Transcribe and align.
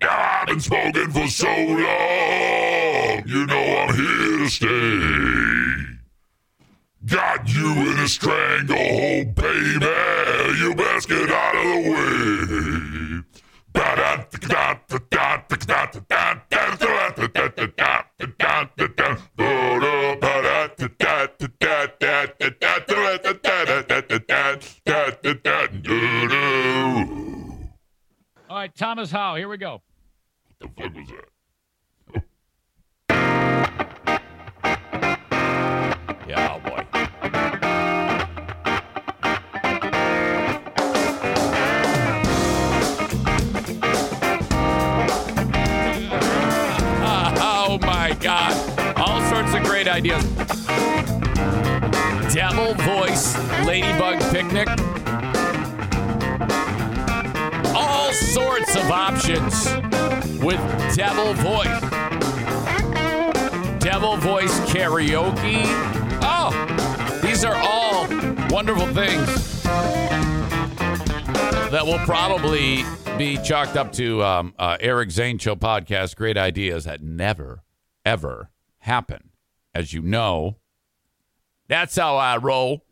I've 0.00 0.46
been 0.46 0.60
smoking 0.60 1.10
for 1.10 1.26
so 1.28 1.46
long, 1.48 3.22
you 3.26 3.46
know 3.46 3.56
I'm 3.56 3.94
here 3.94 4.38
to 4.38 4.48
stay. 4.48 5.98
Got 7.04 7.48
you 7.52 7.72
in 7.90 7.98
a 7.98 8.08
stranglehold, 8.08 9.34
baby. 9.34 9.86
You 10.58 10.74
best 10.74 11.08
get 11.08 11.30
out 11.30 11.56
of 11.56 11.64
the 11.64 11.90
way. 11.90 12.28
All 28.48 28.56
right, 28.56 28.74
Thomas 28.74 29.10
Howe, 29.10 29.34
here 29.36 29.48
we 29.48 29.58
go. 29.58 29.82
The 30.60 30.66
fuck 30.76 30.92
was 30.92 31.06
that? 31.08 31.28
Yeah, 36.28 36.52
oh 36.52 36.58
boy. 36.68 36.84
Oh 47.40 47.78
my 47.82 48.16
God. 48.20 48.98
All 48.98 49.20
sorts 49.30 49.54
of 49.54 49.62
great 49.62 49.86
ideas. 49.86 50.24
Devil 52.34 52.74
voice 52.74 53.36
ladybug 53.64 54.20
picnic. 54.32 54.68
All 57.76 58.12
sorts 58.12 58.74
of 58.74 58.90
options 58.90 59.68
with 60.40 60.60
devil 60.94 61.34
voice. 61.34 61.80
Devil 63.80 64.16
voice 64.18 64.60
karaoke. 64.70 65.62
Oh, 66.22 67.20
these 67.22 67.44
are 67.44 67.56
all 67.56 68.06
wonderful 68.48 68.86
things 68.86 69.62
that 71.70 71.84
will 71.84 71.98
probably 72.00 72.84
be 73.16 73.36
chalked 73.42 73.76
up 73.76 73.92
to 73.92 74.22
um, 74.22 74.54
uh, 74.58 74.76
Eric 74.80 75.10
Zane 75.10 75.38
Show 75.38 75.56
podcast. 75.56 76.16
Great 76.16 76.36
ideas 76.36 76.84
that 76.84 77.02
never, 77.02 77.62
ever 78.04 78.50
happen. 78.78 79.30
As 79.74 79.92
you 79.92 80.02
know, 80.02 80.56
that's 81.68 81.96
how 81.96 82.16
I 82.16 82.36
roll. 82.36 82.84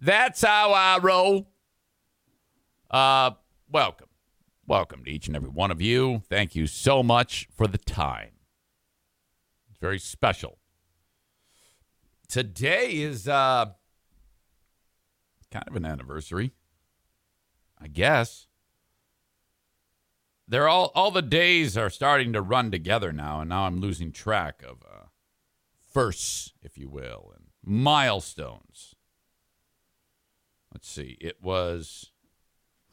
That's 0.00 0.42
how 0.42 0.72
I 0.72 0.98
roll. 0.98 1.48
Uh, 2.90 3.32
welcome. 3.70 4.08
Welcome 4.64 5.04
to 5.04 5.10
each 5.10 5.26
and 5.26 5.34
every 5.34 5.48
one 5.48 5.72
of 5.72 5.82
you. 5.82 6.22
Thank 6.28 6.54
you 6.54 6.68
so 6.68 7.02
much 7.02 7.48
for 7.52 7.66
the 7.66 7.78
time. 7.78 8.30
It's 9.68 9.78
very 9.80 9.98
special. 9.98 10.58
Today 12.28 12.92
is 12.92 13.26
uh, 13.26 13.72
kind 15.50 15.64
of 15.66 15.74
an 15.74 15.84
anniversary, 15.84 16.52
I 17.76 17.88
guess. 17.88 18.46
They're 20.46 20.68
all 20.68 20.92
all 20.94 21.10
the 21.10 21.22
days 21.22 21.76
are 21.76 21.90
starting 21.90 22.32
to 22.32 22.40
run 22.40 22.70
together 22.70 23.12
now, 23.12 23.40
and 23.40 23.48
now 23.48 23.64
I'm 23.64 23.80
losing 23.80 24.12
track 24.12 24.62
of 24.62 24.82
uh, 24.84 25.06
firsts, 25.92 26.52
if 26.62 26.78
you 26.78 26.88
will, 26.88 27.32
and 27.34 27.46
milestones. 27.64 28.94
Let's 30.72 30.88
see. 30.88 31.18
It 31.20 31.42
was. 31.42 32.11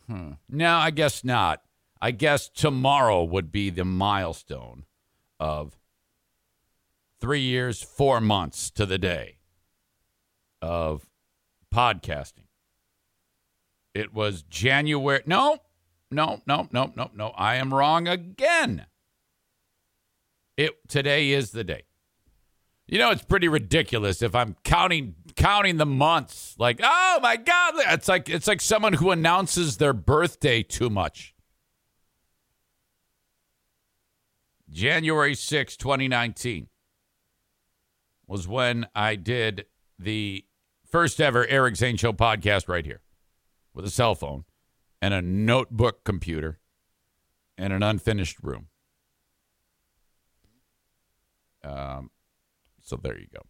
Hmm. 0.09 0.31
No, 0.50 0.75
I 0.75 0.90
guess 0.90 1.24
not. 1.24 1.62
I 2.02 2.12
guess 2.12 2.50
tomorrow 2.50 3.24
would 3.24 3.52
be 3.52 3.70
the 3.70 3.86
milestone 3.86 4.86
of 5.40 5.78
three 7.22 7.42
years, 7.42 7.84
four 7.84 8.20
months 8.20 8.72
to 8.72 8.88
the 8.88 8.97
day 8.97 9.38
of 10.62 11.06
podcasting. 11.74 12.47
It 13.94 14.14
was 14.14 14.42
January. 14.44 15.22
No, 15.28 15.59
no, 16.09 16.41
no, 16.47 16.68
no, 16.72 16.91
no, 16.96 17.12
no. 17.14 17.28
I 17.38 17.56
am 17.56 17.74
wrong 17.74 18.08
again. 18.08 18.88
It 20.58 20.72
today 20.88 21.31
is 21.31 21.52
the 21.52 21.64
day. 21.64 21.84
You 22.89 22.97
know, 22.97 23.11
it's 23.11 23.23
pretty 23.23 23.47
ridiculous 23.47 24.23
if 24.23 24.33
I'm 24.33 24.55
counting 24.63 25.13
counting 25.35 25.77
the 25.77 25.85
months. 25.85 26.55
Like, 26.57 26.79
oh 26.81 27.19
my 27.22 27.38
God, 27.38 27.75
it's 27.77 28.07
like 28.07 28.27
it's 28.29 28.47
like 28.47 28.61
someone 28.61 28.94
who 28.94 29.11
announces 29.11 29.77
their 29.77 29.94
birthday 29.94 30.63
too 30.63 30.89
much. 30.89 31.35
January 34.72 35.35
6, 35.35 35.78
2019 35.78 36.67
was 38.28 38.47
when 38.47 38.88
I 38.95 39.16
did 39.16 39.66
the 39.99 40.45
first 40.85 41.22
ever 41.22 41.45
Eric 41.47 41.75
Zane 41.75 41.95
Show 41.95 42.13
podcast 42.13 42.67
right 42.67 42.85
here 42.85 43.01
with 43.73 43.85
a 43.85 43.91
cell 43.91 44.16
phone 44.16 44.45
and 44.99 45.13
a 45.13 45.22
notebook 45.22 46.03
computer 46.03 46.59
and 47.55 47.72
an 47.72 47.83
unfinished 47.83 48.38
room. 48.41 48.67
Um, 51.63 52.09
so 52.89 52.97
there 53.01 53.17
you 53.17 53.27
go. 53.31 53.41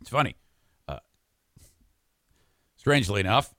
It's 0.00 0.10
funny. 0.10 0.36
Uh, 0.86 0.98
strangely 2.76 3.20
enough, 3.20 3.52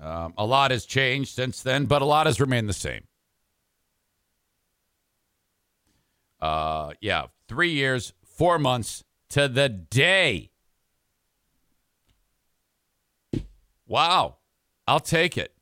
um, 0.00 0.34
a 0.36 0.44
lot 0.44 0.72
has 0.72 0.84
changed 0.84 1.34
since 1.34 1.62
then, 1.62 1.86
but 1.86 2.02
a 2.02 2.04
lot 2.04 2.26
has 2.26 2.40
remained 2.40 2.68
the 2.68 2.72
same. 2.72 3.04
Uh, 6.40 6.92
yeah, 7.00 7.26
three 7.48 7.70
years, 7.70 8.12
four 8.24 8.58
months 8.58 9.04
to 9.30 9.46
the 9.48 9.68
day. 9.68 10.50
Wow. 13.86 14.38
I'll 14.86 15.00
take 15.00 15.38
it. 15.38 15.54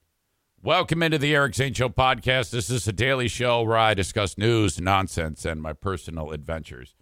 Welcome 0.63 1.03
into 1.03 1.19
the 1.19 1.35
Eric 1.35 1.55
Show 1.55 1.89
podcast. 1.89 2.51
This 2.51 2.71
is 2.71 2.89
a 2.89 2.93
daily 2.93 3.29
show 3.29 3.63
where 3.63 3.77
I 3.77 3.95
discuss 3.95 4.39
news, 4.39 4.81
nonsense, 4.81 5.45
and 5.45 5.61
my 5.61 5.73
personal 5.73 6.31
adventures. 6.33 6.95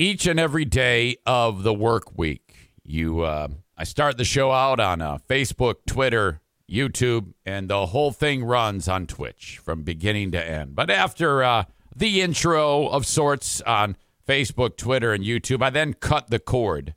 Each 0.00 0.26
and 0.26 0.40
every 0.40 0.64
day 0.64 1.18
of 1.26 1.62
the 1.62 1.74
work 1.74 2.16
week, 2.16 2.70
you, 2.82 3.20
uh, 3.20 3.48
I 3.76 3.84
start 3.84 4.16
the 4.16 4.24
show 4.24 4.50
out 4.50 4.80
on 4.80 5.02
uh, 5.02 5.18
Facebook, 5.28 5.84
Twitter, 5.86 6.40
YouTube, 6.66 7.34
and 7.44 7.68
the 7.68 7.84
whole 7.84 8.10
thing 8.10 8.42
runs 8.42 8.88
on 8.88 9.06
Twitch 9.06 9.60
from 9.62 9.82
beginning 9.82 10.30
to 10.30 10.42
end. 10.42 10.74
But 10.74 10.88
after 10.88 11.44
uh, 11.44 11.64
the 11.94 12.22
intro 12.22 12.88
of 12.88 13.04
sorts 13.04 13.60
on 13.60 13.94
Facebook, 14.26 14.78
Twitter, 14.78 15.12
and 15.12 15.22
YouTube, 15.22 15.62
I 15.62 15.68
then 15.68 15.92
cut 15.92 16.30
the 16.30 16.38
cord 16.38 16.94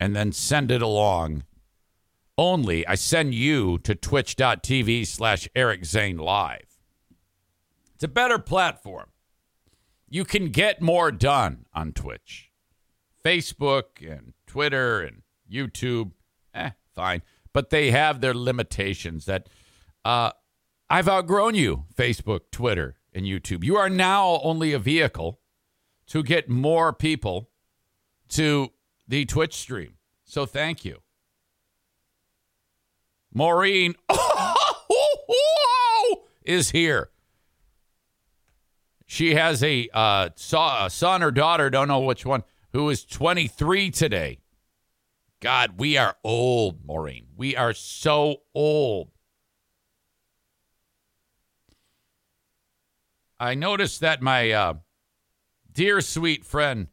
and 0.00 0.16
then 0.16 0.32
send 0.32 0.72
it 0.72 0.82
along 0.82 1.44
only 2.36 2.84
I 2.84 2.96
send 2.96 3.32
you 3.32 3.78
to 3.78 3.94
twitch.tv 3.94 5.06
slash 5.06 5.48
Eric 5.54 5.84
Zane 5.84 6.18
Live. 6.18 6.80
It's 7.94 8.02
a 8.02 8.08
better 8.08 8.40
platform. 8.40 9.06
You 10.08 10.24
can 10.24 10.50
get 10.50 10.80
more 10.80 11.12
done 11.12 11.66
on 11.74 11.92
Twitch. 11.92 12.50
Facebook 13.24 14.00
and 14.00 14.32
Twitter 14.46 15.00
and 15.02 15.22
YouTube, 15.50 16.12
eh, 16.54 16.70
fine. 16.94 17.22
But 17.52 17.70
they 17.70 17.90
have 17.90 18.20
their 18.20 18.34
limitations 18.34 19.26
that 19.26 19.48
uh, 20.04 20.30
I've 20.88 21.08
outgrown 21.08 21.54
you, 21.54 21.84
Facebook, 21.94 22.50
Twitter, 22.50 22.96
and 23.12 23.26
YouTube. 23.26 23.64
You 23.64 23.76
are 23.76 23.90
now 23.90 24.40
only 24.42 24.72
a 24.72 24.78
vehicle 24.78 25.40
to 26.06 26.22
get 26.22 26.48
more 26.48 26.92
people 26.92 27.50
to 28.28 28.72
the 29.06 29.24
Twitch 29.24 29.54
stream. 29.54 29.94
So 30.24 30.46
thank 30.46 30.84
you. 30.84 30.98
Maureen 33.32 33.94
is 36.44 36.70
here. 36.70 37.10
She 39.10 39.34
has 39.36 39.64
a, 39.64 39.88
uh, 39.94 40.28
a 40.36 40.90
son 40.90 41.22
or 41.22 41.30
daughter, 41.30 41.70
don't 41.70 41.88
know 41.88 42.00
which 42.00 42.26
one, 42.26 42.44
who 42.74 42.90
is 42.90 43.06
23 43.06 43.90
today. 43.90 44.38
God, 45.40 45.78
we 45.78 45.96
are 45.96 46.16
old, 46.22 46.84
Maureen. 46.84 47.28
We 47.34 47.56
are 47.56 47.72
so 47.72 48.42
old. 48.54 49.08
I 53.40 53.54
noticed 53.54 54.00
that 54.00 54.20
my 54.20 54.50
uh, 54.50 54.74
dear 55.72 56.02
sweet 56.02 56.44
friend 56.44 56.88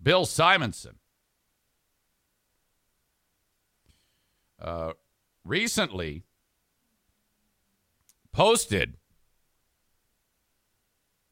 Bill 0.00 0.26
Simonson 0.26 0.94
uh, 4.62 4.92
recently 5.44 6.22
posted 8.30 8.97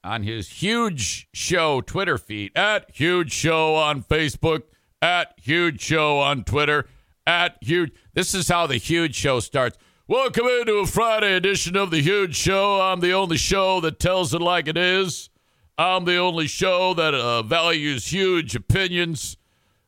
on 0.07 0.23
his 0.23 0.49
huge 0.49 1.29
show 1.35 1.81
Twitter 1.81 2.17
feed 2.17 2.53
at 2.57 2.89
huge 2.95 3.33
show 3.33 3.75
on 3.75 4.03
Facebook, 4.03 4.63
at 5.03 5.35
huge 5.43 5.81
show 5.81 6.21
on 6.21 6.45
Twitter, 6.45 6.89
at 7.27 7.57
huge. 7.61 7.93
This 8.15 8.33
is 8.33 8.49
how 8.49 8.67
the 8.67 8.77
huge 8.77 9.17
show 9.17 9.41
starts. 9.41 9.77
Welcome 10.07 10.47
into 10.47 10.75
a 10.75 10.87
Friday 10.87 11.35
edition 11.35 11.77
of 11.77 11.91
the 11.91 12.01
Huge 12.01 12.37
Show. 12.37 12.81
I'm 12.81 13.01
the 13.01 13.11
only 13.11 13.37
show 13.37 13.81
that 13.81 13.99
tells 13.99 14.33
it 14.33 14.41
like 14.41 14.69
it 14.69 14.77
is. 14.77 15.31
I'm 15.77 16.05
the 16.05 16.17
only 16.17 16.47
show 16.47 16.95
that 16.95 17.13
uh, 17.13 17.43
values 17.43 18.07
huge 18.07 18.55
opinions. 18.55 19.37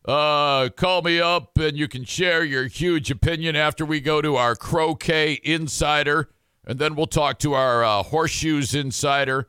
Uh, 0.04 0.70
call 0.70 1.02
me 1.02 1.20
up 1.20 1.56
and 1.58 1.76
you 1.78 1.86
can 1.86 2.02
share 2.04 2.42
your 2.42 2.66
huge 2.66 3.12
opinion 3.12 3.54
after 3.54 3.84
we 3.84 4.00
go 4.00 4.20
to 4.20 4.34
our 4.34 4.56
croquet 4.56 5.38
insider. 5.44 6.30
And 6.66 6.80
then 6.80 6.96
we'll 6.96 7.06
talk 7.06 7.38
to 7.38 7.54
our 7.54 7.84
uh, 7.84 8.02
horseshoes 8.02 8.74
insider, 8.74 9.48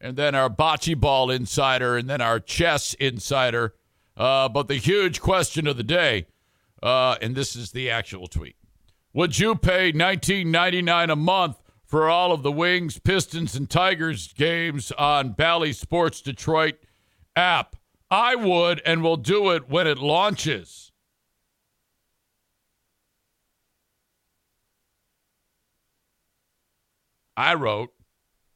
and 0.00 0.16
then 0.16 0.34
our 0.34 0.48
bocce 0.48 0.98
ball 0.98 1.30
insider, 1.30 1.96
and 1.96 2.08
then 2.08 2.20
our 2.20 2.40
chess 2.40 2.94
insider. 2.94 3.74
Uh, 4.16 4.48
but 4.48 4.68
the 4.68 4.76
huge 4.76 5.20
question 5.20 5.66
of 5.66 5.76
the 5.76 5.82
day, 5.82 6.26
uh, 6.82 7.16
and 7.20 7.34
this 7.34 7.54
is 7.54 7.72
the 7.72 7.90
actual 7.90 8.26
tweet. 8.26 8.56
Would 9.12 9.38
you 9.38 9.56
pay 9.56 9.92
$19.99 9.92 11.12
a 11.12 11.16
month 11.16 11.56
for 11.84 12.08
all 12.08 12.32
of 12.32 12.42
the 12.42 12.52
Wings, 12.52 12.98
Pistons, 12.98 13.56
and 13.56 13.68
Tigers 13.68 14.32
games 14.32 14.92
on 14.92 15.32
Bally 15.32 15.72
Sports 15.72 16.20
Detroit 16.20 16.76
app? 17.34 17.76
I 18.10 18.34
would, 18.34 18.82
and 18.84 19.02
will 19.02 19.16
do 19.16 19.50
it 19.50 19.68
when 19.68 19.86
it 19.86 19.98
launches. 19.98 20.90
I 27.36 27.54
wrote, 27.54 27.90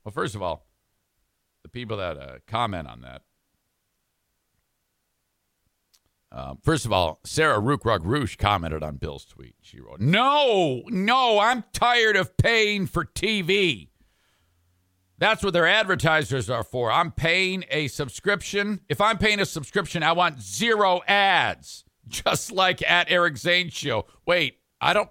well, 0.05 0.13
first 0.13 0.35
of 0.35 0.43
all, 0.43 0.64
people 1.75 1.99
that 1.99 2.17
uh, 2.17 2.39
comment 2.47 2.89
on 2.89 3.03
that 3.03 3.21
uh, 6.35 6.55
first 6.63 6.85
of 6.85 6.93
all, 6.93 7.21
Sarah 7.25 7.61
Rookrug 7.61 8.01
Roosh 8.05 8.35
commented 8.35 8.83
on 8.83 8.97
Bill's 8.97 9.25
tweet. 9.25 9.55
She 9.61 9.79
wrote, 9.79 10.01
No, 10.01 10.83
no, 10.89 11.39
I'm 11.39 11.63
tired 11.73 12.17
of 12.17 12.37
paying 12.37 12.87
for 12.87 13.05
TV. 13.05 13.91
That's 15.17 15.45
what 15.45 15.53
their 15.53 15.69
advertisers 15.69 16.51
are 16.51 16.65
for. 16.65 16.91
I'm 16.91 17.13
paying 17.13 17.65
a 17.71 17.87
subscription. 17.87 18.81
If 18.89 19.01
I'm 19.01 19.17
paying 19.17 19.39
a 19.39 19.47
subscription, 19.47 20.03
I 20.03 20.11
want 20.11 20.41
zero 20.41 21.03
ads, 21.07 21.85
just 22.09 22.51
like 22.51 22.83
at 22.83 23.09
Eric 23.13 23.37
Zane 23.37 23.71
Show. 23.71 24.07
Wait, 24.27 24.59
I 24.81 24.93
don't. 24.93 25.11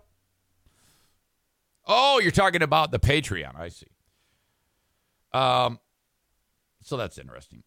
Oh, 1.88 2.20
you're 2.20 2.32
talking 2.32 2.62
about 2.62 2.92
the 2.92 3.00
Patreon. 3.00 3.58
I 3.58 3.70
see. 3.70 3.88
Um, 5.32 5.80
so 6.84 6.98
that's 6.98 7.18
interesting. 7.18 7.64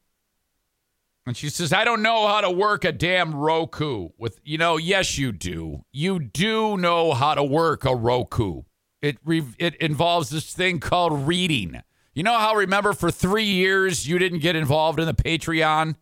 And 1.26 1.36
she 1.36 1.48
says, 1.48 1.72
I 1.72 1.84
don't 1.84 2.02
know 2.02 2.28
how 2.28 2.40
to 2.40 2.50
work 2.50 2.84
a 2.84 2.92
damn 2.92 3.34
Roku. 3.34 4.10
With 4.16 4.38
you 4.44 4.58
know, 4.58 4.76
yes, 4.76 5.18
you 5.18 5.32
do. 5.32 5.84
You 5.92 6.20
do 6.20 6.76
know 6.76 7.12
how 7.12 7.34
to 7.34 7.42
work 7.42 7.84
a 7.84 7.94
Roku. 7.96 8.62
It 9.02 9.18
re- 9.24 9.54
it 9.58 9.74
involves 9.76 10.30
this 10.30 10.52
thing 10.54 10.78
called 10.78 11.26
reading. 11.26 11.82
You 12.14 12.22
know 12.22 12.38
how 12.38 12.54
remember 12.54 12.92
for 12.92 13.10
three 13.10 13.44
years 13.44 14.08
you 14.08 14.18
didn't 14.18 14.38
get 14.38 14.56
involved 14.56 15.00
in 15.00 15.06
the 15.06 15.14
Patreon 15.14 15.96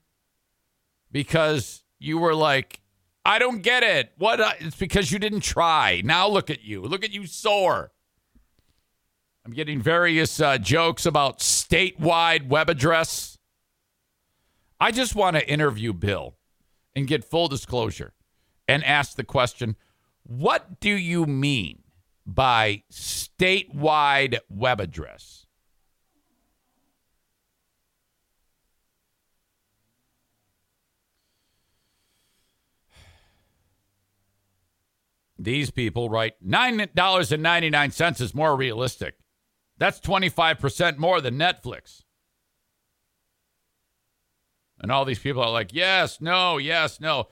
because 1.11 1.83
you 1.99 2.19
were 2.19 2.35
like, 2.35 2.81
I 3.25 3.39
don't 3.39 3.63
get 3.63 3.83
it. 3.83 4.13
What? 4.19 4.41
Uh, 4.41 4.53
it's 4.61 4.77
because 4.77 5.11
you 5.11 5.19
didn't 5.19 5.41
try. 5.41 6.03
Now 6.05 6.29
look 6.29 6.51
at 6.51 6.63
you. 6.63 6.83
Look 6.83 7.03
at 7.03 7.13
you 7.13 7.27
sore. 7.27 7.93
I'm 9.45 9.53
getting 9.53 9.81
various 9.81 10.41
uh, 10.41 10.59
jokes 10.59 11.05
about 11.07 11.39
statewide 11.41 12.49
web 12.49 12.71
address 12.71 13.35
I 14.81 14.91
just 14.91 15.15
want 15.15 15.37
to 15.37 15.49
interview 15.49 15.95
Bill 15.95 16.37
and 16.95 17.07
get 17.07 17.25
full 17.25 17.49
disclosure 17.49 18.13
and 18.69 18.85
ask 18.85 19.17
the 19.17 19.25
question 19.25 19.77
what 20.25 20.81
do 20.81 20.91
you 20.91 21.27
mean 21.27 21.85
by 22.27 22.83
statewide 22.91 24.39
web 24.51 24.81
address? 24.81 25.47
These 35.39 35.71
people 35.71 36.09
write 36.09 36.35
$9.99 36.47 38.21
is 38.21 38.35
more 38.35 38.55
realistic. 38.55 39.15
That's 39.85 40.01
25% 40.01 40.97
more 40.97 41.21
than 41.21 41.35
Netflix. 41.35 42.05
And 44.81 44.91
all 44.91 45.05
these 45.05 45.19
people 45.19 45.43
are 45.43 45.51
like, 45.51 45.75
yes, 45.75 46.23
no, 46.23 46.57
yes, 46.57 47.03
no. 47.03 47.29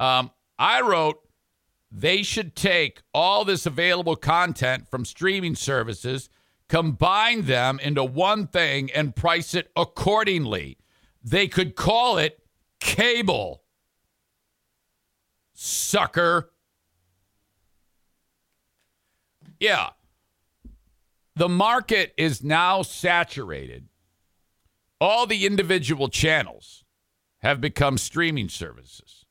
Um, 0.00 0.32
I 0.58 0.80
wrote, 0.80 1.20
they 1.92 2.24
should 2.24 2.56
take 2.56 3.02
all 3.14 3.44
this 3.44 3.66
available 3.66 4.16
content 4.16 4.88
from 4.88 5.04
streaming 5.04 5.54
services, 5.54 6.28
combine 6.68 7.42
them 7.42 7.78
into 7.78 8.02
one 8.02 8.48
thing, 8.48 8.90
and 8.90 9.14
price 9.14 9.54
it 9.54 9.70
accordingly. 9.76 10.78
They 11.22 11.46
could 11.46 11.76
call 11.76 12.18
it 12.18 12.40
cable. 12.80 13.62
Sucker. 15.54 16.50
Yeah. 19.60 19.90
The 21.34 21.48
market 21.48 22.12
is 22.16 22.42
now 22.42 22.82
saturated. 22.82 23.88
All 25.00 25.26
the 25.26 25.46
individual 25.46 26.08
channels 26.08 26.84
have 27.38 27.60
become 27.60 27.98
streaming 27.98 28.48
services. 28.48 29.24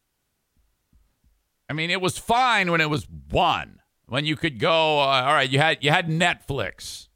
I 1.69 1.73
mean, 1.73 1.89
it 1.89 2.01
was 2.01 2.17
fine 2.17 2.71
when 2.71 2.81
it 2.81 2.89
was 2.89 3.07
one, 3.29 3.79
when 4.07 4.25
you 4.25 4.35
could 4.35 4.59
go. 4.59 4.99
Uh, 4.99 5.23
all 5.25 5.33
right, 5.33 5.49
you 5.49 5.59
had 5.59 5.77
you 5.81 5.89
had 5.89 6.09
Netflix, 6.09 7.07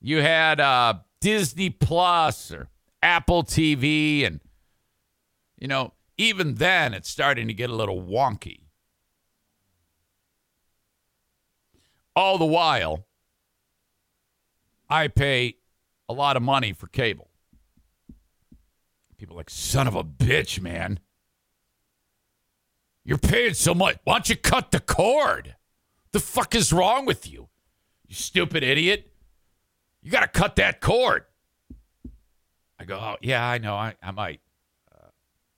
you 0.00 0.22
had 0.22 0.60
uh, 0.60 0.94
Disney 1.20 1.70
Plus 1.70 2.52
or 2.52 2.68
Apple 3.02 3.42
TV, 3.42 4.24
and 4.24 4.40
you 5.58 5.66
know, 5.66 5.94
even 6.16 6.54
then, 6.54 6.94
it's 6.94 7.08
starting 7.08 7.48
to 7.48 7.54
get 7.54 7.70
a 7.70 7.74
little 7.74 8.00
wonky. 8.00 8.67
All 12.18 12.36
the 12.36 12.44
while, 12.44 13.06
I 14.90 15.06
pay 15.06 15.54
a 16.08 16.12
lot 16.12 16.36
of 16.36 16.42
money 16.42 16.72
for 16.72 16.88
cable. 16.88 17.30
People 19.18 19.36
like, 19.36 19.48
son 19.48 19.86
of 19.86 19.94
a 19.94 20.02
bitch, 20.02 20.60
man. 20.60 20.98
You're 23.04 23.18
paying 23.18 23.54
so 23.54 23.72
much. 23.72 23.98
Why 24.02 24.14
don't 24.14 24.28
you 24.28 24.34
cut 24.34 24.72
the 24.72 24.80
cord? 24.80 25.54
The 26.10 26.18
fuck 26.18 26.56
is 26.56 26.72
wrong 26.72 27.06
with 27.06 27.30
you? 27.30 27.50
You 28.08 28.16
stupid 28.16 28.64
idiot. 28.64 29.12
You 30.02 30.10
got 30.10 30.22
to 30.22 30.26
cut 30.26 30.56
that 30.56 30.80
cord. 30.80 31.22
I 32.80 32.84
go, 32.84 32.96
oh, 32.96 33.14
yeah, 33.20 33.48
I 33.48 33.58
know. 33.58 33.76
I, 33.76 33.94
I 34.02 34.10
might. 34.10 34.40
Uh, 34.92 35.06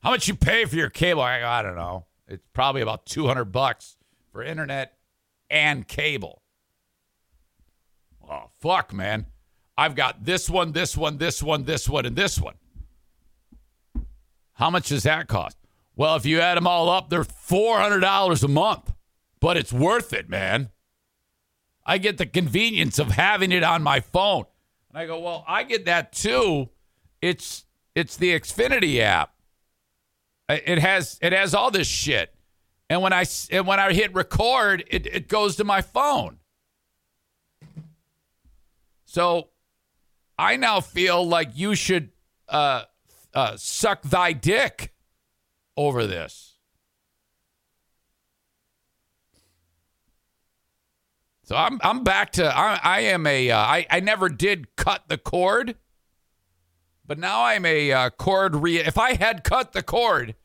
how 0.00 0.10
much 0.10 0.28
you 0.28 0.34
pay 0.34 0.66
for 0.66 0.76
your 0.76 0.90
cable? 0.90 1.22
I 1.22 1.40
go, 1.40 1.48
I 1.48 1.62
don't 1.62 1.76
know. 1.76 2.04
It's 2.28 2.46
probably 2.52 2.82
about 2.82 3.06
200 3.06 3.46
bucks 3.46 3.96
for 4.30 4.42
internet 4.42 4.98
and 5.48 5.88
cable. 5.88 6.42
Oh, 8.30 8.44
fuck, 8.60 8.92
man. 8.92 9.26
I've 9.76 9.96
got 9.96 10.24
this 10.24 10.48
one, 10.48 10.72
this 10.72 10.96
one, 10.96 11.18
this 11.18 11.42
one, 11.42 11.64
this 11.64 11.88
one, 11.88 12.06
and 12.06 12.14
this 12.14 12.40
one. 12.40 12.54
How 14.52 14.70
much 14.70 14.88
does 14.90 15.02
that 15.02 15.26
cost? 15.26 15.56
Well, 15.96 16.16
if 16.16 16.24
you 16.24 16.40
add 16.40 16.56
them 16.56 16.66
all 16.66 16.88
up, 16.88 17.10
they're 17.10 17.24
$400 17.24 18.44
a 18.44 18.48
month, 18.48 18.92
but 19.40 19.56
it's 19.56 19.72
worth 19.72 20.12
it, 20.12 20.28
man. 20.28 20.70
I 21.84 21.98
get 21.98 22.18
the 22.18 22.26
convenience 22.26 22.98
of 22.98 23.12
having 23.12 23.52
it 23.52 23.64
on 23.64 23.82
my 23.82 24.00
phone. 24.00 24.44
And 24.90 24.98
I 24.98 25.06
go, 25.06 25.18
well, 25.18 25.44
I 25.48 25.64
get 25.64 25.86
that 25.86 26.12
too. 26.12 26.68
It's 27.22 27.64
it's 27.94 28.16
the 28.16 28.38
Xfinity 28.38 29.00
app. 29.00 29.34
It 30.48 30.78
has 30.78 31.18
it 31.22 31.32
has 31.32 31.54
all 31.54 31.70
this 31.70 31.86
shit. 31.86 32.34
And 32.88 33.02
when 33.02 33.12
I 33.12 33.24
and 33.50 33.66
when 33.66 33.80
I 33.80 33.92
hit 33.92 34.14
record, 34.14 34.84
it, 34.88 35.06
it 35.06 35.28
goes 35.28 35.56
to 35.56 35.64
my 35.64 35.80
phone. 35.80 36.39
So 39.10 39.48
I 40.38 40.54
now 40.54 40.80
feel 40.80 41.26
like 41.26 41.48
you 41.54 41.74
should 41.74 42.10
uh, 42.48 42.84
uh, 43.34 43.56
suck 43.56 44.02
thy 44.02 44.32
dick 44.32 44.94
over 45.76 46.06
this. 46.06 46.54
So 51.42 51.56
I'm 51.56 51.80
I'm 51.82 52.04
back 52.04 52.30
to 52.34 52.56
I, 52.56 52.78
I 52.84 53.00
am 53.00 53.26
a 53.26 53.50
uh, 53.50 53.58
I, 53.58 53.84
I 53.90 53.98
never 53.98 54.28
did 54.28 54.76
cut 54.76 55.08
the 55.08 55.18
cord, 55.18 55.74
but 57.04 57.18
now 57.18 57.42
I'm 57.42 57.66
a 57.66 57.90
uh, 57.90 58.10
cord 58.10 58.54
re. 58.54 58.78
If 58.78 58.96
I 58.96 59.14
had 59.14 59.42
cut 59.42 59.72
the 59.72 59.82
cord, 59.82 60.36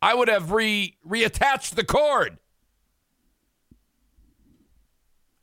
I 0.00 0.14
would 0.14 0.28
have 0.28 0.52
re 0.52 0.96
reattached 1.04 1.74
the 1.74 1.84
cord. 1.84 2.38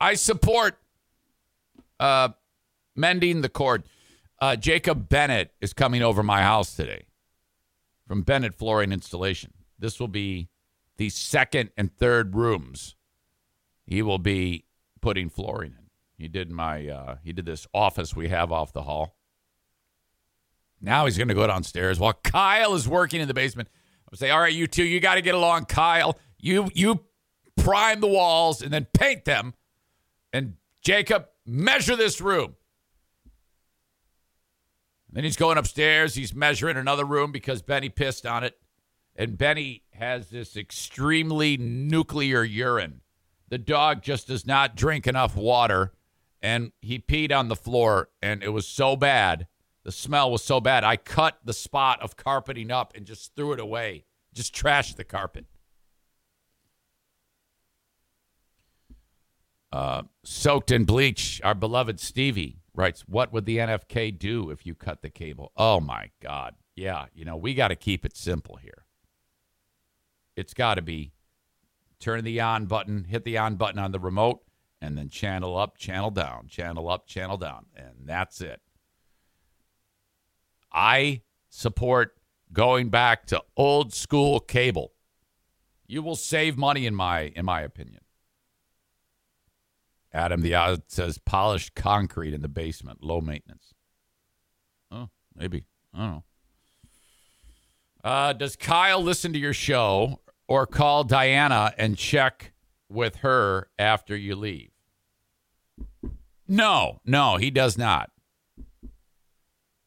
I 0.00 0.14
support 0.14 0.78
uh, 2.00 2.30
mending 2.94 3.40
the 3.40 3.48
cord. 3.48 3.84
Uh, 4.40 4.56
Jacob 4.56 5.08
Bennett 5.08 5.52
is 5.60 5.72
coming 5.72 6.02
over 6.02 6.22
my 6.22 6.42
house 6.42 6.74
today 6.74 7.06
from 8.06 8.22
Bennett 8.22 8.54
Flooring 8.54 8.92
Installation. 8.92 9.52
This 9.78 9.98
will 9.98 10.08
be 10.08 10.48
the 10.96 11.08
second 11.08 11.70
and 11.76 11.94
third 11.96 12.34
rooms. 12.34 12.96
He 13.86 14.02
will 14.02 14.18
be 14.18 14.64
putting 15.00 15.28
flooring 15.28 15.74
in. 15.78 15.84
He 16.16 16.28
did 16.28 16.50
my 16.50 16.88
uh, 16.88 17.16
he 17.22 17.32
did 17.32 17.44
this 17.44 17.66
office 17.74 18.14
we 18.14 18.28
have 18.28 18.52
off 18.52 18.72
the 18.72 18.82
hall. 18.82 19.16
Now 20.80 21.06
he's 21.06 21.18
going 21.18 21.28
to 21.28 21.34
go 21.34 21.46
downstairs 21.46 21.98
while 21.98 22.12
Kyle 22.12 22.74
is 22.74 22.88
working 22.88 23.20
in 23.20 23.28
the 23.28 23.34
basement. 23.34 23.68
I'll 24.10 24.16
say, 24.16 24.30
"All 24.30 24.40
right, 24.40 24.52
you 24.52 24.66
two, 24.66 24.84
you 24.84 25.00
got 25.00 25.16
to 25.16 25.22
get 25.22 25.34
along, 25.34 25.66
Kyle. 25.66 26.18
You 26.38 26.68
you 26.74 27.00
prime 27.56 28.00
the 28.00 28.06
walls 28.06 28.62
and 28.62 28.72
then 28.72 28.86
paint 28.94 29.24
them, 29.24 29.54
and 30.32 30.54
Jacob 30.82 31.26
measure 31.44 31.96
this 31.96 32.20
room." 32.20 32.54
Then 35.14 35.22
he's 35.22 35.36
going 35.36 35.58
upstairs. 35.58 36.16
He's 36.16 36.34
measuring 36.34 36.76
another 36.76 37.04
room 37.04 37.30
because 37.30 37.62
Benny 37.62 37.88
pissed 37.88 38.26
on 38.26 38.42
it. 38.42 38.58
And 39.14 39.38
Benny 39.38 39.84
has 39.92 40.28
this 40.28 40.56
extremely 40.56 41.56
nuclear 41.56 42.42
urine. 42.42 43.00
The 43.48 43.58
dog 43.58 44.02
just 44.02 44.26
does 44.26 44.44
not 44.44 44.74
drink 44.74 45.06
enough 45.06 45.36
water. 45.36 45.92
And 46.42 46.72
he 46.80 46.98
peed 46.98 47.32
on 47.32 47.48
the 47.48 47.56
floor, 47.56 48.10
and 48.20 48.42
it 48.42 48.50
was 48.50 48.66
so 48.66 48.96
bad. 48.96 49.46
The 49.84 49.92
smell 49.92 50.32
was 50.32 50.42
so 50.42 50.60
bad. 50.60 50.82
I 50.82 50.96
cut 50.96 51.38
the 51.44 51.52
spot 51.52 52.02
of 52.02 52.16
carpeting 52.16 52.72
up 52.72 52.92
and 52.96 53.06
just 53.06 53.36
threw 53.36 53.52
it 53.52 53.60
away, 53.60 54.04
just 54.34 54.54
trashed 54.54 54.96
the 54.96 55.04
carpet. 55.04 55.46
Uh, 59.72 60.02
soaked 60.24 60.70
in 60.70 60.84
bleach, 60.84 61.40
our 61.44 61.54
beloved 61.54 62.00
Stevie 62.00 62.58
writes, 62.74 63.02
What 63.02 63.32
would 63.32 63.46
the 63.46 63.58
NFK 63.58 64.18
do 64.18 64.50
if 64.50 64.66
you 64.66 64.74
cut 64.74 65.02
the 65.02 65.10
cable? 65.10 65.52
Oh 65.56 65.80
my 65.80 66.10
God. 66.20 66.54
Yeah, 66.76 67.06
you 67.14 67.24
know, 67.24 67.36
we 67.36 67.54
got 67.54 67.68
to 67.68 67.76
keep 67.76 68.04
it 68.04 68.16
simple 68.16 68.56
here. 68.56 68.84
It's 70.36 70.54
got 70.54 70.74
to 70.74 70.82
be 70.82 71.12
turn 72.00 72.24
the 72.24 72.40
on 72.40 72.66
button, 72.66 73.04
hit 73.04 73.24
the 73.24 73.38
on 73.38 73.56
button 73.56 73.78
on 73.78 73.92
the 73.92 74.00
remote, 74.00 74.40
and 74.80 74.98
then 74.98 75.08
channel 75.08 75.56
up, 75.56 75.78
channel 75.78 76.10
down, 76.10 76.48
channel 76.48 76.88
up, 76.90 77.06
channel 77.06 77.36
down. 77.36 77.66
And 77.76 78.06
that's 78.06 78.40
it. 78.40 78.60
I 80.72 81.22
support 81.48 82.16
going 82.52 82.90
back 82.90 83.26
to 83.26 83.42
old 83.56 83.94
school 83.94 84.40
cable. 84.40 84.92
You 85.86 86.02
will 86.02 86.16
save 86.16 86.56
money 86.58 86.86
in 86.86 86.94
my 86.94 87.32
in 87.36 87.44
my 87.44 87.60
opinion. 87.60 88.00
Adam, 90.14 90.42
the 90.42 90.54
odd 90.54 90.82
says 90.86 91.18
polished 91.18 91.74
concrete 91.74 92.32
in 92.32 92.40
the 92.40 92.48
basement, 92.48 93.02
low 93.02 93.20
maintenance. 93.20 93.74
Oh, 94.92 95.08
maybe. 95.34 95.64
I 95.92 95.98
don't 95.98 96.10
know. 96.10 96.24
Uh, 98.04 98.32
does 98.32 98.54
Kyle 98.54 99.02
listen 99.02 99.32
to 99.32 99.38
your 99.38 99.52
show 99.52 100.20
or 100.46 100.66
call 100.66 101.02
Diana 101.02 101.74
and 101.76 101.96
check 101.96 102.52
with 102.88 103.16
her 103.16 103.68
after 103.76 104.14
you 104.14 104.36
leave? 104.36 104.70
No, 106.46 107.00
no, 107.04 107.36
he 107.36 107.50
does 107.50 107.76
not. 107.76 108.10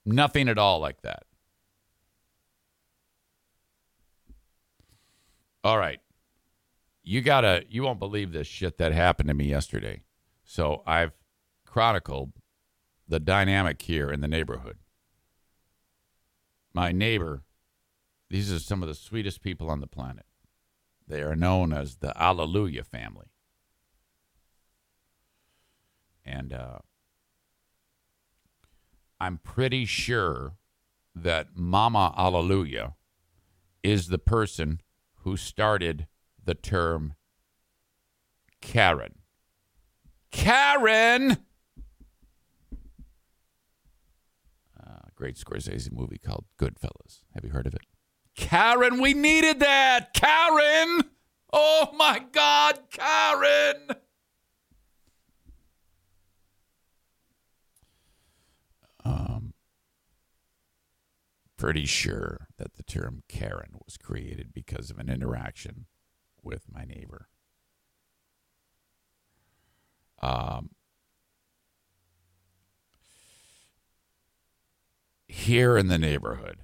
Nothing 0.05 0.49
at 0.49 0.57
all 0.57 0.79
like 0.79 1.01
that. 1.03 1.23
All 5.63 5.77
right. 5.77 5.99
You 7.03 7.21
gotta, 7.21 7.63
you 7.69 7.83
won't 7.83 7.99
believe 7.99 8.33
this 8.33 8.47
shit 8.47 8.77
that 8.79 8.91
happened 8.91 9.29
to 9.29 9.33
me 9.33 9.45
yesterday. 9.45 10.01
So 10.49 10.81
I've 10.87 11.11
chronicled 11.65 12.31
the 13.05 13.19
dynamic 13.19 13.81
here 13.81 14.09
in 14.09 14.21
the 14.21 14.29
neighborhood. 14.29 14.77
My 16.73 16.93
neighbor, 16.93 17.43
these 18.29 18.51
are 18.51 18.59
some 18.59 18.81
of 18.81 18.87
the 18.87 18.95
sweetest 18.95 19.41
people 19.41 19.69
on 19.69 19.81
the 19.81 19.87
planet. 19.87 20.25
They 21.05 21.21
are 21.21 21.35
known 21.35 21.73
as 21.73 21.97
the 21.97 22.17
Alleluia 22.19 22.85
family. 22.85 23.27
And 26.25 26.53
uh, 26.53 26.79
I'm 29.19 29.39
pretty 29.39 29.85
sure 29.85 30.53
that 31.13 31.55
Mama 31.55 32.13
Alleluia 32.17 32.95
is 33.83 34.07
the 34.07 34.17
person 34.17 34.79
who 35.23 35.35
started 35.35 36.07
the 36.43 36.55
term 36.55 37.15
Karen. 38.61 39.16
Karen. 40.31 41.37
Uh, 44.79 44.99
great 45.15 45.35
Scorsese 45.35 45.91
movie 45.91 46.17
called 46.17 46.45
Goodfellas. 46.59 47.23
Have 47.33 47.43
you 47.43 47.51
heard 47.51 47.67
of 47.67 47.73
it? 47.73 47.81
Karen, 48.35 49.01
we 49.01 49.13
needed 49.13 49.59
that. 49.59 50.13
Karen. 50.13 51.01
Oh 51.51 51.89
my 51.95 52.23
God, 52.31 52.79
Karen. 52.91 53.87
Um, 59.05 59.53
pretty 61.57 61.85
sure 61.85 62.47
that 62.57 62.75
the 62.75 62.83
term 62.83 63.23
Karen 63.29 63.77
was 63.85 63.97
created 63.97 64.53
because 64.53 64.91
of 64.91 64.99
an 64.99 65.09
interaction 65.09 65.85
with 66.43 66.65
my 66.71 66.83
neighbor. 66.83 67.29
Um, 70.27 70.69
here 75.27 75.77
in 75.77 75.87
the 75.87 75.97
neighborhood, 75.97 76.57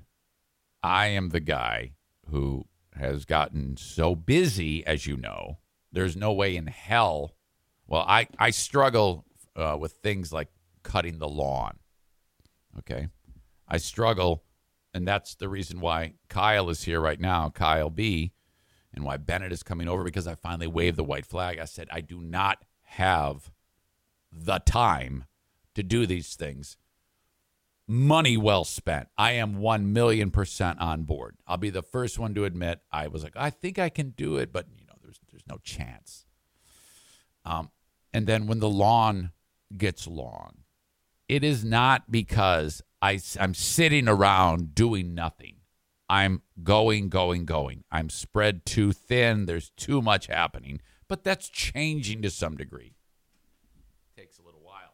I 0.81 1.07
am 1.07 1.29
the 1.29 1.39
guy 1.39 1.93
who 2.29 2.65
has 2.95 3.23
gotten 3.25 3.77
so 3.77 4.15
busy, 4.15 4.85
as 4.85 5.07
you 5.07 5.15
know, 5.15 5.59
there's 5.91 6.17
no 6.17 6.33
way 6.33 6.55
in 6.55 6.67
hell. 6.67 7.35
Well, 7.87 8.03
I, 8.07 8.27
I 8.37 8.49
struggle 8.49 9.25
uh, 9.55 9.77
with 9.79 9.93
things 9.93 10.33
like 10.33 10.49
cutting 10.83 11.19
the 11.19 11.29
lawn. 11.29 11.77
Okay. 12.79 13.07
I 13.67 13.77
struggle, 13.77 14.43
and 14.93 15.07
that's 15.07 15.35
the 15.35 15.47
reason 15.47 15.79
why 15.79 16.15
Kyle 16.27 16.69
is 16.69 16.83
here 16.83 16.99
right 16.99 17.19
now, 17.19 17.49
Kyle 17.49 17.89
B, 17.89 18.33
and 18.93 19.05
why 19.05 19.17
Bennett 19.17 19.53
is 19.53 19.63
coming 19.63 19.87
over 19.87 20.03
because 20.03 20.27
I 20.27 20.35
finally 20.35 20.67
waved 20.67 20.97
the 20.97 21.03
white 21.03 21.25
flag. 21.25 21.59
I 21.59 21.65
said, 21.65 21.87
I 21.91 22.01
do 22.01 22.19
not 22.19 22.65
have 22.81 23.52
the 24.33 24.59
time 24.59 25.25
to 25.75 25.83
do 25.83 26.05
these 26.05 26.35
things. 26.35 26.77
Money 27.87 28.37
well 28.37 28.63
spent. 28.63 29.09
I 29.17 29.33
am 29.33 29.57
1 29.57 29.91
million 29.91 30.31
percent 30.31 30.79
on 30.79 31.03
board. 31.03 31.35
I'll 31.45 31.57
be 31.57 31.69
the 31.69 31.83
first 31.83 32.17
one 32.17 32.33
to 32.35 32.45
admit 32.45 32.79
I 32.91 33.07
was 33.07 33.23
like, 33.23 33.35
I 33.35 33.49
think 33.49 33.77
I 33.77 33.89
can 33.89 34.11
do 34.11 34.37
it, 34.37 34.53
but 34.53 34.67
you 34.77 34.85
know, 34.85 34.93
there's 35.03 35.19
there's 35.31 35.47
no 35.47 35.57
chance. 35.63 36.25
Um, 37.45 37.71
and 38.13 38.25
then 38.27 38.47
when 38.47 38.59
the 38.59 38.69
lawn 38.69 39.31
gets 39.75 40.07
long, 40.07 40.59
it 41.27 41.43
is 41.43 41.65
not 41.65 42.11
because 42.11 42.81
I, 43.01 43.19
I'm 43.39 43.53
sitting 43.53 44.07
around 44.07 44.75
doing 44.75 45.13
nothing. 45.13 45.57
I'm 46.09 46.41
going, 46.61 47.09
going, 47.09 47.45
going. 47.45 47.83
I'm 47.91 48.09
spread 48.09 48.65
too 48.65 48.91
thin. 48.91 49.45
There's 49.45 49.71
too 49.71 50.01
much 50.01 50.27
happening, 50.27 50.79
but 51.07 51.23
that's 51.23 51.49
changing 51.49 52.21
to 52.21 52.29
some 52.29 52.55
degree. 52.55 52.93
Takes 54.15 54.37
a 54.37 54.43
little 54.43 54.61
while. 54.61 54.93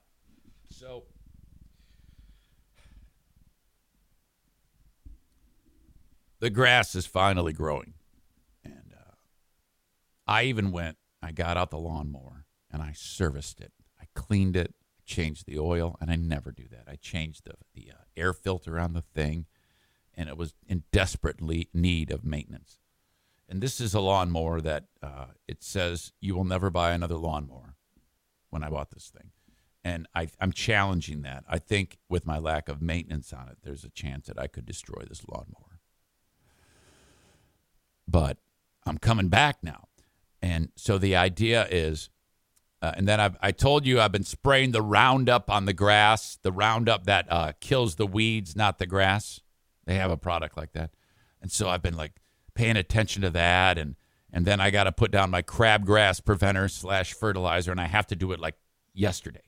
So, 0.69 1.03
the 6.39 6.50
grass 6.50 6.96
is 6.96 7.05
finally 7.05 7.53
growing. 7.53 7.93
And 8.63 8.93
uh, 8.96 9.15
I 10.27 10.43
even 10.43 10.72
went, 10.72 10.98
I 11.22 11.31
got 11.31 11.58
out 11.58 11.69
the 11.69 11.77
lawnmower 11.77 12.46
and 12.72 12.81
I 12.81 12.93
serviced 12.93 13.62
it. 13.62 13.74
I 14.00 14.05
cleaned 14.15 14.55
it, 14.55 14.74
changed 15.05 15.46
the 15.46 15.60
oil, 15.60 15.98
and 16.00 16.10
I 16.10 16.15
never 16.15 16.51
do 16.51 16.63
that. 16.72 16.86
I 16.88 16.96
changed 16.96 17.43
the 17.46 17.55
the 17.74 17.91
uh, 17.91 18.03
air 18.15 18.34
filter 18.34 18.79
on 18.79 18.93
the 18.93 19.01
thing, 19.01 19.46
and 20.15 20.29
it 20.29 20.38
was 20.38 20.53
in 20.67 20.84
desperate 20.91 21.41
need 21.41 22.12
of 22.12 22.24
maintenance. 22.24 22.79
And 23.50 23.62
this 23.62 23.81
is 23.81 23.96
a 23.96 24.00
lawnmower 24.00 24.62
that 24.62 24.86
uh, 25.01 25.27
it 25.48 25.63
says 25.63 26.13
you 26.22 26.36
will 26.36 26.46
never 26.46 26.69
buy 26.69 26.91
another 26.91 27.15
lawnmower. 27.15 27.75
When 28.51 28.63
I 28.63 28.69
bought 28.69 28.89
this 28.89 29.12
thing, 29.15 29.29
and 29.84 30.08
I, 30.15 30.29
I'm 30.39 30.51
challenging 30.51 31.22
that. 31.22 31.43
I 31.48 31.60
think 31.60 32.00
with 32.10 32.25
my 32.25 32.39
lack 32.39 32.67
of 32.67 32.81
maintenance 32.81 33.31
on 33.31 33.48
it, 33.48 33.58
there's 33.63 33.84
a 33.84 33.89
chance 33.89 34.25
that 34.25 34.39
I 34.39 34.48
could 34.48 34.65
destroy 34.65 35.03
this 35.08 35.22
lawnmower. 35.27 35.68
But 38.09 38.37
I'm 38.85 38.97
coming 38.97 39.29
back 39.29 39.63
now, 39.63 39.87
and 40.41 40.69
so 40.75 40.97
the 40.97 41.15
idea 41.15 41.67
is 41.69 42.09
uh, 42.81 42.93
and 42.95 43.07
then 43.07 43.19
I've, 43.19 43.37
I 43.41 43.51
told 43.51 43.85
you 43.85 43.99
I've 43.99 44.11
been 44.11 44.23
spraying 44.23 44.71
the 44.71 44.81
Roundup 44.81 45.51
on 45.51 45.65
the 45.65 45.73
grass, 45.73 46.37
the 46.41 46.51
Roundup 46.51 47.05
that 47.05 47.27
uh, 47.29 47.51
kills 47.59 47.95
the 47.95 48.07
weeds, 48.07 48.55
not 48.55 48.79
the 48.79 48.85
grass. 48.85 49.41
They 49.85 49.95
have 49.95 50.11
a 50.11 50.17
product 50.17 50.55
like 50.55 50.71
that. 50.73 50.91
And 51.41 51.51
so 51.51 51.67
I've 51.67 51.81
been 51.81 51.97
like 51.97 52.13
paying 52.53 52.77
attention 52.77 53.21
to 53.23 53.29
that. 53.31 53.77
And, 53.77 53.95
and 54.31 54.45
then 54.45 54.61
I 54.61 54.69
got 54.69 54.85
to 54.85 54.93
put 54.93 55.11
down 55.11 55.29
my 55.29 55.41
crabgrass 55.41 56.23
preventer 56.23 56.69
slash 56.69 57.13
fertilizer, 57.13 57.71
and 57.71 57.81
I 57.81 57.87
have 57.87 58.07
to 58.07 58.15
do 58.15 58.31
it 58.31 58.39
like 58.39 58.55
yesterday. 58.93 59.41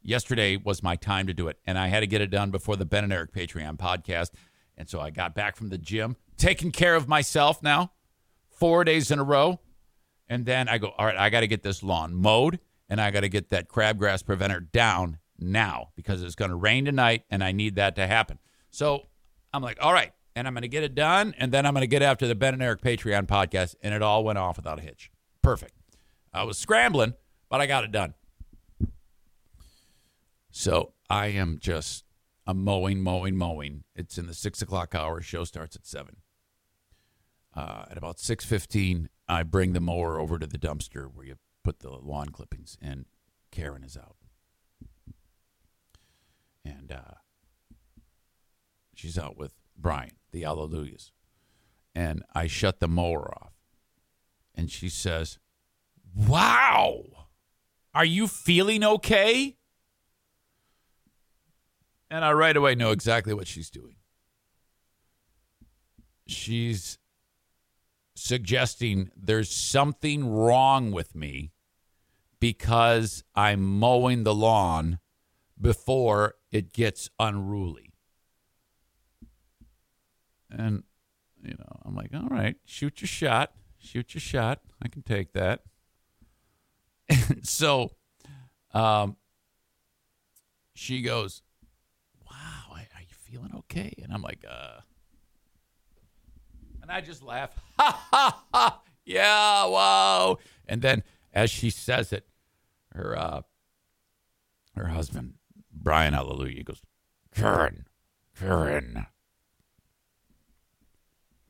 Yesterday 0.00 0.56
was 0.56 0.82
my 0.82 0.96
time 0.96 1.26
to 1.28 1.34
do 1.34 1.48
it, 1.48 1.58
and 1.64 1.78
I 1.78 1.88
had 1.88 2.00
to 2.00 2.06
get 2.06 2.20
it 2.20 2.30
done 2.30 2.50
before 2.50 2.76
the 2.76 2.84
Ben 2.84 3.04
and 3.04 3.12
Eric 3.12 3.32
Patreon 3.32 3.76
podcast. 3.76 4.30
And 4.76 4.88
so 4.88 5.00
I 5.00 5.10
got 5.10 5.34
back 5.34 5.56
from 5.56 5.68
the 5.68 5.78
gym, 5.78 6.16
taking 6.42 6.72
care 6.72 6.94
of 6.94 7.08
myself 7.08 7.62
now, 7.62 7.92
four 8.50 8.84
days 8.84 9.10
in 9.10 9.18
a 9.18 9.24
row 9.24 9.60
and 10.32 10.46
then 10.46 10.66
I 10.66 10.78
go, 10.78 10.94
all 10.96 11.04
right, 11.04 11.16
I 11.16 11.28
got 11.28 11.40
to 11.40 11.46
get 11.46 11.62
this 11.62 11.82
lawn 11.82 12.14
mowed 12.14 12.58
and 12.88 13.00
I 13.00 13.10
got 13.10 13.20
to 13.20 13.28
get 13.28 13.50
that 13.50 13.68
crabgrass 13.68 14.24
preventer 14.24 14.60
down 14.60 15.18
now 15.38 15.90
because 15.94 16.22
it's 16.22 16.34
going 16.34 16.50
to 16.50 16.56
rain 16.56 16.86
tonight 16.86 17.24
and 17.28 17.44
I 17.44 17.52
need 17.52 17.74
that 17.74 17.96
to 17.96 18.06
happen. 18.06 18.38
So 18.70 19.08
I'm 19.52 19.62
like, 19.62 19.76
all 19.82 19.92
right. 19.92 20.10
And 20.34 20.46
I'm 20.48 20.54
going 20.54 20.62
to 20.62 20.68
get 20.68 20.84
it 20.84 20.94
done. 20.94 21.34
And 21.36 21.52
then 21.52 21.66
I'm 21.66 21.74
going 21.74 21.82
to 21.82 21.86
get 21.86 22.00
after 22.00 22.26
the 22.26 22.34
Ben 22.34 22.54
and 22.54 22.62
Eric 22.62 22.80
Patreon 22.80 23.26
podcast. 23.26 23.74
And 23.82 23.92
it 23.92 24.00
all 24.00 24.24
went 24.24 24.38
off 24.38 24.56
without 24.56 24.78
a 24.78 24.82
hitch. 24.82 25.10
Perfect. 25.42 25.74
I 26.32 26.44
was 26.44 26.56
scrambling, 26.56 27.12
but 27.50 27.60
I 27.60 27.66
got 27.66 27.84
it 27.84 27.92
done. 27.92 28.14
So 30.50 30.94
I 31.10 31.26
am 31.26 31.58
just, 31.60 32.06
I'm 32.46 32.64
mowing, 32.64 33.02
mowing, 33.02 33.36
mowing. 33.36 33.84
It's 33.94 34.16
in 34.16 34.26
the 34.26 34.32
six 34.32 34.62
o'clock 34.62 34.94
hour. 34.94 35.20
Show 35.20 35.44
starts 35.44 35.76
at 35.76 35.86
seven. 35.86 36.21
Uh, 37.54 37.84
at 37.90 37.98
about 37.98 38.16
6.15 38.16 39.08
I 39.28 39.42
bring 39.42 39.72
the 39.72 39.80
mower 39.80 40.18
over 40.18 40.38
to 40.38 40.46
the 40.46 40.58
dumpster 40.58 41.06
where 41.12 41.24
you 41.24 41.36
put 41.64 41.80
the 41.80 41.90
lawn 41.90 42.28
clippings, 42.30 42.76
and 42.82 43.06
Karen 43.50 43.82
is 43.84 43.96
out. 43.96 44.16
And 46.64 46.92
uh, 46.92 47.14
she's 48.94 49.18
out 49.18 49.36
with 49.36 49.54
Brian, 49.76 50.12
the 50.32 50.42
Alleluias. 50.42 51.10
And 51.94 52.22
I 52.34 52.46
shut 52.46 52.80
the 52.80 52.88
mower 52.88 53.32
off. 53.34 53.52
And 54.54 54.70
she 54.70 54.88
says, 54.88 55.38
Wow, 56.14 57.04
are 57.94 58.04
you 58.04 58.28
feeling 58.28 58.84
okay? 58.84 59.56
And 62.10 62.24
I 62.24 62.32
right 62.32 62.56
away 62.56 62.74
know 62.74 62.90
exactly 62.90 63.32
what 63.32 63.46
she's 63.46 63.70
doing. 63.70 63.96
She's 66.26 66.98
suggesting 68.14 69.10
there's 69.16 69.50
something 69.50 70.28
wrong 70.28 70.92
with 70.92 71.14
me 71.14 71.52
because 72.40 73.22
I'm 73.34 73.62
mowing 73.62 74.24
the 74.24 74.34
lawn 74.34 74.98
before 75.60 76.34
it 76.50 76.72
gets 76.72 77.08
unruly. 77.18 77.92
And, 80.50 80.82
you 81.42 81.54
know, 81.58 81.80
I'm 81.84 81.94
like, 81.94 82.10
all 82.14 82.28
right, 82.28 82.56
shoot 82.64 83.00
your 83.00 83.08
shot. 83.08 83.52
Shoot 83.78 84.14
your 84.14 84.20
shot. 84.20 84.60
I 84.82 84.88
can 84.88 85.02
take 85.02 85.32
that. 85.32 85.62
And 87.08 87.46
so 87.46 87.92
um, 88.72 89.16
she 90.74 91.02
goes, 91.02 91.42
wow, 92.28 92.74
are 92.74 93.00
you 93.00 93.14
feeling 93.14 93.52
okay? 93.58 93.94
And 94.02 94.12
I'm 94.12 94.22
like, 94.22 94.44
uh, 94.48 94.80
I 96.92 97.00
just 97.00 97.22
laugh. 97.22 97.50
Ha 97.78 98.06
ha 98.12 98.44
ha. 98.52 98.80
Yeah, 99.04 99.66
wow. 99.66 100.38
And 100.68 100.82
then 100.82 101.02
as 101.32 101.50
she 101.50 101.70
says 101.70 102.12
it, 102.12 102.28
her 102.92 103.18
uh 103.18 103.42
her 104.76 104.88
husband, 104.88 105.34
Brian 105.72 106.14
Hallelujah, 106.14 106.62
goes, 106.62 106.82
Karen, 107.34 107.86
Karen. 108.38 109.06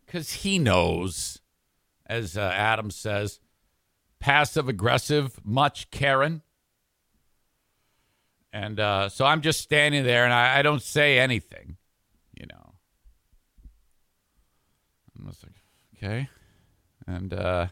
Cause 0.06 0.32
he 0.32 0.58
knows, 0.58 1.40
as 2.06 2.36
uh, 2.36 2.52
Adam 2.54 2.90
says, 2.90 3.40
passive 4.20 4.68
aggressive, 4.68 5.40
much 5.44 5.90
Karen. 5.90 6.42
And 8.52 8.78
uh, 8.78 9.08
so 9.08 9.24
I'm 9.24 9.40
just 9.40 9.60
standing 9.60 10.04
there 10.04 10.24
and 10.24 10.32
I, 10.32 10.58
I 10.58 10.62
don't 10.62 10.82
say 10.82 11.18
anything. 11.18 11.76
Was 15.24 15.42
like, 15.42 15.54
okay. 15.96 16.28
And 17.06 17.32
uh, 17.32 17.66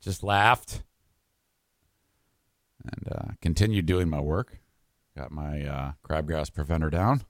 just 0.00 0.22
laughed 0.22 0.82
and 2.84 3.08
uh, 3.12 3.32
continued 3.40 3.86
doing 3.86 4.08
my 4.08 4.20
work. 4.20 4.58
Got 5.16 5.30
my 5.30 5.62
uh, 5.64 5.92
crabgrass 6.08 6.52
preventer 6.52 6.90
down. 6.90 7.22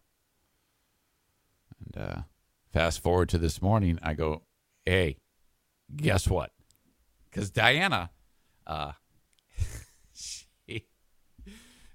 And 1.78 2.02
uh, 2.02 2.16
fast 2.72 3.02
forward 3.02 3.28
to 3.30 3.38
this 3.38 3.60
morning, 3.60 3.98
I 4.02 4.14
go, 4.14 4.42
hey, 4.84 5.18
guess 5.94 6.28
what? 6.28 6.50
Because 7.30 7.50
Diana, 7.50 8.10
uh, 8.66 8.92
she, 10.12 10.86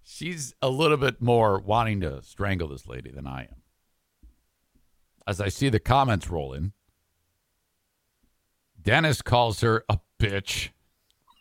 she's 0.03 0.53
a 0.61 0.69
little 0.69 0.97
bit 0.97 1.21
more 1.21 1.59
wanting 1.59 2.01
to 2.01 2.21
strangle 2.23 2.67
this 2.67 2.87
lady 2.87 3.11
than 3.11 3.25
I 3.25 3.43
am 3.43 3.64
as 5.27 5.41
I 5.41 5.49
see 5.49 5.69
the 5.69 5.79
comments 5.79 6.29
rolling. 6.29 6.73
Dennis 8.81 9.21
calls 9.21 9.61
her 9.61 9.83
a 9.89 9.99
bitch. 10.19 10.69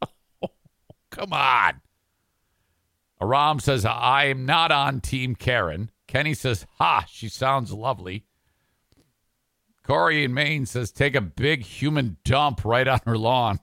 Come 1.11 1.33
on. 1.33 1.81
Aram 3.21 3.61
says, 3.61 3.85
I 3.85 4.27
am 4.27 4.47
not 4.47 4.73
on 4.73 5.01
Team 5.01 5.35
Karen. 5.35 5.91
Kenny 6.07 6.35
says, 6.35 6.67
Ha, 6.79 7.05
she 7.09 7.29
sounds 7.29 7.73
lovely. 7.73 8.25
Corey 9.83 10.25
in 10.25 10.33
Maine 10.33 10.67
says, 10.67 10.91
Take 10.91 11.15
a 11.15 11.21
big 11.21 11.63
human 11.63 12.17
dump 12.25 12.65
right 12.65 12.89
on 12.89 13.01
her 13.05 13.19
lawn. 13.19 13.61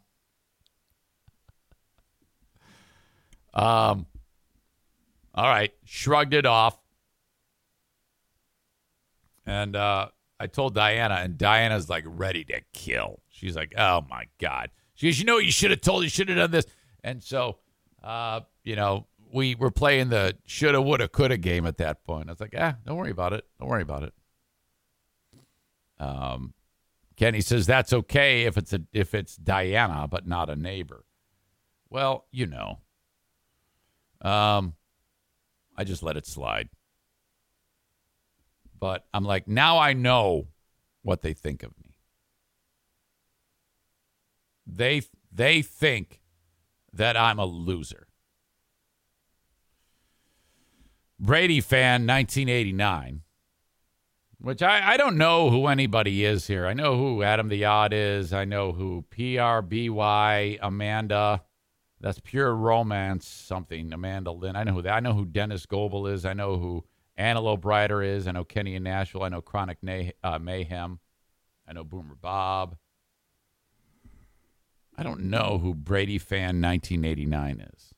Um, 3.54 4.06
all 5.34 5.48
right, 5.48 5.74
shrugged 5.84 6.34
it 6.34 6.46
off. 6.46 6.78
And 9.52 9.76
uh, 9.76 10.08
I 10.40 10.48
told 10.48 10.76
Diana, 10.76 11.16
and 11.16 11.38
Diana's 11.38 11.90
like 11.90 12.06
ready 12.08 12.46
to 12.46 12.62
kill. 12.72 13.20
She's 13.28 13.54
like, 13.54 13.74
oh 13.78 14.06
my 14.10 14.28
God. 14.40 14.70
She 14.94 15.08
goes, 15.08 15.20
you 15.20 15.26
know, 15.26 15.40
you 15.40 15.52
should 15.52 15.72
have 15.72 15.82
told, 15.82 16.04
you 16.04 16.10
should 16.10 16.30
have 16.30 16.38
done 16.38 16.52
this. 16.52 16.66
And 17.04 17.22
so, 17.22 17.58
uh, 18.02 18.42
you 18.64 18.78
know, 18.78 19.08
we 19.34 19.56
were 19.56 19.70
playing 19.70 20.08
the 20.08 20.38
shoulda, 20.46 20.82
woulda, 20.82 21.10
coulda 21.10 21.36
game 21.36 21.66
at 21.66 21.80
that 21.80 22.06
point. 22.06 22.30
I 22.30 22.32
was 22.32 22.40
like, 22.40 22.56
ah, 22.58 22.76
don't 22.86 22.96
worry 22.96 23.12
about 23.12 23.34
it. 23.34 23.46
Don't 23.60 23.68
worry 23.68 23.82
about 23.82 24.04
it. 24.04 24.14
Um, 26.00 26.54
Kenny 27.18 27.42
says 27.42 27.66
that's 27.66 27.92
okay 27.92 28.44
if 28.44 28.58
it's 28.58 28.72
a 28.72 28.82
if 28.94 29.14
it's 29.14 29.36
Diana, 29.36 30.08
but 30.10 30.26
not 30.26 30.50
a 30.50 30.56
neighbor. 30.56 31.04
Well, 31.90 32.26
you 32.32 32.48
know. 32.48 32.80
Um, 34.22 34.76
I 35.78 35.84
just 35.84 36.04
let 36.04 36.16
it 36.16 36.26
slide. 36.26 36.70
But 38.82 39.06
I'm 39.14 39.24
like, 39.24 39.48
now 39.48 39.78
I 39.78 39.94
know 39.94 40.48
what 41.04 41.22
they 41.22 41.34
think 41.34 41.64
of 41.64 41.72
me. 41.78 41.96
They 44.66 45.04
they 45.32 45.62
think 45.62 46.22
that 46.92 47.16
I'm 47.16 47.40
a 47.40 47.46
loser. 47.46 48.08
Brady 51.20 51.62
fan 51.62 52.08
1989, 52.08 53.22
which 54.40 54.64
I, 54.64 54.94
I 54.94 54.98
don't 54.98 55.18
know 55.18 55.52
who 55.52 55.68
anybody 55.68 56.26
is 56.26 56.48
here. 56.48 56.66
I 56.66 56.74
know 56.74 56.98
who 56.98 57.22
Adam 57.22 57.50
the 57.50 57.66
Odd 57.66 57.94
is. 57.94 58.34
I 58.34 58.46
know 58.46 58.72
who 58.72 59.06
PRBY 59.12 60.58
Amanda. 60.60 61.44
That's 62.00 62.20
pure 62.20 62.56
romance 62.56 63.28
something. 63.28 63.94
Amanda 63.94 64.32
Lynn. 64.32 64.56
I 64.56 64.64
know 64.64 64.74
who 64.74 64.82
that. 64.82 64.96
I 64.96 65.00
know 65.00 65.14
who 65.14 65.26
Dennis 65.26 65.68
Goebel 65.68 66.08
is. 66.08 66.26
I 66.26 66.34
know 66.34 66.58
who 66.58 66.84
Antelope 67.22 67.64
Rider 67.66 68.02
is. 68.02 68.28
I 68.28 68.32
know 68.32 68.44
Kenny 68.44 68.76
in 68.76 68.84
Nashville. 68.84 69.24
I 69.24 69.30
know 69.30 69.42
Chronic 69.42 69.78
uh, 70.24 70.40
Mayhem. 70.40 71.00
I 71.68 71.74
know 71.74 71.84
Boomer 71.84 72.16
Bob. 72.16 72.78
I 74.98 75.04
don't 75.04 75.22
know 75.22 75.60
who 75.62 75.74
Brady 75.74 76.18
Fan 76.18 76.62
1989 76.62 77.68
is. 77.74 77.94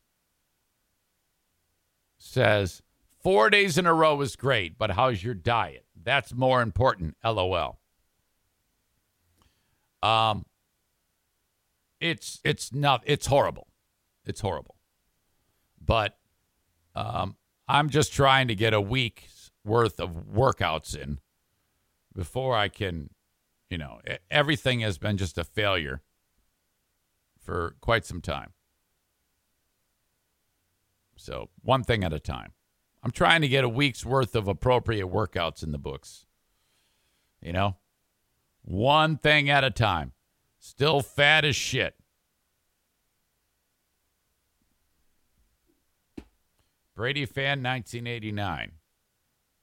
says, 2.18 2.82
Four 3.22 3.50
days 3.50 3.78
in 3.78 3.86
a 3.86 3.94
row 3.94 4.20
is 4.20 4.36
great, 4.36 4.78
but 4.78 4.92
how's 4.92 5.24
your 5.24 5.34
diet? 5.34 5.86
That's 5.96 6.34
more 6.34 6.62
important. 6.62 7.16
LOL. 7.24 7.80
Um, 10.02 10.46
it's 12.02 12.42
it's 12.44 12.74
not 12.74 13.02
it's 13.06 13.28
horrible, 13.28 13.70
it's 14.26 14.42
horrible, 14.42 14.76
but 15.80 16.18
um, 16.94 17.38
I'm 17.68 17.90
just 17.90 18.14
trying 18.14 18.48
to 18.50 18.56
get 18.56 18.74
a 18.74 18.82
week's 18.82 19.52
worth 19.64 20.00
of 20.00 20.12
workouts 20.34 20.96
in 20.96 21.20
before 22.14 22.56
I 22.56 22.68
can, 22.68 23.10
you 23.70 23.78
know, 23.78 24.00
everything 24.30 24.82
has 24.82 24.98
been 24.98 25.18
just 25.18 25.38
a 25.38 25.44
failure 25.44 26.02
for 27.40 27.76
quite 27.82 28.06
some 28.06 28.22
time. 28.22 28.52
So 31.16 31.50
one 31.62 31.84
thing 31.84 32.04
at 32.04 32.14
a 32.14 32.20
time. 32.20 32.52
I'm 33.04 33.12
trying 33.12 33.42
to 33.42 33.48
get 33.48 33.64
a 33.64 33.70
week's 33.70 34.06
worth 34.06 34.36
of 34.36 34.48
appropriate 34.48 35.08
workouts 35.08 35.64
in 35.64 35.72
the 35.72 35.78
books. 35.78 36.26
You 37.42 37.52
know, 37.52 37.78
one 38.62 39.18
thing 39.18 39.50
at 39.50 39.64
a 39.64 39.72
time. 39.72 40.14
Still 40.60 41.02
fat 41.02 41.44
as 41.44 41.56
shit. 41.56 41.96
Brady 46.96 47.26
fan 47.26 47.64
1989. 47.64 48.74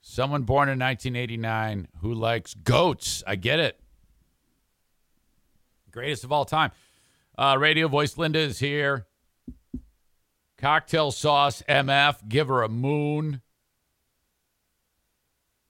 Someone 0.01 0.43
born 0.43 0.69
in 0.69 0.79
1989 0.79 1.89
who 2.01 2.13
likes 2.15 2.55
goats. 2.55 3.23
I 3.27 3.37
get 3.37 3.61
it. 3.61 3.79
Greatest 5.91 6.25
of 6.25 6.33
all 6.33 6.45
time. 6.45 6.71
Uh, 7.37 7.57
radio 7.59 7.89
voice 7.89 8.17
Linda 8.19 8.39
is 8.39 8.59
here. 8.59 9.07
Cocktail 10.59 11.11
sauce 11.11 11.63
MF, 11.69 12.29
give 12.29 12.49
her 12.49 12.63
a 12.63 12.69
moon. 12.69 13.41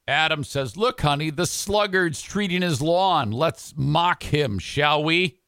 Adam 0.08 0.42
says, 0.42 0.76
Look, 0.76 1.00
honey, 1.00 1.30
the 1.30 1.46
sluggard's 1.46 2.20
treating 2.20 2.62
his 2.62 2.82
lawn. 2.82 3.30
Let's 3.30 3.74
mock 3.76 4.24
him, 4.24 4.58
shall 4.58 5.04
we? 5.04 5.38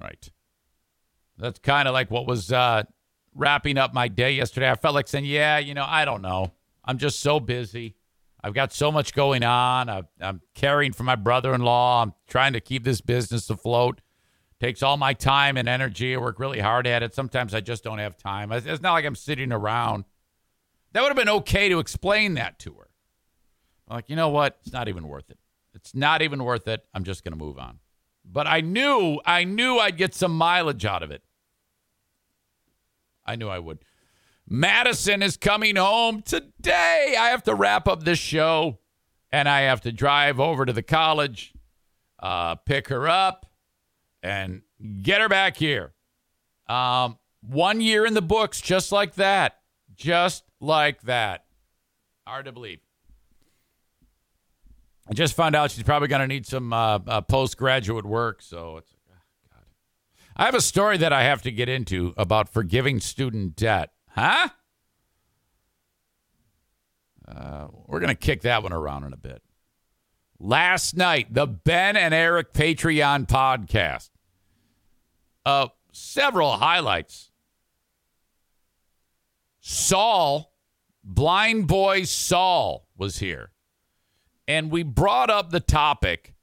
All 0.00 0.06
right. 0.06 0.30
That's 1.38 1.58
kind 1.58 1.88
of 1.88 1.94
like 1.94 2.10
what 2.10 2.26
was 2.26 2.52
uh, 2.52 2.82
wrapping 3.34 3.78
up 3.78 3.94
my 3.94 4.08
day 4.08 4.32
yesterday. 4.32 4.70
I 4.70 4.74
felt 4.74 4.94
like 4.94 5.08
saying, 5.08 5.24
Yeah, 5.24 5.58
you 5.58 5.74
know, 5.74 5.86
I 5.86 6.04
don't 6.04 6.22
know. 6.22 6.52
I'm 6.84 6.98
just 6.98 7.20
so 7.20 7.38
busy. 7.40 7.94
I've 8.42 8.54
got 8.54 8.72
so 8.72 8.92
much 8.92 9.14
going 9.14 9.42
on. 9.42 9.88
i 9.88 10.02
am 10.20 10.40
caring 10.54 10.92
for 10.92 11.02
my 11.02 11.16
brother 11.16 11.54
in 11.54 11.62
law. 11.62 12.02
I'm 12.02 12.14
trying 12.28 12.52
to 12.52 12.60
keep 12.60 12.84
this 12.84 13.00
business 13.00 13.50
afloat 13.50 14.00
takes 14.60 14.82
all 14.82 14.96
my 14.96 15.12
time 15.12 15.56
and 15.56 15.68
energy. 15.68 16.14
I 16.14 16.18
work 16.18 16.38
really 16.38 16.60
hard 16.60 16.86
at 16.86 17.02
it. 17.02 17.14
Sometimes 17.14 17.54
I 17.54 17.60
just 17.60 17.84
don't 17.84 17.98
have 17.98 18.16
time. 18.16 18.50
It's 18.52 18.82
not 18.82 18.92
like 18.92 19.04
I'm 19.04 19.14
sitting 19.14 19.52
around. 19.52 20.04
That 20.92 21.02
would 21.02 21.08
have 21.08 21.16
been 21.16 21.28
okay 21.28 21.68
to 21.68 21.78
explain 21.78 22.34
that 22.34 22.58
to 22.60 22.74
her. 22.74 22.88
I'm 23.88 23.96
like, 23.96 24.10
you 24.10 24.16
know 24.16 24.30
what? 24.30 24.58
It's 24.62 24.72
not 24.72 24.88
even 24.88 25.06
worth 25.06 25.30
it. 25.30 25.38
It's 25.74 25.94
not 25.94 26.22
even 26.22 26.42
worth 26.42 26.66
it. 26.66 26.84
I'm 26.92 27.04
just 27.04 27.24
going 27.24 27.32
to 27.32 27.44
move 27.44 27.58
on. 27.58 27.78
But 28.24 28.46
I 28.46 28.60
knew, 28.60 29.20
I 29.24 29.44
knew 29.44 29.78
I'd 29.78 29.96
get 29.96 30.14
some 30.14 30.36
mileage 30.36 30.84
out 30.84 31.02
of 31.02 31.10
it. 31.10 31.22
I 33.28 33.36
knew 33.36 33.48
I 33.48 33.58
would. 33.58 33.78
Madison 34.48 35.22
is 35.22 35.36
coming 35.36 35.76
home 35.76 36.22
today. 36.22 37.14
I 37.18 37.28
have 37.28 37.42
to 37.42 37.54
wrap 37.54 37.86
up 37.86 38.02
this 38.02 38.18
show 38.18 38.78
and 39.30 39.46
I 39.46 39.62
have 39.62 39.82
to 39.82 39.92
drive 39.92 40.40
over 40.40 40.64
to 40.64 40.72
the 40.72 40.82
college, 40.82 41.52
uh, 42.18 42.54
pick 42.54 42.88
her 42.88 43.06
up, 43.06 43.44
and 44.22 44.62
get 45.02 45.20
her 45.20 45.28
back 45.28 45.58
here. 45.58 45.92
Um, 46.68 47.18
one 47.42 47.82
year 47.82 48.06
in 48.06 48.14
the 48.14 48.22
books, 48.22 48.62
just 48.62 48.90
like 48.90 49.14
that. 49.16 49.58
Just 49.94 50.44
like 50.58 51.02
that. 51.02 51.44
Hard 52.26 52.46
to 52.46 52.52
believe. 52.52 52.80
I 55.06 55.12
just 55.12 55.34
found 55.34 55.54
out 55.54 55.70
she's 55.70 55.84
probably 55.84 56.08
going 56.08 56.20
to 56.20 56.26
need 56.26 56.46
some 56.46 56.72
uh, 56.72 57.00
uh, 57.06 57.20
postgraduate 57.20 58.06
work. 58.06 58.40
So 58.40 58.78
it's. 58.78 58.97
I 60.38 60.44
have 60.44 60.54
a 60.54 60.60
story 60.60 60.96
that 60.98 61.12
I 61.12 61.24
have 61.24 61.42
to 61.42 61.50
get 61.50 61.68
into 61.68 62.14
about 62.16 62.48
forgiving 62.48 63.00
student 63.00 63.56
debt. 63.56 63.90
Huh? 64.10 64.50
Uh, 67.26 67.66
we're 67.86 67.98
going 67.98 68.08
to 68.08 68.14
kick 68.14 68.42
that 68.42 68.62
one 68.62 68.72
around 68.72 69.04
in 69.04 69.12
a 69.12 69.16
bit. 69.16 69.42
Last 70.38 70.96
night, 70.96 71.34
the 71.34 71.46
Ben 71.46 71.96
and 71.96 72.14
Eric 72.14 72.52
Patreon 72.52 73.26
podcast. 73.26 74.10
Uh, 75.44 75.68
several 75.92 76.52
highlights. 76.52 77.32
Saul, 79.60 80.52
blind 81.02 81.66
boy 81.66 82.04
Saul, 82.04 82.86
was 82.96 83.18
here. 83.18 83.50
And 84.46 84.70
we 84.70 84.84
brought 84.84 85.30
up 85.30 85.50
the 85.50 85.60
topic 85.60 86.34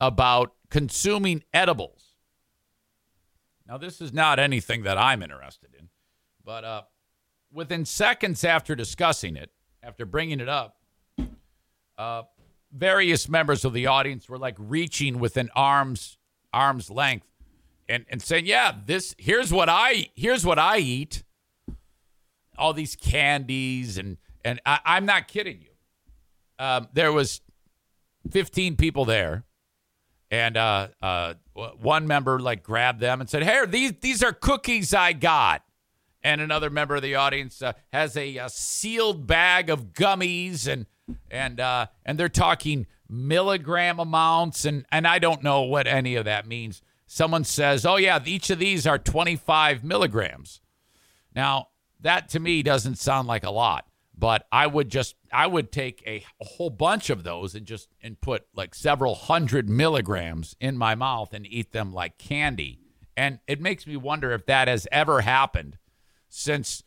about 0.00 0.54
consuming 0.70 1.44
edibles. 1.52 2.03
Now, 3.66 3.78
this 3.78 4.00
is 4.00 4.12
not 4.12 4.38
anything 4.38 4.82
that 4.82 4.98
I'm 4.98 5.22
interested 5.22 5.70
in, 5.78 5.88
but 6.44 6.64
uh, 6.64 6.82
within 7.52 7.84
seconds 7.84 8.44
after 8.44 8.74
discussing 8.74 9.36
it, 9.36 9.50
after 9.82 10.04
bringing 10.04 10.40
it 10.40 10.48
up, 10.48 10.76
uh, 11.96 12.22
various 12.72 13.28
members 13.28 13.64
of 13.64 13.72
the 13.72 13.86
audience 13.86 14.28
were 14.28 14.38
like 14.38 14.56
reaching 14.58 15.18
within 15.18 15.48
arms 15.54 16.18
arm's 16.52 16.90
length 16.90 17.26
and 17.88 18.04
and 18.08 18.20
saying, 18.20 18.46
"Yeah, 18.46 18.74
this 18.84 19.14
here's 19.18 19.52
what 19.52 19.68
I 19.68 20.08
here's 20.14 20.44
what 20.44 20.58
I 20.58 20.78
eat." 20.78 21.22
All 22.56 22.72
these 22.72 22.96
candies 22.96 23.98
and 23.98 24.18
and 24.44 24.60
I, 24.66 24.80
am 24.84 25.06
not 25.06 25.28
kidding 25.28 25.60
you. 25.60 25.70
Um, 26.58 26.88
there 26.92 27.12
was 27.12 27.40
15 28.30 28.76
people 28.76 29.04
there, 29.04 29.44
and 30.34 30.56
uh, 30.56 30.88
uh, 31.00 31.34
one 31.80 32.06
member 32.06 32.40
like 32.40 32.62
grabbed 32.62 33.00
them 33.00 33.20
and 33.20 33.30
said, 33.30 33.44
"Hey, 33.44 33.64
these 33.66 33.92
these 34.00 34.22
are 34.22 34.32
cookies 34.32 34.92
I 34.92 35.12
got." 35.12 35.62
And 36.22 36.40
another 36.40 36.70
member 36.70 36.96
of 36.96 37.02
the 37.02 37.14
audience 37.14 37.60
uh, 37.62 37.74
has 37.92 38.16
a, 38.16 38.38
a, 38.38 38.48
sealed 38.48 39.26
bag 39.26 39.68
of 39.68 39.92
gummies 39.92 40.66
and 40.66 40.86
and 41.30 41.60
uh, 41.60 41.86
and 42.04 42.18
they're 42.18 42.28
talking 42.28 42.86
milligram 43.08 44.00
amounts 44.00 44.64
and 44.64 44.86
and 44.90 45.06
I 45.06 45.18
don't 45.18 45.42
know 45.42 45.62
what 45.62 45.86
any 45.86 46.16
of 46.16 46.24
that 46.24 46.46
means. 46.46 46.82
Someone 47.06 47.44
says, 47.44 47.86
"Oh 47.86 47.96
yeah, 47.96 48.18
each 48.24 48.50
of 48.50 48.58
these 48.58 48.86
are 48.86 48.98
25 48.98 49.84
milligrams." 49.84 50.60
Now 51.34 51.68
that 52.00 52.28
to 52.30 52.40
me 52.40 52.62
doesn't 52.62 52.96
sound 52.96 53.28
like 53.28 53.44
a 53.44 53.50
lot, 53.50 53.86
but 54.16 54.46
I 54.52 54.66
would 54.66 54.90
just 54.90 55.16
I 55.32 55.46
would 55.46 55.72
take 55.72 56.02
a, 56.06 56.24
a 56.40 56.44
whole 56.44 56.70
bunch 56.70 57.10
of 57.10 57.24
those 57.24 57.54
and 57.54 57.66
just 57.66 57.88
and 58.02 58.20
put 58.20 58.46
like 58.54 58.74
several 58.74 59.14
hundred 59.14 59.68
milligrams 59.68 60.56
in 60.60 60.76
my 60.76 60.94
mouth 60.94 61.32
and 61.32 61.46
eat 61.46 61.72
them 61.72 61.92
like 61.92 62.18
candy. 62.18 62.80
And 63.16 63.38
it 63.46 63.60
makes 63.60 63.86
me 63.86 63.96
wonder 63.96 64.32
if 64.32 64.46
that 64.46 64.68
has 64.68 64.86
ever 64.90 65.20
happened 65.20 65.78
since 66.28 66.82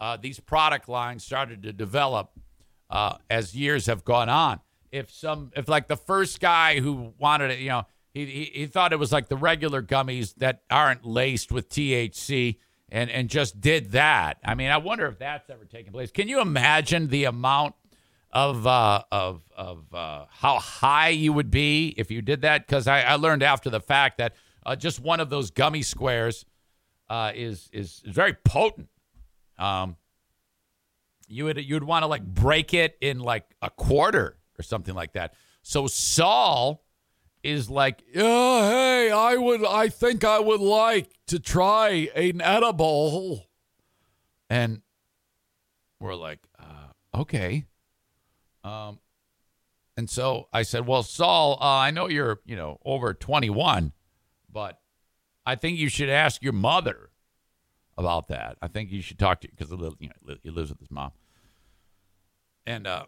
uh, 0.00 0.16
these 0.20 0.40
product 0.40 0.88
lines 0.88 1.24
started 1.24 1.62
to 1.62 1.72
develop 1.72 2.32
uh, 2.90 3.16
as 3.30 3.54
years 3.54 3.86
have 3.86 4.04
gone 4.04 4.28
on. 4.28 4.60
If 4.90 5.10
some, 5.10 5.50
if 5.56 5.68
like 5.68 5.88
the 5.88 5.96
first 5.96 6.40
guy 6.40 6.80
who 6.80 7.14
wanted 7.18 7.52
it, 7.52 7.60
you 7.60 7.70
know, 7.70 7.86
he, 8.12 8.26
he, 8.26 8.44
he 8.52 8.66
thought 8.66 8.92
it 8.92 8.98
was 8.98 9.10
like 9.10 9.28
the 9.28 9.36
regular 9.36 9.82
gummies 9.82 10.34
that 10.36 10.62
aren't 10.70 11.06
laced 11.06 11.50
with 11.50 11.68
THC 11.70 12.58
and, 12.92 13.10
and 13.10 13.28
just 13.30 13.58
did 13.60 13.92
that. 13.92 14.36
I 14.44 14.54
mean, 14.54 14.68
I 14.68 14.76
wonder 14.76 15.06
if 15.06 15.18
that's 15.18 15.48
ever 15.48 15.64
taken 15.64 15.92
place. 15.92 16.12
Can 16.12 16.28
you 16.28 16.40
imagine 16.40 17.08
the 17.08 17.24
amount 17.24 17.74
of 18.30 18.66
uh, 18.66 19.02
of 19.10 19.42
of 19.56 19.92
uh, 19.94 20.26
how 20.30 20.58
high 20.58 21.08
you 21.08 21.32
would 21.32 21.50
be 21.50 21.94
if 21.96 22.10
you 22.10 22.20
did 22.20 22.42
that? 22.42 22.66
Because 22.66 22.86
I, 22.86 23.00
I 23.00 23.14
learned 23.14 23.42
after 23.42 23.70
the 23.70 23.80
fact 23.80 24.18
that 24.18 24.34
uh, 24.64 24.76
just 24.76 25.00
one 25.00 25.20
of 25.20 25.30
those 25.30 25.50
gummy 25.50 25.82
squares 25.82 26.44
uh, 27.08 27.32
is, 27.34 27.70
is 27.72 28.02
is 28.04 28.14
very 28.14 28.34
potent. 28.34 28.88
Um, 29.58 29.96
you 31.26 31.46
would 31.46 31.64
you'd 31.64 31.84
want 31.84 32.02
to 32.02 32.06
like 32.08 32.24
break 32.24 32.74
it 32.74 32.98
in 33.00 33.20
like 33.20 33.46
a 33.62 33.70
quarter 33.70 34.36
or 34.58 34.62
something 34.62 34.94
like 34.94 35.14
that. 35.14 35.34
So 35.62 35.86
Saul 35.86 36.81
is 37.42 37.68
like, 37.68 38.02
oh, 38.16 38.70
hey, 38.70 39.10
I 39.10 39.36
would, 39.36 39.64
I 39.64 39.88
think 39.88 40.24
I 40.24 40.38
would 40.38 40.60
like 40.60 41.10
to 41.28 41.38
try 41.38 42.08
an 42.14 42.40
edible, 42.40 43.46
and 44.48 44.82
we're 46.00 46.14
like, 46.14 46.40
uh, 46.58 47.20
okay. 47.20 47.64
Um, 48.64 49.00
and 49.96 50.08
so 50.08 50.48
I 50.52 50.62
said, 50.62 50.86
well, 50.86 51.02
Saul, 51.02 51.58
uh, 51.60 51.64
I 51.64 51.90
know 51.90 52.08
you're, 52.08 52.40
you 52.44 52.56
know, 52.56 52.78
over 52.84 53.12
21, 53.12 53.92
but 54.50 54.80
I 55.44 55.54
think 55.56 55.78
you 55.78 55.88
should 55.88 56.08
ask 56.08 56.42
your 56.42 56.52
mother 56.52 57.10
about 57.98 58.28
that. 58.28 58.56
I 58.62 58.68
think 58.68 58.90
you 58.90 59.02
should 59.02 59.18
talk 59.18 59.40
to 59.42 59.48
because 59.48 59.70
you 59.70 60.08
know 60.08 60.36
he 60.42 60.50
lives 60.50 60.70
with 60.70 60.80
his 60.80 60.90
mom. 60.90 61.12
And 62.66 62.86
uh, 62.86 63.06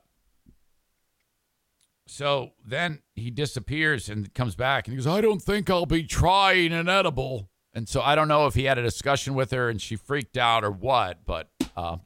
so 2.07 2.53
then 2.65 3.01
he 3.15 3.31
disappears 3.31 4.09
and 4.09 4.33
comes 4.35 4.57
back 4.57 4.87
and 4.87 4.93
he 4.93 4.97
goes, 4.97 5.07
I 5.07 5.21
don't 5.21 5.41
think 5.41 5.71
I'll 5.71 5.87
be 5.87 6.05
trying 6.05 6.73
an 6.73 6.89
edible. 6.89 7.49
And 7.73 7.89
so 7.89 8.03
I 8.03 8.15
don't 8.15 8.29
know 8.29 8.47
if 8.47 8.55
he 8.55 8.65
had 8.65 8.79
a 8.79 8.83
discussion 8.83 9.35
with 9.35 9.51
her 9.51 9.69
and 9.69 9.81
she 9.81 9.97
freaked 9.97 10.37
out 10.37 10.65
or 10.65 10.71
what, 10.71 11.25
but 11.25 11.49
uh, 11.77 11.97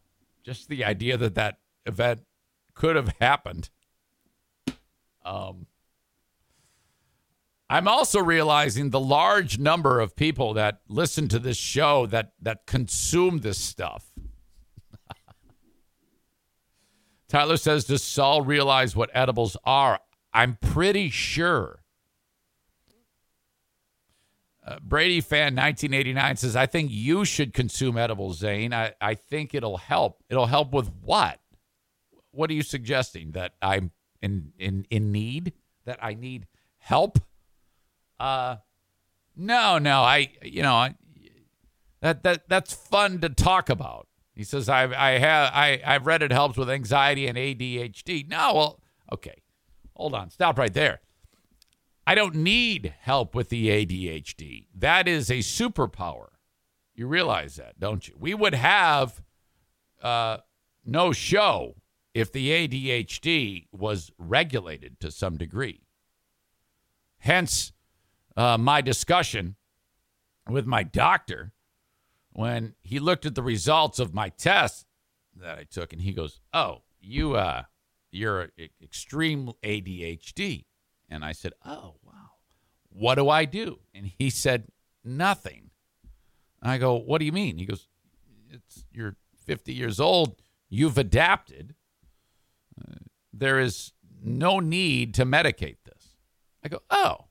just 0.42 0.68
the 0.68 0.84
idea 0.84 1.16
that 1.16 1.34
that 1.34 1.58
event 1.84 2.20
could 2.74 2.96
have 2.96 3.14
happened. 3.20 3.70
Um, 5.24 5.66
I'm 7.68 7.86
also 7.86 8.22
realizing 8.22 8.90
the 8.90 9.00
large 9.00 9.58
number 9.58 10.00
of 10.00 10.16
people 10.16 10.54
that 10.54 10.80
listen 10.88 11.28
to 11.28 11.38
this 11.38 11.58
show 11.58 12.06
that 12.06 12.32
that 12.40 12.64
consume 12.66 13.38
this 13.40 13.58
stuff. 13.58 14.06
Tyler 17.28 17.56
says, 17.56 17.84
"Does 17.84 18.02
Saul 18.02 18.42
realize 18.42 18.96
what 18.96 19.10
edibles 19.12 19.56
are?" 19.64 20.00
I'm 20.32 20.56
pretty 20.60 21.10
sure. 21.10 21.82
Uh, 24.64 24.78
Brady 24.82 25.20
fan 25.20 25.54
1989 25.54 26.36
says, 26.36 26.56
"I 26.56 26.66
think 26.66 26.90
you 26.90 27.24
should 27.24 27.54
consume 27.54 27.96
edibles, 27.96 28.38
Zane. 28.38 28.74
I, 28.74 28.92
I 29.00 29.14
think 29.14 29.54
it'll 29.54 29.78
help. 29.78 30.22
It'll 30.28 30.46
help 30.46 30.72
with 30.72 30.90
what? 31.00 31.40
What 32.30 32.50
are 32.50 32.54
you 32.54 32.62
suggesting? 32.62 33.32
That 33.32 33.54
I'm 33.62 33.92
in 34.20 34.52
in 34.58 34.86
in 34.90 35.12
need? 35.12 35.52
That 35.84 35.98
I 36.02 36.14
need 36.14 36.46
help?" 36.78 37.18
Uh, 38.18 38.56
no, 39.36 39.78
no, 39.78 40.02
I, 40.02 40.32
you 40.42 40.62
know, 40.62 40.74
I, 40.74 40.96
that 42.00 42.24
that 42.24 42.48
that's 42.48 42.74
fun 42.74 43.20
to 43.20 43.28
talk 43.28 43.70
about. 43.70 44.07
He 44.38 44.44
says, 44.44 44.68
I, 44.68 44.84
I 44.84 45.18
have, 45.18 45.50
I, 45.52 45.82
I've 45.84 46.06
read 46.06 46.22
it 46.22 46.30
helps 46.30 46.56
with 46.56 46.70
anxiety 46.70 47.26
and 47.26 47.36
ADHD. 47.36 48.28
No, 48.28 48.54
well, 48.54 48.80
okay, 49.12 49.42
hold 49.96 50.14
on, 50.14 50.30
stop 50.30 50.56
right 50.56 50.72
there. 50.72 51.00
I 52.06 52.14
don't 52.14 52.36
need 52.36 52.94
help 53.00 53.34
with 53.34 53.48
the 53.48 53.66
ADHD. 53.66 54.66
That 54.72 55.08
is 55.08 55.28
a 55.28 55.38
superpower. 55.38 56.28
You 56.94 57.08
realize 57.08 57.56
that, 57.56 57.80
don't 57.80 58.06
you? 58.06 58.14
We 58.16 58.32
would 58.32 58.54
have 58.54 59.20
uh, 60.00 60.36
no 60.84 61.10
show 61.10 61.74
if 62.14 62.30
the 62.30 62.50
ADHD 62.50 63.66
was 63.72 64.12
regulated 64.18 65.00
to 65.00 65.10
some 65.10 65.36
degree. 65.36 65.82
Hence, 67.18 67.72
uh, 68.36 68.56
my 68.56 68.82
discussion 68.82 69.56
with 70.48 70.64
my 70.64 70.84
doctor 70.84 71.50
when 72.38 72.72
he 72.82 73.00
looked 73.00 73.26
at 73.26 73.34
the 73.34 73.42
results 73.42 73.98
of 73.98 74.14
my 74.14 74.28
test 74.28 74.86
that 75.34 75.58
I 75.58 75.64
took, 75.64 75.92
and 75.92 76.00
he 76.00 76.12
goes, 76.12 76.38
"Oh, 76.52 76.82
you 77.00 77.34
uh, 77.34 77.64
you're 78.12 78.50
extreme 78.80 79.50
ADHD," 79.64 80.66
and 81.08 81.24
I 81.24 81.32
said, 81.32 81.52
"Oh, 81.64 81.96
wow, 82.04 82.30
what 82.90 83.16
do 83.16 83.28
I 83.28 83.44
do?" 83.44 83.80
And 83.92 84.06
he 84.06 84.30
said, 84.30 84.68
"Nothing." 85.04 85.70
And 86.62 86.70
I 86.70 86.78
go, 86.78 86.94
"What 86.94 87.18
do 87.18 87.24
you 87.24 87.32
mean?" 87.32 87.58
He 87.58 87.66
goes, 87.66 87.88
"It's 88.48 88.84
you're 88.92 89.16
50 89.44 89.74
years 89.74 89.98
old. 89.98 90.40
You've 90.68 90.96
adapted. 90.96 91.74
Uh, 92.80 92.98
there 93.32 93.58
is 93.58 93.94
no 94.22 94.60
need 94.60 95.12
to 95.14 95.24
medicate 95.24 95.78
this." 95.84 96.14
I 96.62 96.68
go, 96.68 96.82
"Oh." 96.88 97.24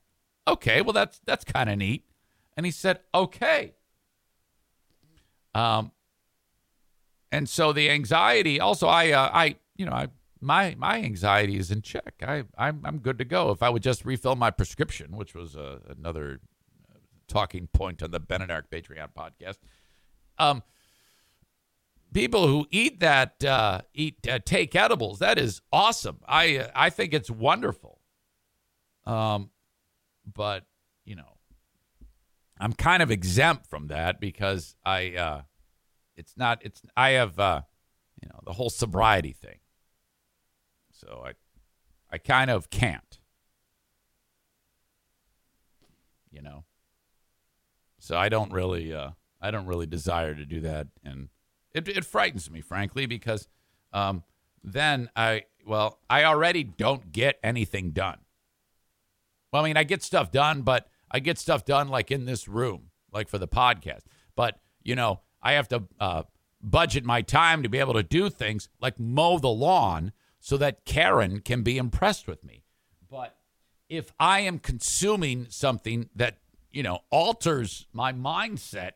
Okay, 0.45 0.81
well 0.81 0.91
that's 0.91 1.21
that's 1.25 1.45
kind 1.45 1.69
of 1.69 1.77
neat. 1.77 2.03
And 2.57 2.65
he 2.65 2.73
said, 2.73 2.99
"Okay." 3.15 3.76
Um 5.57 5.91
and 7.31 7.49
so 7.49 7.73
the 7.73 7.89
anxiety 7.89 8.59
also 8.59 8.87
I 8.87 9.11
uh, 9.11 9.29
I 9.33 9.55
you 9.75 9.85
know, 9.85 9.91
I 9.91 10.07
my 10.39 10.75
my 10.77 11.01
anxiety 11.01 11.57
is 11.57 11.71
in 11.71 11.81
check. 11.81 12.13
I 12.21 12.43
I'm 12.57 12.81
I'm 12.85 12.99
good 12.99 13.17
to 13.19 13.25
go 13.25 13.51
if 13.51 13.63
I 13.63 13.69
would 13.69 13.83
just 13.83 14.05
refill 14.05 14.35
my 14.35 14.51
prescription, 14.51 15.15
which 15.17 15.33
was 15.33 15.55
uh, 15.55 15.79
another 15.89 16.39
talking 17.27 17.67
point 17.67 18.01
on 18.03 18.11
the 18.11 18.19
Ben 18.19 18.41
and 18.41 18.49
Benedict 18.49 18.71
Patreon 18.71 19.09
podcast. 19.17 19.57
Um 20.37 20.63
people 22.13 22.47
who 22.47 22.65
eat 22.71 22.99
that 23.01 23.43
uh, 23.43 23.81
eat 23.93 24.27
uh, 24.27 24.39
take 24.45 24.73
edibles 24.75 25.19
that 25.19 25.37
is 25.37 25.61
awesome 25.73 26.19
i 26.25 26.57
uh, 26.57 26.69
i 26.73 26.89
think 26.89 27.13
it's 27.13 27.29
wonderful 27.29 27.99
um 29.05 29.49
but 30.33 30.63
you 31.07 31.15
know, 31.15 31.37
I'm 32.59 32.73
kind 32.73 33.01
of 33.01 33.09
exempt 33.09 33.67
from 33.67 33.87
that 33.87 34.19
because 34.19 34.75
I, 34.85 35.13
uh, 35.15 35.41
it's 36.17 36.35
not, 36.35 36.59
it's, 36.65 36.81
I 36.97 37.11
have, 37.11 37.39
uh, 37.39 37.61
you 38.21 38.27
know, 38.27 38.39
the 38.43 38.53
whole 38.53 38.69
sobriety 38.69 39.31
thing. 39.31 39.59
So 40.91 41.23
I, 41.25 41.33
I 42.11 42.17
kind 42.17 42.49
of 42.49 42.69
can't, 42.69 43.19
you 46.31 46.41
know, 46.41 46.65
so 47.99 48.17
I 48.17 48.29
don't 48.29 48.51
really, 48.51 48.93
uh, 48.93 49.11
I 49.39 49.51
don't 49.51 49.67
really 49.67 49.85
desire 49.85 50.33
to 50.33 50.45
do 50.45 50.61
that. 50.61 50.87
And 51.03 51.29
it, 51.73 51.87
it 51.87 52.03
frightens 52.03 52.49
me, 52.49 52.61
frankly, 52.61 53.05
because, 53.05 53.47
um, 53.93 54.23
then 54.63 55.09
I, 55.15 55.43
well, 55.65 55.99
I 56.09 56.23
already 56.23 56.63
don't 56.63 57.11
get 57.11 57.39
anything 57.43 57.91
done. 57.91 58.19
Well, 59.51 59.63
I 59.63 59.67
mean, 59.67 59.77
I 59.77 59.83
get 59.83 60.03
stuff 60.03 60.31
done, 60.31 60.63
but 60.63 60.89
I 61.11 61.19
get 61.19 61.37
stuff 61.37 61.63
done 61.63 61.89
like 61.89 62.11
in 62.11 62.25
this 62.25 62.47
room, 62.47 62.89
like 63.13 63.29
for 63.29 63.37
the 63.37 63.47
podcast. 63.47 64.01
But, 64.35 64.59
you 64.83 64.95
know, 64.95 65.21
I 65.41 65.53
have 65.53 65.67
to 65.69 65.83
uh, 65.99 66.23
budget 66.61 67.05
my 67.05 67.21
time 67.21 67.63
to 67.63 67.69
be 67.69 67.77
able 67.77 67.93
to 67.93 68.03
do 68.03 68.29
things 68.29 68.69
like 68.81 68.99
mow 68.99 69.39
the 69.39 69.49
lawn 69.49 70.11
so 70.39 70.57
that 70.57 70.85
Karen 70.85 71.41
can 71.41 71.63
be 71.63 71.77
impressed 71.77 72.27
with 72.27 72.43
me. 72.43 72.63
But 73.09 73.35
if 73.89 74.11
I 74.19 74.41
am 74.41 74.59
consuming 74.59 75.47
something 75.49 76.09
that, 76.15 76.37
you 76.71 76.83
know, 76.83 76.99
alters 77.09 77.87
my 77.93 78.13
mindset, 78.13 78.91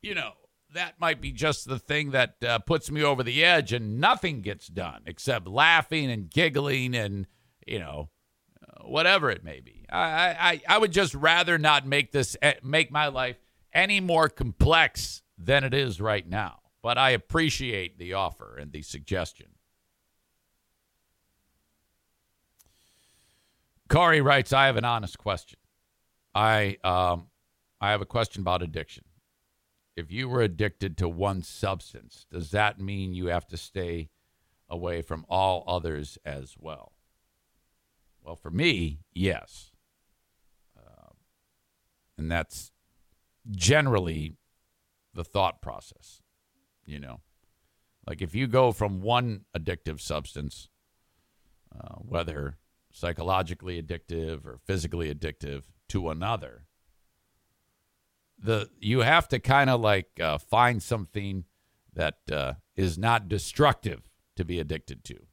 you 0.00 0.14
know, 0.14 0.32
that 0.74 0.98
might 0.98 1.20
be 1.20 1.32
just 1.32 1.68
the 1.68 1.78
thing 1.78 2.12
that 2.12 2.36
uh, 2.42 2.58
puts 2.60 2.90
me 2.90 3.02
over 3.02 3.22
the 3.22 3.44
edge 3.44 3.72
and 3.72 4.00
nothing 4.00 4.40
gets 4.40 4.68
done 4.68 5.02
except 5.06 5.46
laughing 5.46 6.10
and 6.10 6.30
giggling 6.30 6.94
and, 6.94 7.26
you 7.66 7.78
know, 7.78 8.08
whatever 8.84 9.30
it 9.30 9.44
may 9.44 9.60
be. 9.60 9.84
I, 9.90 10.60
I, 10.68 10.76
I 10.76 10.78
would 10.78 10.92
just 10.92 11.14
rather 11.14 11.58
not 11.58 11.86
make 11.86 12.12
this 12.12 12.36
eh, 12.42 12.54
make 12.62 12.90
my 12.90 13.08
life 13.08 13.36
any 13.72 14.00
more 14.00 14.28
complex 14.28 15.21
than 15.44 15.64
it 15.64 15.74
is 15.74 16.00
right 16.00 16.28
now. 16.28 16.60
But 16.82 16.98
I 16.98 17.10
appreciate 17.10 17.98
the 17.98 18.14
offer 18.14 18.56
and 18.56 18.72
the 18.72 18.82
suggestion. 18.82 19.48
Corey 23.88 24.20
writes, 24.20 24.52
I 24.52 24.66
have 24.66 24.76
an 24.76 24.84
honest 24.84 25.18
question. 25.18 25.58
I 26.34 26.78
um 26.82 27.28
I 27.80 27.90
have 27.90 28.00
a 28.00 28.06
question 28.06 28.40
about 28.40 28.62
addiction. 28.62 29.04
If 29.96 30.10
you 30.10 30.28
were 30.28 30.40
addicted 30.40 30.96
to 30.98 31.08
one 31.08 31.42
substance, 31.42 32.24
does 32.30 32.50
that 32.52 32.80
mean 32.80 33.12
you 33.12 33.26
have 33.26 33.46
to 33.48 33.56
stay 33.56 34.08
away 34.68 35.02
from 35.02 35.26
all 35.28 35.64
others 35.66 36.16
as 36.24 36.54
well? 36.58 36.92
Well, 38.22 38.36
for 38.36 38.50
me, 38.50 39.00
yes. 39.12 39.72
Uh, 40.76 41.10
and 42.16 42.30
that's 42.30 42.70
generally 43.50 44.36
the 45.14 45.24
thought 45.24 45.60
process, 45.60 46.20
you 46.84 46.98
know. 46.98 47.20
Like 48.06 48.20
if 48.20 48.34
you 48.34 48.46
go 48.46 48.72
from 48.72 49.00
one 49.00 49.44
addictive 49.56 50.00
substance, 50.00 50.68
uh, 51.74 51.96
whether 51.96 52.58
psychologically 52.90 53.80
addictive 53.80 54.44
or 54.44 54.58
physically 54.64 55.12
addictive, 55.12 55.62
to 55.88 56.08
another, 56.08 56.64
the 58.38 58.68
you 58.80 59.00
have 59.00 59.28
to 59.28 59.38
kind 59.38 59.68
of 59.68 59.80
like 59.80 60.08
uh, 60.20 60.38
find 60.38 60.82
something 60.82 61.44
that 61.92 62.16
uh, 62.30 62.54
is 62.74 62.96
not 62.96 63.28
destructive 63.28 64.08
to 64.36 64.44
be 64.44 64.58
addicted 64.58 65.04
to. 65.04 65.26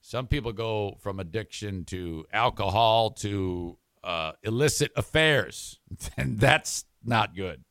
Some 0.00 0.26
people 0.26 0.52
go 0.52 0.96
from 1.00 1.20
addiction 1.20 1.84
to 1.86 2.26
alcohol 2.32 3.10
to 3.12 3.78
uh, 4.02 4.32
illicit 4.42 4.90
affairs, 4.96 5.78
and 6.16 6.38
that's 6.38 6.84
not 7.04 7.34
good. 7.36 7.64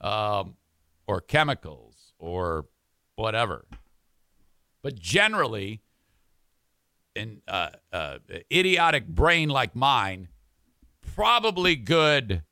Um, 0.00 0.56
or 1.06 1.20
chemicals 1.20 2.12
or 2.18 2.66
whatever. 3.14 3.64
But 4.82 4.98
generally, 4.98 5.80
an 7.14 7.42
uh, 7.48 7.70
uh, 7.92 8.18
idiotic 8.52 9.06
brain 9.06 9.48
like 9.48 9.74
mine, 9.74 10.28
probably 11.14 11.76
good. 11.76 12.42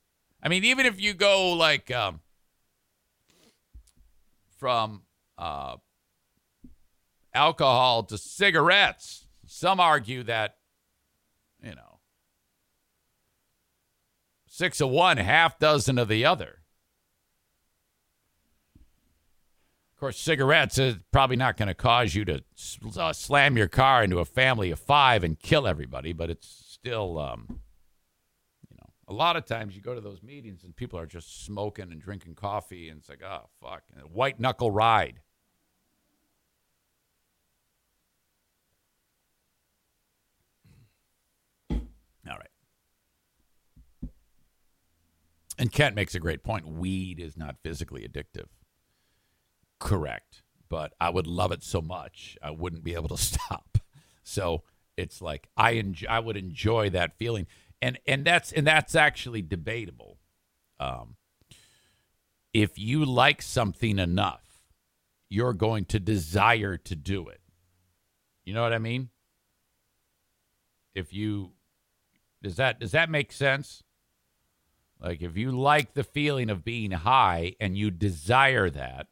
I 0.42 0.48
mean, 0.48 0.64
even 0.64 0.86
if 0.86 1.00
you 1.00 1.14
go 1.14 1.52
like 1.52 1.90
um, 1.90 2.20
from 4.58 5.02
uh, 5.36 5.76
alcohol 7.34 8.04
to 8.04 8.16
cigarettes. 8.16 9.26
Some 9.46 9.80
argue 9.80 10.22
that, 10.22 10.56
you 11.62 11.74
know, 11.74 11.98
six 14.46 14.80
of 14.80 14.90
one, 14.90 15.18
half 15.18 15.58
dozen 15.58 15.98
of 15.98 16.08
the 16.08 16.24
other. 16.24 16.60
Of 19.93 19.93
course, 20.04 20.18
cigarettes 20.18 20.76
is 20.76 20.96
probably 21.12 21.36
not 21.36 21.56
going 21.56 21.68
to 21.68 21.74
cause 21.74 22.14
you 22.14 22.26
to 22.26 22.42
uh, 22.98 23.10
slam 23.14 23.56
your 23.56 23.68
car 23.68 24.04
into 24.04 24.18
a 24.18 24.24
family 24.26 24.70
of 24.70 24.78
five 24.78 25.24
and 25.24 25.40
kill 25.40 25.66
everybody, 25.66 26.12
but 26.12 26.28
it's 26.28 26.46
still, 26.46 27.18
um, 27.18 27.60
you 28.68 28.76
know, 28.76 28.84
A 29.08 29.12
lot 29.12 29.36
of 29.36 29.44
times 29.44 29.76
you 29.76 29.82
go 29.82 29.94
to 29.94 30.00
those 30.00 30.22
meetings 30.22 30.64
and 30.64 30.74
people 30.74 30.98
are 30.98 31.06
just 31.06 31.44
smoking 31.44 31.92
and 31.92 32.00
drinking 32.00 32.34
coffee, 32.34 32.88
and 32.88 33.00
it's 33.00 33.08
like, 33.08 33.22
oh, 33.22 33.48
fuck. 33.62 33.82
White 34.10 34.40
knuckle 34.40 34.70
ride. 34.70 35.20
All 41.70 41.78
right. 42.26 42.48
And 45.58 45.70
Kent 45.70 45.94
makes 45.94 46.14
a 46.14 46.20
great 46.20 46.42
point. 46.42 46.66
Weed 46.66 47.20
is 47.20 47.36
not 47.36 47.56
physically 47.62 48.08
addictive. 48.08 48.46
Correct. 49.78 50.42
But 50.68 50.94
I 51.00 51.10
would 51.10 51.26
love 51.26 51.52
it 51.52 51.62
so 51.62 51.80
much, 51.80 52.36
I 52.42 52.50
wouldn't 52.50 52.84
be 52.84 52.94
able 52.94 53.08
to 53.08 53.16
stop. 53.22 53.78
So 54.22 54.62
it's 54.96 55.20
like 55.20 55.48
I 55.56 55.72
enjoy, 55.72 56.08
I 56.08 56.20
would 56.20 56.36
enjoy 56.36 56.90
that 56.90 57.18
feeling, 57.18 57.46
and 57.82 57.98
and 58.06 58.24
that's 58.24 58.52
and 58.52 58.66
that's 58.66 58.94
actually 58.94 59.42
debatable. 59.42 60.18
Um, 60.80 61.16
if 62.52 62.78
you 62.78 63.04
like 63.04 63.42
something 63.42 63.98
enough, 63.98 64.62
you're 65.28 65.52
going 65.52 65.84
to 65.86 65.98
desire 65.98 66.76
to 66.78 66.94
do 66.96 67.28
it. 67.28 67.40
You 68.44 68.54
know 68.54 68.62
what 68.62 68.72
I 68.72 68.78
mean? 68.78 69.10
If 70.94 71.12
you 71.12 71.52
does 72.42 72.56
that 72.56 72.78
does 72.80 72.92
that 72.92 73.10
make 73.10 73.32
sense? 73.32 73.82
Like 75.00 75.20
if 75.20 75.36
you 75.36 75.50
like 75.50 75.94
the 75.94 76.04
feeling 76.04 76.48
of 76.50 76.64
being 76.64 76.92
high 76.92 77.56
and 77.60 77.76
you 77.76 77.90
desire 77.90 78.70
that, 78.70 79.08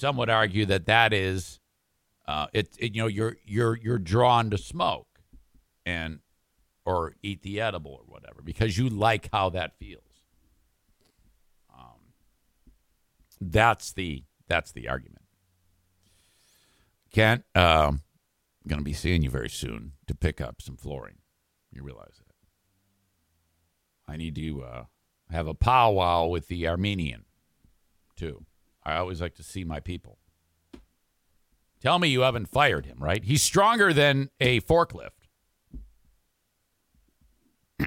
some 0.00 0.16
would 0.16 0.30
argue 0.30 0.64
that 0.64 0.86
that 0.86 1.12
is 1.12 1.60
uh, 2.26 2.46
it, 2.54 2.74
it, 2.78 2.94
you 2.94 3.02
know 3.02 3.06
you're 3.06 3.36
you're 3.44 3.76
you're 3.76 3.98
drawn 3.98 4.48
to 4.48 4.56
smoke 4.56 5.20
and 5.84 6.20
or 6.86 7.14
eat 7.22 7.42
the 7.42 7.60
edible 7.60 7.92
or 7.92 8.04
whatever 8.06 8.40
because 8.42 8.78
you 8.78 8.88
like 8.88 9.28
how 9.30 9.50
that 9.50 9.76
feels. 9.78 10.22
Um, 11.76 12.14
that's 13.42 13.92
the 13.92 14.24
that's 14.48 14.72
the 14.72 14.88
argument. 14.88 15.22
Kent, 17.12 17.44
um, 17.54 18.00
I'm 18.64 18.68
going 18.68 18.80
to 18.80 18.84
be 18.84 18.94
seeing 18.94 19.22
you 19.22 19.30
very 19.30 19.50
soon 19.50 19.92
to 20.06 20.14
pick 20.14 20.40
up 20.40 20.62
some 20.62 20.76
flooring. 20.76 21.18
You 21.72 21.82
realize 21.82 22.16
that. 22.16 22.24
I 24.10 24.16
need 24.16 24.34
to 24.36 24.62
uh, 24.62 24.84
have 25.30 25.46
a 25.46 25.54
powwow 25.54 26.26
with 26.26 26.48
the 26.48 26.66
Armenian 26.68 27.26
too. 28.16 28.46
I 28.82 28.96
always 28.96 29.20
like 29.20 29.34
to 29.36 29.42
see 29.42 29.64
my 29.64 29.80
people. 29.80 30.18
Tell 31.80 31.98
me 31.98 32.08
you 32.08 32.20
haven't 32.20 32.48
fired 32.48 32.86
him, 32.86 32.98
right? 33.00 33.24
He's 33.24 33.42
stronger 33.42 33.92
than 33.92 34.30
a 34.38 34.60
forklift. 34.60 35.10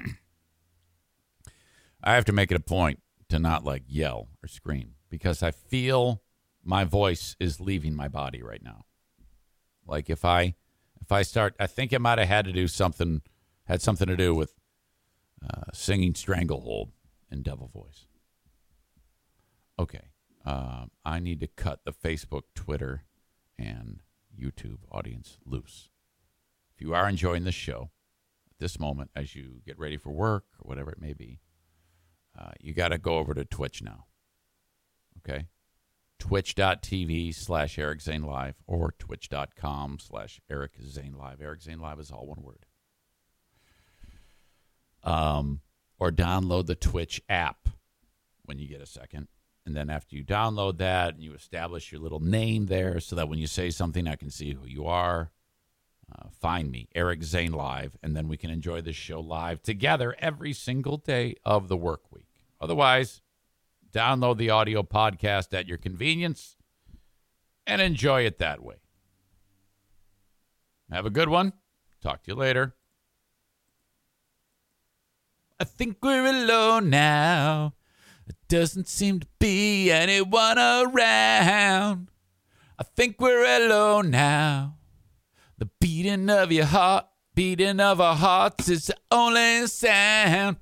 I 2.02 2.14
have 2.14 2.24
to 2.26 2.32
make 2.32 2.50
it 2.50 2.56
a 2.56 2.60
point 2.60 3.00
to 3.28 3.38
not 3.38 3.64
like 3.64 3.84
yell 3.86 4.28
or 4.42 4.48
scream 4.48 4.94
because 5.08 5.42
I 5.42 5.52
feel 5.52 6.22
my 6.64 6.84
voice 6.84 7.36
is 7.38 7.60
leaving 7.60 7.94
my 7.94 8.08
body 8.08 8.42
right 8.42 8.62
now. 8.62 8.84
Like 9.86 10.10
if 10.10 10.24
I 10.24 10.54
if 11.00 11.12
I 11.12 11.22
start, 11.22 11.54
I 11.60 11.66
think 11.66 11.92
it 11.92 12.00
might 12.00 12.18
have 12.18 12.28
had 12.28 12.46
to 12.46 12.52
do 12.52 12.66
something 12.66 13.22
had 13.66 13.80
something 13.80 14.08
to 14.08 14.16
do 14.16 14.34
with 14.34 14.54
uh, 15.42 15.70
singing 15.72 16.14
Stranglehold 16.14 16.90
in 17.30 17.42
Devil 17.42 17.68
Voice. 17.68 18.06
Okay, 19.78 20.08
uh, 20.44 20.86
I 21.04 21.18
need 21.20 21.40
to 21.40 21.46
cut 21.46 21.80
the 21.84 21.92
Facebook, 21.92 22.42
Twitter, 22.54 23.04
and 23.58 24.00
YouTube 24.38 24.78
audience 24.90 25.38
loose. 25.44 25.88
If 26.74 26.82
you 26.82 26.94
are 26.94 27.08
enjoying 27.08 27.44
this 27.44 27.54
show 27.54 27.90
at 28.50 28.58
this 28.58 28.78
moment, 28.78 29.10
as 29.14 29.34
you 29.34 29.62
get 29.64 29.78
ready 29.78 29.96
for 29.96 30.10
work 30.10 30.44
or 30.58 30.68
whatever 30.68 30.90
it 30.90 31.00
may 31.00 31.12
be, 31.12 31.40
uh, 32.38 32.52
you 32.60 32.74
got 32.74 32.88
to 32.88 32.98
go 32.98 33.18
over 33.18 33.32
to 33.32 33.44
Twitch 33.44 33.82
now. 33.82 34.06
Okay? 35.18 35.46
Twitch.tv 36.18 37.34
slash 37.34 37.78
Eric 37.78 38.00
Zane 38.00 38.22
Live 38.22 38.56
or 38.66 38.94
twitch.com 38.98 39.98
slash 40.00 40.40
Eric 40.50 40.72
Zane 40.82 41.14
Live. 41.16 41.40
Eric 41.40 41.62
Zane 41.62 41.80
Live 41.80 42.00
is 42.00 42.10
all 42.10 42.26
one 42.26 42.42
word. 42.42 42.66
Um, 45.02 45.60
or 45.98 46.10
download 46.10 46.66
the 46.66 46.74
Twitch 46.74 47.22
app 47.28 47.68
when 48.44 48.58
you 48.58 48.66
get 48.66 48.80
a 48.80 48.86
second. 48.86 49.28
And 49.66 49.74
then 49.74 49.88
after 49.88 50.14
you 50.14 50.24
download 50.24 50.78
that 50.78 51.14
and 51.14 51.22
you 51.22 51.32
establish 51.32 51.90
your 51.90 52.00
little 52.00 52.20
name 52.20 52.66
there 52.66 53.00
so 53.00 53.16
that 53.16 53.28
when 53.28 53.38
you 53.38 53.46
say 53.46 53.70
something, 53.70 54.06
I 54.06 54.16
can 54.16 54.30
see 54.30 54.52
who 54.52 54.66
you 54.66 54.86
are. 54.86 55.30
Uh, 56.14 56.28
find 56.38 56.70
me, 56.70 56.88
Eric 56.94 57.22
Zane 57.22 57.52
Live, 57.52 57.96
and 58.02 58.14
then 58.14 58.28
we 58.28 58.36
can 58.36 58.50
enjoy 58.50 58.82
this 58.82 58.94
show 58.94 59.20
live 59.20 59.62
together 59.62 60.14
every 60.18 60.52
single 60.52 60.98
day 60.98 61.36
of 61.44 61.68
the 61.68 61.78
work 61.78 62.12
week. 62.12 62.28
Otherwise, 62.60 63.22
download 63.90 64.36
the 64.36 64.50
audio 64.50 64.82
podcast 64.82 65.54
at 65.54 65.66
your 65.66 65.78
convenience 65.78 66.56
and 67.66 67.80
enjoy 67.80 68.26
it 68.26 68.38
that 68.38 68.62
way. 68.62 68.76
Have 70.90 71.06
a 71.06 71.10
good 71.10 71.30
one. 71.30 71.54
Talk 72.02 72.22
to 72.24 72.32
you 72.32 72.34
later. 72.34 72.74
I 75.58 75.64
think 75.64 75.98
we're 76.02 76.26
alone 76.26 76.90
now. 76.90 77.72
It 78.26 78.36
doesn't 78.48 78.88
seem 78.88 79.20
to 79.20 79.26
be 79.38 79.90
anyone 79.90 80.58
around. 80.58 82.08
I 82.78 82.82
think 82.96 83.20
we're 83.20 83.44
alone 83.44 84.10
now. 84.10 84.76
The 85.58 85.68
beating 85.80 86.30
of 86.30 86.50
your 86.50 86.64
heart, 86.64 87.06
beating 87.34 87.80
of 87.80 88.00
our 88.00 88.16
hearts 88.16 88.68
is 88.68 88.86
the 88.86 88.96
only 89.10 89.66
sound. 89.66 90.56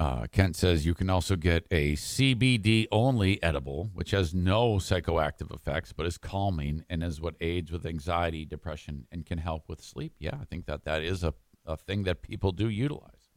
Uh, 0.00 0.26
Kent 0.30 0.54
says 0.54 0.86
you 0.86 0.94
can 0.94 1.10
also 1.10 1.34
get 1.34 1.66
a 1.72 1.94
CBD 1.94 2.86
only 2.92 3.42
edible, 3.42 3.90
which 3.94 4.12
has 4.12 4.32
no 4.32 4.74
psychoactive 4.74 5.52
effects 5.52 5.92
but 5.92 6.06
is 6.06 6.18
calming 6.18 6.84
and 6.88 7.02
is 7.02 7.20
what 7.20 7.34
aids 7.40 7.72
with 7.72 7.84
anxiety, 7.84 8.44
depression, 8.44 9.06
and 9.10 9.26
can 9.26 9.38
help 9.38 9.68
with 9.68 9.82
sleep. 9.82 10.14
Yeah, 10.20 10.36
I 10.40 10.44
think 10.44 10.66
that 10.66 10.84
that 10.84 11.02
is 11.02 11.24
a, 11.24 11.34
a 11.66 11.76
thing 11.76 12.04
that 12.04 12.22
people 12.22 12.52
do 12.52 12.68
utilize. 12.68 13.30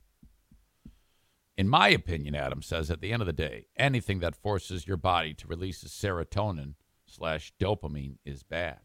In 1.57 1.67
my 1.67 1.89
opinion, 1.89 2.35
Adam 2.35 2.61
says, 2.61 2.91
at 2.91 3.01
the 3.01 3.11
end 3.11 3.23
of 3.23 3.25
the 3.25 3.33
day, 3.33 3.65
anything 3.75 4.19
that 4.19 4.35
forces 4.35 4.87
your 4.87 4.97
body 4.97 5.33
to 5.33 5.47
release 5.47 5.83
serotonin 5.83 6.75
slash 7.07 7.53
dopamine 7.59 8.17
is 8.23 8.43
bad. 8.43 8.79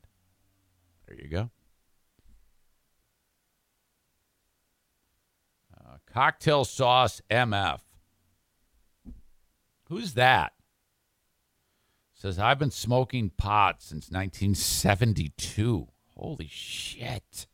There 1.06 1.16
you 1.16 1.28
go. 1.28 1.50
Cocktail 6.16 6.64
sauce 6.64 7.20
MF. 7.30 7.80
Who's 9.90 10.14
that? 10.14 10.54
Says, 12.14 12.38
I've 12.38 12.58
been 12.58 12.70
smoking 12.70 13.28
pot 13.36 13.82
since 13.82 14.10
1972. 14.10 15.88
Holy 16.16 16.48
shit. 16.50 17.46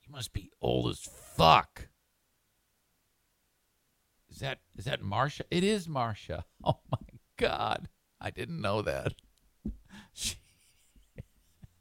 You 0.00 0.12
must 0.12 0.32
be 0.32 0.52
old 0.62 0.90
as 0.90 1.00
fuck. 1.00 1.88
Is 4.30 4.38
that 4.38 4.60
is 4.78 4.84
that 4.84 5.02
Marsha? 5.02 5.40
It 5.50 5.64
is 5.64 5.88
Marsha. 5.88 6.44
Oh 6.64 6.78
my 6.92 6.98
god. 7.36 7.88
I 8.20 8.30
didn't 8.30 8.60
know 8.60 8.80
that. 8.82 9.14
She, 10.12 10.36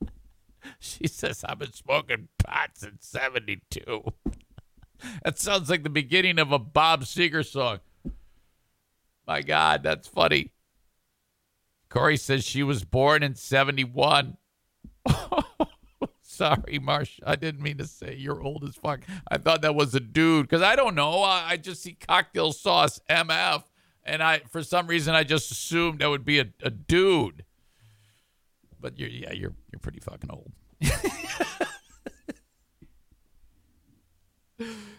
she 0.80 1.08
says 1.08 1.44
I've 1.44 1.60
been 1.60 1.74
smoking 1.74 2.30
pot 2.40 2.72
since 2.74 3.06
72. 3.06 4.14
That 5.24 5.40
sounds 5.40 5.70
like 5.70 5.84
the 5.84 5.90
beginning 5.90 6.40
of 6.40 6.52
a 6.52 6.60
Bob 6.60 7.04
Seger 7.04 7.46
song. 7.46 7.80
My 9.28 9.42
God, 9.42 9.84
that's 9.84 10.08
funny. 10.08 10.52
Corey 11.90 12.18
says 12.18 12.44
she 12.44 12.64
was 12.64 12.84
born 12.84 13.24
in 13.24 13.36
71. 13.36 14.38
Sorry, 16.22 16.80
Marsh. 16.80 17.20
I 17.26 17.36
didn't 17.36 17.62
mean 17.62 17.78
to 17.78 17.86
say 17.86 18.16
you're 18.16 18.42
old 18.42 18.64
as 18.64 18.76
fuck. 18.76 19.02
I 19.30 19.38
thought 19.38 19.62
that 19.64 19.76
was 19.76 19.94
a 19.94 20.00
dude 20.00 20.48
because 20.48 20.62
I 20.62 20.76
don't 20.76 20.96
know. 20.96 21.22
I, 21.22 21.50
I, 21.50 21.58
just 21.58 21.84
see 21.84 21.94
cocktail 21.94 22.54
sauce 22.54 23.02
MF, 23.10 23.64
and 24.06 24.24
I 24.24 24.40
for 24.50 24.64
some 24.64 24.88
reason 24.88 25.16
I 25.16 25.24
just 25.24 25.52
assumed 25.52 26.00
that 26.00 26.10
would 26.10 26.24
be 26.24 26.40
a, 26.40 26.46
a 26.64 26.70
dude. 26.70 27.44
But 28.80 28.98
you're 28.98 29.10
yeah, 29.10 29.34
you're 29.34 29.54
you're 29.72 29.80
pretty 29.82 30.00
fucking 30.00 30.30
old. 30.32 30.54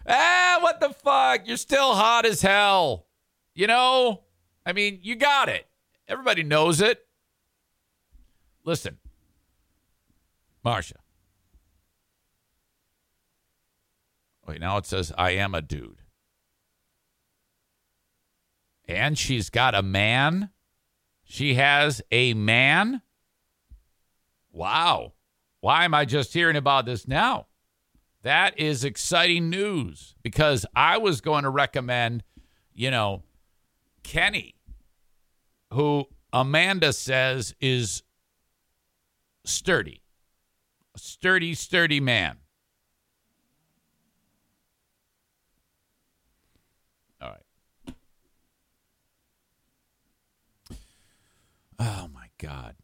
ah, 0.09 0.59
what 0.61 0.81
the 0.81 0.91
fuck? 0.91 1.47
You're 1.47 1.57
still 1.57 1.95
hot 1.95 2.27
as 2.27 2.43
hell. 2.43 3.07
You 3.55 3.67
know? 3.67 4.23
I 4.65 4.73
mean, 4.73 5.01
you 5.03 5.17
got 5.17 5.49
it. 5.49 5.67
Everybody 6.09 6.43
knows 6.43 6.81
it. 6.81 7.07
Listen, 8.65 8.99
Marsha. 10.65 10.97
Wait, 14.47 14.61
now 14.61 14.77
it 14.77 14.87
says, 14.87 15.13
I 15.17 15.31
am 15.33 15.55
a 15.55 15.63
dude. 15.63 16.03
And 18.89 19.17
she's 19.17 19.51
got 19.51 19.75
a 19.75 19.83
man. 19.83 20.51
She 21.25 21.55
has 21.55 22.03
a 22.11 22.35
man. 22.35 23.03
Wow. 24.51 25.13
Why 25.61 25.85
am 25.85 25.95
I 25.95 26.05
just 26.05 26.33
hearing 26.33 26.57
about 26.57 26.87
this 26.87 27.07
now? 27.07 27.47
That 28.23 28.59
is 28.59 28.85
exciting 28.85 29.49
news 29.49 30.15
because 30.23 30.67
I 30.77 30.99
was 30.99 31.21
going 31.21 31.45
to 31.45 31.51
recommend, 31.51 32.23
you 32.75 32.91
know, 32.91 33.23
Kenny, 34.03 34.57
who 35.73 36.07
Amanda 36.33 36.93
says 36.93 37.55
is 37.61 38.03
sturdy, 39.45 40.03
a 40.95 40.99
sturdy, 40.99 41.55
sturdy 41.55 42.01
man. 42.01 42.37
All 47.23 47.31
right. 47.31 47.97
Oh 51.79 52.09
my 52.13 52.27
God. 52.39 52.77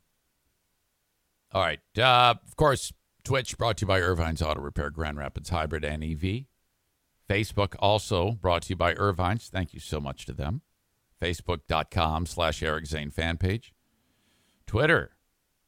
All 1.52 1.62
right. 1.62 1.80
Uh, 1.96 2.34
of 2.42 2.56
course, 2.56 2.92
Twitch 3.26 3.58
brought 3.58 3.76
to 3.78 3.82
you 3.82 3.88
by 3.88 4.00
Irvine's 4.00 4.40
Auto 4.40 4.60
Repair, 4.60 4.88
Grand 4.88 5.18
Rapids 5.18 5.48
Hybrid 5.48 5.84
and 5.84 6.04
EV. 6.04 6.44
Facebook 7.28 7.74
also 7.80 8.30
brought 8.30 8.62
to 8.62 8.70
you 8.70 8.76
by 8.76 8.94
Irvine's. 8.94 9.48
Thank 9.48 9.74
you 9.74 9.80
so 9.80 9.98
much 9.98 10.26
to 10.26 10.32
them. 10.32 10.60
Facebook.com 11.20 12.26
slash 12.26 12.62
Eric 12.62 12.86
Zane 12.86 13.10
fan 13.10 13.36
page. 13.36 13.74
Twitter 14.64 15.16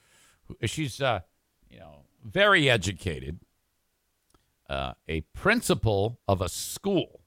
Who, 0.45 0.55
she's 0.67 1.01
uh, 1.01 1.21
you 1.67 1.79
know 1.79 2.03
very 2.23 2.69
educated, 2.69 3.39
uh, 4.69 4.93
a 5.07 5.21
principal 5.33 6.19
of 6.27 6.41
a 6.41 6.47
school. 6.47 7.21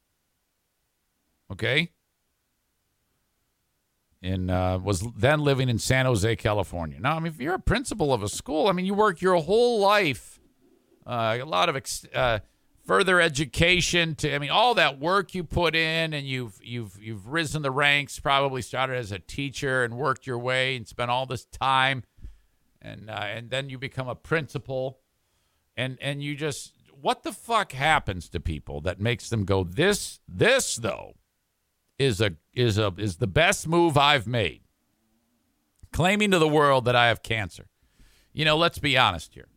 Okay. 1.51 1.91
And 4.23 4.51
uh, 4.51 4.79
was 4.83 5.05
then 5.17 5.41
living 5.41 5.69
in 5.69 5.79
San 5.79 6.07
Jose, 6.07 6.37
California. 6.37 6.99
Now, 7.01 7.17
I 7.17 7.19
mean, 7.19 7.33
if 7.33 7.41
you're 7.41 7.55
a 7.55 7.59
principal 7.61 8.15
of 8.15 8.23
a 8.23 8.29
school, 8.29 8.69
I 8.69 8.73
mean, 8.73 8.87
you 8.87 8.95
work 8.95 9.21
your 9.21 9.37
whole 9.37 9.81
life, 9.81 10.39
uh, 11.05 11.39
a 11.41 11.45
lot 11.45 11.69
of 11.69 11.75
ex- 11.75 12.07
uh, 12.15 12.39
further 12.85 13.21
education 13.21 14.15
to, 14.17 14.33
I 14.33 14.39
mean, 14.39 14.51
all 14.51 14.75
that 14.75 15.01
work 15.01 15.35
you 15.35 15.43
put 15.43 15.75
in, 15.75 16.15
and 16.15 16.25
you've 16.25 16.61
you've 16.63 17.03
you've 17.03 17.27
risen 17.27 17.63
the 17.63 17.73
ranks. 17.73 18.21
Probably 18.21 18.63
started 18.63 18.97
as 18.97 19.11
a 19.11 19.19
teacher 19.19 19.83
and 19.83 19.97
worked 19.97 20.25
your 20.25 20.39
way 20.39 20.77
and 20.77 20.87
spent 20.87 21.11
all 21.11 21.27
this 21.27 21.45
time, 21.47 22.05
and 22.81 23.11
uh, 23.11 23.15
and 23.15 23.51
then 23.51 23.69
you 23.69 23.79
become 23.79 24.09
a 24.09 24.15
principal, 24.15 25.01
and 25.77 25.99
and 26.01 26.23
you 26.23 26.37
just 26.37 26.73
what 27.03 27.25
the 27.25 27.33
fuck 27.33 27.73
happens 27.73 28.29
to 28.29 28.39
people 28.39 28.81
that 28.81 29.01
makes 29.01 29.29
them 29.29 29.45
go 29.45 29.65
this 29.65 30.21
this 30.29 30.77
though 30.77 31.15
is 31.99 32.21
a 32.21 32.35
is 32.55 32.79
a 32.79 32.95
is 32.97 33.17
the 33.17 33.27
best 33.27 33.67
move 33.67 33.99
I've 33.99 34.27
made. 34.27 34.61
Claiming 35.93 36.31
to 36.31 36.39
the 36.39 36.49
world 36.49 36.87
that 36.87 36.97
I 36.97 37.09
have 37.09 37.23
cancer. 37.23 37.67
You 38.33 38.45
know, 38.45 38.57
let's 38.57 38.79
be 38.79 38.97
honest 38.97 39.35
here. 39.35 39.49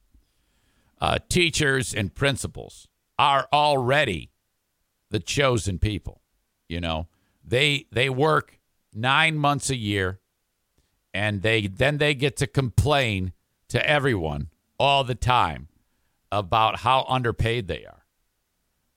Uh, 1.00 1.20
teachers 1.30 1.94
and 1.94 2.14
principals 2.14 2.88
are 3.18 3.48
already 3.54 4.32
the 5.12 5.20
chosen 5.20 5.80
people. 5.80 6.22
You 6.68 6.82
know, 6.82 7.08
they 7.44 7.86
they 7.92 8.10
work 8.10 8.60
nine 8.94 9.38
months 9.38 9.70
a 9.70 9.78
year, 9.78 10.20
and 11.14 11.44
they 11.44 11.68
then 11.68 12.00
they 12.00 12.16
get 12.16 12.36
to 12.38 12.48
complain 12.48 13.34
to 13.70 13.88
everyone 13.88 14.50
all 14.80 15.04
the 15.04 15.16
time 15.16 15.68
about 16.32 16.80
how 16.80 17.06
underpaid 17.08 17.68
they 17.68 17.86
are. 17.86 18.06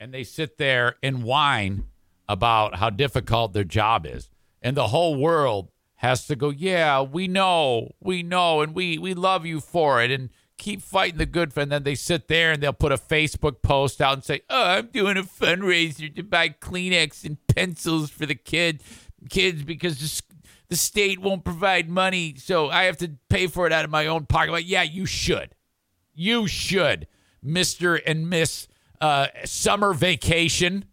And 0.00 0.12
they 0.12 0.24
sit 0.24 0.58
there 0.58 0.96
and 1.02 1.22
whine 1.22 1.84
about 2.28 2.76
how 2.76 2.90
difficult 2.90 3.52
their 3.52 3.64
job 3.64 4.06
is. 4.06 4.30
And 4.62 4.76
the 4.76 4.88
whole 4.88 5.16
world 5.16 5.70
has 5.96 6.26
to 6.28 6.36
go, 6.36 6.50
yeah, 6.50 7.02
we 7.02 7.26
know, 7.26 7.94
we 8.00 8.22
know, 8.22 8.60
and 8.60 8.74
we, 8.74 8.98
we 8.98 9.14
love 9.14 9.44
you 9.44 9.60
for 9.60 10.02
it. 10.02 10.10
And 10.10 10.30
keep 10.58 10.82
fighting 10.82 11.18
the 11.18 11.26
good 11.26 11.52
fight. 11.52 11.62
And 11.62 11.72
then 11.72 11.82
they 11.84 11.94
sit 11.94 12.28
there 12.28 12.52
and 12.52 12.62
they'll 12.62 12.72
put 12.72 12.92
a 12.92 12.98
Facebook 12.98 13.62
post 13.62 14.00
out 14.00 14.14
and 14.14 14.24
say, 14.24 14.42
oh, 14.50 14.64
I'm 14.64 14.86
doing 14.88 15.16
a 15.16 15.22
fundraiser 15.22 16.14
to 16.14 16.22
buy 16.22 16.50
Kleenex 16.50 17.24
and 17.24 17.38
pencils 17.46 18.10
for 18.10 18.26
the 18.26 18.34
kid 18.34 18.82
kids 19.30 19.62
because 19.62 19.98
the, 19.98 20.22
the 20.68 20.76
state 20.76 21.20
won't 21.20 21.44
provide 21.44 21.88
money. 21.88 22.34
So 22.36 22.68
I 22.68 22.84
have 22.84 22.98
to 22.98 23.12
pay 23.28 23.46
for 23.46 23.66
it 23.66 23.72
out 23.72 23.84
of 23.84 23.90
my 23.90 24.06
own 24.06 24.26
pocket. 24.26 24.52
But 24.52 24.64
yeah, 24.64 24.82
you 24.82 25.06
should. 25.06 25.54
You 26.14 26.46
should. 26.46 27.06
Mr. 27.44 28.00
and 28.06 28.28
Miss 28.28 28.68
uh, 29.00 29.28
Summer 29.44 29.92
Vacation. 29.94 30.84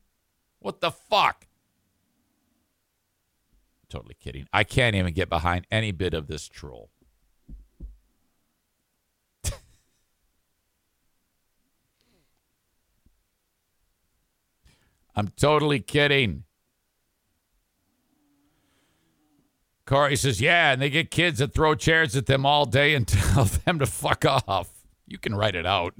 What 0.59 0.81
the 0.81 0.91
fuck? 0.91 1.47
Totally 3.89 4.15
kidding. 4.19 4.47
I 4.51 4.63
can't 4.63 4.95
even 4.95 5.13
get 5.13 5.29
behind 5.29 5.67
any 5.71 5.91
bit 5.91 6.13
of 6.13 6.27
this 6.27 6.47
troll. 6.47 6.89
I'm 15.15 15.29
totally 15.37 15.79
kidding. 15.79 16.43
Corey 19.85 20.15
says, 20.15 20.41
Yeah, 20.41 20.73
and 20.73 20.81
they 20.81 20.89
get 20.89 21.11
kids 21.11 21.39
that 21.39 21.53
throw 21.53 21.75
chairs 21.75 22.15
at 22.15 22.25
them 22.25 22.45
all 22.45 22.65
day 22.65 22.95
and 22.95 23.07
tell 23.09 23.45
them 23.45 23.79
to 23.79 23.85
fuck 23.85 24.25
off. 24.25 24.69
You 25.07 25.17
can 25.19 25.35
write 25.35 25.55
it 25.55 25.65
out. 25.65 25.93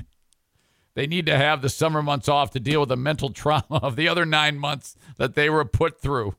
They 0.96 1.08
need 1.08 1.26
to 1.26 1.38
have 1.38 1.62
the 1.62 1.70
summer 1.70 2.02
months 2.02 2.30
off 2.30 2.52
to 2.52 2.60
deal 2.60 2.80
with 2.80 2.90
the 2.90 2.98
mental 2.98 3.30
trauma 3.30 3.66
of 3.70 3.98
the 3.98 4.08
other 4.08 4.26
nine 4.26 4.58
months 4.58 4.96
that 5.18 5.36
they 5.36 5.50
were 5.50 5.66
put 5.66 6.02
through. 6.02 6.36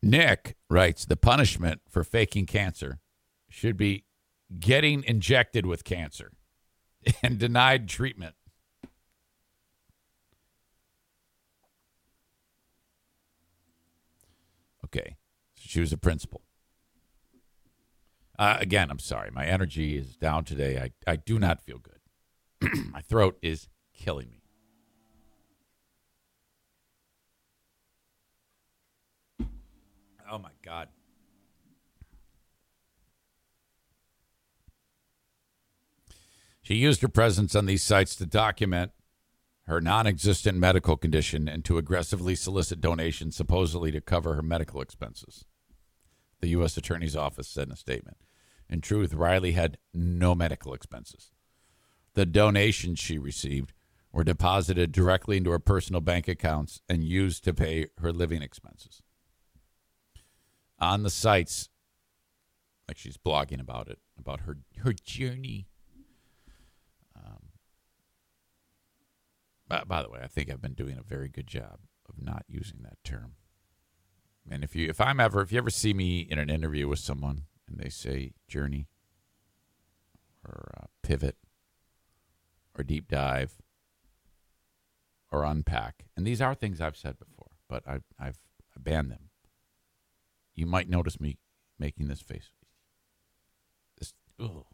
Nick 0.00 0.56
writes 0.70 1.04
the 1.04 1.16
punishment 1.16 1.80
for 1.88 2.04
faking 2.04 2.46
cancer 2.46 3.00
should 3.48 3.76
be 3.76 4.04
getting 4.60 5.02
injected 5.04 5.66
with 5.66 5.82
cancer 5.82 6.32
and 7.22 7.38
denied 7.38 7.88
treatment. 7.88 8.34
Okay. 14.84 15.16
She 15.54 15.80
was 15.80 15.92
a 15.92 15.98
principal. 15.98 16.43
Uh, 18.38 18.56
again, 18.58 18.90
I'm 18.90 18.98
sorry. 18.98 19.30
My 19.30 19.46
energy 19.46 19.96
is 19.96 20.16
down 20.16 20.44
today. 20.44 20.78
I, 20.78 21.12
I 21.12 21.16
do 21.16 21.38
not 21.38 21.62
feel 21.62 21.78
good. 21.78 22.00
My 22.92 23.00
throat 23.00 23.38
is 23.42 23.68
killing 23.92 24.28
me. 24.30 24.40
Oh 30.30 30.38
my 30.38 30.50
God. 30.64 30.88
She 36.62 36.74
used 36.74 37.02
her 37.02 37.08
presence 37.08 37.54
on 37.54 37.66
these 37.66 37.82
sites 37.82 38.16
to 38.16 38.26
document 38.26 38.92
her 39.66 39.80
non 39.80 40.06
existent 40.06 40.58
medical 40.58 40.96
condition 40.96 41.46
and 41.46 41.64
to 41.66 41.78
aggressively 41.78 42.34
solicit 42.34 42.80
donations, 42.80 43.36
supposedly 43.36 43.92
to 43.92 44.00
cover 44.00 44.34
her 44.34 44.42
medical 44.42 44.80
expenses. 44.80 45.44
The 46.40 46.48
U.S. 46.48 46.76
Attorney's 46.76 47.14
Office 47.14 47.48
said 47.48 47.68
in 47.68 47.72
a 47.72 47.76
statement. 47.76 48.16
In 48.68 48.80
truth, 48.80 49.12
Riley 49.14 49.52
had 49.52 49.78
no 49.92 50.34
medical 50.34 50.74
expenses. 50.74 51.30
The 52.14 52.26
donations 52.26 52.98
she 52.98 53.18
received 53.18 53.72
were 54.12 54.24
deposited 54.24 54.92
directly 54.92 55.36
into 55.36 55.50
her 55.50 55.58
personal 55.58 56.00
bank 56.00 56.28
accounts 56.28 56.80
and 56.88 57.04
used 57.04 57.44
to 57.44 57.54
pay 57.54 57.86
her 57.98 58.12
living 58.12 58.42
expenses. 58.42 59.02
On 60.78 61.02
the 61.02 61.10
sites, 61.10 61.68
like 62.88 62.96
she's 62.96 63.16
blogging 63.16 63.60
about 63.60 63.88
it, 63.88 63.98
about 64.18 64.40
her, 64.40 64.58
her 64.78 64.92
journey 64.92 65.66
um, 67.16 67.50
By, 69.68 69.82
by 69.84 70.02
the 70.02 70.10
way, 70.10 70.20
I 70.22 70.26
think 70.26 70.50
I've 70.50 70.62
been 70.62 70.74
doing 70.74 70.98
a 70.98 71.02
very 71.02 71.28
good 71.28 71.46
job 71.46 71.80
of 72.08 72.20
not 72.20 72.44
using 72.48 72.80
that 72.82 73.02
term. 73.02 73.32
And 74.50 74.62
if 74.62 74.76
you, 74.76 74.88
if 74.88 75.00
I'm 75.00 75.20
ever, 75.20 75.40
if 75.40 75.52
you 75.52 75.58
ever 75.58 75.70
see 75.70 75.94
me 75.94 76.20
in 76.20 76.38
an 76.38 76.50
interview 76.50 76.86
with 76.86 76.98
someone 76.98 77.42
and 77.68 77.78
they 77.78 77.88
say 77.88 78.32
journey 78.48 78.88
or 80.46 80.72
uh, 80.80 80.86
pivot 81.02 81.36
or 82.76 82.84
deep 82.84 83.08
dive 83.08 83.54
or 85.30 85.44
unpack, 85.44 86.04
and 86.16 86.26
these 86.26 86.40
are 86.40 86.54
things 86.54 86.80
I've 86.80 86.96
said 86.96 87.18
before, 87.18 87.50
but 87.68 87.82
I've, 87.86 88.04
I've 88.18 88.38
banned 88.78 89.10
them. 89.10 89.30
You 90.54 90.66
might 90.66 90.88
notice 90.88 91.20
me 91.20 91.38
making 91.78 92.08
this 92.08 92.20
face. 92.20 92.50
Ugh. 94.40 94.64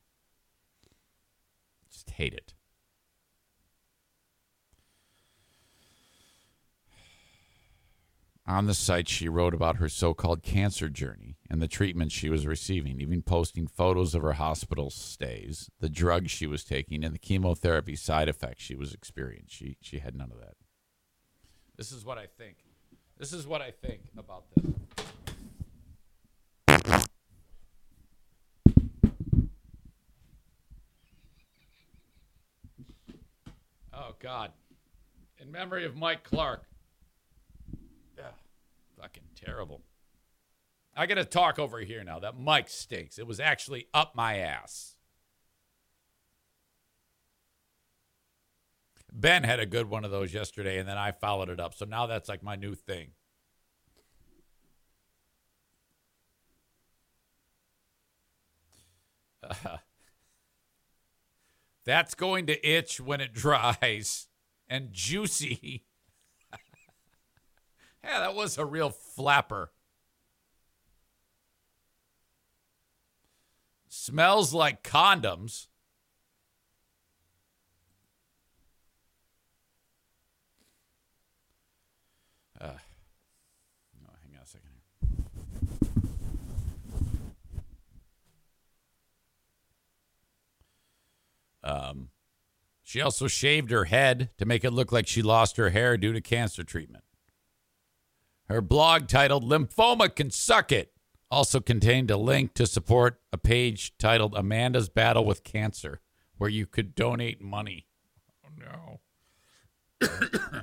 Just 1.91 2.11
hate 2.11 2.34
it. 2.34 2.55
On 8.51 8.66
the 8.66 8.74
site, 8.74 9.09
she 9.09 9.28
wrote 9.28 9.55
about 9.55 9.76
her 9.76 9.88
so 9.88 10.12
called 10.12 10.42
cancer 10.42 10.88
journey 10.88 11.36
and 11.48 11.62
the 11.62 11.68
treatment 11.68 12.11
she 12.11 12.28
was 12.28 12.48
receiving, 12.48 13.01
even 13.01 13.22
posting 13.22 13.68
photos 13.68 14.12
of 14.12 14.22
her 14.22 14.32
hospital 14.32 14.90
stays, 14.90 15.70
the 15.78 15.88
drugs 15.88 16.32
she 16.32 16.48
was 16.48 16.64
taking, 16.64 17.05
and 17.05 17.14
the 17.14 17.18
chemotherapy 17.20 17.94
side 17.94 18.28
effects 18.28 18.64
she 18.64 18.74
was 18.74 18.92
experiencing. 18.92 19.46
She, 19.48 19.76
she 19.80 19.98
had 20.01 20.16
none 20.16 20.32
of 20.32 20.40
that. 20.40 20.55
This 21.76 21.92
is 21.92 22.05
what 22.05 22.18
I 22.18 22.26
think. 22.26 22.57
This 23.18 23.32
is 23.32 23.46
what 23.46 23.62
I 23.62 23.70
think 23.70 24.01
about 24.18 24.42
this. 24.57 24.66
Oh, 33.94 34.16
God. 34.18 34.51
In 35.38 35.53
memory 35.53 35.84
of 35.84 35.94
Mike 35.94 36.24
Clark. 36.24 36.64
Terrible. 39.45 39.82
I 40.97 41.07
got 41.07 41.14
to 41.14 41.24
talk 41.24 41.59
over 41.59 41.78
here 41.78 42.05
now. 42.05 42.18
That 42.18 42.38
mic 42.38 42.68
stinks. 42.68 43.18
It 43.18 43.26
was 43.26 43.41
actually 43.41 43.86
up 43.95 44.14
my 44.14 44.38
ass. 44.38 44.97
Ben 49.12 49.45
had 49.45 49.61
a 49.61 49.66
good 49.66 49.88
one 49.88 50.05
of 50.05 50.11
those 50.11 50.34
yesterday, 50.34 50.78
and 50.78 50.88
then 50.88 50.99
I 50.99 51.12
followed 51.12 51.49
it 51.49 51.61
up. 51.61 51.74
So 51.74 51.84
now 51.84 52.07
that's 52.07 52.28
like 52.28 52.43
my 52.43 52.57
new 52.57 52.74
thing. 52.74 53.11
Uh, 59.43 59.78
that's 61.84 62.14
going 62.14 62.47
to 62.47 62.68
itch 62.68 63.01
when 63.01 63.20
it 63.20 63.32
dries 63.32 64.28
and 64.68 64.93
juicy 64.93 65.84
yeah, 68.05 68.20
that 68.20 68.34
was 68.34 68.59
a 68.59 68.64
real 68.64 68.90
flapper. 68.90 69.70
Smells 73.88 74.55
like 74.55 74.82
condoms. 74.82 75.66
Uh, 82.61 82.78
no, 84.01 84.11
hang 84.22 84.36
on 84.36 84.42
a 84.42 84.46
second 84.46 84.70
here. 84.70 84.80
Um, 91.62 92.09
she 92.82 93.01
also 93.01 93.26
shaved 93.28 93.70
her 93.70 93.84
head 93.84 94.30
to 94.38 94.44
make 94.44 94.64
it 94.64 94.72
look 94.72 94.92
like 94.92 95.07
she 95.07 95.22
lost 95.22 95.57
her 95.57 95.70
hair 95.70 95.96
due 95.96 96.12
to 96.12 96.20
cancer 96.20 96.62
treatment. 96.64 97.05
Her 98.51 98.61
blog 98.61 99.07
titled 99.07 99.44
Lymphoma 99.44 100.12
Can 100.12 100.32
Suck 100.32 100.72
It 100.72 100.92
also 101.30 101.61
contained 101.61 102.11
a 102.11 102.16
link 102.16 102.53
to 102.55 102.66
support 102.66 103.20
a 103.32 103.38
page 103.38 103.96
titled 103.96 104.34
Amanda's 104.34 104.88
Battle 104.88 105.24
with 105.24 105.44
Cancer, 105.44 106.01
where 106.36 106.51
you 106.51 106.66
could 106.66 106.96
donate 106.96 107.40
money. 107.40 107.86
Oh, 108.44 108.98
no. 110.03 110.61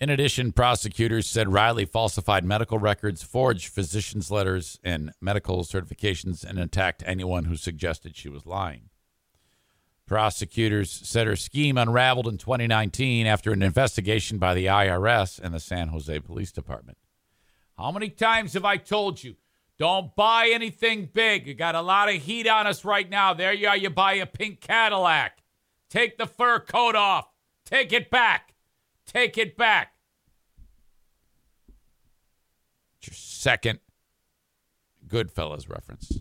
In 0.00 0.10
addition, 0.10 0.50
prosecutors 0.50 1.28
said 1.28 1.52
Riley 1.52 1.84
falsified 1.84 2.44
medical 2.44 2.80
records, 2.80 3.22
forged 3.22 3.68
physician's 3.68 4.32
letters 4.32 4.80
and 4.82 5.12
medical 5.20 5.62
certifications, 5.62 6.42
and 6.42 6.58
attacked 6.58 7.04
anyone 7.06 7.44
who 7.44 7.54
suggested 7.54 8.16
she 8.16 8.28
was 8.28 8.44
lying. 8.44 8.88
Prosecutors 10.06 10.90
said 10.90 11.26
her 11.26 11.36
scheme 11.36 11.78
unraveled 11.78 12.26
in 12.26 12.36
2019 12.36 13.26
after 13.26 13.52
an 13.52 13.62
investigation 13.62 14.38
by 14.38 14.54
the 14.54 14.66
IRS 14.66 15.40
and 15.40 15.54
the 15.54 15.60
San 15.60 15.88
Jose 15.88 16.18
Police 16.20 16.52
Department. 16.52 16.98
How 17.78 17.90
many 17.90 18.10
times 18.10 18.54
have 18.54 18.64
I 18.64 18.76
told 18.76 19.22
you? 19.22 19.36
Don't 19.78 20.14
buy 20.14 20.50
anything 20.52 21.08
big. 21.12 21.46
You 21.46 21.54
got 21.54 21.74
a 21.74 21.80
lot 21.80 22.08
of 22.08 22.16
heat 22.16 22.46
on 22.46 22.66
us 22.66 22.84
right 22.84 23.08
now. 23.08 23.32
There 23.34 23.52
you 23.52 23.68
are. 23.68 23.76
You 23.76 23.90
buy 23.90 24.14
a 24.14 24.26
pink 24.26 24.60
Cadillac. 24.60 25.38
Take 25.88 26.18
the 26.18 26.26
fur 26.26 26.60
coat 26.60 26.94
off. 26.94 27.28
Take 27.64 27.92
it 27.92 28.10
back. 28.10 28.54
Take 29.06 29.38
it 29.38 29.56
back. 29.56 29.94
It's 32.98 33.08
your 33.08 33.14
second 33.14 33.80
Goodfellas 35.06 35.68
reference. 35.68 36.20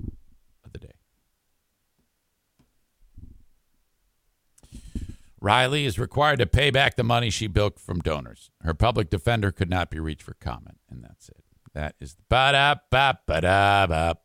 Riley 5.41 5.85
is 5.85 5.97
required 5.97 6.37
to 6.39 6.45
pay 6.45 6.69
back 6.69 6.95
the 6.95 7.03
money 7.03 7.31
she 7.31 7.47
bilked 7.47 7.79
from 7.79 7.99
donors. 7.99 8.51
Her 8.61 8.75
public 8.75 9.09
defender 9.09 9.51
could 9.51 9.69
not 9.69 9.89
be 9.89 9.99
reached 9.99 10.21
for 10.21 10.35
comment, 10.35 10.77
and 10.89 11.03
that's 11.03 11.29
it. 11.29 11.43
That 11.73 11.95
is 11.99 12.13
the 12.13 12.21
ba 12.29 12.51
da 12.51 12.75
ba 12.91 13.19
ba 13.25 13.41
da 13.41 13.87
ba. 13.87 14.17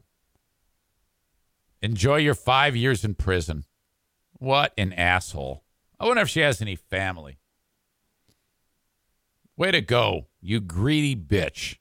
Enjoy 1.81 2.17
your 2.17 2.35
five 2.35 2.77
years 2.77 3.05
in 3.05 3.15
prison. 3.15 3.65
What 4.33 4.75
an 4.77 4.93
asshole. 4.93 5.65
I 5.99 6.05
wonder 6.05 6.23
if 6.23 6.29
she 6.29 6.41
has 6.41 6.61
any 6.61 6.77
family. 6.77 7.39
Way 9.57 9.71
to 9.71 9.81
go, 9.81 10.27
you 10.43 10.61
greedy 10.61 11.17
bitch. 11.17 11.77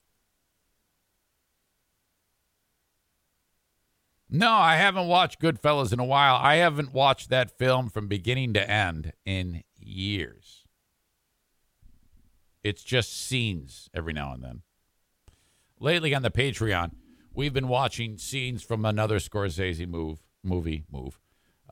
No, 4.36 4.52
I 4.52 4.76
haven't 4.76 5.08
watched 5.08 5.40
Goodfellas 5.40 5.94
in 5.94 5.98
a 5.98 6.04
while. 6.04 6.34
I 6.34 6.56
haven't 6.56 6.92
watched 6.92 7.30
that 7.30 7.56
film 7.56 7.88
from 7.88 8.06
beginning 8.06 8.52
to 8.52 8.70
end 8.70 9.14
in 9.24 9.64
years. 9.78 10.66
It's 12.62 12.82
just 12.82 13.16
scenes 13.16 13.88
every 13.94 14.12
now 14.12 14.34
and 14.34 14.44
then. 14.44 14.62
Lately 15.80 16.14
on 16.14 16.20
the 16.20 16.30
Patreon, 16.30 16.90
we've 17.32 17.54
been 17.54 17.68
watching 17.68 18.18
scenes 18.18 18.62
from 18.62 18.84
another 18.84 19.20
Scorsese 19.20 19.88
move, 19.88 20.18
movie 20.44 20.84
move 20.92 21.18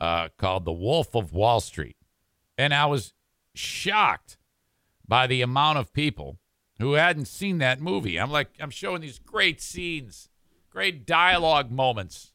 uh, 0.00 0.30
called 0.38 0.64
The 0.64 0.72
Wolf 0.72 1.14
of 1.14 1.34
Wall 1.34 1.60
Street. 1.60 1.96
And 2.56 2.72
I 2.72 2.86
was 2.86 3.12
shocked 3.54 4.38
by 5.06 5.26
the 5.26 5.42
amount 5.42 5.76
of 5.76 5.92
people 5.92 6.38
who 6.78 6.94
hadn't 6.94 7.26
seen 7.26 7.58
that 7.58 7.82
movie. 7.82 8.18
I'm 8.18 8.30
like, 8.30 8.52
I'm 8.58 8.70
showing 8.70 9.02
these 9.02 9.18
great 9.18 9.60
scenes, 9.60 10.30
great 10.70 11.04
dialogue 11.04 11.70
moments 11.70 12.30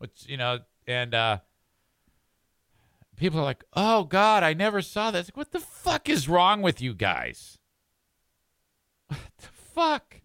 which 0.00 0.24
you 0.26 0.38
know, 0.38 0.60
and 0.86 1.14
uh, 1.14 1.38
people 3.16 3.38
are 3.38 3.44
like, 3.44 3.64
"Oh 3.74 4.04
God, 4.04 4.42
I 4.42 4.54
never 4.54 4.80
saw 4.80 5.10
this." 5.10 5.28
Like, 5.28 5.36
what 5.36 5.52
the 5.52 5.60
fuck 5.60 6.08
is 6.08 6.28
wrong 6.28 6.62
with 6.62 6.80
you 6.80 6.94
guys? 6.94 7.58
What 9.08 9.20
the 9.38 9.48
fuck? 9.48 10.22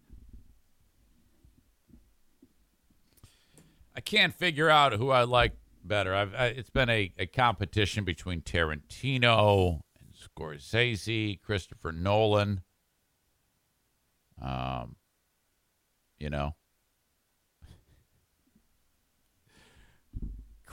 I 3.94 4.00
can't 4.00 4.34
figure 4.34 4.70
out 4.70 4.94
who 4.94 5.10
I 5.10 5.24
like 5.24 5.52
better. 5.84 6.14
I've 6.14 6.34
I, 6.34 6.46
it's 6.46 6.70
been 6.70 6.88
a, 6.88 7.12
a 7.18 7.26
competition 7.26 8.04
between 8.04 8.40
Tarantino 8.40 9.80
and 10.00 10.14
Scorsese, 10.14 11.40
Christopher 11.42 11.92
Nolan. 11.92 12.62
Um, 14.40 14.96
you 16.18 16.30
know, 16.30 16.54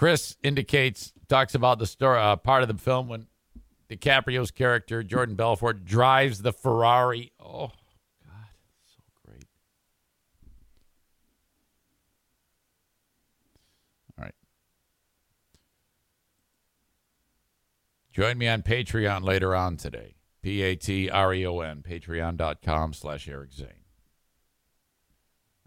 Chris 0.04 0.36
indicates 0.44 1.14
talks 1.30 1.56
about 1.56 1.80
the 1.80 1.86
story 1.88 2.20
uh, 2.20 2.36
part 2.36 2.62
of 2.62 2.68
the 2.68 2.74
film 2.74 3.08
when 3.08 3.26
DiCaprio's 3.90 4.52
character 4.52 5.02
Jordan 5.02 5.36
Belfort 5.36 5.86
drives 5.86 6.42
the 6.42 6.52
Ferrari. 6.52 7.32
Oh 7.40 7.72
God, 8.22 8.50
so 8.86 9.02
great! 9.26 9.46
All 14.18 14.26
right. 14.26 14.36
Join 18.12 18.38
me 18.38 18.50
on 18.50 18.62
Patreon 18.62 19.24
later 19.24 19.56
on 19.56 19.78
today. 19.78 20.16
P 20.42 20.64
A 20.64 20.76
T 20.76 21.10
R 21.10 21.34
E 21.34 21.48
O 21.48 21.62
N, 21.62 21.82
patreon.com 21.82 22.92
slash 22.92 23.30
Eric 23.30 23.54
Zane. 23.54 23.70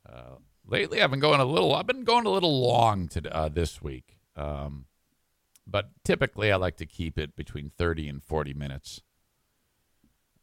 Uh, 0.06 0.34
lately, 0.66 1.00
I've 1.00 1.10
been 1.10 1.20
going 1.20 1.40
a 1.40 1.46
little, 1.46 1.74
I've 1.74 1.86
been 1.86 2.04
going 2.04 2.26
a 2.26 2.30
little 2.30 2.60
long 2.60 3.08
to, 3.08 3.34
uh, 3.34 3.48
this 3.48 3.80
week. 3.80 4.15
Um, 4.36 4.86
but 5.66 5.90
typically, 6.04 6.52
I 6.52 6.56
like 6.56 6.76
to 6.76 6.86
keep 6.86 7.18
it 7.18 7.34
between 7.34 7.70
30 7.76 8.08
and 8.08 8.22
40 8.22 8.54
minutes. 8.54 9.02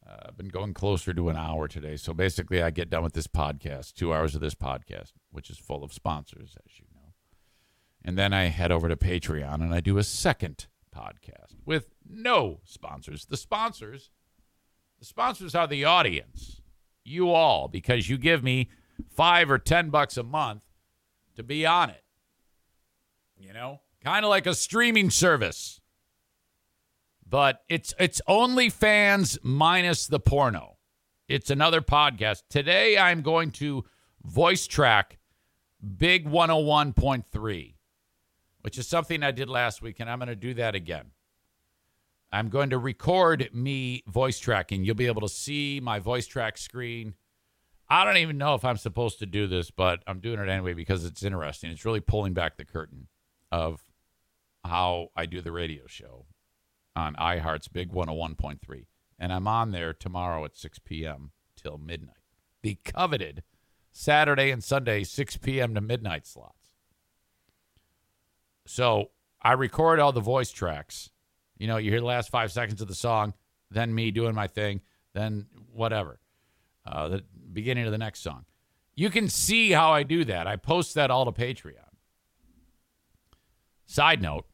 Uh, 0.06 0.28
I've 0.28 0.38
been 0.38 0.50
going 0.50 0.74
closer 0.74 1.14
to 1.14 1.30
an 1.30 1.38
hour 1.38 1.68
today. 1.68 1.96
So 1.96 2.14
basically, 2.14 2.62
I 2.62 2.72
get 2.72 2.90
done 2.90 3.04
with 3.04 3.14
this 3.14 3.28
podcast, 3.28 3.94
two 3.94 4.14
hours 4.14 4.36
of 4.36 4.42
this 4.42 4.56
podcast, 4.56 5.14
which 5.32 5.50
is 5.50 5.58
full 5.58 5.84
of 5.84 5.94
sponsors, 5.94 6.58
as 6.66 6.80
you 6.80 6.86
know. 6.94 7.14
And 8.04 8.18
then 8.18 8.34
I 8.34 8.46
head 8.46 8.72
over 8.72 8.90
to 8.90 8.98
Patreon 8.98 9.56
and 9.56 9.74
I 9.74 9.80
do 9.80 9.98
a 9.98 10.04
second 10.04 10.68
podcast 10.94 11.56
with 11.66 11.88
no 12.08 12.60
sponsors. 12.66 13.26
The 13.26 13.38
sponsors, 13.38 14.10
the 15.00 15.06
sponsors 15.06 15.56
are 15.56 15.68
the 15.68 15.86
audience, 15.86 16.62
you 17.06 17.30
all, 17.30 17.70
because 17.70 18.10
you 18.10 18.18
give 18.18 18.44
me 18.44 18.70
five 19.10 19.50
or 19.50 19.58
ten 19.58 19.90
bucks 19.90 20.18
a 20.18 20.24
month 20.24 20.66
to 21.36 21.44
be 21.44 21.66
on 21.66 21.90
it. 21.90 22.03
You 23.44 23.52
know, 23.52 23.82
kind 24.02 24.24
of 24.24 24.30
like 24.30 24.48
a 24.48 24.56
streaming 24.56 25.10
service, 25.10 25.82
but 27.30 27.60
it's 27.68 27.94
it's 28.00 28.22
only 28.26 28.70
fans 28.70 29.38
minus 29.44 30.08
the 30.08 30.22
porno. 30.22 30.78
It's 31.28 31.50
another 31.50 31.82
podcast. 31.82 32.44
Today 32.50 32.98
I'm 32.98 33.22
going 33.22 33.52
to 33.52 33.84
voice 34.24 34.66
track 34.66 35.18
Big 35.98 36.26
101.3, 36.26 37.76
which 38.62 38.78
is 38.78 38.88
something 38.88 39.22
I 39.24 39.32
did 39.32 39.50
last 39.50 39.82
week, 39.82 40.00
and 40.00 40.10
I'm 40.10 40.20
going 40.20 40.30
to 40.30 40.38
do 40.38 40.54
that 40.54 40.74
again. 40.74 41.12
I'm 42.32 42.48
going 42.48 42.70
to 42.70 42.78
record 42.78 43.50
me 43.54 44.04
voice 44.08 44.40
tracking. 44.40 44.86
You'll 44.86 44.96
be 44.96 45.08
able 45.08 45.20
to 45.20 45.28
see 45.28 45.82
my 45.84 46.00
voice 46.00 46.28
track 46.28 46.58
screen. 46.58 47.16
I 47.90 48.06
don't 48.06 48.18
even 48.18 48.38
know 48.38 48.56
if 48.56 48.64
I'm 48.64 48.78
supposed 48.78 49.20
to 49.20 49.26
do 49.26 49.48
this, 49.48 49.70
but 49.70 50.02
I'm 50.08 50.22
doing 50.22 50.40
it 50.40 50.48
anyway 50.48 50.74
because 50.76 51.04
it's 51.04 51.24
interesting. 51.24 51.72
It's 51.72 51.84
really 51.84 52.00
pulling 52.00 52.32
back 52.32 52.56
the 52.56 52.64
curtain 52.64 53.10
of 53.54 53.86
how 54.66 55.10
I 55.16 55.28
do 55.28 55.40
the 55.40 55.52
radio 55.52 55.84
show 55.86 56.26
on 56.96 57.14
iHeart's 57.16 57.68
Big 57.68 57.92
101.3. 57.92 58.88
And 59.20 59.32
I'm 59.32 59.48
on 59.48 59.70
there 59.70 59.94
tomorrow 59.94 60.44
at 60.44 60.58
6 60.58 60.80
p.m. 60.80 61.30
till 61.56 61.78
midnight. 61.78 62.16
The 62.64 62.80
coveted 62.84 63.44
Saturday 63.92 64.50
and 64.50 64.64
Sunday, 64.64 65.04
6 65.04 65.38
p.m. 65.38 65.76
to 65.76 65.82
midnight 65.82 66.26
slots. 66.26 66.74
So 68.66 69.12
I 69.40 69.52
record 69.54 70.00
all 70.00 70.12
the 70.12 70.20
voice 70.20 70.50
tracks. 70.50 71.12
You 71.60 71.68
know, 71.68 71.78
you 71.78 71.92
hear 71.92 72.00
the 72.00 72.08
last 72.08 72.32
five 72.32 72.52
seconds 72.52 72.82
of 72.82 72.88
the 72.88 72.96
song, 72.96 73.36
then 73.70 73.94
me 73.94 74.10
doing 74.10 74.34
my 74.34 74.48
thing, 74.48 74.82
then 75.14 75.46
whatever. 75.72 76.20
Uh, 76.88 77.08
the 77.08 77.24
beginning 77.54 77.86
of 77.86 77.92
the 77.92 78.00
next 78.00 78.22
song. 78.22 78.46
You 78.96 79.12
can 79.12 79.30
see 79.30 79.70
how 79.70 79.92
I 79.92 80.02
do 80.02 80.26
that. 80.26 80.48
I 80.48 80.56
post 80.56 80.96
that 80.96 81.12
all 81.12 81.26
to 81.26 81.32
Patreon. 81.32 81.83
Side 83.94 84.24
note 84.24 84.48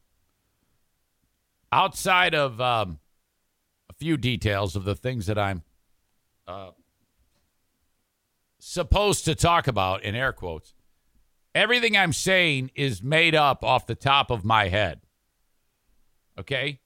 outside 1.72 2.34
of 2.34 2.60
um, 2.60 2.98
a 3.88 3.94
few 3.94 4.18
details 4.18 4.76
of 4.76 4.84
the 4.84 4.94
things 4.94 5.24
that 5.28 5.38
I'm 5.38 5.62
uh, 6.46 6.72
supposed 8.58 9.24
to 9.24 9.34
talk 9.34 9.66
about 9.66 10.02
in 10.04 10.14
air 10.14 10.34
quotes, 10.34 10.74
everything 11.54 11.96
I'm 11.96 12.12
saying 12.12 12.72
is 12.74 13.02
made 13.02 13.34
up 13.34 13.64
off 13.64 13.86
the 13.86 13.94
top 13.94 14.30
of 14.30 14.44
my 14.44 14.68
head. 14.68 15.00
Okay? 16.38 16.80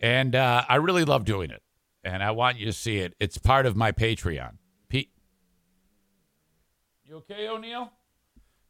And 0.00 0.34
uh, 0.34 0.64
I 0.68 0.74
really 0.76 1.04
love 1.04 1.24
doing 1.24 1.52
it. 1.52 1.62
And 2.02 2.24
I 2.24 2.32
want 2.32 2.58
you 2.58 2.66
to 2.66 2.72
see 2.72 2.98
it. 2.98 3.14
It's 3.20 3.38
part 3.38 3.66
of 3.66 3.76
my 3.76 3.92
Patreon. 3.92 4.54
P- 4.88 5.12
you 7.04 7.18
okay, 7.18 7.46
O'Neill? 7.46 7.92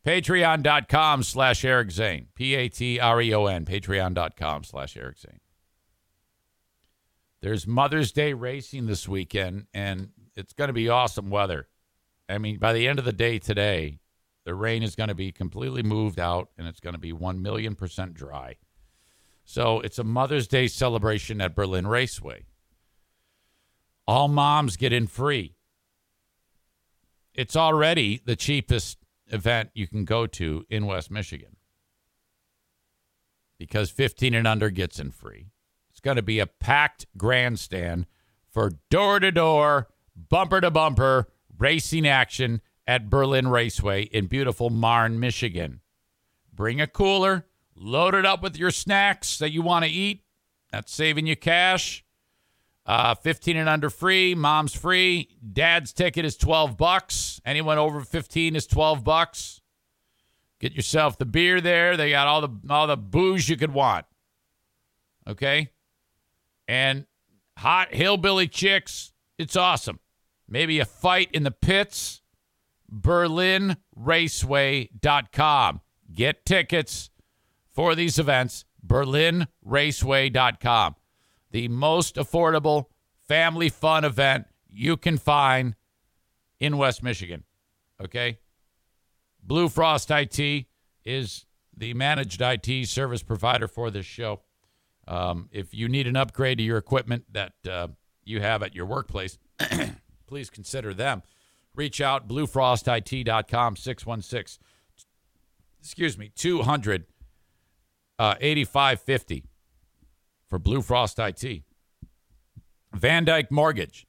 Patreon.com 0.04 1.22
slash 1.22 1.64
Eric 1.64 1.90
Zane. 1.90 2.28
P 2.34 2.54
A 2.54 2.68
T 2.68 2.98
R 2.98 3.20
E 3.22 3.32
O 3.34 3.46
N. 3.46 3.64
Patreon.com 3.64 4.64
slash 4.64 4.96
Eric 4.96 5.18
Zane. 5.18 5.40
There's 7.40 7.66
Mother's 7.66 8.12
Day 8.12 8.32
racing 8.32 8.86
this 8.86 9.08
weekend, 9.08 9.66
and 9.74 10.10
it's 10.36 10.52
going 10.52 10.68
to 10.68 10.74
be 10.74 10.88
awesome 10.88 11.28
weather. 11.28 11.68
I 12.28 12.38
mean, 12.38 12.58
by 12.58 12.72
the 12.72 12.86
end 12.86 12.98
of 12.98 13.04
the 13.04 13.12
day 13.12 13.38
today, 13.38 13.98
the 14.44 14.54
rain 14.54 14.82
is 14.82 14.94
going 14.94 15.08
to 15.08 15.14
be 15.14 15.32
completely 15.32 15.82
moved 15.82 16.20
out, 16.20 16.50
and 16.56 16.66
it's 16.66 16.80
going 16.80 16.94
to 16.94 17.00
be 17.00 17.12
1 17.12 17.42
million 17.42 17.74
percent 17.74 18.14
dry. 18.14 18.56
So 19.44 19.80
it's 19.80 19.98
a 19.98 20.04
Mother's 20.04 20.48
Day 20.48 20.68
celebration 20.68 21.40
at 21.40 21.54
Berlin 21.54 21.86
Raceway. 21.86 22.44
All 24.06 24.28
moms 24.28 24.76
get 24.76 24.92
in 24.92 25.06
free. 25.06 25.56
It's 27.34 27.56
already 27.56 28.20
the 28.24 28.36
cheapest 28.36 28.98
event 29.28 29.70
you 29.74 29.86
can 29.86 30.04
go 30.04 30.26
to 30.26 30.64
in 30.68 30.86
West 30.86 31.10
Michigan 31.10 31.56
because 33.58 33.90
15 33.90 34.34
and 34.34 34.46
under 34.46 34.70
gets 34.70 34.98
in 34.98 35.10
free. 35.10 35.50
It's 35.90 36.00
going 36.00 36.16
to 36.16 36.22
be 36.22 36.38
a 36.38 36.46
packed 36.46 37.06
grandstand 37.16 38.06
for 38.50 38.72
door 38.90 39.20
to 39.20 39.30
door, 39.30 39.88
bumper 40.16 40.60
to 40.60 40.70
bumper 40.70 41.28
racing 41.58 42.06
action 42.06 42.60
at 42.86 43.08
Berlin 43.08 43.48
Raceway 43.48 44.02
in 44.02 44.26
beautiful 44.26 44.68
Marne, 44.68 45.20
Michigan. 45.20 45.80
Bring 46.52 46.80
a 46.80 46.86
cooler, 46.86 47.46
load 47.76 48.14
it 48.14 48.26
up 48.26 48.42
with 48.42 48.56
your 48.56 48.70
snacks 48.70 49.38
that 49.38 49.52
you 49.52 49.62
want 49.62 49.84
to 49.84 49.90
eat. 49.90 50.24
That's 50.70 50.92
saving 50.92 51.26
you 51.26 51.36
cash. 51.36 52.04
Uh, 52.84 53.14
15 53.14 53.56
and 53.56 53.68
under 53.68 53.90
free, 53.90 54.34
mom's 54.34 54.74
free. 54.74 55.28
Dad's 55.52 55.92
ticket 55.92 56.24
is 56.24 56.36
12 56.36 56.76
bucks. 56.76 57.40
Anyone 57.44 57.78
over 57.78 58.00
15 58.00 58.56
is 58.56 58.66
12 58.66 59.04
bucks. 59.04 59.60
Get 60.58 60.72
yourself 60.72 61.16
the 61.16 61.24
beer 61.24 61.60
there. 61.60 61.96
They 61.96 62.10
got 62.10 62.26
all 62.26 62.40
the 62.40 62.50
all 62.70 62.86
the 62.86 62.96
booze 62.96 63.48
you 63.48 63.56
could 63.56 63.72
want. 63.72 64.06
Okay? 65.26 65.70
And 66.68 67.06
hot 67.58 67.92
hillbilly 67.94 68.46
chicks. 68.48 69.12
It's 69.38 69.56
awesome. 69.56 69.98
Maybe 70.48 70.80
a 70.80 70.84
fight 70.84 71.30
in 71.32 71.44
the 71.44 71.50
pits. 71.50 72.20
BerlinRaceway.com. 72.92 75.80
Get 76.12 76.44
tickets 76.44 77.08
for 77.72 77.94
these 77.94 78.18
events. 78.18 78.66
BerlinRaceway.com 78.86 80.96
the 81.52 81.68
most 81.68 82.16
affordable 82.16 82.86
family 83.28 83.68
fun 83.68 84.04
event 84.04 84.46
you 84.68 84.96
can 84.96 85.18
find 85.18 85.76
in 86.58 86.76
West 86.76 87.02
Michigan. 87.02 87.44
Okay? 88.02 88.38
Blue 89.42 89.68
Frost 89.68 90.10
IT 90.10 90.66
is 91.04 91.46
the 91.76 91.94
managed 91.94 92.40
IT 92.40 92.88
service 92.88 93.22
provider 93.22 93.68
for 93.68 93.90
this 93.90 94.06
show. 94.06 94.40
Um, 95.06 95.48
if 95.52 95.74
you 95.74 95.88
need 95.88 96.06
an 96.06 96.16
upgrade 96.16 96.58
to 96.58 96.64
your 96.64 96.78
equipment 96.78 97.24
that 97.32 97.52
uh, 97.68 97.88
you 98.24 98.40
have 98.40 98.62
at 98.62 98.74
your 98.74 98.86
workplace, 98.86 99.38
please 100.26 100.48
consider 100.48 100.94
them. 100.94 101.22
Reach 101.74 102.00
out, 102.00 102.28
bluefrostit.com, 102.28 103.76
616, 103.76 104.64
excuse 105.80 106.18
me, 106.18 106.30
200 106.34 107.06
uh, 108.18 108.34
8550 108.40 109.44
for 110.52 110.58
Blue 110.58 110.82
Frost 110.82 111.18
IT. 111.18 111.62
VanDyk 112.94 113.50
Mortgage. 113.50 114.06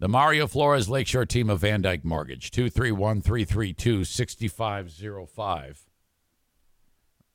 The 0.00 0.08
Mario 0.08 0.46
Flores 0.46 0.90
Lakeshore 0.90 1.24
team 1.24 1.48
of 1.48 1.62
VanDyk 1.62 2.04
Mortgage. 2.04 2.50
231 2.50 3.22
332 3.22 4.04
6505. 4.04 5.86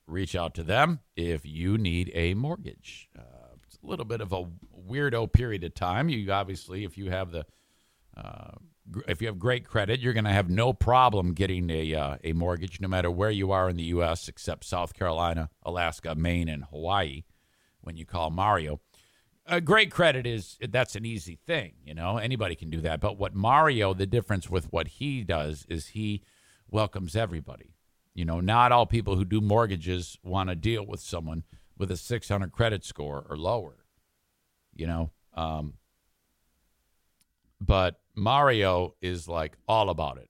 Reach 0.06 0.36
out 0.36 0.54
to 0.54 0.62
them 0.62 1.00
if 1.16 1.48
you 1.48 1.80
need 1.80 2.12
a 2.14 2.36
mortgage. 2.36 3.10
Uh, 3.18 3.56
it's 3.66 3.80
a 3.84 3.88
little 3.88 4.06
bit 4.06 4.22
of 4.22 4.32
a 4.32 4.46
weirdo 4.88 5.34
period 5.34 5.64
of 5.64 5.74
time. 5.74 6.08
You 6.08 6.32
obviously, 6.32 6.84
if 6.84 6.96
you 6.96 7.10
have 7.10 7.32
the 7.32 7.44
uh, 8.16 8.52
if 9.08 9.20
you 9.20 9.30
have 9.30 9.40
great 9.40 9.68
credit, 9.68 10.00
you're 10.00 10.14
going 10.14 10.26
to 10.26 10.32
have 10.32 10.48
no 10.48 10.74
problem 10.74 11.34
getting 11.34 11.72
a 11.72 11.96
uh, 11.96 12.18
a 12.24 12.34
mortgage, 12.34 12.80
no 12.82 12.88
matter 12.88 13.10
where 13.10 13.32
you 13.32 13.52
are 13.52 13.68
in 13.68 13.78
the 13.78 13.86
U.S. 13.86 14.28
except 14.28 14.64
South 14.64 14.94
Carolina, 14.94 15.50
Alaska, 15.64 16.14
Maine, 16.14 16.50
and 16.50 16.66
Hawaii. 16.66 17.24
When 17.88 17.96
you 17.96 18.06
call 18.06 18.32
Mario, 18.32 18.82
a 19.46 19.62
great 19.62 19.92
credit 19.92 20.28
is 20.28 20.58
that's 20.68 20.98
an 20.98 21.06
easy 21.06 21.40
thing, 21.48 21.76
you 21.86 21.94
know. 21.94 22.18
Anybody 22.18 22.54
can 22.54 22.70
do 22.70 22.82
that. 22.82 23.00
But 23.00 23.18
what 23.18 23.34
Mario, 23.34 23.94
the 23.94 24.06
difference 24.06 24.50
with 24.50 24.74
what 24.74 24.90
he 24.90 25.24
does 25.24 25.66
is 25.70 25.88
he 25.88 26.22
welcomes 26.70 27.16
everybody. 27.16 27.76
You 28.14 28.26
know, 28.26 28.42
not 28.42 28.74
all 28.74 28.86
people 28.86 29.16
who 29.16 29.24
do 29.24 29.40
mortgages 29.40 30.18
want 30.22 30.50
to 30.50 30.56
deal 30.56 30.86
with 30.86 31.00
someone 31.00 31.46
with 31.78 31.90
a 31.90 31.96
600 31.96 32.52
credit 32.52 32.84
score 32.84 33.26
or 33.30 33.38
lower. 33.38 33.86
You 34.76 34.88
know, 34.88 35.12
um, 35.34 35.76
but 37.62 38.02
Mario 38.16 38.96
is 39.02 39.30
like 39.30 39.56
all 39.66 39.90
about 39.90 40.18
it. 40.18 40.30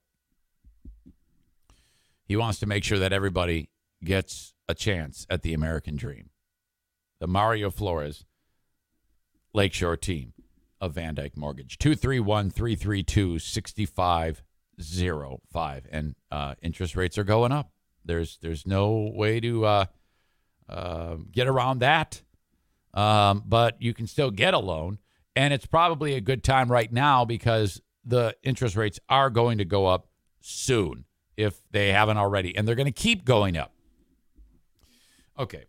He 2.24 2.36
wants 2.36 2.60
to 2.60 2.66
make 2.66 2.84
sure 2.84 3.00
that 3.00 3.12
everybody 3.12 3.68
gets 4.04 4.54
a 4.68 4.76
chance 4.76 5.26
at 5.28 5.42
the 5.42 5.54
American 5.54 5.96
dream. 5.96 6.30
The 7.20 7.26
Mario 7.26 7.70
Flores 7.70 8.24
Lakeshore 9.52 9.96
team 9.96 10.32
of 10.80 10.94
VanDyk 10.94 11.36
Mortgage. 11.36 11.78
231 11.78 12.50
332 12.50 13.38
6505. 13.38 15.86
And 15.90 16.14
uh, 16.30 16.54
interest 16.62 16.96
rates 16.96 17.18
are 17.18 17.24
going 17.24 17.52
up. 17.52 17.70
There's, 18.04 18.38
there's 18.40 18.66
no 18.66 19.10
way 19.12 19.40
to 19.40 19.64
uh, 19.64 19.86
uh, 20.68 21.16
get 21.30 21.48
around 21.48 21.80
that. 21.80 22.22
Um, 22.94 23.42
but 23.46 23.82
you 23.82 23.92
can 23.94 24.06
still 24.06 24.30
get 24.30 24.54
a 24.54 24.58
loan. 24.58 24.98
And 25.36 25.52
it's 25.54 25.66
probably 25.66 26.14
a 26.14 26.20
good 26.20 26.42
time 26.42 26.70
right 26.70 26.92
now 26.92 27.24
because 27.24 27.80
the 28.04 28.36
interest 28.42 28.76
rates 28.76 28.98
are 29.08 29.30
going 29.30 29.58
to 29.58 29.64
go 29.64 29.86
up 29.86 30.08
soon 30.40 31.04
if 31.36 31.60
they 31.70 31.92
haven't 31.92 32.16
already. 32.16 32.56
And 32.56 32.66
they're 32.66 32.74
going 32.74 32.86
to 32.86 32.92
keep 32.92 33.24
going 33.24 33.56
up. 33.56 33.72
Okay. 35.38 35.66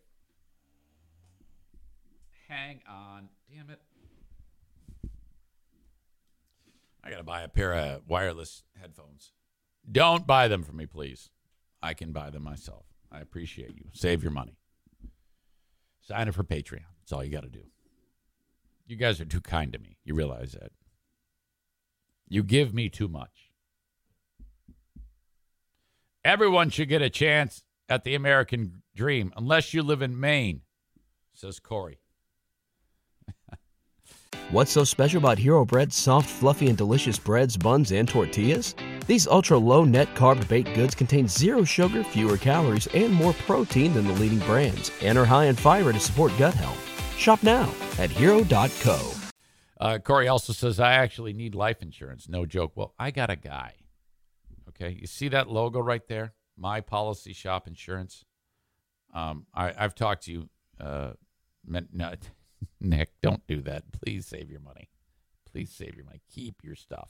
Hang 2.69 2.81
on. 2.87 3.29
Damn 3.51 3.71
it. 3.71 3.81
I 7.03 7.09
got 7.09 7.17
to 7.17 7.23
buy 7.23 7.41
a 7.41 7.47
pair 7.47 7.73
of 7.73 8.07
wireless 8.07 8.61
headphones. 8.79 9.31
Don't 9.91 10.27
buy 10.27 10.47
them 10.47 10.61
for 10.61 10.73
me, 10.73 10.85
please. 10.85 11.31
I 11.81 11.95
can 11.95 12.11
buy 12.11 12.29
them 12.29 12.43
myself. 12.43 12.85
I 13.11 13.21
appreciate 13.21 13.75
you. 13.75 13.85
Save 13.93 14.21
your 14.21 14.31
money. 14.31 14.59
Sign 16.01 16.27
up 16.27 16.35
for 16.35 16.43
Patreon. 16.43 16.83
That's 16.99 17.11
all 17.11 17.23
you 17.23 17.31
got 17.31 17.41
to 17.41 17.49
do. 17.49 17.63
You 18.85 18.97
guys 18.97 19.19
are 19.19 19.25
too 19.25 19.41
kind 19.41 19.73
to 19.73 19.79
me. 19.79 19.97
You 20.03 20.13
realize 20.13 20.51
that. 20.51 20.71
You 22.27 22.43
give 22.43 22.71
me 22.71 22.87
too 22.87 23.07
much. 23.07 23.49
Everyone 26.23 26.69
should 26.69 26.89
get 26.89 27.01
a 27.01 27.09
chance 27.09 27.63
at 27.87 28.03
the 28.03 28.13
American 28.13 28.83
dream, 28.95 29.33
unless 29.35 29.73
you 29.73 29.81
live 29.81 30.03
in 30.03 30.19
Maine, 30.19 30.61
says 31.33 31.59
Corey. 31.59 31.97
What's 34.51 34.71
so 34.71 34.83
special 34.83 35.19
about 35.19 35.37
Hero 35.37 35.63
Bread's 35.63 35.95
soft, 35.95 36.27
fluffy, 36.27 36.69
and 36.69 36.77
delicious 36.77 37.19
breads, 37.19 37.55
buns, 37.55 37.91
and 37.91 38.09
tortillas? 38.09 38.73
These 39.05 39.27
ultra 39.27 39.59
low 39.59 39.83
net 39.83 40.15
carb 40.15 40.47
baked 40.47 40.73
goods 40.73 40.95
contain 40.95 41.27
zero 41.27 41.63
sugar, 41.63 42.03
fewer 42.03 42.35
calories, 42.35 42.87
and 42.87 43.13
more 43.13 43.33
protein 43.33 43.93
than 43.93 44.07
the 44.07 44.13
leading 44.13 44.39
brands, 44.39 44.89
and 45.03 45.19
are 45.19 45.25
high 45.25 45.45
in 45.45 45.55
fiber 45.55 45.93
to 45.93 45.99
support 45.99 46.31
gut 46.39 46.55
health. 46.55 46.83
Shop 47.15 47.43
now 47.43 47.71
at 47.99 48.09
hero.co. 48.09 49.11
Uh, 49.79 49.99
Corey 49.99 50.27
also 50.27 50.51
says, 50.51 50.79
I 50.79 50.93
actually 50.93 51.33
need 51.33 51.53
life 51.53 51.83
insurance. 51.83 52.27
No 52.27 52.47
joke. 52.47 52.71
Well, 52.73 52.95
I 52.97 53.11
got 53.11 53.29
a 53.29 53.35
guy. 53.35 53.75
Okay. 54.69 54.97
You 54.99 55.05
see 55.05 55.27
that 55.27 55.47
logo 55.47 55.79
right 55.79 56.07
there? 56.07 56.33
My 56.57 56.81
Policy 56.81 57.33
Shop 57.33 57.67
Insurance. 57.67 58.25
Um, 59.13 59.45
I, 59.53 59.73
have 59.73 59.93
talked 59.93 60.23
to 60.23 60.31
you. 60.31 60.49
Uh, 60.81 61.11
no, 61.67 62.13
Nick, 62.79 63.09
don't 63.21 63.45
do 63.47 63.61
that. 63.61 63.91
Please 63.91 64.25
save 64.25 64.49
your 64.49 64.59
money. 64.59 64.89
Please 65.51 65.71
save 65.71 65.95
your 65.95 66.05
money. 66.05 66.21
Keep 66.33 66.63
your 66.63 66.75
stuff. 66.75 67.09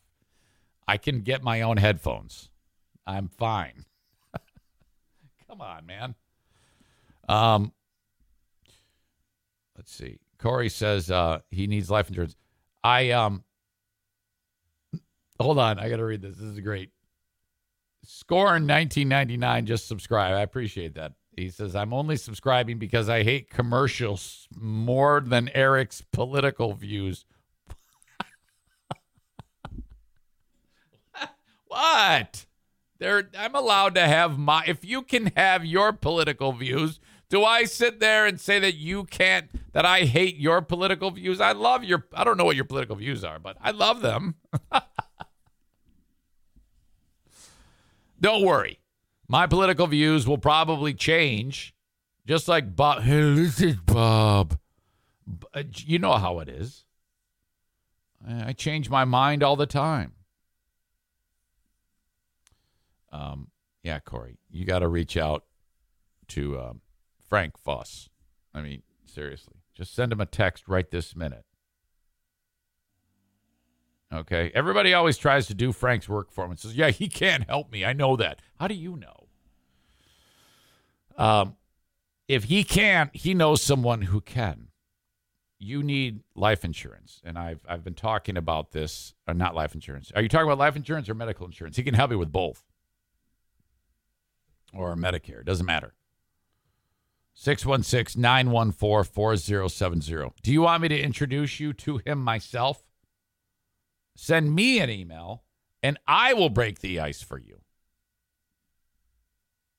I 0.87 0.97
can 0.97 1.21
get 1.21 1.43
my 1.43 1.61
own 1.61 1.77
headphones. 1.77 2.49
I'm 3.05 3.27
fine. 3.27 3.85
Come 5.47 5.61
on, 5.61 5.85
man. 5.85 6.15
Um, 7.27 7.73
let's 9.77 9.93
see. 9.93 10.19
Corey 10.39 10.69
says 10.69 11.11
uh, 11.11 11.39
he 11.51 11.67
needs 11.67 11.91
life 11.91 12.07
insurance. 12.07 12.35
I 12.83 13.11
um, 13.11 13.43
hold 15.39 15.59
on. 15.59 15.79
I 15.79 15.89
got 15.89 15.97
to 15.97 16.05
read 16.05 16.21
this. 16.21 16.37
This 16.37 16.45
is 16.45 16.59
great. 16.59 16.91
Scorn 18.03 18.65
1999 18.67 19.65
just 19.65 19.87
subscribe. 19.87 20.35
I 20.35 20.41
appreciate 20.41 20.95
that. 20.95 21.13
He 21.39 21.49
says, 21.49 21.75
I'm 21.75 21.93
only 21.93 22.17
subscribing 22.17 22.77
because 22.77 23.09
I 23.09 23.23
hate 23.23 23.49
commercials 23.49 24.47
more 24.55 25.21
than 25.21 25.49
Eric's 25.49 26.01
political 26.01 26.73
views. 26.73 27.25
what? 31.67 32.45
There, 32.99 33.29
I'm 33.37 33.55
allowed 33.55 33.95
to 33.95 34.01
have 34.01 34.37
my. 34.37 34.63
If 34.67 34.83
you 34.83 35.01
can 35.01 35.27
have 35.37 35.65
your 35.65 35.93
political 35.93 36.51
views, 36.51 36.99
do 37.29 37.45
I 37.45 37.63
sit 37.63 37.99
there 37.99 38.25
and 38.25 38.39
say 38.39 38.59
that 38.59 38.75
you 38.75 39.05
can't? 39.05 39.49
That 39.71 39.85
I 39.85 40.01
hate 40.01 40.35
your 40.35 40.61
political 40.61 41.11
views? 41.11 41.39
I 41.39 41.53
love 41.53 41.83
your. 41.83 42.05
I 42.13 42.25
don't 42.25 42.37
know 42.37 42.45
what 42.45 42.57
your 42.57 42.65
political 42.65 42.97
views 42.97 43.23
are, 43.23 43.39
but 43.39 43.55
I 43.61 43.71
love 43.71 44.01
them. 44.01 44.35
don't 48.19 48.43
worry. 48.43 48.78
My 49.32 49.45
political 49.45 49.86
views 49.86 50.27
will 50.27 50.39
probably 50.39 50.95
change, 50.95 51.75
just 52.25 52.47
like 52.47 52.75
Bob. 52.75 53.03
Hey, 53.03 53.36
this 53.36 53.61
is 53.61 53.75
Bob. 53.75 54.57
You 55.75 55.99
know 55.99 56.13
how 56.13 56.39
it 56.39 56.49
is. 56.49 56.84
I 58.27 58.53
change 58.53 58.89
my 58.89 59.05
mind 59.05 59.43
all 59.43 59.55
the 59.55 59.67
time. 59.67 60.13
Um, 63.11 63.49
yeah, 63.84 63.99
Corey, 63.99 64.39
you 64.49 64.65
got 64.65 64.80
to 64.80 64.88
reach 64.88 65.15
out 65.15 65.45
to 66.30 66.59
um, 66.59 66.82
Frank 67.27 67.55
Foss. 67.57 68.09
I 68.53 68.61
mean, 68.61 68.82
seriously, 69.05 69.57
just 69.75 69.93
send 69.93 70.11
him 70.11 70.19
a 70.19 70.25
text 70.25 70.67
right 70.67 70.89
this 70.89 71.15
minute. 71.15 71.45
Okay. 74.11 74.51
Everybody 74.55 74.93
always 74.93 75.17
tries 75.17 75.45
to 75.47 75.53
do 75.53 75.71
Frank's 75.71 76.09
work 76.09 76.32
for 76.32 76.43
him 76.43 76.51
and 76.51 76.59
says, 76.59 76.75
Yeah, 76.75 76.89
he 76.89 77.07
can't 77.07 77.47
help 77.47 77.71
me. 77.71 77.86
I 77.86 77.93
know 77.93 78.15
that. 78.15 78.39
How 78.59 78.67
do 78.67 78.73
you 78.73 78.95
know? 78.95 79.18
Um, 81.20 81.55
if 82.28 82.45
he 82.45 82.63
can't, 82.63 83.13
he 83.15 83.34
knows 83.34 83.61
someone 83.61 84.03
who 84.03 84.22
can. 84.22 84.70
You 85.59 85.84
need 85.84 86.22
life 86.36 86.63
insurance. 86.63 87.22
And 87.26 87.38
I've 87.38 87.65
I've 87.67 87.84
been 87.84 87.93
talking 87.93 88.38
about 88.38 88.72
this, 88.72 89.13
or 89.28 89.32
uh, 89.32 89.38
not 89.38 89.55
life 89.55 89.76
insurance. 89.76 90.11
Are 90.15 90.22
you 90.22 90.30
talking 90.30 90.47
about 90.47 90.57
life 90.57 90.76
insurance 90.76 91.09
or 91.09 91.13
medical 91.13 91.45
insurance? 91.45 91.76
He 91.76 91.84
can 91.84 91.93
help 91.93 92.11
you 92.11 92.17
with 92.17 92.32
both. 92.32 92.63
Or 94.74 94.95
Medicare. 94.95 95.43
Doesn't 95.43 95.65
matter. 95.65 95.93
616 97.34 98.22
914 98.22 99.11
4070. 99.11 100.32
Do 100.41 100.51
you 100.53 100.61
want 100.61 100.82
me 100.82 100.88
to 100.89 100.99
introduce 100.99 101.59
you 101.59 101.74
to 101.74 101.97
him 101.97 102.24
myself? 102.24 102.86
Send 104.15 104.53
me 104.53 104.80
an 104.80 104.89
email 104.89 105.43
and 105.82 105.97
I 106.07 106.34
will 106.34 106.49
break 106.49 106.80
the 106.80 106.99
ice 106.99 107.22
for 107.22 107.38
you. 107.38 107.61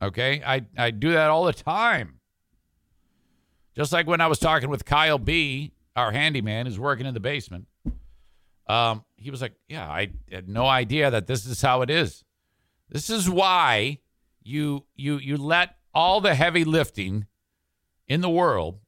Okay? 0.03 0.43
I, 0.45 0.65
I 0.77 0.91
do 0.91 1.13
that 1.13 1.31
all 1.31 1.45
the 1.45 1.53
time. 1.53 2.21
Just 3.75 3.93
like 3.93 4.07
when 4.07 4.21
I 4.21 4.27
was 4.27 4.39
talking 4.39 4.69
with 4.69 4.85
Kyle 4.85 5.19
B., 5.19 5.73
our 5.97 6.13
handyman 6.13 6.67
who's 6.67 6.79
working 6.79 7.07
in 7.07 7.15
the 7.15 7.21
basement. 7.21 7.67
Um, 8.67 9.05
he 9.17 9.31
was 9.31 9.43
like, 9.43 9.55
Yeah, 9.69 9.89
I 9.89 10.11
had 10.31 10.49
no 10.49 10.67
idea 10.67 11.11
that 11.11 11.27
this 11.27 11.47
is 11.47 11.61
how 11.61 11.83
it 11.83 11.91
is. 11.91 12.25
This 12.89 13.11
is 13.11 13.29
why 13.29 13.99
you 14.43 14.85
you 14.97 15.19
you 15.19 15.37
let 15.37 15.77
all 15.95 16.21
the 16.21 16.35
heavy 16.35 16.65
lifting 16.65 17.27
in 18.09 18.21
the 18.21 18.31
world, 18.31 18.79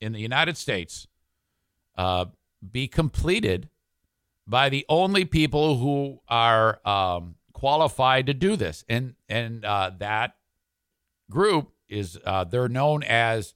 in 0.00 0.12
the 0.12 0.20
United 0.20 0.56
States, 0.56 1.06
uh, 1.96 2.26
be 2.70 2.88
completed 2.88 3.68
by 4.46 4.68
the 4.68 4.84
only 4.88 5.24
people 5.24 5.78
who 5.78 6.20
are 6.28 6.80
um, 6.86 7.36
qualified 7.52 8.26
to 8.26 8.34
do 8.34 8.56
this, 8.56 8.84
and 8.88 9.14
and 9.28 9.64
uh, 9.64 9.90
that 9.98 10.36
group 11.32 11.72
is 11.88 12.18
uh, 12.24 12.44
they're 12.44 12.68
known 12.68 13.02
as 13.02 13.54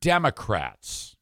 Democrats. 0.00 1.16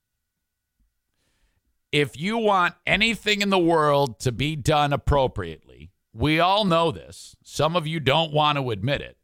If 1.93 2.19
you 2.19 2.39
want 2.39 2.75
anything 2.87 3.43
in 3.43 3.51
the 3.51 3.59
world 3.59 4.19
to 4.21 4.33
be 4.33 4.57
done 4.57 4.93
appropriately, 4.93 5.93
we 6.13 6.41
all 6.41 6.65
know 6.65 6.91
this. 6.91 7.37
Some 7.45 7.77
of 7.77 7.87
you 7.87 8.01
don't 8.01 8.33
want 8.33 8.59
to 8.59 8.71
admit 8.71 9.01
it. 9.01 9.17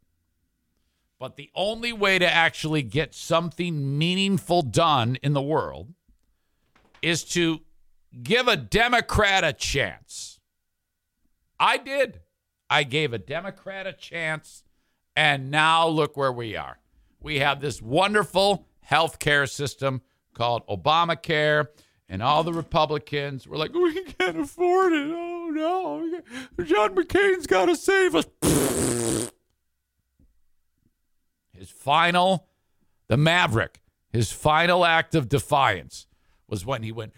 But 1.18 1.36
the 1.36 1.50
only 1.55 1.92
way 1.92 2.18
to 2.18 2.30
actually 2.30 2.82
get 2.82 3.14
something 3.14 3.98
meaningful 3.98 4.62
done 4.62 5.16
in 5.22 5.32
the 5.32 5.42
world 5.42 5.94
is 7.00 7.24
to 7.24 7.61
give 8.22 8.48
a 8.48 8.57
Democrat 8.57 9.44
a 9.44 9.53
chance. 9.53 10.40
I 11.59 11.76
did. 11.76 12.20
I 12.68 12.84
gave 12.84 13.12
a 13.12 13.18
Democrat 13.18 13.86
a 13.86 13.92
chance, 13.92 14.64
and 15.16 15.50
now 15.50 15.86
look 15.88 16.16
where 16.16 16.32
we 16.32 16.56
are. 16.56 16.78
We 17.20 17.38
have 17.38 17.60
this 17.60 17.80
wonderful 17.80 18.66
health 18.80 19.18
care 19.18 19.46
system 19.46 20.02
called 20.34 20.66
Obamacare, 20.66 21.66
and 22.08 22.22
all 22.22 22.42
the 22.44 22.52
Republicans 22.52 23.46
were 23.46 23.56
like, 23.56 23.72
we 23.72 24.02
can't 24.04 24.40
afford 24.40 24.92
it. 24.92 25.10
Oh, 25.14 25.50
no. 25.52 26.20
John 26.64 26.94
McCain's 26.94 27.46
got 27.46 27.66
to 27.66 27.76
save 27.76 28.14
us. 28.14 28.26
His 31.52 31.70
final, 31.70 32.48
the 33.08 33.16
Maverick, 33.16 33.80
his 34.10 34.32
final 34.32 34.84
act 34.84 35.14
of 35.14 35.28
defiance 35.28 36.06
was 36.48 36.66
when 36.66 36.82
he 36.82 36.90
went, 36.90 37.12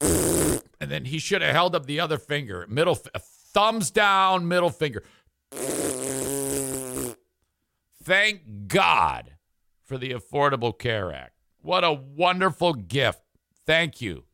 and 0.00 0.90
then 0.90 1.04
he 1.04 1.18
should 1.18 1.42
have 1.42 1.54
held 1.54 1.76
up 1.76 1.86
the 1.86 2.00
other 2.00 2.18
finger, 2.18 2.66
middle, 2.68 2.94
thumbs 2.94 3.90
down, 3.90 4.48
middle 4.48 4.70
finger. 4.70 5.02
Thank 8.02 8.66
God 8.66 9.36
for 9.84 9.96
the 9.96 10.10
Affordable 10.10 10.76
Care 10.76 11.12
Act. 11.12 11.34
What 11.60 11.84
a 11.84 11.92
wonderful 11.92 12.74
gift. 12.74 13.20
Thank 13.64 14.00
you 14.00 14.24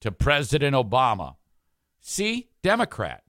to 0.00 0.10
President 0.10 0.74
Obama. 0.74 1.36
See, 2.00 2.48
Democrat. 2.62 3.22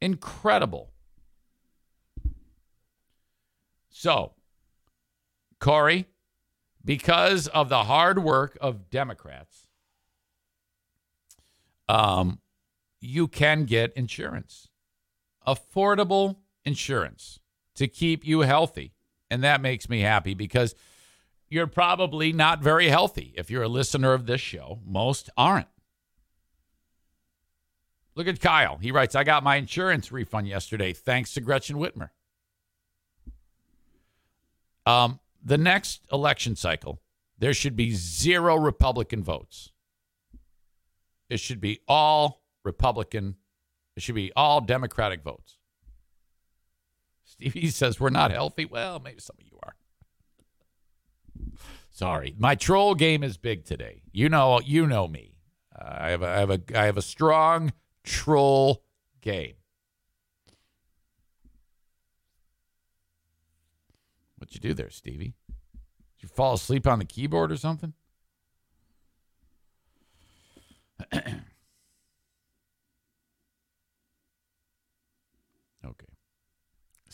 Incredible. 0.00 0.92
So, 3.88 4.34
Corey, 5.58 6.06
because 6.84 7.48
of 7.48 7.68
the 7.68 7.84
hard 7.84 8.22
work 8.22 8.56
of 8.60 8.90
Democrats, 8.90 9.66
um, 11.88 12.40
you 13.00 13.26
can 13.26 13.64
get 13.64 13.92
insurance, 13.94 14.68
affordable 15.46 16.36
insurance 16.64 17.40
to 17.74 17.88
keep 17.88 18.24
you 18.26 18.40
healthy. 18.40 18.92
And 19.30 19.42
that 19.42 19.60
makes 19.60 19.88
me 19.88 20.00
happy 20.00 20.34
because 20.34 20.74
you're 21.48 21.66
probably 21.66 22.32
not 22.32 22.60
very 22.60 22.88
healthy 22.88 23.34
if 23.36 23.50
you're 23.50 23.62
a 23.62 23.68
listener 23.68 24.12
of 24.12 24.26
this 24.26 24.40
show. 24.40 24.80
Most 24.84 25.30
aren't. 25.36 25.68
Look 28.14 28.28
at 28.28 28.40
Kyle. 28.40 28.78
He 28.78 28.92
writes, 28.92 29.14
I 29.14 29.24
got 29.24 29.42
my 29.42 29.56
insurance 29.56 30.12
refund 30.12 30.46
yesterday 30.46 30.92
thanks 30.92 31.34
to 31.34 31.40
Gretchen 31.40 31.76
Whitmer. 31.76 32.10
Um, 34.86 35.18
the 35.44 35.58
next 35.58 36.02
election 36.12 36.56
cycle, 36.56 37.00
there 37.38 37.54
should 37.54 37.74
be 37.74 37.92
zero 37.92 38.56
Republican 38.56 39.24
votes. 39.24 39.72
It 41.28 41.40
should 41.40 41.60
be 41.60 41.80
all 41.88 42.42
Republican. 42.64 43.36
It 43.96 44.02
should 44.02 44.14
be 44.14 44.30
all 44.36 44.60
Democratic 44.60 45.22
votes. 45.22 45.58
Stevie 47.34 47.68
says 47.68 47.98
we're 47.98 48.10
not 48.10 48.30
healthy. 48.30 48.64
Well, 48.64 49.00
maybe 49.00 49.20
some 49.20 49.36
of 49.40 49.46
you 49.46 49.58
are. 49.62 49.74
Sorry, 51.90 52.34
my 52.38 52.54
troll 52.54 52.94
game 52.94 53.22
is 53.22 53.36
big 53.36 53.64
today. 53.64 54.02
You 54.12 54.28
know, 54.28 54.60
you 54.60 54.86
know 54.86 55.08
me. 55.08 55.34
Uh, 55.76 55.96
I 55.98 56.10
have 56.10 56.22
a, 56.22 56.28
I 56.28 56.38
have 56.38 56.50
a, 56.50 56.60
I 56.74 56.84
have 56.84 56.96
a 56.96 57.02
strong 57.02 57.72
troll 58.04 58.84
game. 59.20 59.54
What'd 64.38 64.54
you 64.54 64.60
do 64.60 64.74
there, 64.74 64.90
Stevie? 64.90 65.34
Did 66.16 66.22
you 66.22 66.28
fall 66.28 66.54
asleep 66.54 66.86
on 66.86 67.00
the 67.00 67.04
keyboard 67.04 67.50
or 67.50 67.56
something? 67.56 67.94
okay. 71.12 71.34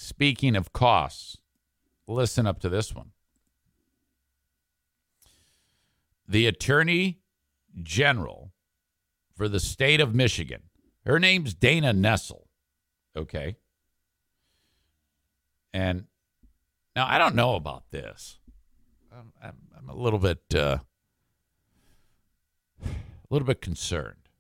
Speaking 0.03 0.57
of 0.57 0.73
costs, 0.73 1.37
listen 2.09 2.47
up 2.47 2.59
to 2.61 2.71
this 2.71 2.95
one. 2.95 3.11
The 6.27 6.47
Attorney 6.47 7.19
General 7.83 8.51
for 9.37 9.47
the 9.47 9.61
state 9.61 10.01
of 10.01 10.15
Michigan, 10.15 10.63
her 11.05 11.21
name's 11.21 11.53
Dana 11.53 11.93
Nessel. 11.93 12.47
Okay. 13.15 13.57
And 15.75 16.07
now 16.97 17.07
I 17.07 17.19
don't 17.19 17.35
know 17.35 17.55
about 17.55 17.91
this. 17.91 18.39
I'm, 19.13 19.33
I'm, 19.43 19.91
a 19.91 19.95
little 19.95 20.19
bit, 20.19 20.41
uh, 20.55 20.79
a 22.83 22.89
little 23.29 23.47
bit 23.47 23.61
concerned. 23.61 24.31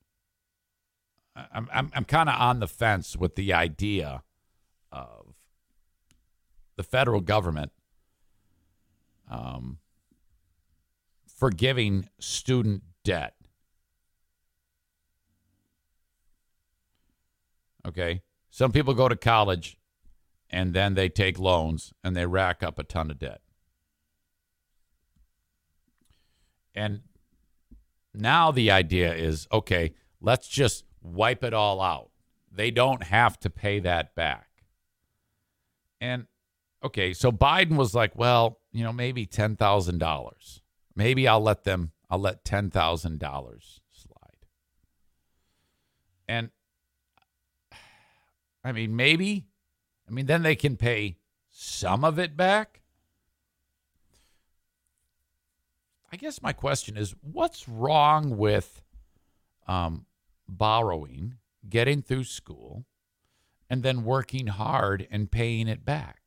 I'm, 1.36 1.68
I'm, 1.70 1.90
I'm 1.94 2.04
kind 2.06 2.30
of 2.30 2.40
on 2.40 2.61
the 2.61 2.66
fence 2.66 3.14
with 3.14 3.36
the 3.36 3.52
idea 3.52 4.22
of 4.90 5.30
the 6.81 6.85
federal 6.85 7.20
government 7.20 7.70
um, 9.31 9.76
forgiving 11.26 12.09
student 12.18 12.83
debt. 13.05 13.35
Okay. 17.87 18.22
Some 18.49 18.72
people 18.72 18.95
go 18.95 19.11
to 19.11 19.16
college 19.16 19.76
and 20.49 20.72
then 20.72 20.95
they 20.95 21.11
take 21.11 21.39
loans 21.39 21.93
and 22.03 22.16
they 22.16 22.24
rack 22.24 22.62
up 22.62 22.78
a 22.78 22.83
ton 22.83 23.11
of 23.11 23.18
debt. 23.18 23.43
And 26.74 27.03
now 28.14 28.51
the 28.51 28.70
idea 28.70 29.12
is 29.12 29.47
okay, 29.53 29.93
let's 30.18 30.49
just 30.49 30.87
wipe 31.03 31.45
it 31.45 31.53
all 31.53 31.83
out. 31.83 32.09
They 32.51 32.70
don't 32.70 33.03
have 33.03 33.39
to 33.41 33.51
pay 33.51 33.81
that 33.81 34.14
back. 34.14 34.47
And 36.01 36.26
okay, 36.83 37.12
so 37.12 37.31
Biden 37.31 37.76
was 37.76 37.95
like, 37.95 38.16
well, 38.16 38.59
you 38.72 38.85
know, 38.85 38.93
maybe 38.93 39.26
$10,000. 39.26 40.61
Maybe 40.97 41.28
I'll 41.28 41.41
let 41.41 41.64
them, 41.64 41.93
I'll 42.09 42.18
let 42.18 42.45
$10,000 42.45 43.20
slide. 43.20 44.47
And 46.28 46.51
I 48.64 48.72
mean, 48.72 48.97
maybe, 48.97 49.47
I 50.09 50.12
mean, 50.12 50.26
then 50.26 50.43
they 50.43 50.57
can 50.57 50.76
pay 50.76 51.16
some 51.51 52.05
of 52.05 52.18
it 52.18 52.37
back. 52.37 52.83
I 56.12 56.16
guess 56.16 56.43
my 56.43 56.53
question 56.53 56.97
is 56.97 57.14
what's 57.20 57.68
wrong 57.68 58.37
with 58.37 58.83
um, 59.68 60.07
borrowing, 60.49 61.37
getting 61.68 62.03
through 62.03 62.24
school, 62.24 62.85
and 63.68 63.85
then 63.85 64.05
working 64.05 64.49
hard 64.49 65.07
and 65.11 65.31
paying 65.31 65.68
it 65.68 65.85
back? 65.85 66.19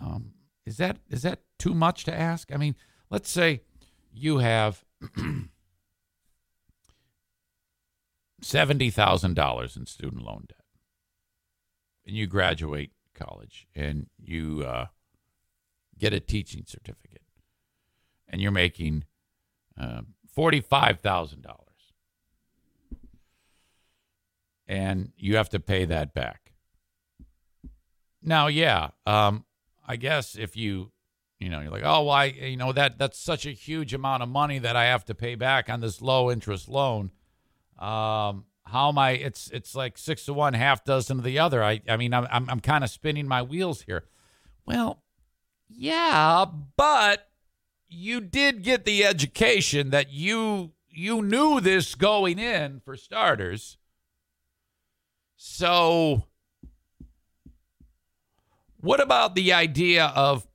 Um, 0.00 0.32
is 0.64 0.76
that 0.78 0.98
is 1.08 1.22
that 1.22 1.40
too 1.58 1.74
much 1.74 2.04
to 2.04 2.14
ask? 2.14 2.52
I 2.52 2.56
mean, 2.56 2.74
let's 3.10 3.30
say 3.30 3.62
you 4.12 4.38
have 4.38 4.84
seventy 8.40 8.90
thousand 8.90 9.34
dollars 9.34 9.76
in 9.76 9.86
student 9.86 10.22
loan 10.22 10.46
debt, 10.48 10.64
and 12.06 12.16
you 12.16 12.26
graduate 12.26 12.90
college, 13.14 13.66
and 13.74 14.08
you 14.18 14.64
uh, 14.66 14.86
get 15.98 16.12
a 16.12 16.20
teaching 16.20 16.64
certificate, 16.66 17.22
and 18.28 18.40
you're 18.40 18.50
making 18.50 19.04
uh, 19.80 20.02
forty-five 20.34 21.00
thousand 21.00 21.42
dollars, 21.42 21.92
and 24.66 25.12
you 25.16 25.36
have 25.36 25.48
to 25.50 25.60
pay 25.60 25.84
that 25.84 26.12
back. 26.12 26.52
Now, 28.22 28.48
yeah, 28.48 28.88
um, 29.06 29.45
I 29.86 29.96
guess 29.96 30.36
if 30.36 30.56
you, 30.56 30.90
you 31.38 31.48
know, 31.48 31.60
you're 31.60 31.70
like, 31.70 31.84
oh, 31.84 32.02
why, 32.02 32.34
well, 32.38 32.48
you 32.48 32.56
know, 32.56 32.72
that 32.72 32.98
that's 32.98 33.18
such 33.18 33.46
a 33.46 33.50
huge 33.50 33.94
amount 33.94 34.22
of 34.22 34.28
money 34.28 34.58
that 34.58 34.76
I 34.76 34.86
have 34.86 35.04
to 35.06 35.14
pay 35.14 35.34
back 35.34 35.70
on 35.70 35.80
this 35.80 36.02
low 36.02 36.30
interest 36.30 36.68
loan. 36.68 37.12
Um, 37.78 38.46
how 38.64 38.88
am 38.88 38.98
I? 38.98 39.12
It's 39.12 39.50
it's 39.52 39.74
like 39.74 39.96
six 39.96 40.24
to 40.24 40.34
one, 40.34 40.54
half 40.54 40.84
dozen 40.84 41.18
to 41.18 41.22
the 41.22 41.38
other. 41.38 41.62
I 41.62 41.80
I 41.88 41.96
mean, 41.96 42.12
I'm 42.12 42.26
I'm, 42.30 42.50
I'm 42.50 42.60
kind 42.60 42.82
of 42.82 42.90
spinning 42.90 43.28
my 43.28 43.42
wheels 43.42 43.82
here. 43.82 44.04
Well, 44.66 45.02
yeah, 45.68 46.44
but 46.76 47.28
you 47.88 48.20
did 48.20 48.62
get 48.62 48.84
the 48.84 49.04
education 49.04 49.90
that 49.90 50.10
you 50.10 50.72
you 50.88 51.22
knew 51.22 51.60
this 51.60 51.94
going 51.94 52.38
in 52.38 52.80
for 52.80 52.96
starters. 52.96 53.76
So 55.36 56.24
what 58.86 59.00
about 59.00 59.34
the 59.34 59.52
idea 59.52 60.06
of 60.06 60.46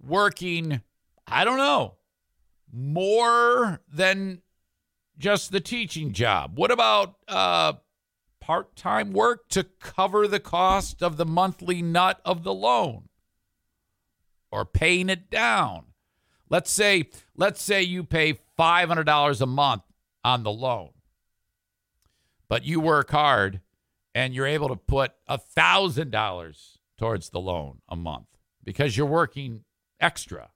working, 0.00 0.80
I 1.26 1.44
don't 1.44 1.58
know, 1.58 1.96
more 2.72 3.80
than 3.92 4.42
just 5.18 5.52
the 5.52 5.60
teaching 5.60 6.12
job? 6.12 6.52
What 6.56 6.70
about 6.70 7.16
uh, 7.28 7.74
part 8.40 8.76
time 8.76 9.12
work 9.12 9.48
to 9.50 9.64
cover 9.64 10.28
the 10.28 10.40
cost 10.40 11.02
of 11.02 11.16
the 11.16 11.26
monthly 11.26 11.82
nut 11.82 12.20
of 12.24 12.44
the 12.44 12.54
loan 12.54 13.08
or 14.52 14.64
paying 14.64 15.08
it 15.08 15.30
down? 15.30 15.86
Let's 16.48 16.70
say, 16.70 17.10
let's 17.36 17.62
say 17.62 17.82
you 17.82 18.04
pay 18.04 18.40
$500 18.58 19.40
a 19.40 19.46
month 19.46 19.82
on 20.24 20.42
the 20.42 20.52
loan. 20.52 20.90
but 22.48 22.64
you 22.64 22.80
work 22.80 23.10
hard 23.10 23.60
and 24.14 24.34
you're 24.34 24.46
able 24.46 24.68
to 24.68 24.76
put 24.76 25.12
a 25.28 25.38
thousand 25.38 26.10
dollars 26.10 26.79
towards 27.00 27.30
the 27.30 27.40
loan 27.40 27.78
a 27.88 27.96
month 27.96 28.26
because 28.62 28.94
you're 28.94 29.06
working 29.06 29.64
extra. 29.98 30.50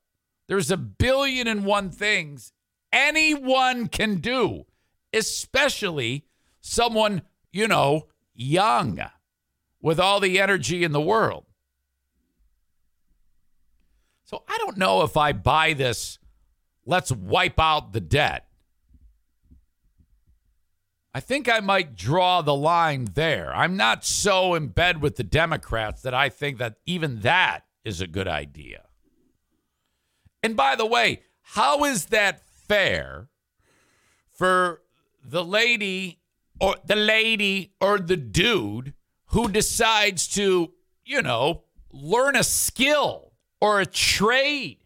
There's 0.47 0.70
a 0.70 0.76
billion 0.76 1.49
and 1.49 1.64
one 1.64 1.88
things 1.88 2.53
anyone 2.92 3.88
can 3.88 4.16
do, 4.16 4.66
especially 5.14 6.26
someone, 6.61 7.22
you 7.51 7.66
know, 7.66 8.09
young 8.34 9.01
with 9.80 9.99
all 9.99 10.20
the 10.20 10.38
energy 10.38 10.84
in 10.84 10.92
the 10.92 11.01
world. 11.01 11.47
So 14.24 14.45
I 14.47 14.59
don't 14.59 14.76
know 14.76 15.01
if 15.01 15.16
I 15.16 15.32
buy 15.32 15.72
this, 15.72 16.18
let's 16.84 17.11
wipe 17.11 17.59
out 17.59 17.95
the 17.95 18.03
debt. 18.03 18.43
I 21.17 21.21
think 21.21 21.49
I 21.49 21.61
might 21.61 21.95
draw 21.95 22.43
the 22.43 22.57
line 22.57 23.07
there. 23.15 23.55
I'm 23.55 23.77
not 23.77 24.05
so 24.05 24.55
in 24.55 24.69
bed 24.69 25.01
with 25.01 25.15
the 25.15 25.23
Democrats 25.23 26.03
that 26.03 26.12
I 26.12 26.29
think 26.29 26.59
that 26.59 26.79
even 26.87 27.21
that 27.21 27.61
is 27.85 28.01
a 28.01 28.09
good 28.09 28.27
idea. 28.27 28.87
And 30.43 30.57
by 30.57 30.75
the 30.75 30.87
way, 30.87 31.23
how 31.43 31.85
is 31.85 32.07
that 32.07 32.43
fair 32.45 33.29
for 34.33 34.83
the 35.25 35.45
lady 35.45 36.19
or 36.61 36.77
the 36.85 36.97
lady 36.97 37.73
or 37.81 37.99
the 37.99 38.17
dude 38.17 38.95
who 39.27 39.49
decides 39.49 40.27
to, 40.29 40.73
you 41.05 41.23
know, 41.23 41.62
learn 41.93 42.35
a 42.35 42.43
skill 42.43 43.33
or 43.61 43.81
a 43.81 43.87
trade? 43.87 44.79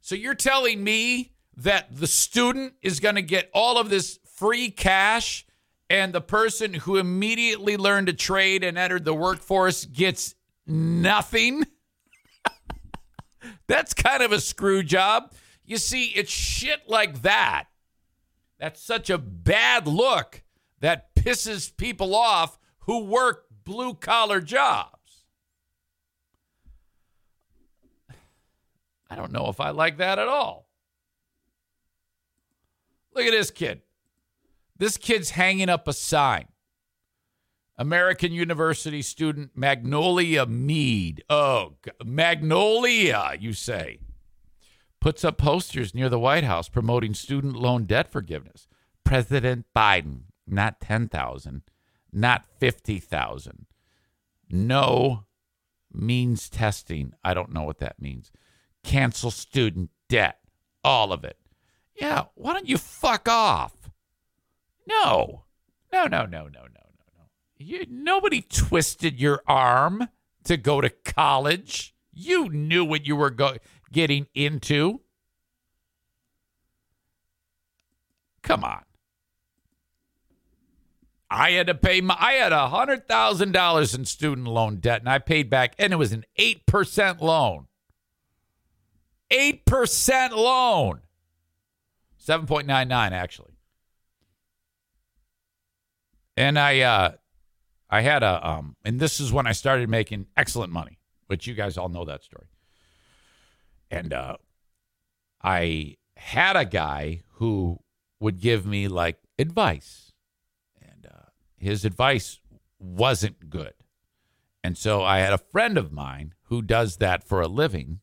So 0.00 0.16
you're 0.16 0.34
telling 0.34 0.82
me 0.82 1.32
that 1.56 1.94
the 1.94 2.06
student 2.06 2.74
is 2.82 3.00
going 3.00 3.14
to 3.14 3.22
get 3.22 3.50
all 3.52 3.78
of 3.78 3.90
this 3.90 4.18
free 4.40 4.70
cash 4.70 5.44
and 5.90 6.14
the 6.14 6.20
person 6.22 6.72
who 6.72 6.96
immediately 6.96 7.76
learned 7.76 8.08
a 8.08 8.12
trade 8.14 8.64
and 8.64 8.78
entered 8.78 9.04
the 9.04 9.12
workforce 9.12 9.84
gets 9.84 10.34
nothing. 10.66 11.66
That's 13.66 13.92
kind 13.92 14.22
of 14.22 14.32
a 14.32 14.40
screw 14.40 14.82
job. 14.82 15.34
You 15.62 15.76
see, 15.76 16.06
it's 16.06 16.30
shit 16.30 16.88
like 16.88 17.20
that. 17.20 17.64
That's 18.58 18.82
such 18.82 19.10
a 19.10 19.18
bad 19.18 19.86
look 19.86 20.42
that 20.80 21.14
pisses 21.14 21.76
people 21.76 22.14
off 22.14 22.58
who 22.80 23.04
work 23.04 23.44
blue 23.64 23.92
collar 23.92 24.40
jobs. 24.40 25.24
I 29.10 29.16
don't 29.16 29.32
know 29.32 29.48
if 29.48 29.60
I 29.60 29.70
like 29.70 29.98
that 29.98 30.18
at 30.18 30.28
all. 30.28 30.66
Look 33.14 33.26
at 33.26 33.32
this 33.32 33.50
kid. 33.50 33.82
This 34.80 34.96
kid's 34.96 35.30
hanging 35.30 35.68
up 35.68 35.86
a 35.86 35.92
sign. 35.92 36.46
American 37.76 38.32
University 38.32 39.02
student 39.02 39.50
Magnolia 39.54 40.46
Mead. 40.46 41.22
Oh, 41.28 41.74
Magnolia, 42.02 43.36
you 43.38 43.52
say. 43.52 43.98
Puts 44.98 45.22
up 45.22 45.36
posters 45.36 45.94
near 45.94 46.08
the 46.08 46.18
White 46.18 46.44
House 46.44 46.70
promoting 46.70 47.12
student 47.12 47.56
loan 47.56 47.84
debt 47.84 48.10
forgiveness. 48.10 48.68
President 49.04 49.66
Biden, 49.76 50.22
not 50.46 50.80
10,000, 50.80 51.62
not 52.10 52.46
50,000. 52.58 53.66
No 54.48 55.26
means 55.92 56.48
testing. 56.48 57.12
I 57.22 57.34
don't 57.34 57.52
know 57.52 57.64
what 57.64 57.80
that 57.80 58.00
means. 58.00 58.32
Cancel 58.82 59.30
student 59.30 59.90
debt. 60.08 60.38
All 60.82 61.12
of 61.12 61.22
it. 61.22 61.36
Yeah, 61.94 62.24
why 62.34 62.54
don't 62.54 62.68
you 62.68 62.78
fuck 62.78 63.28
off? 63.28 63.74
No, 64.90 65.44
no, 65.92 66.06
no, 66.06 66.24
no, 66.24 66.26
no, 66.26 66.48
no, 66.48 66.48
no, 66.48 66.64
no. 66.66 67.24
You, 67.58 67.86
nobody 67.88 68.42
twisted 68.42 69.20
your 69.20 69.42
arm 69.46 70.08
to 70.44 70.56
go 70.56 70.80
to 70.80 70.90
college. 70.90 71.94
You 72.12 72.48
knew 72.48 72.84
what 72.84 73.06
you 73.06 73.14
were 73.14 73.30
go- 73.30 73.58
getting 73.92 74.26
into. 74.34 75.00
Come 78.42 78.64
on. 78.64 78.82
I 81.30 81.52
had 81.52 81.68
to 81.68 81.74
pay 81.76 82.00
my, 82.00 82.16
I 82.18 82.32
had 82.32 82.52
a 82.52 82.68
hundred 82.68 83.06
thousand 83.06 83.52
dollars 83.52 83.94
in 83.94 84.04
student 84.04 84.48
loan 84.48 84.76
debt 84.80 85.00
and 85.00 85.08
I 85.08 85.18
paid 85.18 85.48
back 85.48 85.74
and 85.78 85.92
it 85.92 85.96
was 85.96 86.12
an 86.12 86.24
eight 86.36 86.66
percent 86.66 87.22
loan. 87.22 87.68
Eight 89.30 89.64
percent 89.64 90.36
loan. 90.36 91.02
Seven 92.18 92.46
point 92.46 92.66
nine 92.66 92.88
nine 92.88 93.12
actually. 93.12 93.59
And 96.36 96.58
I 96.58 96.80
uh 96.80 97.12
I 97.88 98.02
had 98.02 98.22
a 98.22 98.46
um 98.46 98.76
and 98.84 99.00
this 99.00 99.20
is 99.20 99.32
when 99.32 99.46
I 99.46 99.52
started 99.52 99.88
making 99.88 100.26
excellent 100.36 100.72
money, 100.72 100.98
which 101.26 101.46
you 101.46 101.54
guys 101.54 101.76
all 101.76 101.88
know 101.88 102.04
that 102.04 102.22
story. 102.22 102.46
And 103.90 104.12
uh 104.12 104.36
I 105.42 105.96
had 106.16 106.56
a 106.56 106.64
guy 106.64 107.22
who 107.34 107.80
would 108.20 108.40
give 108.40 108.66
me 108.66 108.88
like 108.88 109.18
advice. 109.38 110.12
And 110.80 111.06
uh 111.06 111.30
his 111.56 111.84
advice 111.84 112.40
wasn't 112.78 113.50
good. 113.50 113.74
And 114.62 114.76
so 114.76 115.02
I 115.02 115.18
had 115.18 115.32
a 115.32 115.38
friend 115.38 115.78
of 115.78 115.92
mine 115.92 116.34
who 116.44 116.62
does 116.62 116.96
that 116.98 117.24
for 117.24 117.40
a 117.40 117.48
living, 117.48 118.00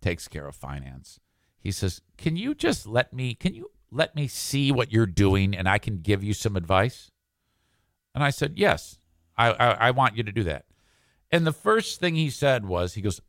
takes 0.00 0.28
care 0.28 0.46
of 0.46 0.56
finance. 0.56 1.20
He 1.58 1.70
says, 1.70 2.00
"Can 2.16 2.36
you 2.36 2.54
just 2.54 2.86
let 2.86 3.12
me 3.12 3.34
can 3.34 3.54
you 3.54 3.70
let 3.90 4.14
me 4.14 4.26
see 4.26 4.72
what 4.72 4.92
you're 4.92 5.06
doing 5.06 5.54
and 5.54 5.68
I 5.68 5.78
can 5.78 6.00
give 6.00 6.22
you 6.22 6.34
some 6.34 6.56
advice?" 6.56 7.10
And 8.14 8.22
I 8.22 8.30
said, 8.30 8.54
Yes, 8.56 8.98
I, 9.36 9.50
I, 9.50 9.70
I, 9.72 9.90
want 9.90 10.16
you 10.16 10.22
to 10.22 10.32
do 10.32 10.44
that. 10.44 10.64
And 11.30 11.46
the 11.46 11.52
first 11.52 11.98
thing 11.98 12.14
he 12.14 12.30
said 12.30 12.64
was, 12.64 12.94
He 12.94 13.02
goes, 13.02 13.20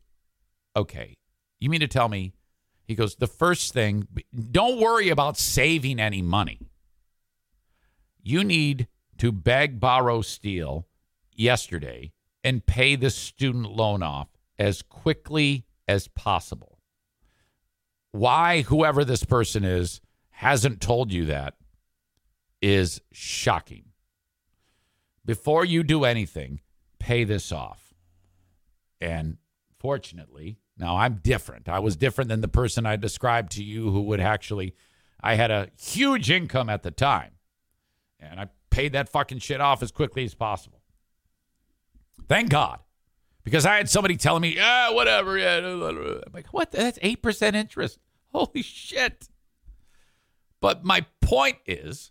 Okay, 0.76 1.16
you 1.58 1.68
mean 1.70 1.80
to 1.80 1.88
tell 1.88 2.08
me? 2.08 2.32
He 2.84 2.94
goes, 2.94 3.16
The 3.16 3.26
first 3.26 3.72
thing, 3.72 4.06
don't 4.50 4.80
worry 4.80 5.08
about 5.08 5.36
saving 5.36 5.98
any 5.98 6.22
money. 6.22 6.60
You 8.22 8.44
need 8.44 8.88
to 9.18 9.32
beg, 9.32 9.80
borrow, 9.80 10.22
steal 10.22 10.86
yesterday 11.32 12.12
and 12.44 12.66
pay 12.66 12.96
the 12.96 13.10
student 13.10 13.72
loan 13.72 14.02
off 14.02 14.28
as 14.58 14.82
quickly 14.82 15.64
as 15.88 16.08
possible. 16.08 16.78
Why 18.12 18.62
whoever 18.62 19.04
this 19.04 19.24
person 19.24 19.64
is 19.64 20.00
hasn't 20.30 20.80
told 20.80 21.12
you 21.12 21.26
that 21.26 21.54
is 22.62 23.00
shocking 23.12 23.86
before 25.26 25.64
you 25.64 25.82
do 25.82 26.04
anything, 26.04 26.60
pay 26.98 27.24
this 27.24 27.52
off. 27.52 27.92
And 29.00 29.36
fortunately, 29.78 30.58
now 30.78 30.96
I'm 30.96 31.20
different. 31.22 31.68
I 31.68 31.80
was 31.80 31.96
different 31.96 32.28
than 32.28 32.40
the 32.40 32.48
person 32.48 32.86
I 32.86 32.96
described 32.96 33.52
to 33.52 33.64
you 33.64 33.90
who 33.90 34.02
would 34.02 34.20
actually, 34.20 34.74
I 35.20 35.34
had 35.34 35.50
a 35.50 35.68
huge 35.78 36.30
income 36.30 36.70
at 36.70 36.82
the 36.82 36.90
time. 36.90 37.32
And 38.20 38.40
I 38.40 38.48
paid 38.70 38.92
that 38.92 39.08
fucking 39.08 39.40
shit 39.40 39.60
off 39.60 39.82
as 39.82 39.90
quickly 39.90 40.24
as 40.24 40.34
possible. 40.34 40.80
Thank 42.28 42.50
God. 42.50 42.80
Because 43.44 43.66
I 43.66 43.76
had 43.76 43.88
somebody 43.88 44.16
telling 44.16 44.42
me, 44.42 44.56
yeah, 44.56 44.90
whatever. 44.90 45.38
Yeah. 45.38 45.58
I'm 45.58 46.32
like, 46.32 46.48
what? 46.48 46.72
That's 46.72 46.98
8% 46.98 47.54
interest. 47.54 47.98
Holy 48.32 48.62
shit. 48.62 49.28
But 50.60 50.84
my 50.84 51.06
point 51.20 51.58
is, 51.66 52.10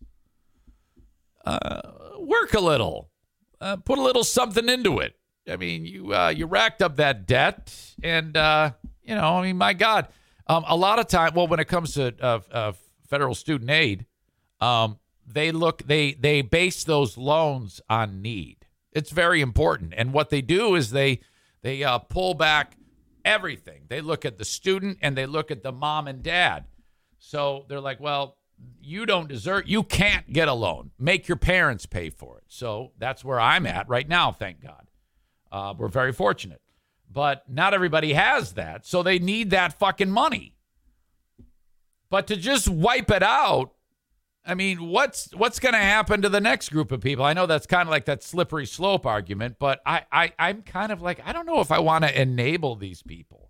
uh, 1.46 1.82
work 2.20 2.54
a 2.54 2.60
little, 2.60 3.10
uh, 3.62 3.78
put 3.78 3.98
a 3.98 4.02
little 4.02 4.24
something 4.24 4.70
into 4.70 5.00
it. 5.00 5.16
I 5.50 5.58
mean, 5.58 5.86
you 5.86 6.14
uh, 6.14 6.30
you 6.30 6.46
racked 6.48 6.82
up 6.82 6.96
that 6.98 7.28
debt, 7.28 7.74
and 8.02 8.36
uh, 8.36 8.72
you 9.04 9.16
know, 9.16 9.38
I 9.38 9.42
mean, 9.42 9.58
my 9.58 9.74
God, 9.74 10.08
um, 10.48 10.64
a 10.68 10.76
lot 10.76 11.00
of 11.00 11.08
time. 11.08 11.34
Well, 11.36 11.48
when 11.48 11.60
it 11.60 11.68
comes 11.68 11.94
to 11.94 12.14
uh, 12.22 12.74
federal 13.08 13.36
student 13.36 13.70
aid, 13.70 14.06
um, 14.60 15.00
they 15.26 15.52
look 15.52 15.84
they 15.84 16.14
they 16.14 16.42
base 16.42 16.84
those 16.84 17.18
loans 17.18 17.82
on 17.90 18.22
need. 18.22 18.66
It's 18.92 19.12
very 19.12 19.42
important, 19.42 19.94
and 19.96 20.14
what 20.14 20.30
they 20.30 20.42
do 20.42 20.76
is 20.76 20.92
they 20.92 21.20
they 21.62 21.84
uh, 21.84 22.00
pull 22.00 22.34
back 22.34 22.78
everything. 23.26 23.82
They 23.90 24.02
look 24.02 24.24
at 24.24 24.38
the 24.38 24.46
student 24.46 25.00
and 25.02 25.18
they 25.18 25.26
look 25.26 25.52
at 25.52 25.64
the 25.64 25.72
mom 25.72 26.08
and 26.08 26.22
dad. 26.22 26.66
So 27.18 27.66
they're 27.68 27.82
like, 27.82 28.00
well, 28.00 28.38
you 28.82 29.06
don't 29.06 29.28
deserve 29.28 29.64
you 29.68 29.84
can't 29.84 30.32
get 30.32 30.48
a 30.48 30.54
loan. 30.54 30.92
Make 31.00 31.28
your 31.28 31.38
parents 31.38 31.86
pay 31.86 32.10
for 32.10 32.38
it. 32.38 32.44
So 32.48 32.92
that's 32.98 33.24
where 33.24 33.40
i'm 33.40 33.66
at 33.66 33.88
right 33.90 34.08
now 34.08 34.32
thank 34.32 34.62
god. 34.62 34.88
Uh, 35.52 35.74
we're 35.78 35.88
very 35.88 36.12
fortunate. 36.12 36.62
But 37.12 37.50
not 37.50 37.74
everybody 37.74 38.14
has 38.14 38.54
that 38.54 38.86
so 38.86 39.04
they 39.04 39.20
need 39.20 39.50
that 39.52 39.78
fucking 39.80 40.12
money. 40.12 40.56
But 42.10 42.28
to 42.28 42.36
just 42.36 42.68
wipe 42.70 43.12
it 43.12 43.24
out 43.24 43.72
i 44.46 44.54
mean 44.54 44.90
what's 44.90 45.34
what's 45.34 45.60
going 45.60 45.74
to 45.74 45.80
happen 45.80 46.22
to 46.22 46.30
the 46.30 46.42
next 46.42 46.70
group 46.70 46.92
of 46.92 47.02
people? 47.02 47.26
I 47.26 47.34
know 47.34 47.46
that's 47.46 47.66
kind 47.66 47.88
of 47.88 47.92
like 47.92 48.06
that 48.06 48.24
slippery 48.24 48.66
slope 48.66 49.06
argument 49.06 49.58
but 49.60 49.82
i, 49.86 50.04
I 50.12 50.34
i'm 50.38 50.62
kind 50.62 50.92
of 50.92 51.02
like 51.02 51.20
i 51.26 51.34
don't 51.34 51.48
know 51.48 51.62
if 51.62 51.72
i 51.72 51.80
want 51.80 52.04
to 52.04 52.22
enable 52.22 52.76
these 52.76 53.02
people 53.02 53.45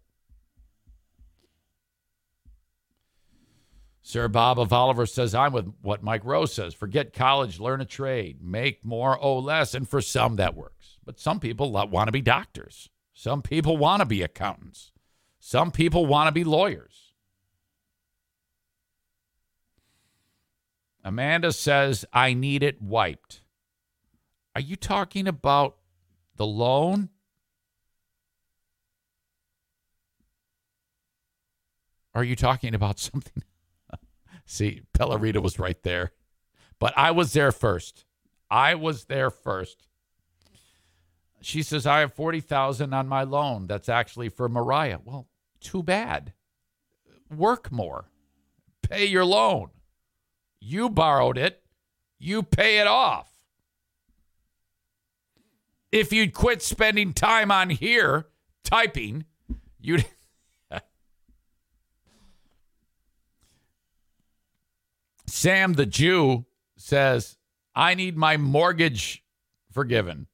Sir 4.07 4.27
Bob 4.27 4.59
of 4.59 4.71
Oliver 4.71 5.07
says, 5.07 5.33
I'm 5.33 5.51
with 5.51 5.73
what 5.81 6.03
Mike 6.03 6.23
Rose 6.23 6.53
says. 6.53 6.75
Forget 6.75 7.11
college, 7.11 7.59
learn 7.59 7.81
a 7.81 7.85
trade, 7.85 8.37
make 8.39 8.85
more, 8.85 9.17
owe 9.19 9.39
less. 9.39 9.73
And 9.73 9.89
for 9.89 9.99
some, 9.99 10.35
that 10.35 10.55
works. 10.55 10.99
But 11.03 11.19
some 11.19 11.39
people 11.39 11.71
want 11.71 12.07
to 12.07 12.11
be 12.11 12.21
doctors. 12.21 12.91
Some 13.15 13.41
people 13.41 13.77
want 13.77 14.01
to 14.01 14.05
be 14.05 14.21
accountants. 14.21 14.91
Some 15.39 15.71
people 15.71 16.05
want 16.05 16.27
to 16.27 16.31
be 16.31 16.43
lawyers. 16.43 17.13
Amanda 21.03 21.51
says, 21.51 22.05
I 22.13 22.35
need 22.35 22.61
it 22.61 22.79
wiped. 22.79 23.41
Are 24.53 24.61
you 24.61 24.75
talking 24.75 25.27
about 25.27 25.77
the 26.35 26.45
loan? 26.45 27.09
Are 32.13 32.23
you 32.23 32.35
talking 32.35 32.75
about 32.75 32.99
something? 32.99 33.41
See, 34.45 34.81
Pellerita 34.97 35.41
was 35.41 35.59
right 35.59 35.81
there. 35.83 36.11
But 36.79 36.93
I 36.97 37.11
was 37.11 37.33
there 37.33 37.51
first. 37.51 38.05
I 38.49 38.75
was 38.75 39.05
there 39.05 39.29
first. 39.29 39.87
She 41.41 41.61
says, 41.61 41.85
I 41.85 41.99
have 41.99 42.13
40,000 42.13 42.93
on 42.93 43.07
my 43.07 43.23
loan. 43.23 43.67
That's 43.67 43.89
actually 43.89 44.29
for 44.29 44.49
Mariah. 44.49 44.99
Well, 45.03 45.27
too 45.59 45.83
bad. 45.83 46.33
Work 47.35 47.71
more. 47.71 48.09
Pay 48.81 49.05
your 49.05 49.25
loan. 49.25 49.69
You 50.59 50.89
borrowed 50.89 51.37
it. 51.37 51.61
You 52.19 52.43
pay 52.43 52.79
it 52.79 52.87
off. 52.87 53.29
If 55.91 56.11
you'd 56.11 56.33
quit 56.33 56.61
spending 56.61 57.13
time 57.13 57.51
on 57.51 57.69
here 57.69 58.27
typing, 58.63 59.25
you'd 59.79 60.05
Sam 65.35 65.73
the 65.73 65.85
Jew 65.85 66.45
says, 66.77 67.35
I 67.75 67.93
need 67.93 68.15
my 68.15 68.37
mortgage 68.37 69.21
forgiven. 69.69 70.27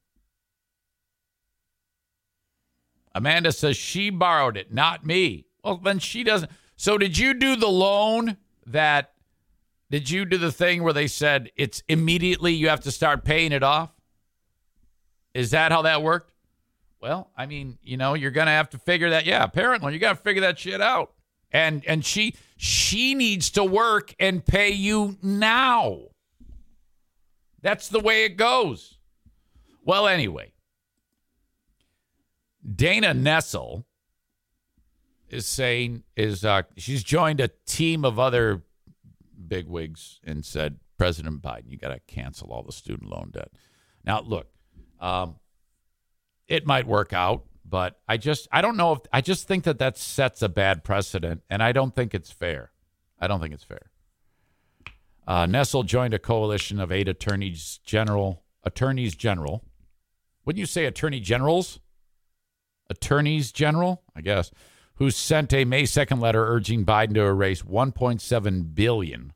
Amanda 3.12 3.50
says 3.50 3.76
she 3.76 4.10
borrowed 4.10 4.56
it, 4.56 4.72
not 4.72 5.04
me. 5.04 5.46
Well, 5.64 5.78
then 5.78 5.98
she 5.98 6.22
doesn't. 6.22 6.52
So, 6.76 6.98
did 6.98 7.18
you 7.18 7.34
do 7.34 7.56
the 7.56 7.66
loan 7.66 8.36
that, 8.64 9.14
did 9.90 10.08
you 10.08 10.24
do 10.24 10.38
the 10.38 10.52
thing 10.52 10.84
where 10.84 10.92
they 10.92 11.08
said 11.08 11.50
it's 11.56 11.82
immediately 11.88 12.52
you 12.54 12.68
have 12.68 12.82
to 12.82 12.92
start 12.92 13.24
paying 13.24 13.50
it 13.50 13.64
off? 13.64 13.90
Is 15.34 15.50
that 15.50 15.72
how 15.72 15.82
that 15.82 16.04
worked? 16.04 16.32
Well, 17.00 17.32
I 17.36 17.46
mean, 17.46 17.76
you 17.82 17.96
know, 17.96 18.14
you're 18.14 18.30
going 18.30 18.46
to 18.46 18.52
have 18.52 18.70
to 18.70 18.78
figure 18.78 19.10
that. 19.10 19.26
Yeah, 19.26 19.42
apparently 19.42 19.94
you 19.94 19.98
got 19.98 20.16
to 20.16 20.22
figure 20.22 20.42
that 20.42 20.60
shit 20.60 20.80
out 20.80 21.12
and 21.52 21.84
and 21.86 22.04
she 22.04 22.34
she 22.56 23.14
needs 23.14 23.50
to 23.50 23.64
work 23.64 24.14
and 24.18 24.44
pay 24.44 24.70
you 24.70 25.16
now. 25.22 25.98
That's 27.60 27.88
the 27.88 28.00
way 28.00 28.24
it 28.24 28.36
goes. 28.36 28.98
Well, 29.84 30.06
anyway, 30.06 30.52
Dana 32.74 33.14
Nessel 33.14 33.84
is 35.28 35.46
saying 35.46 36.02
is 36.16 36.44
uh, 36.44 36.62
she's 36.76 37.02
joined 37.02 37.40
a 37.40 37.50
team 37.66 38.04
of 38.04 38.18
other 38.18 38.62
bigwigs 39.48 40.20
and 40.24 40.44
said, 40.44 40.78
President 40.98 41.42
Biden, 41.42 41.70
you 41.70 41.78
got 41.78 41.88
to 41.88 42.00
cancel 42.00 42.52
all 42.52 42.62
the 42.62 42.72
student 42.72 43.10
loan 43.10 43.30
debt. 43.32 43.50
Now, 44.04 44.20
look, 44.20 44.48
um, 45.00 45.36
it 46.46 46.66
might 46.66 46.86
work 46.86 47.12
out. 47.12 47.44
But 47.72 47.98
I 48.06 48.18
just 48.18 48.48
I 48.52 48.60
don't 48.60 48.76
know 48.76 48.92
if 48.92 48.98
I 49.14 49.22
just 49.22 49.48
think 49.48 49.64
that 49.64 49.78
that 49.78 49.96
sets 49.96 50.42
a 50.42 50.48
bad 50.50 50.84
precedent, 50.84 51.40
and 51.48 51.62
I 51.62 51.72
don't 51.72 51.94
think 51.94 52.14
it's 52.14 52.30
fair. 52.30 52.70
I 53.18 53.26
don't 53.26 53.40
think 53.40 53.54
it's 53.54 53.64
fair. 53.64 53.90
Uh, 55.26 55.46
Nessel 55.46 55.86
joined 55.86 56.12
a 56.12 56.18
coalition 56.18 56.78
of 56.78 56.92
eight 56.92 57.08
attorneys 57.08 57.80
general 57.82 58.42
attorneys 58.62 59.14
general. 59.14 59.64
Wouldn't 60.44 60.60
you 60.60 60.66
say 60.66 60.84
attorney 60.84 61.18
generals? 61.18 61.80
Attorneys 62.90 63.52
general, 63.52 64.02
I 64.14 64.20
guess, 64.20 64.50
who 64.96 65.10
sent 65.10 65.54
a 65.54 65.64
May 65.64 65.84
2nd 65.84 66.20
letter 66.20 66.46
urging 66.46 66.84
Biden 66.84 67.14
to 67.14 67.22
erase 67.22 67.62
1.7 67.62 68.74
billion 68.74 69.32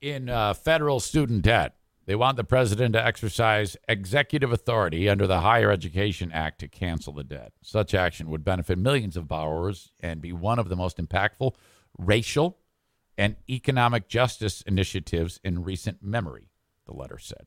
in 0.00 0.28
uh, 0.28 0.54
federal 0.54 1.00
student 1.00 1.42
debt. 1.42 1.74
They 2.06 2.14
want 2.14 2.38
the 2.38 2.44
president 2.44 2.94
to 2.94 3.04
exercise 3.04 3.76
executive 3.86 4.50
authority 4.50 5.10
under 5.10 5.26
the 5.26 5.40
Higher 5.40 5.70
Education 5.70 6.32
Act 6.32 6.60
to 6.60 6.68
cancel 6.68 7.12
the 7.12 7.22
debt. 7.22 7.52
Such 7.62 7.92
action 7.92 8.30
would 8.30 8.44
benefit 8.44 8.78
millions 8.78 9.16
of 9.16 9.28
borrowers 9.28 9.92
and 10.00 10.22
be 10.22 10.32
one 10.32 10.58
of 10.58 10.70
the 10.70 10.76
most 10.76 10.96
impactful 10.96 11.52
racial 11.98 12.56
and 13.18 13.36
economic 13.50 14.08
justice 14.08 14.62
initiatives 14.62 15.38
in 15.44 15.64
recent 15.64 16.02
memory, 16.02 16.48
the 16.86 16.94
letter 16.94 17.18
said. 17.18 17.46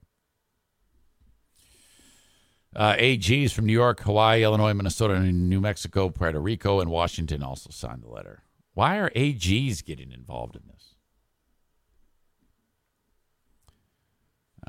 Uh, 2.76 2.94
AGs 2.94 3.52
from 3.52 3.66
New 3.66 3.74
York, 3.74 4.02
Hawaii, 4.02 4.44
Illinois, 4.44 4.74
Minnesota, 4.74 5.20
New 5.20 5.60
Mexico, 5.60 6.10
Puerto 6.10 6.40
Rico, 6.40 6.80
and 6.80 6.90
Washington 6.90 7.42
also 7.42 7.70
signed 7.70 8.04
the 8.04 8.10
letter. 8.10 8.44
Why 8.74 8.98
are 8.98 9.10
AGs 9.10 9.84
getting 9.84 10.12
involved 10.12 10.56
in 10.56 10.62
this? 10.68 10.81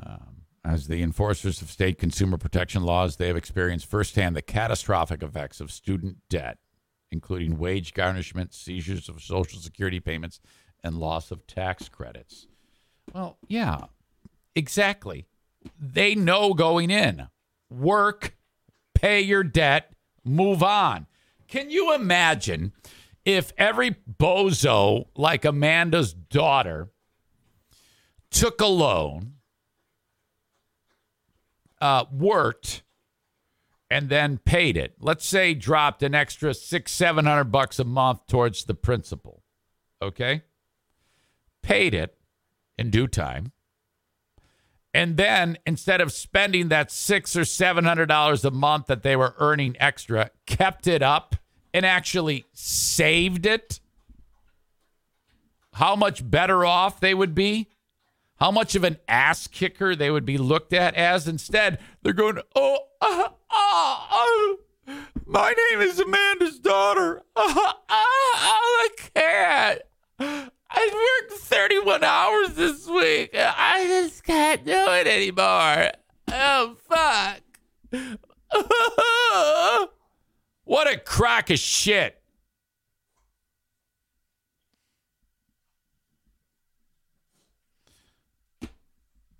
Um, 0.05 0.43
as 0.65 0.87
the 0.87 1.01
enforcers 1.01 1.61
of 1.61 1.69
state 1.69 1.97
consumer 1.97 2.37
protection 2.37 2.83
laws, 2.83 3.17
they 3.17 3.27
have 3.27 3.35
experienced 3.37 3.85
firsthand 3.85 4.35
the 4.35 4.41
catastrophic 4.41 5.21
effects 5.21 5.59
of 5.59 5.71
student 5.71 6.17
debt, 6.29 6.57
including 7.11 7.57
wage 7.57 7.93
garnishment, 7.93 8.53
seizures 8.53 9.09
of 9.09 9.21
Social 9.21 9.59
Security 9.59 9.99
payments, 9.99 10.39
and 10.83 10.97
loss 10.97 11.31
of 11.31 11.45
tax 11.47 11.89
credits. 11.89 12.47
Well, 13.13 13.37
yeah, 13.47 13.85
exactly. 14.55 15.27
They 15.79 16.15
know 16.15 16.53
going 16.53 16.89
in 16.89 17.27
work, 17.69 18.35
pay 18.93 19.21
your 19.21 19.43
debt, 19.43 19.93
move 20.23 20.63
on. 20.63 21.07
Can 21.47 21.69
you 21.69 21.93
imagine 21.93 22.71
if 23.25 23.51
every 23.57 23.95
bozo 24.19 25.07
like 25.15 25.45
Amanda's 25.45 26.13
daughter 26.13 26.89
took 28.31 28.61
a 28.61 28.65
loan? 28.65 29.32
Uh, 31.83 32.05
worked 32.13 32.81
and 33.89 34.07
then 34.07 34.37
paid 34.37 34.77
it, 34.77 34.95
let's 35.01 35.25
say 35.25 35.53
dropped 35.53 36.01
an 36.01 36.15
extra 36.15 36.53
six, 36.53 36.93
seven 36.93 37.25
hundred 37.25 37.51
bucks 37.51 37.77
a 37.77 37.83
month 37.83 38.25
towards 38.25 38.63
the 38.63 38.73
principal, 38.73 39.43
okay? 40.01 40.43
Paid 41.61 41.93
it 41.93 42.17
in 42.77 42.89
due 42.89 43.07
time. 43.07 43.51
And 44.93 45.17
then 45.17 45.57
instead 45.65 45.99
of 45.99 46.13
spending 46.13 46.69
that 46.69 46.89
six 46.89 47.35
or 47.35 47.43
seven 47.43 47.83
hundred 47.83 48.05
dollars 48.05 48.45
a 48.45 48.51
month 48.51 48.85
that 48.85 49.03
they 49.03 49.17
were 49.17 49.35
earning 49.37 49.75
extra, 49.77 50.31
kept 50.45 50.87
it 50.87 51.01
up 51.01 51.35
and 51.73 51.85
actually 51.85 52.45
saved 52.53 53.45
it. 53.45 53.81
How 55.73 55.97
much 55.97 56.29
better 56.29 56.65
off 56.65 57.01
they 57.01 57.13
would 57.13 57.35
be? 57.35 57.67
How 58.37 58.51
much 58.51 58.75
of 58.75 58.83
an 58.83 58.97
ass 59.07 59.47
kicker 59.47 59.95
they 59.95 60.11
would 60.11 60.25
be 60.25 60.37
looked 60.37 60.73
at 60.73 60.95
as. 60.95 61.27
Instead, 61.27 61.79
they're 62.01 62.13
going, 62.13 62.39
oh, 62.55 62.77
uh, 63.01 63.29
uh, 63.49 64.07
uh, 64.11 64.93
my 65.25 65.53
name 65.71 65.81
is 65.81 65.99
Amanda's 65.99 66.59
daughter. 66.59 67.21
Uh, 67.35 67.73
I 67.89 68.89
can't. 69.13 69.81
I 70.19 71.21
worked 71.21 71.39
31 71.39 72.03
hours 72.03 72.55
this 72.55 72.87
week. 72.87 73.31
I 73.35 73.85
just 73.87 74.23
can't 74.23 74.65
do 74.65 74.71
it 74.71 75.07
anymore. 75.07 75.91
Oh, 76.31 76.75
fuck. 76.89 77.41
what 80.63 80.91
a 80.91 80.97
crack 80.97 81.49
of 81.51 81.59
shit. 81.59 82.22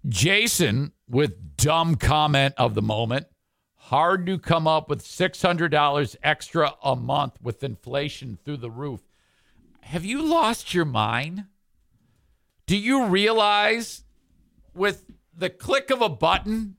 Jason 0.08 0.92
with 1.08 1.56
dumb 1.56 1.96
comment 1.96 2.54
of 2.58 2.74
the 2.74 2.82
moment. 2.82 3.28
Hard 3.76 4.26
to 4.26 4.38
come 4.38 4.68
up 4.68 4.90
with 4.90 5.04
$600 5.04 6.16
extra 6.24 6.74
a 6.84 6.96
month 6.96 7.38
with 7.42 7.64
inflation 7.64 8.38
through 8.44 8.58
the 8.58 8.72
roof. 8.72 9.02
Have 9.82 10.06
you 10.06 10.22
lost 10.22 10.74
your 10.74 10.86
mind? 10.86 11.46
Do 12.66 12.78
you 12.78 13.06
realize 13.06 14.04
with 14.74 15.06
the 15.36 15.50
click 15.50 15.90
of 15.90 16.02
a 16.02 16.10
button, 16.10 16.78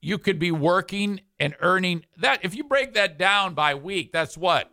you 0.00 0.18
could 0.18 0.38
be 0.38 0.50
working 0.50 1.20
and 1.38 1.54
earning 1.60 2.04
that? 2.16 2.40
If 2.42 2.54
you 2.54 2.64
break 2.64 2.94
that 2.94 3.18
down 3.18 3.54
by 3.54 3.74
week, 3.74 4.12
that's 4.12 4.36
what? 4.36 4.72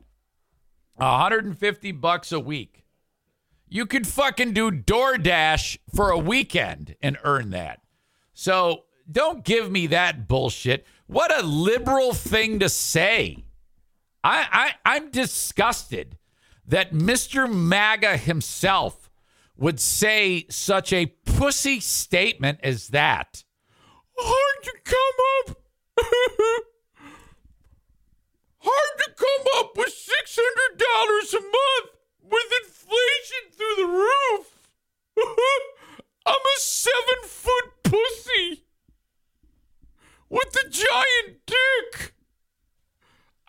150 0.95 1.91
bucks 1.93 2.31
a 2.31 2.39
week. 2.39 2.85
You 3.67 3.85
could 3.85 4.07
fucking 4.07 4.53
do 4.53 4.71
DoorDash 4.71 5.79
for 5.93 6.11
a 6.11 6.17
weekend 6.17 6.95
and 7.01 7.17
earn 7.23 7.49
that. 7.49 7.82
So 8.43 8.83
don't 9.09 9.45
give 9.45 9.71
me 9.71 9.87
that 9.87 10.27
bullshit. 10.27 10.85
What 11.07 11.33
a 11.33 11.45
liberal 11.45 12.13
thing 12.13 12.59
to 12.59 12.67
say. 12.67 13.45
I, 14.21 14.73
I 14.83 14.95
I'm 14.97 15.11
disgusted 15.11 16.17
that 16.67 16.91
Mr. 16.91 17.49
MAGA 17.49 18.17
himself 18.17 19.09
would 19.55 19.79
say 19.79 20.45
such 20.49 20.91
a 20.91 21.05
pussy 21.23 21.79
statement 21.79 22.59
as 22.63 22.89
that. 22.89 23.45
Hard 24.17 24.63
to 24.63 24.73
come 24.83 24.97
up. 25.39 25.57
Hard 28.57 28.99
to 29.05 29.11
come 29.15 29.45
up 29.55 29.77
with 29.77 29.93
six 29.93 30.37
hundred 30.37 30.83
dollars 30.83 31.33
a 31.33 31.39
month 31.39 31.91
with 32.21 32.51
inflation 32.65 33.53
through 33.55 33.85
the 33.85 33.87
roof. 33.87 34.67
I'm 36.25 36.35
a 36.35 36.59
seven 36.59 37.23
foot 37.23 37.82
pussy 37.93 38.63
with 40.29 40.55
a 40.65 40.69
giant 40.69 41.45
dick. 41.45 42.13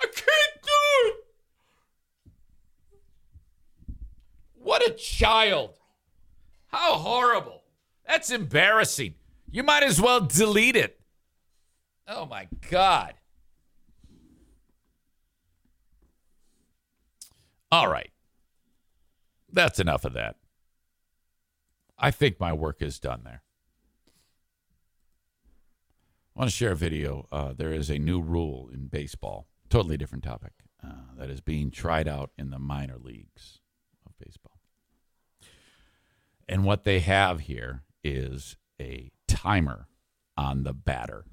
I 0.02 0.06
can't 0.06 0.62
do 0.62 1.08
it. 1.08 1.14
What 4.54 4.86
a 4.86 4.92
child. 4.92 5.78
How 6.66 6.94
horrible. 6.94 7.62
That's 8.06 8.30
embarrassing. 8.30 9.14
You 9.50 9.62
might 9.62 9.82
as 9.82 10.00
well 10.00 10.20
delete 10.20 10.76
it. 10.76 11.00
Oh 12.06 12.26
my 12.26 12.48
God. 12.70 13.14
All 17.72 17.88
right. 17.88 18.10
That's 19.50 19.80
enough 19.80 20.04
of 20.04 20.12
that. 20.14 20.36
I 21.98 22.10
think 22.10 22.38
my 22.38 22.52
work 22.52 22.82
is 22.82 22.98
done 22.98 23.22
there. 23.24 23.43
I 26.36 26.40
want 26.40 26.50
to 26.50 26.56
share 26.56 26.72
a 26.72 26.76
video. 26.76 27.28
Uh, 27.30 27.52
there 27.52 27.72
is 27.72 27.90
a 27.90 27.98
new 27.98 28.20
rule 28.20 28.68
in 28.72 28.88
baseball, 28.88 29.46
totally 29.68 29.96
different 29.96 30.24
topic, 30.24 30.52
uh, 30.84 31.16
that 31.16 31.30
is 31.30 31.40
being 31.40 31.70
tried 31.70 32.08
out 32.08 32.32
in 32.36 32.50
the 32.50 32.58
minor 32.58 32.98
leagues 32.98 33.60
of 34.04 34.18
baseball. 34.18 34.58
And 36.48 36.64
what 36.64 36.82
they 36.82 37.00
have 37.00 37.40
here 37.40 37.84
is 38.02 38.56
a 38.80 39.12
timer 39.28 39.86
on 40.36 40.64
the 40.64 40.72
batter. 40.72 41.24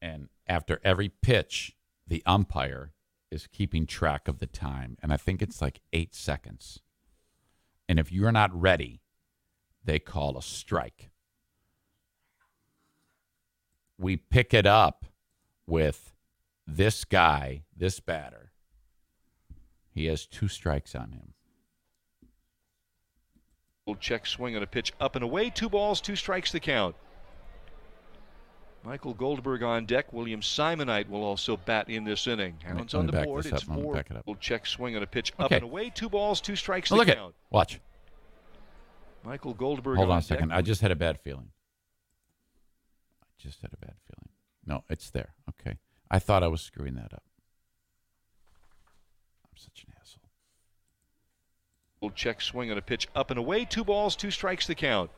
And 0.00 0.28
after 0.46 0.80
every 0.82 1.10
pitch, 1.10 1.76
the 2.06 2.22
umpire 2.24 2.92
is 3.30 3.46
keeping 3.46 3.86
track 3.86 4.26
of 4.26 4.38
the 4.38 4.46
time. 4.46 4.96
And 5.02 5.12
I 5.12 5.18
think 5.18 5.42
it's 5.42 5.60
like 5.60 5.82
eight 5.92 6.14
seconds. 6.14 6.80
And 7.88 7.98
if 7.98 8.10
you're 8.10 8.32
not 8.32 8.58
ready, 8.58 9.02
they 9.84 9.98
call 9.98 10.38
a 10.38 10.42
strike. 10.42 11.10
We 14.02 14.16
pick 14.16 14.52
it 14.52 14.66
up 14.66 15.06
with 15.66 16.12
this 16.66 17.04
guy, 17.04 17.62
this 17.76 18.00
batter. 18.00 18.50
He 19.94 20.06
has 20.06 20.26
two 20.26 20.48
strikes 20.48 20.94
on 20.96 21.12
him. 21.12 21.34
Check 24.00 24.26
swing 24.26 24.56
on 24.56 24.62
a 24.62 24.66
pitch 24.66 24.92
up 25.00 25.14
and 25.14 25.22
away. 25.22 25.50
Two 25.50 25.68
balls, 25.68 26.00
two 26.00 26.16
strikes 26.16 26.50
the 26.50 26.60
count. 26.60 26.96
Michael 28.84 29.14
Goldberg 29.14 29.62
on 29.62 29.86
deck. 29.86 30.12
William 30.12 30.40
Simoneit 30.40 31.08
will 31.08 31.22
also 31.22 31.56
bat 31.56 31.88
in 31.88 32.02
this 32.02 32.26
inning. 32.26 32.56
Hounds 32.64 32.94
on 32.94 33.06
the 33.06 33.12
board. 33.12 33.46
It's 33.46 33.62
four. 33.62 33.96
It 33.98 34.06
we'll 34.26 34.34
check 34.36 34.66
swing 34.66 34.96
on 34.96 35.02
a 35.04 35.06
pitch 35.06 35.32
okay. 35.34 35.44
up 35.44 35.52
and 35.52 35.62
away. 35.62 35.90
Two 35.90 36.08
balls, 36.08 36.40
two 36.40 36.56
strikes 36.56 36.90
well, 36.90 37.00
the 37.00 37.06
look 37.06 37.16
count. 37.16 37.34
Watch. 37.50 37.80
Michael 39.24 39.54
Goldberg. 39.54 39.98
Hold 39.98 40.08
on, 40.08 40.14
on 40.14 40.18
a 40.18 40.22
second. 40.22 40.48
Deck. 40.48 40.58
I 40.58 40.62
just 40.62 40.80
had 40.80 40.90
a 40.90 40.96
bad 40.96 41.20
feeling. 41.20 41.51
Just 43.42 43.60
had 43.62 43.72
a 43.72 43.76
bad 43.76 43.94
feeling. 44.06 44.28
No, 44.64 44.84
it's 44.88 45.10
there. 45.10 45.34
Okay. 45.48 45.78
I 46.10 46.20
thought 46.20 46.44
I 46.44 46.48
was 46.48 46.60
screwing 46.60 46.94
that 46.94 47.12
up. 47.12 47.24
I'm 49.44 49.56
such 49.56 49.84
an 49.86 49.94
asshole. 50.00 50.30
We'll 52.00 52.12
check 52.12 52.40
swing 52.40 52.70
on 52.70 52.78
a 52.78 52.82
pitch 52.82 53.08
up 53.16 53.30
and 53.30 53.38
away. 53.38 53.64
Two 53.64 53.82
balls, 53.82 54.14
two 54.14 54.30
strikes 54.30 54.66
the 54.68 54.76
count. 54.76 55.10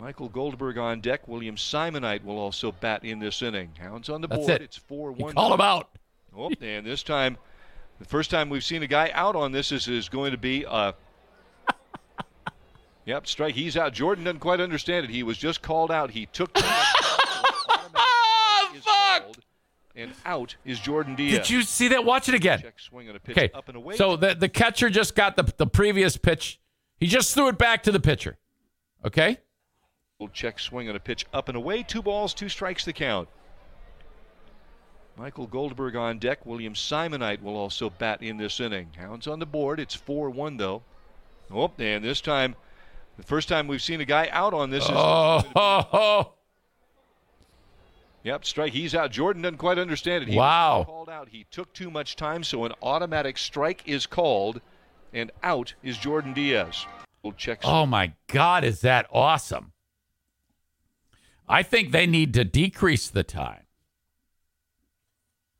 Michael 0.00 0.28
Goldberg 0.28 0.78
on 0.78 1.00
deck. 1.00 1.28
William 1.28 1.54
Simoneit 1.54 2.24
will 2.24 2.38
also 2.38 2.72
bat 2.72 3.04
in 3.04 3.20
this 3.20 3.40
inning. 3.40 3.70
Hounds 3.78 4.08
on 4.08 4.20
the 4.20 4.26
That's 4.26 4.40
board. 4.40 4.50
It. 4.50 4.62
It's 4.62 4.76
4 4.76 5.12
1. 5.12 5.34
Call 5.34 5.54
him 5.54 5.60
out. 5.60 5.90
Oh, 6.36 6.50
and 6.60 6.84
this 6.84 7.04
time, 7.04 7.36
the 8.00 8.04
first 8.04 8.30
time 8.30 8.48
we've 8.48 8.64
seen 8.64 8.82
a 8.82 8.88
guy 8.88 9.10
out 9.14 9.36
on 9.36 9.52
this 9.52 9.70
is, 9.70 9.86
is 9.86 10.08
going 10.08 10.32
to 10.32 10.38
be. 10.38 10.66
Uh, 10.66 10.92
yep, 13.04 13.26
strike. 13.26 13.54
He's 13.54 13.76
out. 13.76 13.92
Jordan 13.92 14.24
doesn't 14.24 14.40
quite 14.40 14.60
understand 14.60 15.04
it. 15.04 15.10
He 15.10 15.22
was 15.22 15.38
just 15.38 15.62
called 15.62 15.90
out. 15.90 16.10
He 16.10 16.26
took. 16.26 16.56
Fuck! 18.82 19.36
And 19.94 20.12
out 20.24 20.56
is 20.64 20.80
Jordan 20.80 21.14
Diaz. 21.14 21.38
Did 21.40 21.50
you 21.50 21.62
see 21.62 21.88
that? 21.88 22.04
Watch 22.04 22.28
it 22.28 22.34
again. 22.34 22.60
Check 22.60 22.80
swing 22.80 23.10
on 23.10 23.16
a 23.16 23.20
pitch 23.20 23.36
okay. 23.36 23.50
up 23.54 23.68
and 23.68 23.76
away. 23.76 23.96
So 23.96 24.16
the, 24.16 24.34
the 24.34 24.48
catcher 24.48 24.88
just 24.88 25.14
got 25.14 25.36
the, 25.36 25.52
the 25.58 25.66
previous 25.66 26.16
pitch. 26.16 26.58
He 26.98 27.06
just 27.06 27.34
threw 27.34 27.48
it 27.48 27.58
back 27.58 27.82
to 27.82 27.92
the 27.92 28.00
pitcher. 28.00 28.38
Okay? 29.04 29.38
Check 30.32 30.60
swing 30.60 30.88
on 30.88 30.96
a 30.96 31.00
pitch 31.00 31.26
up 31.32 31.48
and 31.48 31.56
away. 31.56 31.82
Two 31.82 32.00
balls, 32.00 32.32
two 32.32 32.48
strikes 32.48 32.84
the 32.84 32.92
count. 32.92 33.28
Michael 35.16 35.46
Goldberg 35.46 35.96
on 35.96 36.18
deck. 36.18 36.46
William 36.46 36.74
Simoneit 36.74 37.42
will 37.42 37.56
also 37.56 37.90
bat 37.90 38.22
in 38.22 38.36
this 38.38 38.60
inning. 38.60 38.88
Hounds 38.96 39.26
on 39.26 39.40
the 39.40 39.46
board. 39.46 39.78
It's 39.78 39.94
4 39.94 40.30
1, 40.30 40.56
though. 40.56 40.82
Oh, 41.50 41.70
and 41.78 42.04
this 42.04 42.20
time, 42.20 42.56
the 43.16 43.22
first 43.22 43.48
time 43.48 43.68
we've 43.68 43.82
seen 43.82 44.00
a 44.00 44.04
guy 44.04 44.28
out 44.30 44.54
on 44.54 44.70
this 44.70 44.84
is. 44.84 44.90
Oh. 44.92 46.32
Yep, 48.24 48.44
strike. 48.44 48.72
He's 48.72 48.94
out. 48.94 49.10
Jordan 49.10 49.42
doesn't 49.42 49.58
quite 49.58 49.78
understand 49.78 50.22
it. 50.22 50.28
He 50.28 50.36
wow. 50.36 50.84
called 50.86 51.08
out. 51.08 51.28
He 51.28 51.44
took 51.50 51.72
too 51.72 51.90
much 51.90 52.14
time, 52.14 52.44
so 52.44 52.64
an 52.64 52.72
automatic 52.80 53.36
strike 53.36 53.82
is 53.84 54.06
called, 54.06 54.60
and 55.12 55.32
out 55.42 55.74
is 55.82 55.98
Jordan 55.98 56.32
Diaz. 56.32 56.86
We'll 57.22 57.32
check. 57.32 57.60
Oh 57.64 57.84
my 57.84 58.12
God, 58.28 58.62
is 58.64 58.80
that 58.82 59.06
awesome? 59.12 59.72
I 61.48 61.62
think 61.62 61.90
they 61.90 62.06
need 62.06 62.32
to 62.34 62.44
decrease 62.44 63.08
the 63.08 63.24
time. 63.24 63.66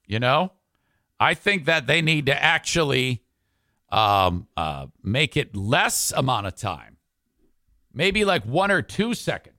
You 0.06 0.20
know, 0.20 0.52
I 1.18 1.34
think 1.34 1.64
that 1.64 1.86
they 1.86 2.00
need 2.00 2.26
to 2.26 2.42
actually 2.42 3.22
um, 3.90 4.46
uh, 4.56 4.86
make 5.02 5.36
it 5.36 5.56
less 5.56 6.12
amount 6.16 6.46
of 6.46 6.54
time, 6.56 6.91
maybe 7.92 8.24
like 8.24 8.44
one 8.44 8.70
or 8.70 8.82
two 8.82 9.14
seconds. 9.14 9.56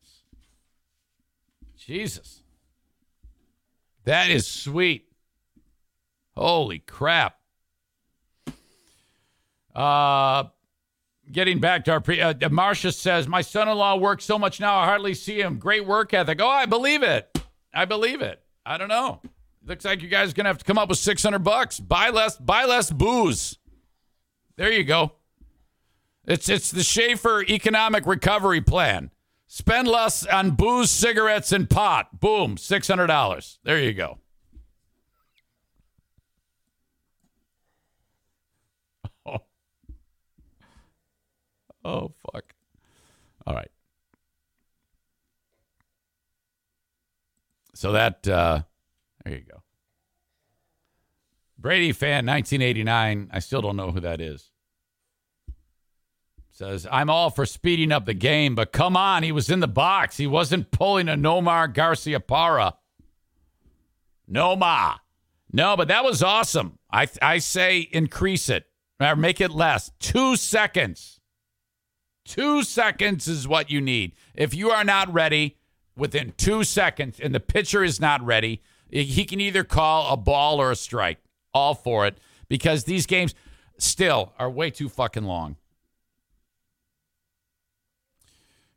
Jesus. 1.77 2.43
That 4.05 4.29
is 4.29 4.47
sweet. 4.47 5.07
Holy 6.35 6.79
crap. 6.79 7.37
Uh, 9.75 10.45
getting 11.31 11.59
back 11.59 11.85
to 11.85 11.91
our 11.91 12.01
pre, 12.01 12.21
uh, 12.21 12.49
Marcia 12.49 12.91
says, 12.91 13.27
My 13.27 13.41
son 13.41 13.67
in 13.67 13.77
law 13.77 13.95
works 13.95 14.25
so 14.25 14.37
much 14.37 14.59
now, 14.59 14.77
I 14.77 14.85
hardly 14.85 15.13
see 15.13 15.39
him. 15.39 15.57
Great 15.57 15.85
work 15.85 16.13
ethic. 16.13 16.39
Oh, 16.41 16.47
I 16.47 16.65
believe 16.65 17.03
it. 17.03 17.37
I 17.73 17.85
believe 17.85 18.21
it. 18.21 18.41
I 18.65 18.77
don't 18.77 18.89
know. 18.89 19.21
Looks 19.65 19.85
like 19.85 20.01
you 20.01 20.09
guys 20.09 20.31
are 20.31 20.33
going 20.33 20.43
to 20.45 20.49
have 20.49 20.57
to 20.57 20.65
come 20.65 20.77
up 20.77 20.89
with 20.89 20.97
600 20.97 21.39
bucks. 21.39 21.79
Buy 21.79 22.09
less, 22.09 22.37
buy 22.37 22.65
less 22.65 22.91
booze. 22.91 23.57
There 24.57 24.71
you 24.71 24.83
go. 24.83 25.13
It's, 26.25 26.47
it's 26.47 26.71
the 26.71 26.83
Schaefer 26.83 27.43
Economic 27.43 28.05
Recovery 28.05 28.61
Plan. 28.61 29.11
Spend 29.47 29.87
less 29.87 30.25
on 30.25 30.51
booze, 30.51 30.89
cigarettes, 30.89 31.51
and 31.51 31.69
pot. 31.69 32.19
Boom, 32.19 32.55
$600. 32.55 33.57
There 33.63 33.79
you 33.79 33.93
go. 33.93 34.19
Oh, 39.25 39.37
oh 41.85 42.13
fuck. 42.31 42.53
All 43.45 43.53
right. 43.53 43.69
So 47.75 47.91
that, 47.91 48.25
uh, 48.27 48.61
there 49.25 49.35
you 49.35 49.41
go. 49.41 49.61
Brady 51.59 51.91
fan 51.91 52.25
1989. 52.25 53.29
I 53.31 53.39
still 53.39 53.61
don't 53.61 53.75
know 53.75 53.91
who 53.91 53.99
that 53.99 54.21
is 54.21 54.52
says, 56.63 56.87
I'm 56.89 57.09
all 57.09 57.29
for 57.29 57.45
speeding 57.45 57.91
up 57.91 58.05
the 58.05 58.13
game, 58.13 58.55
but 58.55 58.71
come 58.71 58.95
on, 58.95 59.23
he 59.23 59.31
was 59.31 59.49
in 59.49 59.59
the 59.59 59.67
box. 59.67 60.17
He 60.17 60.27
wasn't 60.27 60.71
pulling 60.71 61.09
a 61.09 61.15
Nomar 61.15 61.71
Garciaparra. 61.73 62.73
Noma. 64.27 65.01
No, 65.51 65.75
but 65.75 65.89
that 65.89 66.03
was 66.03 66.23
awesome. 66.23 66.79
I, 66.91 67.07
I 67.21 67.39
say 67.39 67.79
increase 67.91 68.49
it 68.49 68.65
or 68.99 69.15
make 69.15 69.41
it 69.41 69.51
less. 69.51 69.91
Two 69.99 70.35
seconds. 70.35 71.19
Two 72.25 72.63
seconds 72.63 73.27
is 73.27 73.47
what 73.47 73.69
you 73.69 73.81
need. 73.81 74.13
If 74.33 74.55
you 74.55 74.71
are 74.71 74.85
not 74.85 75.13
ready 75.13 75.57
within 75.97 76.33
two 76.37 76.63
seconds 76.63 77.19
and 77.19 77.35
the 77.35 77.39
pitcher 77.41 77.83
is 77.83 77.99
not 77.99 78.25
ready, 78.25 78.61
he 78.89 79.25
can 79.25 79.41
either 79.41 79.63
call 79.63 80.13
a 80.13 80.17
ball 80.17 80.61
or 80.61 80.71
a 80.71 80.75
strike. 80.75 81.19
All 81.53 81.75
for 81.75 82.07
it 82.07 82.17
because 82.47 82.85
these 82.85 83.05
games 83.05 83.35
still 83.77 84.33
are 84.39 84.49
way 84.49 84.71
too 84.71 84.89
fucking 84.89 85.25
long. 85.25 85.57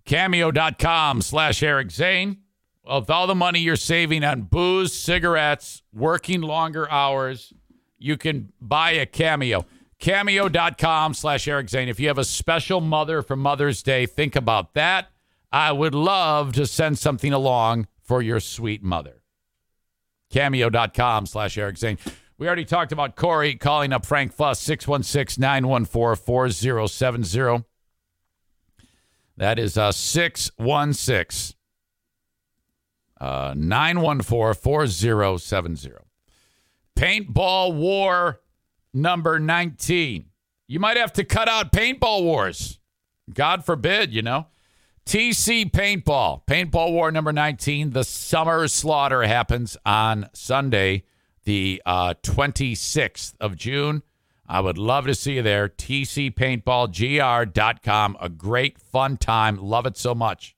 Cameo.com 0.07 1.21
slash 1.21 1.63
Eric 1.63 1.91
Zane. 1.91 2.39
With 2.85 3.11
all 3.11 3.27
the 3.27 3.35
money 3.35 3.59
you're 3.59 3.75
saving 3.75 4.23
on 4.23 4.43
booze, 4.43 4.93
cigarettes, 4.93 5.83
working 5.93 6.41
longer 6.41 6.91
hours, 6.91 7.53
you 7.99 8.17
can 8.17 8.53
buy 8.61 8.93
a 8.93 9.07
Cameo. 9.07 9.67
Cameo.com 9.99 11.15
slash 11.15 11.49
Eric 11.49 11.69
Zane. 11.69 11.89
If 11.89 11.99
you 11.99 12.07
have 12.09 12.19
a 12.19 12.25
special 12.25 12.81
mother 12.81 13.23
for 13.23 13.35
Mother's 13.35 13.83
Day, 13.83 14.07
think 14.07 14.37
about 14.37 14.75
that. 14.75 15.09
I 15.51 15.73
would 15.73 15.95
love 15.95 16.53
to 16.55 16.67
send 16.67 16.99
something 16.99 17.33
along 17.33 17.89
for 18.03 18.23
your 18.23 18.41
sweet 18.41 18.83
mother. 18.83 19.23
Cameo.com 20.31 21.27
slash 21.27 21.59
Eric 21.59 21.79
Zane. 21.79 21.99
We 22.39 22.47
already 22.47 22.65
talked 22.67 22.93
about 22.93 23.17
Corey 23.17 23.55
calling 23.55 23.93
up 23.93 24.05
Frank 24.05 24.33
Fuss, 24.33 24.61
616 24.61 25.41
914 25.41 26.23
4070. 26.25 27.65
That 29.37 29.59
is 29.59 29.77
uh, 29.77 29.93
616 29.93 31.57
uh, 33.21 33.55
914 33.57 34.55
4070. 34.55 35.93
Paintball 36.97 37.75
War 37.75 38.41
number 38.93 39.39
19. 39.39 40.27
You 40.69 40.81
might 40.81 40.97
have 40.97 41.13
to 41.15 41.25
cut 41.25 41.49
out 41.49 41.73
paintball 41.73 42.23
wars. 42.23 42.81
God 43.33 43.65
forbid, 43.65 44.13
you 44.13 44.23
know. 44.23 44.47
TC 45.05 45.71
Paintball, 45.71 46.45
Paintball 46.47 46.91
War 46.91 47.13
number 47.13 47.33
19. 47.33 47.91
The 47.91 48.03
summer 48.03 48.67
slaughter 48.67 49.23
happens 49.23 49.77
on 49.87 50.29
Sunday, 50.33 51.05
the 51.45 51.81
uh, 51.87 52.15
26th 52.23 53.35
of 53.41 53.55
June. 53.55 54.03
I 54.49 54.61
would 54.61 54.79
love 54.79 55.07
to 55.07 55.15
see 55.15 55.35
you 55.35 55.43
there. 55.43 55.69
TCPaintballGR.com. 55.69 58.17
A 58.21 58.29
great, 58.29 58.81
fun 58.81 59.17
time. 59.17 59.57
Love 59.57 59.87
it 59.87 59.97
so 59.97 60.15
much. 60.15 60.55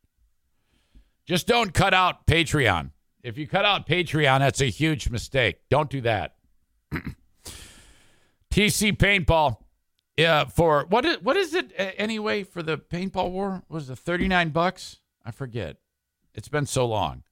Just 1.26 1.46
don't 1.46 1.72
cut 1.74 1.94
out 1.94 2.26
Patreon. 2.26 2.90
If 3.22 3.38
you 3.38 3.46
cut 3.46 3.64
out 3.64 3.86
Patreon, 3.86 4.40
that's 4.40 4.60
a 4.60 4.66
huge 4.66 5.08
mistake. 5.10 5.60
Don't 5.70 5.88
do 5.90 6.00
that. 6.02 6.34
TC 8.50 8.96
Paintball. 8.96 9.58
Yeah, 10.16 10.46
for 10.46 10.84
what 10.88 11.04
is 11.04 11.22
what 11.22 11.36
is 11.36 11.54
it 11.54 11.70
anyway 11.76 12.42
for 12.42 12.60
the 12.60 12.76
paintball 12.76 13.30
war? 13.30 13.62
Was 13.68 13.88
it 13.88 13.98
thirty 13.98 14.26
nine 14.26 14.48
bucks? 14.48 14.96
I 15.24 15.30
forget. 15.30 15.76
It's 16.34 16.48
been 16.48 16.66
so 16.66 16.86
long. 16.86 17.22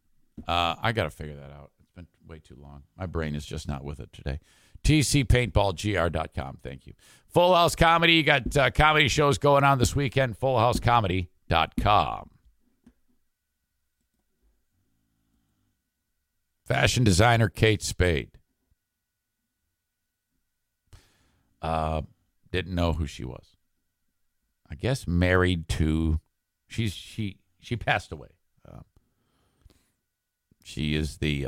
Uh, 0.47 0.77
I 0.81 0.93
got 0.93 1.03
to 1.05 1.11
figure 1.11 1.35
that 1.35 1.51
out. 1.51 1.73
It's 1.81 1.91
been 1.97 2.07
way 2.29 2.39
too 2.39 2.55
long. 2.57 2.85
My 2.97 3.07
brain 3.07 3.35
is 3.35 3.45
just 3.45 3.67
not 3.67 3.83
with 3.83 3.99
it 3.99 4.13
today. 4.13 4.39
TCPaintballGR.com. 4.87 6.59
Thank 6.63 6.87
you. 6.87 6.95
Full 7.27 7.55
House 7.55 7.75
Comedy. 7.75 8.13
You 8.15 8.23
got 8.23 8.57
uh, 8.57 8.71
comedy 8.71 9.09
shows 9.09 9.37
going 9.37 9.65
on 9.65 9.79
this 9.79 9.97
weekend. 9.97 10.39
FullHouseComedy.com. 10.39 12.31
Fashion 16.65 17.03
designer 17.03 17.49
Kate 17.49 17.83
Spade. 17.83 18.31
Uh, 21.61 22.03
didn't 22.53 22.75
know 22.75 22.93
who 22.93 23.07
she 23.07 23.25
was. 23.25 23.57
I 24.71 24.77
guess 24.77 25.09
married 25.09 25.69
to. 25.71 26.21
She's 26.69 26.93
she 26.93 27.39
she 27.61 27.77
passed 27.77 28.13
away. 28.13 28.29
Uh, 28.69 28.83
she 30.63 30.95
is 30.95 31.19
the 31.19 31.47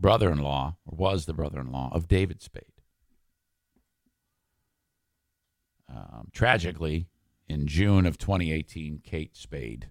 uh, 0.00 0.02
brother-in-law, 0.02 0.76
or 0.86 0.96
was 0.96 1.26
the 1.26 1.34
brother-in-law 1.34 1.90
of 1.92 2.08
David 2.08 2.42
Spade. 2.42 2.64
Um, 5.88 6.28
tragically, 6.32 7.08
in 7.48 7.66
June 7.66 8.06
of 8.06 8.16
2018, 8.16 9.00
Kate 9.04 9.36
Spade 9.36 9.90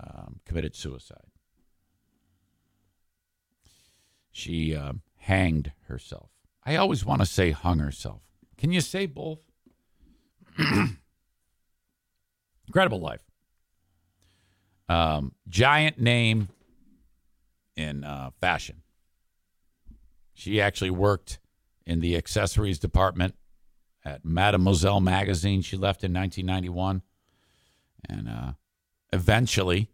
um, 0.00 0.40
committed 0.44 0.74
suicide. 0.74 1.30
She 4.32 4.74
uh, 4.74 4.94
hanged 5.16 5.72
herself. 5.88 6.30
I 6.64 6.76
always 6.76 7.04
want 7.04 7.20
to 7.20 7.26
say 7.26 7.50
hung 7.50 7.78
herself. 7.78 8.22
Can 8.56 8.72
you 8.72 8.80
say 8.80 9.06
both? 9.06 9.40
Incredible 12.66 13.00
life. 13.00 13.20
Um, 14.88 15.32
giant 15.48 16.00
name 16.00 16.48
in 17.76 18.04
uh, 18.04 18.30
fashion. 18.40 18.81
She 20.42 20.60
actually 20.60 20.90
worked 20.90 21.38
in 21.86 22.00
the 22.00 22.16
accessories 22.16 22.80
department 22.80 23.36
at 24.04 24.24
Mademoiselle 24.24 25.00
magazine. 25.00 25.62
She 25.62 25.76
left 25.76 26.02
in 26.02 26.12
1991, 26.12 27.02
and 28.08 28.28
uh, 28.28 28.52
eventually, 29.12 29.92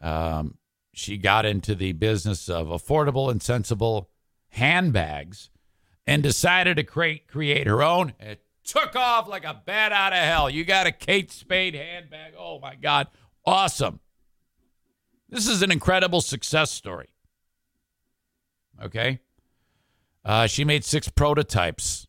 um, 0.00 0.56
she 0.94 1.18
got 1.18 1.44
into 1.44 1.74
the 1.74 1.92
business 1.92 2.48
of 2.48 2.68
affordable 2.68 3.30
and 3.30 3.42
sensible 3.42 4.08
handbags 4.48 5.50
and 6.06 6.22
decided 6.22 6.78
to 6.78 6.82
create 6.82 7.28
create 7.28 7.66
her 7.66 7.82
own. 7.82 8.14
It 8.18 8.42
took 8.64 8.96
off 8.96 9.28
like 9.28 9.44
a 9.44 9.60
bat 9.66 9.92
out 9.92 10.14
of 10.14 10.20
hell. 10.20 10.48
You 10.48 10.64
got 10.64 10.86
a 10.86 10.92
Kate 10.92 11.30
Spade 11.30 11.74
handbag. 11.74 12.32
Oh 12.38 12.60
my 12.60 12.76
God. 12.76 13.08
Awesome. 13.44 14.00
This 15.28 15.46
is 15.46 15.60
an 15.60 15.70
incredible 15.70 16.22
success 16.22 16.70
story. 16.70 17.10
Okay. 18.82 19.20
Uh, 20.24 20.46
she 20.46 20.64
made 20.64 20.84
six 20.84 21.08
prototypes 21.08 22.06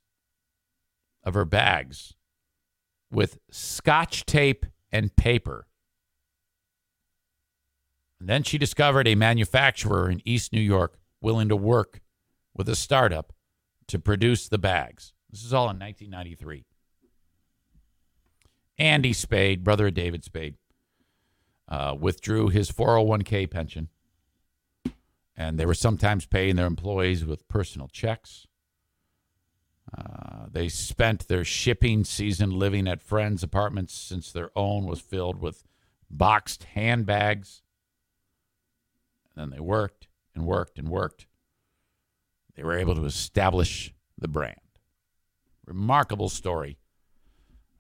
of 1.24 1.34
her 1.34 1.46
bags 1.46 2.14
with 3.12 3.40
scotch 3.52 4.26
tape 4.26 4.66
and 4.92 5.16
paper. 5.16 5.68
And 8.20 8.30
then 8.30 8.44
she 8.44 8.58
discovered 8.58 9.08
a 9.08 9.16
manufacturer 9.16 10.10
in 10.10 10.22
East 10.24 10.54
New 10.54 10.62
York 10.62 10.98
willing 11.22 11.50
to 11.50 11.56
work 11.56 12.02
with 12.56 12.70
a 12.70 12.76
startup 12.76 13.34
to 13.88 14.00
produce 14.00 14.48
the 14.48 14.58
bags. 14.58 15.14
This 15.30 15.44
is 15.44 15.54
all 15.54 15.70
in 15.70 15.80
1993. 15.80 16.66
Andy 18.78 19.14
Spade, 19.14 19.64
brother 19.64 19.88
of 19.88 19.94
David 19.94 20.24
Spade, 20.24 20.56
uh, 21.68 21.96
withdrew 22.00 22.50
his 22.50 22.72
401k 22.72 23.50
pension. 23.50 23.90
And 25.38 25.60
they 25.60 25.66
were 25.66 25.74
sometimes 25.74 26.26
paying 26.26 26.56
their 26.56 26.66
employees 26.66 27.26
with 27.26 27.48
personal 27.48 27.88
checks. 27.88 28.48
Uh, 29.96 30.46
they 30.52 30.70
spent 30.70 31.28
their 31.28 31.44
shipping 31.44 32.04
season 32.04 32.52
living 32.52 32.88
at 32.88 33.02
friends' 33.02 33.44
apartments 33.44 33.94
since 33.94 34.32
their 34.32 34.50
own 34.56 34.86
was 34.86 35.00
filled 35.00 35.40
with 35.42 35.64
boxed 36.10 36.64
handbags. 36.76 37.62
And 39.36 39.44
then 39.52 39.58
they 39.58 39.62
worked 39.62 40.08
and 40.34 40.46
worked 40.46 40.80
and 40.80 40.90
worked 40.90 41.28
they 42.56 42.64
were 42.64 42.78
able 42.78 42.96
to 42.96 43.06
establish 43.06 43.94
the 44.18 44.28
brand. 44.28 44.56
Remarkable 45.66 46.30
story 46.30 46.78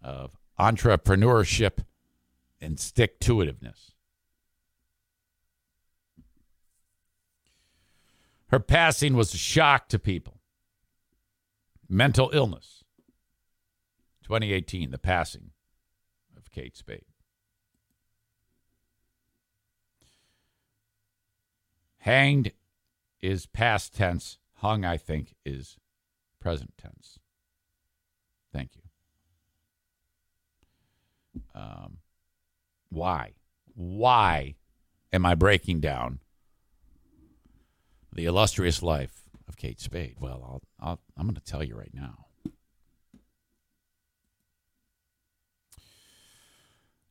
of 0.01 0.37
entrepreneurship 0.59 1.85
and 2.61 2.79
stick 2.79 3.19
to 3.21 3.35
itiveness. 3.35 3.91
Her 8.47 8.59
passing 8.59 9.15
was 9.15 9.33
a 9.33 9.37
shock 9.37 9.89
to 9.89 9.99
people. 9.99 10.39
Mental 11.89 12.29
illness. 12.33 12.83
2018, 14.23 14.91
the 14.91 14.97
passing 14.97 15.51
of 16.37 16.51
Kate 16.51 16.75
Spade. 16.75 17.05
Hanged 21.97 22.51
is 23.21 23.45
past 23.45 23.95
tense 23.95 24.37
Hung, 24.59 24.85
I 24.85 24.97
think, 24.97 25.35
is 25.45 25.77
present 26.39 26.73
tense. 26.77 27.19
Thank 28.53 28.71
you. 28.75 28.81
Um, 31.53 31.97
why? 32.89 33.33
Why 33.73 34.55
am 35.11 35.25
I 35.25 35.35
breaking 35.35 35.81
down 35.81 36.19
the 38.15 38.25
illustrious 38.25 38.81
life 38.81 39.29
of 39.47 39.57
Kate 39.57 39.79
Spade? 39.79 40.15
Well, 40.19 40.41
I'll, 40.43 40.89
I'll, 40.89 40.99
I'm 41.17 41.27
going 41.27 41.35
to 41.35 41.41
tell 41.41 41.63
you 41.63 41.75
right 41.75 41.93
now. 41.93 42.25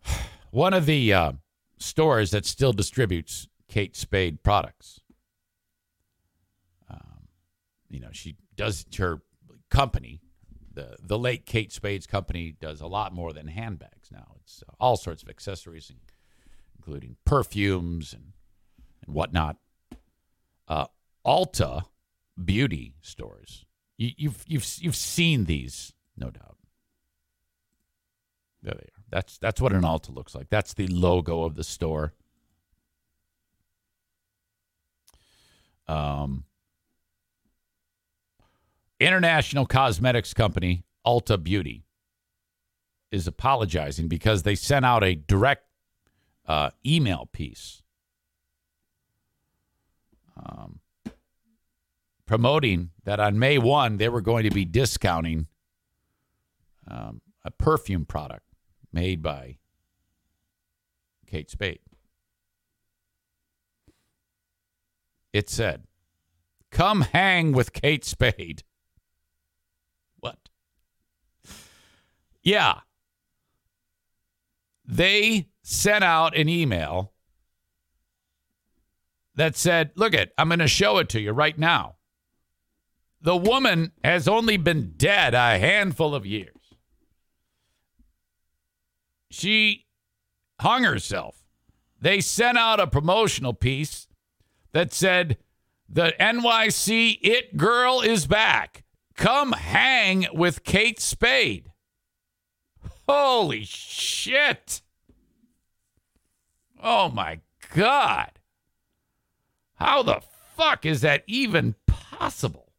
One 0.51 0.75
of 0.75 0.87
the 0.87 1.13
uh, 1.13 1.33
stores 1.79 2.33
that 2.33 2.45
still 2.47 2.73
distributes 2.73 3.47
Kate 3.69 3.95
Spade 3.97 4.43
products 4.43 5.01
you 7.95 8.01
know, 8.01 8.09
she 8.11 8.37
does 8.57 8.85
her 8.99 9.23
company, 9.71 10.21
the 10.73 10.97
the 11.01 11.19
late 11.19 11.47
Kate 11.47 11.73
Spade's 11.73 12.07
company 12.07 12.57
does 12.61 12.81
a 12.81 12.89
lot 12.89 13.15
more 13.15 13.33
than 13.33 13.47
handbags 13.47 14.11
now. 14.11 14.35
It's 14.41 14.65
uh, 14.69 14.73
all 14.81 14.97
sorts 14.97 15.23
of 15.23 15.29
accessories, 15.29 15.93
including 16.77 17.17
perfumes 17.25 18.13
and 18.13 18.33
and 19.07 19.15
whatnot. 19.15 19.57
Uh, 20.67 20.87
Ulta 21.27 21.85
beauty 22.43 22.95
stores. 23.01 23.65
You, 23.97 24.11
you've 24.17 24.45
you've 24.47 24.67
you've 24.81 24.97
seen 24.97 25.45
these, 25.45 25.93
no 26.17 26.31
doubt. 26.31 26.57
There 28.63 28.75
they 28.75 28.81
are. 28.81 29.05
That's 29.11 29.39
that's 29.39 29.61
what 29.61 29.73
an 29.73 29.83
Ulta 29.83 30.15
looks 30.15 30.35
like. 30.35 30.49
That's 30.51 30.75
the 30.75 30.87
logo 30.89 31.45
of 31.45 31.55
the 31.55 31.65
store. 31.65 32.15
Um, 35.87 36.45
international 38.99 39.67
cosmetics 39.67 40.33
company 40.33 40.85
Ulta 41.07 41.43
Beauty 41.43 41.85
is 43.13 43.27
apologizing 43.27 44.09
because 44.09 44.43
they 44.43 44.55
sent 44.55 44.85
out 44.85 45.05
a 45.05 45.15
direct 45.15 45.67
uh, 46.47 46.71
email 46.85 47.29
piece 47.33 47.84
um, 50.37 50.81
promoting 52.27 52.91
that 53.05 53.21
on 53.21 53.39
May 53.39 53.59
1 53.59 53.97
they 53.97 54.09
were 54.09 54.21
going 54.21 54.45
to 54.45 54.51
be 54.51 54.65
discounting 54.65 55.47
um, 56.89 57.21
a 57.45 57.51
perfume 57.51 58.05
product 58.05 58.47
made 58.93 59.23
by 59.23 59.59
Kate 61.27 61.51
Spade. 61.51 61.81
It 65.33 65.51
said, 65.51 65.85
Come 66.71 67.03
hang 67.03 67.53
with 67.53 67.73
Kate 67.73 68.05
Spade. 68.05 68.63
What? 70.21 70.39
Yeah. 72.43 72.81
They 74.85 75.49
sent 75.63 76.05
out 76.05 76.37
an 76.37 76.49
email 76.49 77.14
that 79.35 79.57
said, 79.57 79.91
Look 79.95 80.15
it, 80.15 80.33
I'm 80.39 80.49
going 80.49 80.59
to 80.61 80.69
show 80.69 80.99
it 80.99 81.09
to 81.11 81.21
you 81.21 81.33
right 81.33 81.59
now. 81.59 81.97
The 83.21 83.37
woman 83.37 83.93
has 84.03 84.29
only 84.29 84.57
been 84.57 84.95
dead 84.97 85.35
a 85.35 85.59
handful 85.59 86.15
of 86.15 86.27
years. 86.27 86.51
She 89.31 89.87
hung 90.61 90.85
herself. 90.85 91.37
They 92.01 92.21
sent 92.21 92.59
out 92.59 92.81
a 92.81 92.87
promotional 92.87 93.55
piece 93.55 94.09
that 94.73 94.93
said, 94.93 95.39
The 95.89 96.15
NYC 96.21 97.19
It 97.23 97.57
Girl 97.57 98.01
is 98.01 98.27
back. 98.27 98.85
Come 99.17 99.53
hang 99.53 100.27
with 100.33 100.65
Kate 100.65 101.01
Spade. 101.01 101.71
Holy 103.09 103.65
shit. 103.65 104.83
Oh 106.83 107.09
my 107.09 107.41
God. 107.75 108.31
How 109.85 110.03
the 110.03 110.23
fuck 110.57 110.87
is 110.87 111.03
that 111.03 111.25
even 111.27 111.75
possible? 111.87 112.73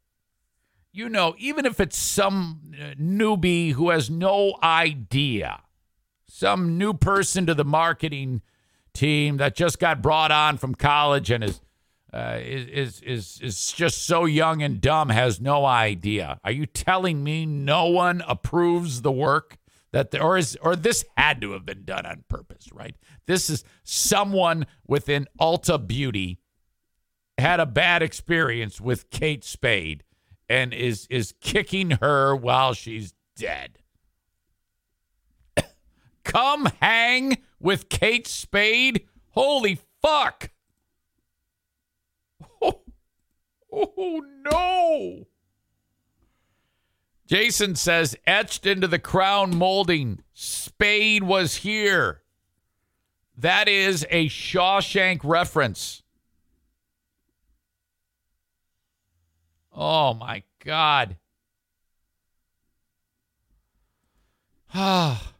You 0.91 1.07
know, 1.07 1.35
even 1.37 1.67
if 1.67 1.79
it's 1.79 1.97
some 1.97 2.73
uh, 2.73 2.95
newbie 2.99 3.73
who 3.73 3.91
has 3.91 4.09
no 4.09 4.57
idea, 4.63 5.61
some 6.27 6.79
new 6.79 6.95
person 6.95 7.45
to 7.45 7.53
the 7.53 7.63
marketing 7.63 8.41
team 8.95 9.37
that 9.37 9.55
just 9.55 9.77
got 9.77 10.01
brought 10.01 10.31
on 10.31 10.57
from 10.57 10.73
college 10.73 11.29
and 11.29 11.43
is 11.43 11.61
uh, 12.11 12.39
is 12.41 13.01
is 13.01 13.39
is 13.39 13.71
just 13.71 14.03
so 14.07 14.25
young 14.25 14.63
and 14.63 14.81
dumb 14.81 15.09
has 15.09 15.39
no 15.39 15.63
idea. 15.63 16.39
Are 16.43 16.51
you 16.51 16.65
telling 16.65 17.23
me 17.23 17.45
no 17.45 17.85
one 17.85 18.23
approves 18.27 19.03
the 19.03 19.11
work 19.11 19.59
that 19.91 20.09
the, 20.09 20.23
or 20.23 20.39
is 20.39 20.57
or 20.59 20.75
this 20.75 21.05
had 21.15 21.39
to 21.41 21.51
have 21.51 21.67
been 21.67 21.83
done 21.85 22.07
on 22.07 22.23
purpose, 22.29 22.69
right? 22.73 22.95
This 23.27 23.47
is 23.51 23.63
someone 23.83 24.65
within 24.87 25.27
Ulta 25.39 25.85
Beauty 25.85 26.39
had 27.37 27.59
a 27.59 27.65
bad 27.65 28.01
experience 28.01 28.79
with 28.79 29.09
Kate 29.09 29.43
Spade 29.43 30.03
and 30.47 30.73
is 30.73 31.07
is 31.09 31.33
kicking 31.41 31.91
her 32.01 32.35
while 32.35 32.73
she's 32.73 33.13
dead. 33.35 33.79
Come 36.23 36.67
hang 36.81 37.37
with 37.59 37.89
Kate 37.89 38.27
Spade? 38.27 39.05
Holy 39.31 39.79
fuck. 40.01 40.51
Oh, 43.77 43.83
oh 43.91 44.21
no. 44.49 45.25
Jason 47.27 47.75
says, 47.75 48.15
etched 48.25 48.65
into 48.65 48.87
the 48.87 48.99
crown 48.99 49.53
molding, 49.55 50.21
Spade 50.31 51.23
was 51.23 51.57
here. 51.57 52.21
That 53.35 53.67
is 53.67 54.05
a 54.09 54.27
Shawshank 54.29 55.19
reference. 55.23 56.03
Oh 59.75 60.13
my 60.13 60.43
God. 60.63 61.17
Ah. 64.73 65.33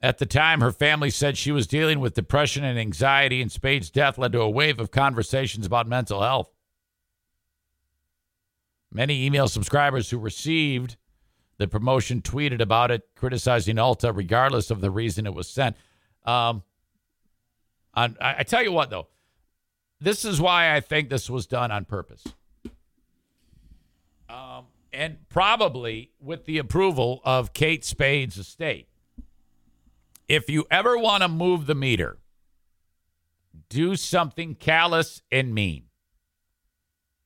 At 0.00 0.18
the 0.18 0.26
time, 0.26 0.60
her 0.60 0.72
family 0.72 1.10
said 1.10 1.36
she 1.36 1.52
was 1.52 1.66
dealing 1.66 2.00
with 2.00 2.14
depression 2.14 2.64
and 2.64 2.78
anxiety, 2.78 3.42
and 3.42 3.50
Spade's 3.50 3.90
death 3.90 4.18
led 4.18 4.32
to 4.32 4.40
a 4.40 4.48
wave 4.48 4.78
of 4.78 4.90
conversations 4.90 5.66
about 5.66 5.88
mental 5.88 6.22
health. 6.22 6.50
Many 8.92 9.26
email 9.26 9.48
subscribers 9.48 10.10
who 10.10 10.18
received 10.18 10.96
the 11.58 11.66
promotion 11.66 12.22
tweeted 12.22 12.60
about 12.60 12.90
it, 12.90 13.02
criticizing 13.16 13.76
Ulta 13.76 14.14
regardless 14.14 14.70
of 14.70 14.80
the 14.80 14.90
reason 14.90 15.26
it 15.26 15.34
was 15.34 15.48
sent. 15.48 15.76
Um, 16.24 16.62
on, 17.96 18.16
I, 18.20 18.36
I 18.38 18.42
tell 18.42 18.62
you 18.62 18.72
what, 18.72 18.90
though, 18.90 19.08
this 20.00 20.24
is 20.24 20.40
why 20.40 20.74
I 20.74 20.80
think 20.80 21.08
this 21.08 21.28
was 21.30 21.46
done 21.46 21.70
on 21.70 21.86
purpose. 21.86 22.24
Um, 24.28 24.66
and 24.92 25.28
probably 25.28 26.10
with 26.20 26.44
the 26.44 26.58
approval 26.58 27.20
of 27.24 27.52
Kate 27.52 27.84
Spade's 27.84 28.36
estate. 28.36 28.88
If 30.28 30.50
you 30.50 30.66
ever 30.70 30.98
want 30.98 31.22
to 31.22 31.28
move 31.28 31.66
the 31.66 31.74
meter, 31.74 32.18
do 33.68 33.96
something 33.96 34.54
callous 34.54 35.22
and 35.30 35.54
mean. 35.54 35.84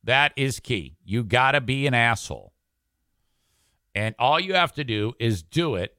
That 0.05 0.33
is 0.37 0.61
key. 0.61 0.97
You 1.05 1.25
got 1.25 1.53
to 1.53 1.61
be 1.61 1.87
an 1.87 1.95
asshole. 1.95 2.53
And 3.95 4.15
all 4.19 4.39
you 4.39 4.55
have 4.55 4.73
to 4.75 4.85
do 4.85 5.15
is 5.19 5.43
do 5.43 5.75
it. 5.75 5.97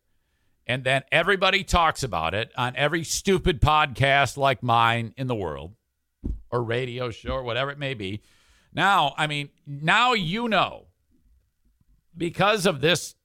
And 0.72 0.85
then 0.85 1.03
everybody 1.11 1.65
talks 1.65 2.02
about 2.02 2.34
it 2.34 2.49
on 2.56 2.77
every 2.77 3.03
stupid 3.03 3.60
podcast 3.60 4.38
like 4.38 4.64
mine 4.64 5.14
in 5.18 5.27
the 5.27 5.35
world 5.35 5.76
or 6.49 6.64
radio 6.64 7.10
show 7.11 7.31
or 7.31 7.43
whatever 7.43 7.72
it 7.72 7.77
may 7.77 7.93
be. 7.93 8.22
Now, 8.73 9.14
I 9.18 9.27
mean, 9.27 9.49
now 9.68 10.14
you 10.14 10.48
know 10.48 10.85
because 12.15 12.65
of 12.65 12.80
this 12.80 13.15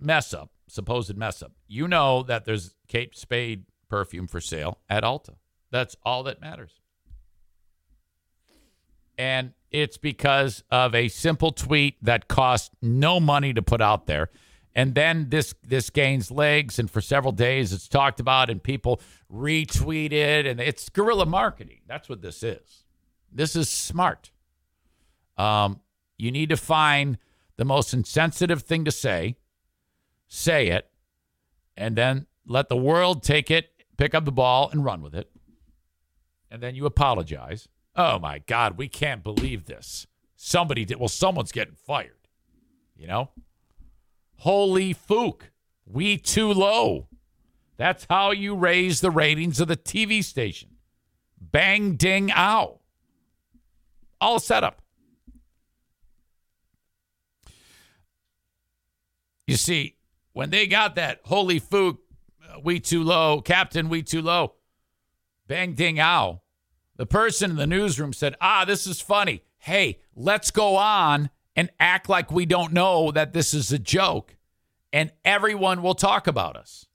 mess 0.00 0.32
up, 0.32 0.52
supposed 0.68 1.14
mess 1.18 1.42
up, 1.42 1.52
you 1.68 1.86
know 1.86 2.22
that 2.22 2.46
there's 2.46 2.74
Kate 2.88 3.14
Spade 3.14 3.66
perfume 3.90 4.26
for 4.26 4.40
sale 4.40 4.78
at 4.88 5.04
Ulta. 5.04 5.34
That's 5.70 5.96
all 6.02 6.22
that 6.22 6.40
matters. 6.40 6.80
And 9.18 9.52
it's 9.70 9.98
because 9.98 10.64
of 10.70 10.94
a 10.94 11.08
simple 11.08 11.52
tweet 11.52 12.02
that 12.02 12.26
cost 12.26 12.72
no 12.80 13.20
money 13.20 13.52
to 13.52 13.60
put 13.60 13.82
out 13.82 14.06
there. 14.06 14.30
And 14.76 14.94
then 14.94 15.30
this 15.30 15.54
this 15.66 15.88
gains 15.88 16.30
legs, 16.30 16.78
and 16.78 16.90
for 16.90 17.00
several 17.00 17.32
days 17.32 17.72
it's 17.72 17.88
talked 17.88 18.20
about, 18.20 18.50
and 18.50 18.62
people 18.62 19.00
retweet 19.32 20.12
it, 20.12 20.44
and 20.44 20.60
it's 20.60 20.90
guerrilla 20.90 21.24
marketing. 21.24 21.80
That's 21.88 22.10
what 22.10 22.20
this 22.20 22.42
is. 22.42 22.84
This 23.32 23.56
is 23.56 23.70
smart. 23.70 24.30
Um, 25.38 25.80
you 26.18 26.30
need 26.30 26.50
to 26.50 26.58
find 26.58 27.16
the 27.56 27.64
most 27.64 27.94
insensitive 27.94 28.62
thing 28.62 28.84
to 28.84 28.90
say, 28.90 29.36
say 30.28 30.68
it, 30.68 30.90
and 31.74 31.96
then 31.96 32.26
let 32.46 32.68
the 32.68 32.76
world 32.76 33.22
take 33.22 33.50
it, 33.50 33.70
pick 33.96 34.14
up 34.14 34.26
the 34.26 34.32
ball, 34.32 34.68
and 34.70 34.84
run 34.84 35.00
with 35.00 35.14
it. 35.14 35.30
And 36.50 36.62
then 36.62 36.74
you 36.74 36.84
apologize. 36.84 37.66
Oh 37.96 38.18
my 38.18 38.40
God, 38.40 38.76
we 38.76 38.88
can't 38.88 39.24
believe 39.24 39.64
this. 39.64 40.06
Somebody 40.36 40.84
did. 40.84 40.98
Well, 40.98 41.08
someone's 41.08 41.50
getting 41.50 41.76
fired. 41.76 42.28
You 42.94 43.06
know? 43.06 43.30
Holy 44.38 44.94
fook. 44.94 45.42
We 45.86 46.18
too 46.18 46.52
low. 46.52 47.08
That's 47.76 48.06
how 48.08 48.30
you 48.30 48.54
raise 48.54 49.00
the 49.00 49.10
ratings 49.10 49.60
of 49.60 49.68
the 49.68 49.76
TV 49.76 50.24
station. 50.24 50.70
Bang, 51.40 51.96
ding, 51.96 52.30
ow. 52.32 52.80
All 54.20 54.38
set 54.38 54.64
up. 54.64 54.80
You 59.46 59.56
see, 59.56 59.96
when 60.32 60.50
they 60.50 60.66
got 60.66 60.96
that 60.96 61.20
holy 61.24 61.60
fook, 61.60 61.98
we 62.62 62.80
too 62.80 63.02
low, 63.04 63.40
Captain, 63.40 63.88
we 63.88 64.02
too 64.02 64.22
low, 64.22 64.54
bang, 65.46 65.74
ding, 65.74 66.00
ow, 66.00 66.40
the 66.96 67.06
person 67.06 67.52
in 67.52 67.56
the 67.56 67.66
newsroom 67.66 68.12
said, 68.12 68.34
ah, 68.40 68.64
this 68.64 68.86
is 68.86 69.00
funny. 69.00 69.42
Hey, 69.58 70.00
let's 70.14 70.50
go 70.50 70.76
on 70.76 71.30
and 71.56 71.70
act 71.80 72.08
like 72.08 72.30
we 72.30 72.46
don't 72.46 72.72
know 72.72 73.10
that 73.10 73.32
this 73.32 73.54
is 73.54 73.72
a 73.72 73.78
joke 73.78 74.36
and 74.92 75.10
everyone 75.24 75.82
will 75.82 75.94
talk 75.94 76.26
about 76.26 76.56
us. 76.56 76.86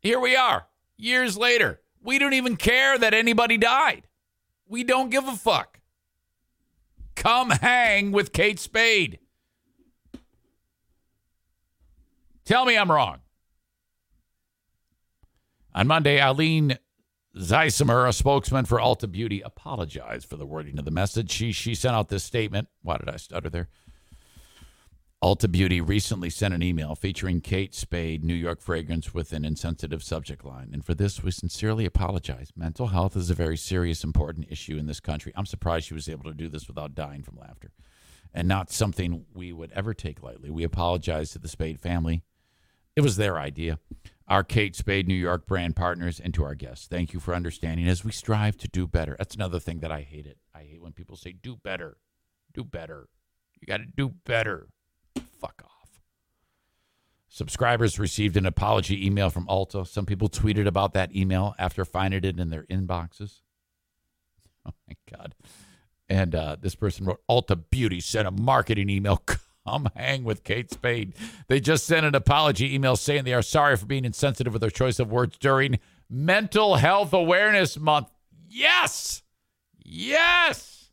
Here 0.00 0.20
we 0.20 0.36
are, 0.36 0.66
years 0.96 1.36
later. 1.36 1.80
We 2.00 2.18
don't 2.18 2.32
even 2.32 2.56
care 2.56 2.96
that 2.96 3.12
anybody 3.12 3.58
died. 3.58 4.04
We 4.66 4.84
don't 4.84 5.10
give 5.10 5.26
a 5.26 5.34
fuck. 5.34 5.80
Come 7.16 7.50
hang 7.50 8.12
with 8.12 8.32
Kate 8.32 8.60
Spade. 8.60 9.18
Tell 12.44 12.64
me 12.64 12.78
I'm 12.78 12.90
wrong. 12.90 13.18
On 15.74 15.86
Monday, 15.86 16.20
Eileen 16.20 16.78
Zeisimer, 17.38 18.08
a 18.08 18.12
spokesman 18.12 18.64
for 18.64 18.78
Ulta 18.78 19.10
Beauty, 19.10 19.40
apologized 19.40 20.28
for 20.28 20.36
the 20.36 20.46
wording 20.46 20.78
of 20.78 20.84
the 20.84 20.90
message. 20.90 21.30
She 21.30 21.52
she 21.52 21.74
sent 21.74 21.94
out 21.94 22.08
this 22.08 22.24
statement. 22.24 22.68
Why 22.82 22.96
did 22.98 23.08
I 23.08 23.16
stutter 23.16 23.48
there? 23.48 23.68
Ulta 25.22 25.50
Beauty 25.50 25.80
recently 25.80 26.30
sent 26.30 26.54
an 26.54 26.62
email 26.62 26.94
featuring 26.94 27.40
Kate 27.40 27.74
Spade 27.74 28.22
New 28.22 28.34
York 28.34 28.60
fragrance 28.60 29.14
with 29.14 29.32
an 29.32 29.44
insensitive 29.44 30.02
subject 30.02 30.44
line. 30.44 30.70
And 30.72 30.84
for 30.84 30.94
this, 30.94 31.22
we 31.22 31.32
sincerely 31.32 31.84
apologize. 31.84 32.52
Mental 32.56 32.88
health 32.88 33.16
is 33.16 33.28
a 33.28 33.34
very 33.34 33.56
serious, 33.56 34.04
important 34.04 34.46
issue 34.48 34.76
in 34.76 34.86
this 34.86 35.00
country. 35.00 35.32
I'm 35.34 35.46
surprised 35.46 35.86
she 35.86 35.94
was 35.94 36.08
able 36.08 36.24
to 36.24 36.34
do 36.34 36.48
this 36.48 36.68
without 36.68 36.94
dying 36.94 37.22
from 37.22 37.36
laughter 37.36 37.72
and 38.34 38.46
not 38.46 38.70
something 38.70 39.24
we 39.34 39.52
would 39.52 39.72
ever 39.72 39.94
take 39.94 40.22
lightly. 40.22 40.50
We 40.50 40.62
apologize 40.62 41.30
to 41.32 41.38
the 41.38 41.48
Spade 41.48 41.80
family. 41.80 42.22
It 42.94 43.00
was 43.00 43.16
their 43.16 43.38
idea. 43.38 43.78
Our 44.28 44.44
Kate 44.44 44.76
Spade 44.76 45.08
New 45.08 45.14
York 45.14 45.46
brand 45.46 45.74
partners 45.74 46.20
and 46.20 46.34
to 46.34 46.44
our 46.44 46.54
guests. 46.54 46.86
Thank 46.86 47.14
you 47.14 47.20
for 47.20 47.34
understanding 47.34 47.88
as 47.88 48.04
we 48.04 48.12
strive 48.12 48.58
to 48.58 48.68
do 48.68 48.86
better. 48.86 49.16
That's 49.18 49.34
another 49.34 49.58
thing 49.58 49.78
that 49.80 49.90
I 49.90 50.02
hate 50.02 50.26
it. 50.26 50.36
I 50.54 50.64
hate 50.64 50.82
when 50.82 50.92
people 50.92 51.16
say 51.16 51.32
do 51.32 51.56
better. 51.56 51.96
Do 52.52 52.62
better. 52.62 53.08
You 53.58 53.66
got 53.66 53.78
to 53.78 53.86
do 53.86 54.10
better. 54.26 54.68
Fuck 55.40 55.62
off. 55.64 56.00
Subscribers 57.28 57.98
received 57.98 58.36
an 58.36 58.44
apology 58.44 59.06
email 59.06 59.30
from 59.30 59.46
Ulta. 59.46 59.86
Some 59.86 60.04
people 60.04 60.28
tweeted 60.28 60.66
about 60.66 60.92
that 60.92 61.14
email 61.16 61.54
after 61.58 61.84
finding 61.84 62.24
it 62.24 62.38
in 62.38 62.50
their 62.50 62.64
inboxes. 62.64 63.40
Oh 64.66 64.72
my 64.86 64.96
God. 65.10 65.34
And 66.10 66.34
uh, 66.34 66.56
this 66.60 66.74
person 66.74 67.06
wrote 67.06 67.22
Ulta 67.30 67.58
Beauty 67.70 68.00
sent 68.00 68.28
a 68.28 68.30
marketing 68.30 68.90
email. 68.90 69.22
Come 69.68 69.90
hang 69.94 70.24
with 70.24 70.44
Kate 70.44 70.70
Spade. 70.70 71.12
They 71.48 71.60
just 71.60 71.84
sent 71.84 72.06
an 72.06 72.14
apology 72.14 72.74
email 72.74 72.96
saying 72.96 73.24
they 73.24 73.34
are 73.34 73.42
sorry 73.42 73.76
for 73.76 73.84
being 73.84 74.06
insensitive 74.06 74.54
with 74.54 74.62
their 74.62 74.70
choice 74.70 74.98
of 74.98 75.12
words 75.12 75.36
during 75.36 75.78
Mental 76.08 76.76
Health 76.76 77.12
Awareness 77.12 77.78
Month. 77.78 78.08
Yes. 78.48 79.22
Yes. 79.84 80.90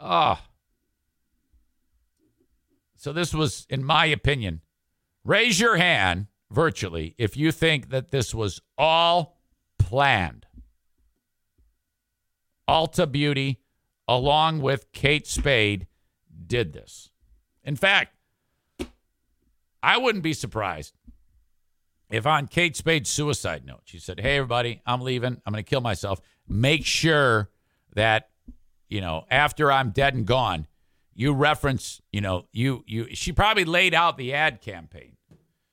Ah. 0.00 0.42
Oh. 0.42 0.46
So 2.96 3.12
this 3.12 3.32
was, 3.32 3.64
in 3.70 3.84
my 3.84 4.06
opinion, 4.06 4.62
raise 5.24 5.60
your 5.60 5.76
hand 5.76 6.26
virtually 6.50 7.14
if 7.16 7.36
you 7.36 7.52
think 7.52 7.90
that 7.90 8.10
this 8.10 8.34
was 8.34 8.60
all 8.76 9.38
planned. 9.78 10.46
Ulta 12.68 13.10
Beauty, 13.10 13.60
along 14.08 14.60
with 14.60 14.92
Kate 14.92 15.26
Spade, 15.26 15.86
did 16.46 16.72
this. 16.72 17.10
In 17.64 17.76
fact, 17.76 18.14
I 19.82 19.98
wouldn't 19.98 20.24
be 20.24 20.32
surprised 20.32 20.94
if 22.08 22.26
on 22.26 22.46
Kate 22.46 22.76
Spade's 22.76 23.10
suicide 23.10 23.64
note, 23.66 23.82
she 23.84 23.98
said, 23.98 24.20
Hey, 24.20 24.36
everybody, 24.36 24.80
I'm 24.86 25.00
leaving. 25.00 25.40
I'm 25.44 25.52
going 25.52 25.64
to 25.64 25.68
kill 25.68 25.80
myself. 25.80 26.20
Make 26.48 26.84
sure 26.86 27.50
that, 27.94 28.30
you 28.88 29.00
know, 29.00 29.24
after 29.30 29.72
I'm 29.72 29.90
dead 29.90 30.14
and 30.14 30.26
gone, 30.26 30.66
you 31.14 31.32
reference, 31.32 32.00
you 32.12 32.20
know, 32.20 32.46
you 32.52 32.84
you 32.86 33.08
she 33.14 33.32
probably 33.32 33.64
laid 33.64 33.94
out 33.94 34.18
the 34.18 34.34
ad 34.34 34.60
campaign. 34.60 35.16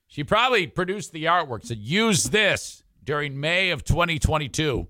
She 0.08 0.24
probably 0.24 0.68
produced 0.68 1.12
the 1.12 1.26
artwork, 1.26 1.66
said 1.66 1.80
use 1.80 2.26
this 2.26 2.84
during 3.04 3.40
May 3.40 3.72
of 3.72 3.84
2022 3.84 4.88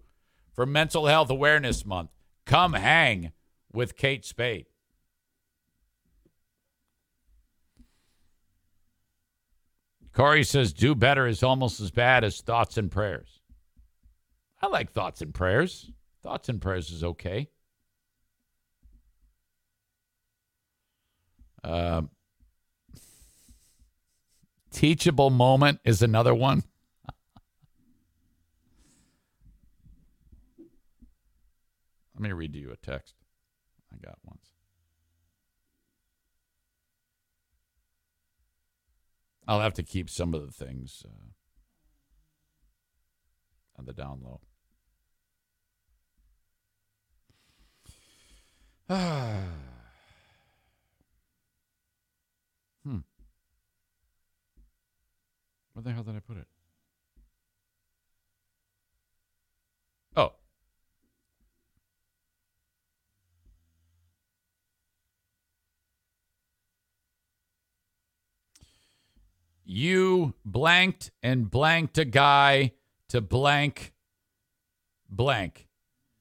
for 0.54 0.66
Mental 0.66 1.08
Health 1.08 1.30
Awareness 1.30 1.86
Month. 1.86 2.12
Come 2.46 2.74
hang 2.74 3.32
with 3.72 3.96
Kate 3.96 4.26
Spade. 4.26 4.66
Corey 10.14 10.44
says 10.44 10.74
do 10.74 10.94
better 10.94 11.26
is 11.26 11.42
almost 11.42 11.80
as 11.80 11.90
bad 11.90 12.24
as 12.24 12.40
thoughts 12.42 12.78
and 12.78 12.92
prayers. 12.92 13.42
I 14.62 14.68
like 14.68 14.92
thoughts 14.92 15.22
and 15.22 15.34
prayers. 15.34 15.92
Thoughts 16.22 16.48
and 16.50 16.62
prayers 16.62 16.92
is 16.92 17.04
okay. 17.04 17.50
Um, 21.64 22.10
teachable 24.72 25.30
moment 25.30 25.80
is 25.84 26.02
another 26.02 26.36
one. 26.36 26.64
Let 32.24 32.30
me 32.30 32.34
read 32.36 32.56
you 32.56 32.72
a 32.72 32.78
text 32.78 33.16
I 33.92 33.98
got 33.98 34.18
once. 34.24 34.54
I'll 39.46 39.60
have 39.60 39.74
to 39.74 39.84
keep 39.84 40.10
some 40.10 40.34
of 40.34 40.46
the 40.46 40.54
things 40.54 41.04
uh, 41.06 41.32
on 43.78 43.84
the 43.84 43.92
down 43.92 44.22
low. 44.24 44.40
Ah. 48.90 49.42
Hmm. 52.86 53.00
Where 55.74 55.84
the 55.84 55.92
hell 55.92 56.04
did 56.04 56.16
I 56.16 56.20
put 56.20 56.38
it? 56.38 56.48
Oh. 60.16 60.34
You 69.66 70.34
blanked 70.44 71.12
and 71.22 71.50
blanked 71.50 71.98
a 71.98 72.06
guy 72.06 72.74
to 73.10 73.22
blank 73.22 73.94
blank. 75.10 75.68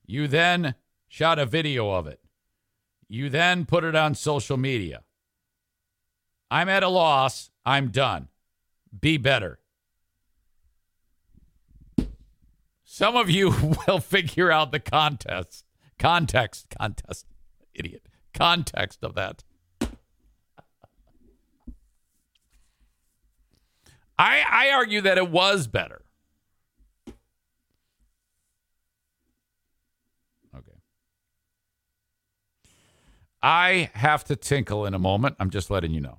You 0.06 0.28
then 0.28 0.74
shot 1.08 1.38
a 1.38 1.46
video 1.46 1.90
of 1.90 2.06
it. 2.06 2.20
You 3.08 3.28
then 3.28 3.66
put 3.66 3.84
it 3.84 3.94
on 3.94 4.14
social 4.14 4.56
media. 4.56 5.02
I'm 6.50 6.68
at 6.68 6.82
a 6.82 6.88
loss. 6.88 7.50
I'm 7.64 7.88
done. 7.88 8.28
Be 8.98 9.16
better. 9.16 9.58
Some 12.84 13.16
of 13.16 13.30
you 13.30 13.50
will 13.86 14.00
figure 14.00 14.50
out 14.50 14.70
the 14.70 14.80
contest, 14.80 15.64
context, 15.98 16.66
contest, 16.78 17.26
idiot, 17.72 18.06
context 18.34 19.02
of 19.02 19.14
that. 19.14 19.44
I, 24.18 24.42
I 24.50 24.70
argue 24.70 25.00
that 25.02 25.18
it 25.18 25.30
was 25.30 25.66
better. 25.66 26.02
Okay. 30.54 30.78
I 33.42 33.90
have 33.94 34.24
to 34.24 34.36
tinkle 34.36 34.86
in 34.86 34.94
a 34.94 34.98
moment. 34.98 35.36
I'm 35.40 35.50
just 35.50 35.70
letting 35.70 35.92
you 35.92 36.00
know. 36.00 36.18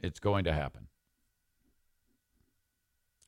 It's 0.00 0.20
going 0.20 0.44
to 0.44 0.52
happen. 0.52 0.88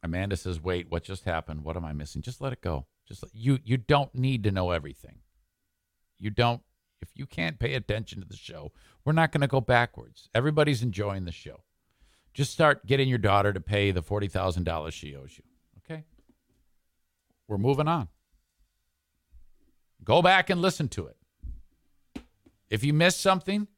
Amanda 0.03 0.37
says, 0.37 0.61
"Wait, 0.61 0.91
what 0.91 1.05
just 1.05 1.25
happened? 1.25 1.63
What 1.63 1.77
am 1.77 1.85
I 1.85 1.93
missing? 1.93 2.23
Just 2.23 2.41
let 2.41 2.53
it 2.53 2.61
go. 2.61 2.87
Just 3.07 3.23
let, 3.23 3.35
you 3.35 3.59
you 3.65 3.77
don't 3.77 4.15
need 4.15 4.43
to 4.45 4.51
know 4.51 4.71
everything. 4.71 5.19
You 6.19 6.31
don't 6.31 6.63
if 7.03 7.09
you 7.15 7.27
can't 7.27 7.59
pay 7.59 7.75
attention 7.75 8.21
to 8.21 8.29
the 8.29 8.37
show, 8.37 8.73
we're 9.05 9.13
not 9.13 9.33
going 9.33 9.41
to 9.43 9.49
go 9.49 9.61
backwards. 9.61 10.29
Everybody's 10.35 10.83
enjoying 10.83 11.25
the 11.25 11.33
show. 11.33 11.63
Just 12.33 12.53
start 12.53 12.87
getting 12.87 13.09
your 13.09 13.19
daughter 13.19 13.53
to 13.53 13.61
pay 13.61 13.91
the 13.91 14.03
$40,000 14.03 14.93
she 14.93 15.15
owes 15.15 15.37
you. 15.37 15.45
Okay? 15.79 16.05
We're 17.47 17.59
moving 17.59 17.89
on. 17.89 18.09
Go 20.05 20.23
back 20.23 20.51
and 20.51 20.61
listen 20.61 20.89
to 20.89 21.07
it. 21.07 21.17
If 22.71 22.83
you 22.83 22.93
miss 22.93 23.17
something, 23.17 23.69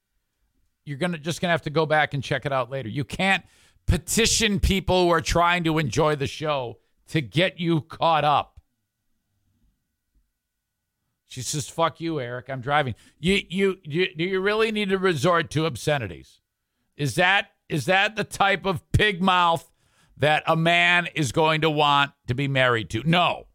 you're 0.85 0.99
gonna 0.99 1.19
just 1.19 1.41
gonna 1.41 1.51
have 1.51 1.63
to 1.63 1.71
go 1.71 1.85
back 1.87 2.15
and 2.15 2.23
check 2.23 2.47
it 2.47 2.53
out 2.53 2.71
later. 2.71 2.89
You 2.89 3.05
can't 3.05 3.45
petition 3.87 4.61
people 4.61 5.05
who 5.05 5.11
are 5.11 5.21
trying 5.21 5.65
to 5.65 5.79
enjoy 5.79 6.15
the 6.17 6.27
show 6.27 6.79
to 7.09 7.21
get 7.21 7.59
you 7.59 7.81
caught 7.81 8.25
up. 8.25 8.61
She 11.27 11.43
says, 11.43 11.69
"Fuck 11.69 12.01
you, 12.01 12.21
Eric. 12.21 12.49
I'm 12.49 12.61
driving. 12.61 12.95
You, 13.19 13.43
you, 13.49 13.79
you, 13.83 14.15
do 14.15 14.23
you 14.23 14.41
really 14.41 14.71
need 14.71 14.91
to 14.91 14.99
resort 14.99 15.51
to 15.51 15.67
obscenities? 15.67 16.41
Is 16.97 17.17
that 17.17 17.49
is 17.69 17.87
that 17.87 18.17
the 18.17 18.25
type 18.25 18.67
of 18.67 18.91
pig 18.93 19.23
mouth 19.23 19.71
that 20.17 20.43
a 20.47 20.57
man 20.57 21.09
is 21.15 21.33
going 21.33 21.61
to 21.63 21.71
want 21.71 22.13
to 22.29 22.35
be 22.35 22.49
married 22.49 22.91
to? 22.91 23.03
No. 23.05 23.47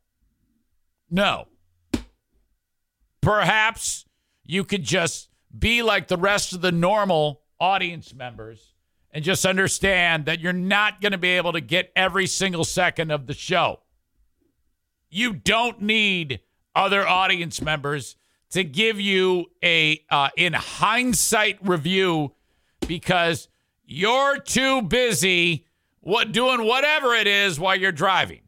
No. 1.10 1.48
Perhaps 3.22 4.06
you 4.44 4.64
could 4.64 4.84
just 4.84 5.30
be 5.58 5.82
like 5.82 6.08
the 6.08 6.18
rest 6.18 6.54
of 6.54 6.62
the 6.62 6.72
normal 6.72 7.42
audience 7.60 8.14
members 8.14 8.74
and 9.12 9.24
just 9.24 9.46
understand 9.46 10.26
that 10.26 10.40
you're 10.40 10.54
not 10.54 11.02
going 11.02 11.12
to 11.12 11.18
be 11.18 11.30
able 11.30 11.54
to 11.54 11.62
get 11.62 11.92
every 11.96 12.28
single 12.28 12.64
second 12.64 13.12
of 13.12 13.28
the 13.28 13.34
show. 13.34 13.80
You 15.10 15.34
don't 15.34 15.82
need 15.82 16.42
other 16.76 17.08
audience 17.08 17.62
members 17.62 18.16
to 18.52 18.64
give 18.64 19.00
you 19.00 19.46
a 19.64 20.04
uh, 20.10 20.30
in 20.38 20.54
hindsight 20.54 21.58
review 21.62 22.34
because 22.88 23.48
You're 23.92 24.38
too 24.38 24.84
busy 24.84 25.66
what 26.02 26.32
doing 26.32 26.64
whatever 26.64 27.16
it 27.16 27.26
is 27.26 27.60
while 27.60 27.76
you're 27.76 27.92
driving. 27.92 28.42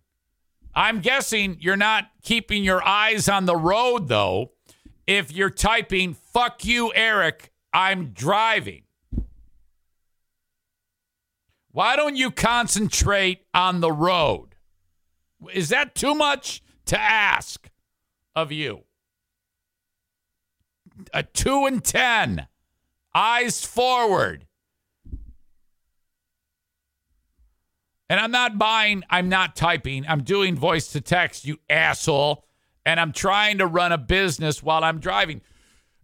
I'm 0.76 1.02
guessing 1.02 1.58
you're 1.60 1.76
not 1.76 2.12
keeping 2.22 2.64
your 2.64 2.88
eyes 2.88 3.28
on 3.28 3.48
the 3.48 3.56
road 3.56 4.08
though. 4.08 4.52
If 5.08 5.32
you're 5.32 5.50
typing 5.50 6.14
"fuck 6.14 6.64
you, 6.64 6.94
Eric," 6.94 7.52
I'm 7.74 8.12
driving. 8.12 8.84
Why 11.72 11.96
don't 11.96 12.18
you 12.18 12.30
concentrate 12.30 13.48
on 13.52 13.80
the 13.80 13.92
road? 13.92 14.54
Is 15.52 15.70
that 15.70 15.96
too 15.96 16.14
much 16.14 16.62
to 16.86 17.00
ask 17.00 17.72
of 18.36 18.52
you? 18.52 18.84
A 21.16 21.24
two 21.24 21.66
and 21.66 21.84
ten, 21.84 22.46
eyes 23.16 23.66
forward. 23.66 24.46
And 28.12 28.20
I'm 28.20 28.32
not 28.32 28.58
buying, 28.58 29.06
I'm 29.10 29.30
not 29.30 29.56
typing, 29.56 30.06
I'm 30.06 30.24
doing 30.24 30.58
voice 30.58 30.92
to 30.92 31.00
text, 31.00 31.46
you 31.46 31.60
asshole. 31.70 32.44
And 32.86 33.00
I'm 33.00 33.14
trying 33.14 33.60
to 33.60 33.66
run 33.66 33.94
a 33.94 33.98
business 33.98 34.62
while 34.62 34.84
I'm 34.84 35.00
driving. 35.00 35.40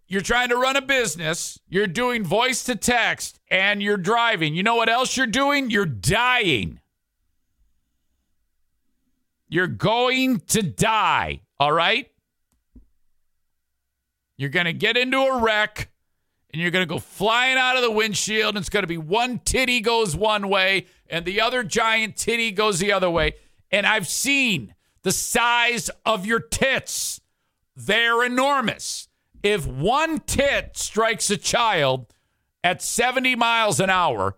You're 0.08 0.22
trying 0.22 0.48
to 0.48 0.56
run 0.56 0.78
a 0.78 0.82
business, 0.82 1.60
you're 1.68 1.86
doing 1.86 2.24
voice 2.24 2.64
to 2.64 2.78
text, 2.78 3.42
and 3.52 3.84
you're 3.84 3.98
driving. 3.98 4.56
You 4.56 4.64
know 4.64 4.76
what 4.76 4.88
else 4.88 5.18
you're 5.18 5.28
doing? 5.28 5.70
You're 5.70 5.86
dying. 5.86 6.80
You're 9.50 9.68
going 9.68 10.40
to 10.48 10.64
die, 10.64 11.42
all 11.60 11.74
right? 11.74 12.10
You're 14.38 14.50
going 14.50 14.68
to 14.68 14.72
get 14.72 14.96
into 14.96 15.18
a 15.18 15.42
wreck 15.42 15.90
and 16.54 16.62
you're 16.62 16.72
going 16.72 16.88
to 16.88 16.90
go 16.90 17.00
flying 17.00 17.58
out 17.58 17.76
of 17.76 17.82
the 17.82 17.92
windshield. 17.92 18.56
And 18.56 18.64
it's 18.64 18.70
going 18.70 18.84
to 18.84 18.88
be 18.88 18.98
one 18.98 19.40
titty 19.40 19.82
goes 19.82 20.16
one 20.16 20.48
way 20.48 20.86
and 21.10 21.26
the 21.26 21.42
other 21.42 21.64
giant 21.64 22.16
titty 22.16 22.52
goes 22.52 22.80
the 22.80 22.92
other 22.92 23.10
way. 23.10 23.36
And 23.72 23.86
I've 23.86 24.08
seen 24.08 24.74
the 25.04 25.12
size 25.12 25.90
of 26.06 26.26
your 26.26 26.40
tits, 26.40 27.22
they're 27.76 28.24
enormous. 28.24 29.08
If 29.44 29.66
one 29.66 30.20
tit 30.20 30.76
strikes 30.76 31.30
a 31.30 31.38
child 31.38 32.14
at 32.64 32.82
70 32.82 33.36
miles 33.36 33.80
an 33.80 33.90
hour, 33.90 34.38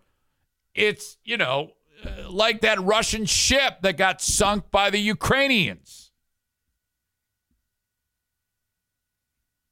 it's, 0.76 1.18
you 1.24 1.38
know, 1.38 1.72
uh, 2.06 2.30
like 2.30 2.62
that 2.62 2.80
Russian 2.82 3.26
ship 3.26 3.82
that 3.82 3.98
got 3.98 4.22
sunk 4.22 4.72
by 4.72 4.90
the 4.90 5.00
Ukrainians. 5.00 6.12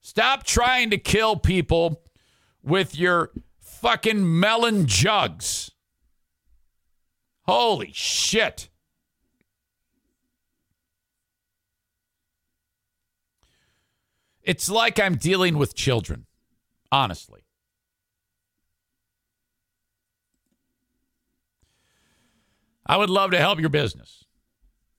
Stop 0.01 0.43
trying 0.43 0.89
to 0.89 0.97
kill 0.97 1.35
people 1.35 2.01
with 2.63 2.97
your 2.97 3.31
fucking 3.59 4.39
melon 4.39 4.87
jugs. 4.87 5.71
Holy 7.47 7.91
shit. 7.93 8.69
It's 14.43 14.69
like 14.69 14.99
I'm 14.99 15.15
dealing 15.15 15.57
with 15.57 15.75
children, 15.75 16.25
honestly. 16.91 17.41
I 22.85 22.95
would 22.95 23.09
love 23.09 23.31
to 23.31 23.39
help 23.39 23.59
your 23.59 23.69
business. 23.69 24.23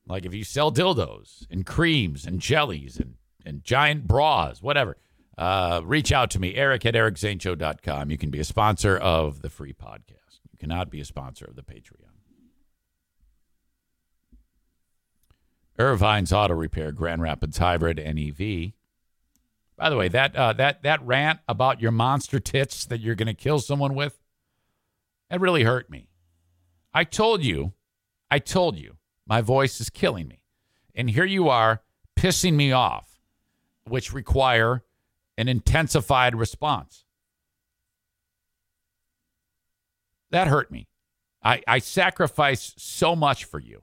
Like 0.07 0.27
if 0.27 0.35
you 0.35 0.45
sell 0.45 0.71
dildos 0.71 1.47
and 1.51 1.65
creams 1.65 2.27
and 2.27 2.41
jellies 2.41 2.99
and, 2.99 3.15
and 3.45 3.65
giant 3.65 4.07
bras, 4.07 4.61
whatever, 4.63 4.97
uh, 5.39 5.81
reach 5.85 6.13
out 6.13 6.31
to 6.31 6.41
me, 6.41 6.55
eric 6.55 6.85
at 6.85 6.95
ericzaneshow.com. 6.95 8.11
You 8.11 8.19
can 8.19 8.31
be 8.31 8.41
a 8.41 8.45
sponsor 8.45 8.97
of 8.97 9.41
the 9.41 9.51
free 9.51 9.73
podcast. 9.73 10.41
You 10.51 10.59
cannot 10.59 10.91
be 10.91 11.01
a 11.01 11.05
sponsor 11.05 11.47
of 11.47 11.57
the 11.57 11.63
Patreon. 11.63 12.08
Ervine's 15.79 16.33
Auto 16.33 16.55
Repair, 16.55 16.93
Grand 16.93 17.23
Rapids 17.23 17.59
Hybrid 17.59 17.99
and 17.99 18.19
EV. 18.19 18.73
By 19.77 19.91
the 19.91 19.97
way, 19.97 20.09
that 20.09 20.35
uh, 20.35 20.53
that 20.55 20.83
that 20.83 21.07
rant 21.07 21.39
about 21.47 21.81
your 21.81 21.93
monster 21.93 22.41
tits 22.41 22.85
that 22.87 23.01
you're 23.01 23.15
going 23.15 23.29
to 23.29 23.35
kill 23.35 23.61
someone 23.61 23.95
with, 23.95 24.19
that 25.31 25.41
really 25.41 25.63
hurt 25.63 25.89
me. 25.89 26.09
I 26.93 27.05
told 27.05 27.45
you, 27.45 27.75
I 28.29 28.41
told 28.41 28.77
you, 28.77 28.97
my 29.25 29.41
voice 29.41 29.81
is 29.81 29.89
killing 29.89 30.27
me, 30.27 30.43
and 30.97 31.09
here 31.11 31.25
you 31.25 31.49
are 31.49 31.83
pissing 32.17 32.55
me 32.55 32.73
off, 32.73 33.21
which 33.87 34.13
require 34.13 34.83
an 35.37 35.47
intensified 35.47 36.35
response. 36.35 37.05
That 40.31 40.49
hurt 40.49 40.73
me. 40.73 40.89
I, 41.43 41.63
I 41.69 41.79
sacrifice 41.79 42.75
so 42.77 43.15
much 43.15 43.45
for 43.45 43.61
you. 43.61 43.83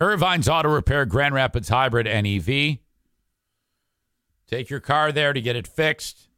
Ervine's 0.00 0.48
Auto 0.48 0.70
Repair, 0.70 1.04
Grand 1.04 1.34
Rapids 1.34 1.68
Hybrid 1.68 2.06
and 2.06 2.26
EV. 2.26 2.78
Take 4.46 4.70
your 4.70 4.80
car 4.80 5.12
there 5.12 5.34
to 5.34 5.40
get 5.40 5.56
it 5.56 5.66
fixed. 5.66 6.28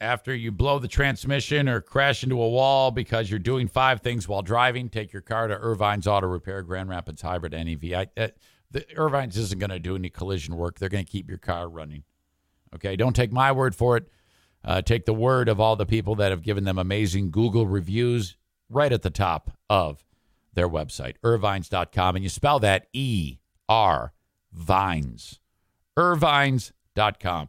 After 0.00 0.34
you 0.34 0.52
blow 0.52 0.78
the 0.78 0.88
transmission 0.88 1.68
or 1.68 1.80
crash 1.80 2.22
into 2.22 2.40
a 2.40 2.48
wall 2.48 2.90
because 2.90 3.30
you're 3.30 3.38
doing 3.38 3.68
five 3.68 4.00
things 4.00 4.28
while 4.28 4.42
driving, 4.42 4.88
take 4.88 5.12
your 5.12 5.22
car 5.22 5.48
to 5.48 5.56
Ervine's 5.56 6.06
Auto 6.06 6.26
Repair, 6.26 6.62
Grand 6.62 6.88
Rapids 6.88 7.22
Hybrid 7.22 7.54
and 7.54 7.68
EV. 7.68 7.92
I, 7.92 8.20
uh, 8.20 8.28
the 8.70 8.80
Ervine's 8.96 9.36
isn't 9.38 9.58
going 9.58 9.70
to 9.70 9.78
do 9.78 9.96
any 9.96 10.10
collision 10.10 10.56
work. 10.56 10.78
They're 10.78 10.88
going 10.88 11.04
to 11.04 11.10
keep 11.10 11.28
your 11.28 11.38
car 11.38 11.68
running. 11.68 12.04
Okay, 12.74 12.96
don't 12.96 13.14
take 13.16 13.32
my 13.32 13.50
word 13.50 13.74
for 13.74 13.96
it. 13.96 14.08
Uh, 14.64 14.82
take 14.82 15.04
the 15.04 15.14
word 15.14 15.48
of 15.48 15.58
all 15.58 15.76
the 15.76 15.86
people 15.86 16.16
that 16.16 16.30
have 16.30 16.42
given 16.42 16.64
them 16.64 16.78
amazing 16.78 17.30
Google 17.30 17.66
reviews 17.66 18.36
right 18.68 18.92
at 18.92 19.02
the 19.02 19.10
top 19.10 19.52
of 19.70 20.04
their 20.54 20.68
website, 20.68 21.16
ervines.com. 21.24 22.16
And 22.16 22.22
you 22.22 22.28
spell 22.28 22.60
that 22.60 22.86
E 22.92 23.38
R 23.68 24.12
Vines. 24.52 25.40
Ervines.com. 25.96 27.48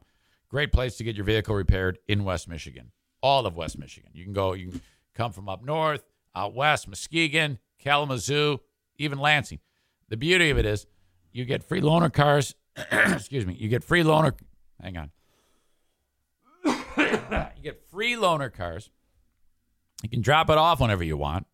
Great 0.49 0.71
place 0.71 0.97
to 0.97 1.03
get 1.03 1.15
your 1.15 1.25
vehicle 1.25 1.55
repaired 1.55 1.99
in 2.07 2.23
West 2.23 2.47
Michigan, 2.47 2.91
all 3.21 3.45
of 3.45 3.55
West 3.55 3.77
Michigan. 3.77 4.11
You 4.13 4.23
can 4.23 4.33
go, 4.33 4.53
you 4.53 4.69
can 4.69 4.81
come 5.13 5.31
from 5.31 5.49
up 5.49 5.63
north, 5.63 6.03
out 6.35 6.53
west, 6.53 6.87
Muskegon, 6.87 7.59
Kalamazoo, 7.79 8.59
even 8.97 9.19
Lansing. 9.19 9.59
The 10.09 10.17
beauty 10.17 10.49
of 10.49 10.57
it 10.57 10.65
is 10.65 10.85
you 11.31 11.45
get 11.45 11.63
free 11.63 11.81
loaner 11.81 12.13
cars. 12.13 12.55
excuse 12.91 13.45
me. 13.45 13.55
You 13.55 13.69
get 13.69 13.83
free 13.83 14.03
loaner. 14.03 14.33
Hang 14.81 14.97
on. 14.97 15.11
you 16.65 17.63
get 17.63 17.81
free 17.89 18.13
loaner 18.13 18.53
cars. 18.53 18.89
You 20.03 20.09
can 20.09 20.21
drop 20.21 20.49
it 20.49 20.57
off 20.57 20.79
whenever 20.79 21.03
you 21.03 21.17
want. 21.17 21.47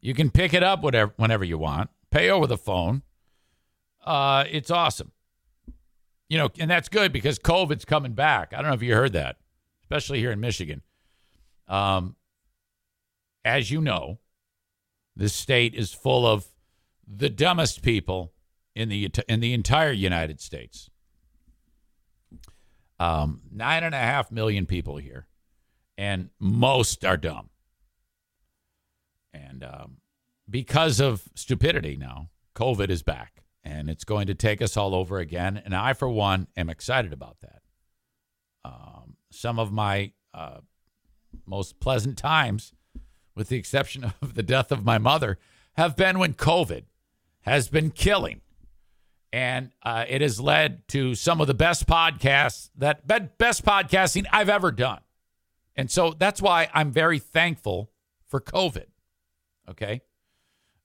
You 0.00 0.14
can 0.14 0.30
pick 0.30 0.54
it 0.54 0.62
up 0.62 0.82
whatever, 0.82 1.12
whenever 1.16 1.44
you 1.44 1.58
want, 1.58 1.90
pay 2.10 2.30
over 2.30 2.46
the 2.46 2.56
phone. 2.56 3.02
Uh, 4.04 4.44
it's 4.50 4.70
awesome. 4.70 5.12
You 6.28 6.38
know, 6.38 6.48
and 6.58 6.70
that's 6.70 6.88
good 6.88 7.12
because 7.12 7.38
COVID's 7.38 7.84
coming 7.84 8.12
back. 8.12 8.52
I 8.52 8.56
don't 8.62 8.68
know 8.70 8.74
if 8.74 8.82
you 8.82 8.94
heard 8.94 9.12
that, 9.12 9.36
especially 9.82 10.20
here 10.20 10.30
in 10.30 10.40
Michigan. 10.40 10.82
Um, 11.68 12.16
as 13.44 13.70
you 13.70 13.80
know, 13.80 14.18
this 15.16 15.34
state 15.34 15.74
is 15.74 15.92
full 15.92 16.26
of 16.26 16.46
the 17.06 17.28
dumbest 17.28 17.82
people 17.82 18.32
in 18.74 18.88
the 18.88 19.10
in 19.28 19.40
the 19.40 19.52
entire 19.52 19.92
United 19.92 20.40
States. 20.40 20.88
Um, 22.98 23.42
nine 23.50 23.82
and 23.82 23.94
a 23.94 23.98
half 23.98 24.30
million 24.30 24.66
people 24.66 24.98
here, 24.98 25.26
and 25.98 26.30
most 26.38 27.04
are 27.04 27.16
dumb. 27.16 27.50
And 29.32 29.62
um, 29.64 29.98
because 30.48 31.00
of 31.00 31.28
stupidity 31.34 31.96
now, 31.96 32.30
COVID 32.54 32.90
is 32.90 33.02
back 33.02 33.42
and 33.62 33.90
it's 33.90 34.04
going 34.04 34.26
to 34.26 34.34
take 34.34 34.62
us 34.62 34.76
all 34.76 34.94
over 34.94 35.18
again. 35.18 35.60
And 35.64 35.74
I, 35.74 35.92
for 35.92 36.08
one, 36.08 36.48
am 36.56 36.70
excited 36.70 37.12
about 37.12 37.36
that. 37.40 37.62
Um, 38.64 39.16
some 39.30 39.58
of 39.58 39.72
my 39.72 40.12
uh, 40.34 40.58
most 41.46 41.80
pleasant 41.80 42.16
times, 42.16 42.72
with 43.34 43.48
the 43.48 43.56
exception 43.56 44.04
of 44.22 44.34
the 44.34 44.42
death 44.42 44.72
of 44.72 44.84
my 44.84 44.98
mother, 44.98 45.38
have 45.74 45.96
been 45.96 46.18
when 46.18 46.34
COVID 46.34 46.84
has 47.42 47.68
been 47.68 47.90
killing. 47.90 48.40
And 49.32 49.70
uh, 49.84 50.06
it 50.08 50.22
has 50.22 50.40
led 50.40 50.88
to 50.88 51.14
some 51.14 51.40
of 51.40 51.46
the 51.46 51.54
best 51.54 51.86
podcasts 51.86 52.70
that 52.76 53.06
best 53.06 53.64
podcasting 53.64 54.26
I've 54.32 54.48
ever 54.48 54.72
done. 54.72 55.00
And 55.76 55.88
so 55.88 56.14
that's 56.18 56.42
why 56.42 56.68
I'm 56.74 56.90
very 56.90 57.20
thankful 57.20 57.92
for 58.26 58.40
COVID. 58.40 58.86
Okay. 59.70 60.02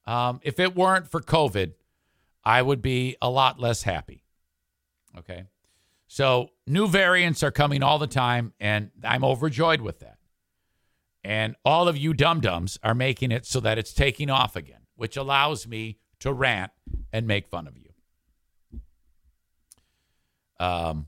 Um, 0.06 0.40
if 0.44 0.60
it 0.60 0.76
weren't 0.76 1.10
for 1.10 1.22
COVID, 1.22 1.74
I 2.44 2.62
would 2.62 2.82
be 2.82 3.18
a 3.22 3.30
lot 3.30 3.60
less 3.60 3.84
happy. 3.84 4.24
Okay. 5.18 5.46
So 6.08 6.50
new 6.68 6.88
variants 6.88 7.42
are 7.42 7.52
coming 7.52 7.82
all 7.82 7.98
the 7.98 8.08
time, 8.08 8.54
and 8.60 8.92
I'm 9.04 9.24
overjoyed 9.24 9.82
with 9.82 10.00
that. 10.00 10.18
And 11.24 11.56
all 11.66 11.88
of 11.88 11.98
you 11.98 12.14
dum 12.14 12.40
dums 12.40 12.78
are 12.84 12.94
making 12.94 13.32
it 13.32 13.48
so 13.48 13.60
that 13.62 13.80
it's 13.80 13.94
taking 13.94 14.30
off 14.30 14.56
again, 14.56 14.82
which 14.96 15.18
allows 15.18 15.66
me 15.68 15.98
to 16.20 16.32
rant 16.32 16.72
and 17.12 17.26
make 17.26 17.48
fun 17.48 17.68
of 17.68 17.76
you. 17.78 17.90
Um, 20.60 21.08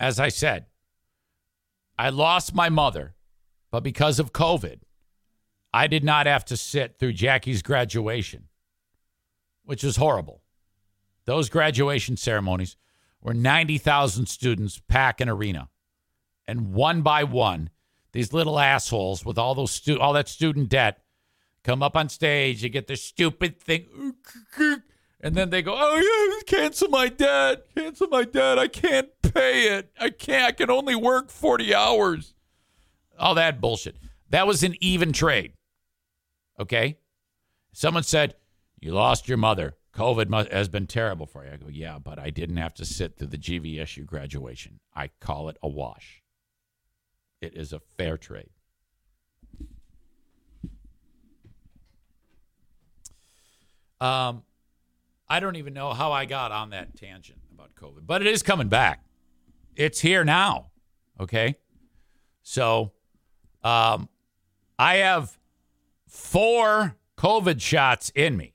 as 0.00 0.18
I 0.18 0.30
said, 0.30 0.66
I 1.98 2.08
lost 2.08 2.54
my 2.54 2.70
mother, 2.70 3.14
but 3.70 3.82
because 3.82 4.18
of 4.18 4.32
COVID, 4.32 4.80
I 5.72 5.86
did 5.86 6.04
not 6.04 6.26
have 6.26 6.44
to 6.46 6.56
sit 6.56 6.98
through 6.98 7.12
Jackie's 7.12 7.62
graduation, 7.62 8.44
which 9.64 9.84
was 9.84 9.96
horrible. 9.96 10.42
Those 11.24 11.48
graduation 11.50 12.16
ceremonies 12.16 12.76
were 13.20 13.34
90,000 13.34 14.26
students 14.26 14.80
pack 14.88 15.20
an 15.20 15.28
arena. 15.28 15.68
And 16.46 16.72
one 16.72 17.02
by 17.02 17.24
one, 17.24 17.70
these 18.12 18.32
little 18.32 18.58
assholes 18.58 19.24
with 19.24 19.36
all 19.36 19.54
those 19.54 19.70
stu- 19.70 20.00
all 20.00 20.14
that 20.14 20.28
student 20.28 20.70
debt 20.70 21.02
come 21.62 21.82
up 21.82 21.96
on 21.96 22.08
stage, 22.08 22.62
you 22.62 22.70
get 22.70 22.86
the 22.86 22.96
stupid 22.96 23.60
thing 23.60 24.14
and 25.20 25.34
then 25.34 25.50
they 25.50 25.62
go, 25.62 25.74
"Oh 25.76 25.96
yeah, 25.96 26.42
cancel 26.46 26.88
my 26.88 27.08
debt. 27.08 27.66
Cancel 27.74 28.08
my 28.08 28.24
debt. 28.24 28.58
I 28.58 28.68
can't 28.68 29.10
pay 29.22 29.76
it. 29.76 29.90
I 29.98 30.10
can't. 30.10 30.44
I 30.48 30.52
can 30.52 30.70
only 30.70 30.94
work 30.94 31.30
40 31.30 31.74
hours." 31.74 32.34
All 33.18 33.34
that 33.34 33.60
bullshit. 33.60 33.96
That 34.30 34.46
was 34.46 34.62
an 34.62 34.76
even 34.80 35.12
trade. 35.12 35.54
Okay? 36.58 36.98
Someone 37.72 38.02
said, 38.02 38.34
"You 38.80 38.92
lost 38.92 39.28
your 39.28 39.38
mother. 39.38 39.76
COVID 39.94 40.50
has 40.52 40.68
been 40.68 40.86
terrible 40.86 41.26
for 41.26 41.44
you." 41.44 41.52
I 41.52 41.56
go, 41.56 41.68
"Yeah, 41.68 41.98
but 41.98 42.18
I 42.18 42.30
didn't 42.30 42.56
have 42.56 42.74
to 42.74 42.84
sit 42.84 43.16
through 43.16 43.28
the 43.28 43.38
GVSU 43.38 44.04
graduation. 44.04 44.80
I 44.94 45.08
call 45.20 45.48
it 45.48 45.56
a 45.62 45.68
wash. 45.68 46.22
It 47.40 47.54
is 47.54 47.72
a 47.72 47.80
fair 47.80 48.16
trade." 48.16 48.50
Um 54.00 54.44
I 55.28 55.40
don't 55.40 55.56
even 55.56 55.74
know 55.74 55.92
how 55.92 56.12
I 56.12 56.24
got 56.24 56.52
on 56.52 56.70
that 56.70 56.96
tangent 56.96 57.40
about 57.52 57.74
COVID, 57.74 58.06
but 58.06 58.22
it 58.22 58.28
is 58.28 58.42
coming 58.42 58.68
back. 58.68 59.04
It's 59.76 60.00
here 60.00 60.24
now. 60.24 60.70
Okay. 61.20 61.56
So 62.42 62.92
um, 63.62 64.08
I 64.78 64.96
have 64.96 65.37
four 66.08 66.96
COVID 67.16 67.60
shots 67.60 68.10
in 68.14 68.36
me. 68.36 68.54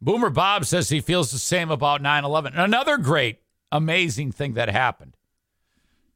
Boomer 0.00 0.30
Bob 0.30 0.64
says 0.64 0.88
he 0.88 1.00
feels 1.00 1.32
the 1.32 1.38
same 1.38 1.70
about 1.70 2.02
9 2.02 2.24
11. 2.24 2.54
Another 2.54 2.98
great, 2.98 3.38
amazing 3.72 4.32
thing 4.32 4.54
that 4.54 4.68
happened. 4.68 5.16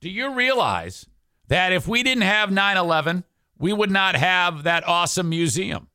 Do 0.01 0.09
you 0.09 0.35
realize 0.35 1.07
that 1.49 1.73
if 1.73 1.89
we 1.89 2.03
didn't 2.03 2.23
have 2.23 2.51
9 2.51 2.77
11, 2.77 3.25
we 3.59 3.73
would 3.73 3.91
not 3.91 4.15
have 4.15 4.63
that 4.65 4.87
awesome 4.87 5.29
museum? 5.29 5.89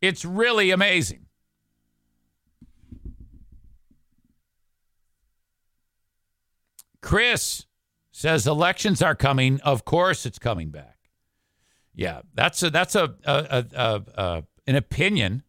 It's 0.00 0.24
really 0.24 0.70
amazing. 0.70 1.26
Chris 7.00 7.66
says 8.12 8.46
elections 8.46 9.02
are 9.02 9.14
coming. 9.14 9.60
Of 9.60 9.84
course, 9.84 10.26
it's 10.26 10.38
coming 10.38 10.70
back. 10.70 10.97
Yeah, 11.98 12.20
that's 12.32 12.62
a 12.62 12.70
that's 12.70 12.94
a, 12.94 13.12
a, 13.24 13.66
a, 13.74 14.02
a 14.14 14.44
an 14.68 14.76
opinion 14.76 15.42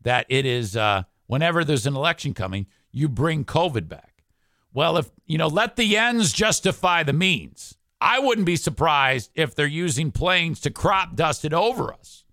that 0.00 0.24
it 0.30 0.46
is. 0.46 0.74
Uh, 0.74 1.02
whenever 1.26 1.62
there's 1.62 1.86
an 1.86 1.94
election 1.94 2.32
coming, 2.32 2.66
you 2.90 3.06
bring 3.06 3.44
COVID 3.44 3.86
back. 3.86 4.24
Well, 4.72 4.96
if 4.96 5.10
you 5.26 5.36
know, 5.36 5.46
let 5.46 5.76
the 5.76 5.98
ends 5.98 6.32
justify 6.32 7.02
the 7.02 7.12
means. 7.12 7.76
I 8.00 8.18
wouldn't 8.18 8.46
be 8.46 8.56
surprised 8.56 9.30
if 9.34 9.54
they're 9.54 9.66
using 9.66 10.10
planes 10.10 10.58
to 10.60 10.70
crop 10.70 11.16
dust 11.16 11.44
it 11.44 11.52
over 11.52 11.92
us, 11.92 12.24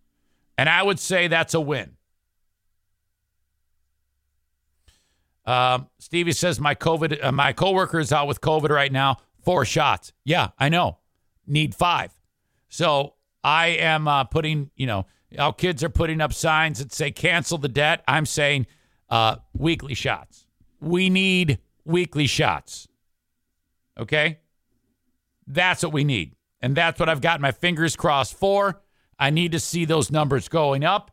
and 0.57 0.69
I 0.69 0.81
would 0.81 0.97
say 0.97 1.27
that's 1.27 1.53
a 1.53 1.59
win. 1.59 1.97
Uh, 5.45 5.79
Stevie 5.99 6.31
says 6.31 6.57
my 6.57 6.73
COVID, 6.73 7.21
uh, 7.21 7.33
my 7.33 7.51
coworker 7.51 7.99
is 7.99 8.13
out 8.13 8.29
with 8.29 8.39
COVID 8.39 8.69
right 8.69 8.93
now. 8.93 9.17
Four 9.43 9.65
shots. 9.65 10.13
Yeah, 10.23 10.51
I 10.57 10.69
know. 10.69 10.99
Need 11.45 11.75
five. 11.75 12.13
So 12.69 13.15
I 13.43 13.67
am 13.67 14.07
uh, 14.07 14.23
putting, 14.25 14.71
you 14.75 14.87
know, 14.87 15.05
our 15.37 15.53
kids 15.53 15.83
are 15.83 15.89
putting 15.89 16.21
up 16.21 16.33
signs 16.33 16.79
that 16.79 16.93
say 16.93 17.11
cancel 17.11 17.57
the 17.57 17.67
debt. 17.67 18.03
I'm 18.07 18.25
saying 18.25 18.67
uh, 19.09 19.37
weekly 19.53 19.93
shots. 19.93 20.45
We 20.79 21.09
need 21.09 21.59
weekly 21.85 22.27
shots. 22.27 22.87
Okay, 23.99 24.39
that's 25.47 25.81
what 25.81 25.91
we 25.91 26.03
need, 26.03 26.35
and 26.61 26.75
that's 26.75 26.99
what 26.99 27.09
I've 27.09 27.21
got 27.21 27.41
my 27.41 27.51
fingers 27.51 27.95
crossed 27.95 28.37
for. 28.37 28.81
I 29.17 29.31
need 29.31 29.53
to 29.53 29.59
see 29.59 29.85
those 29.85 30.11
numbers 30.11 30.47
going 30.47 30.83
up. 30.83 31.11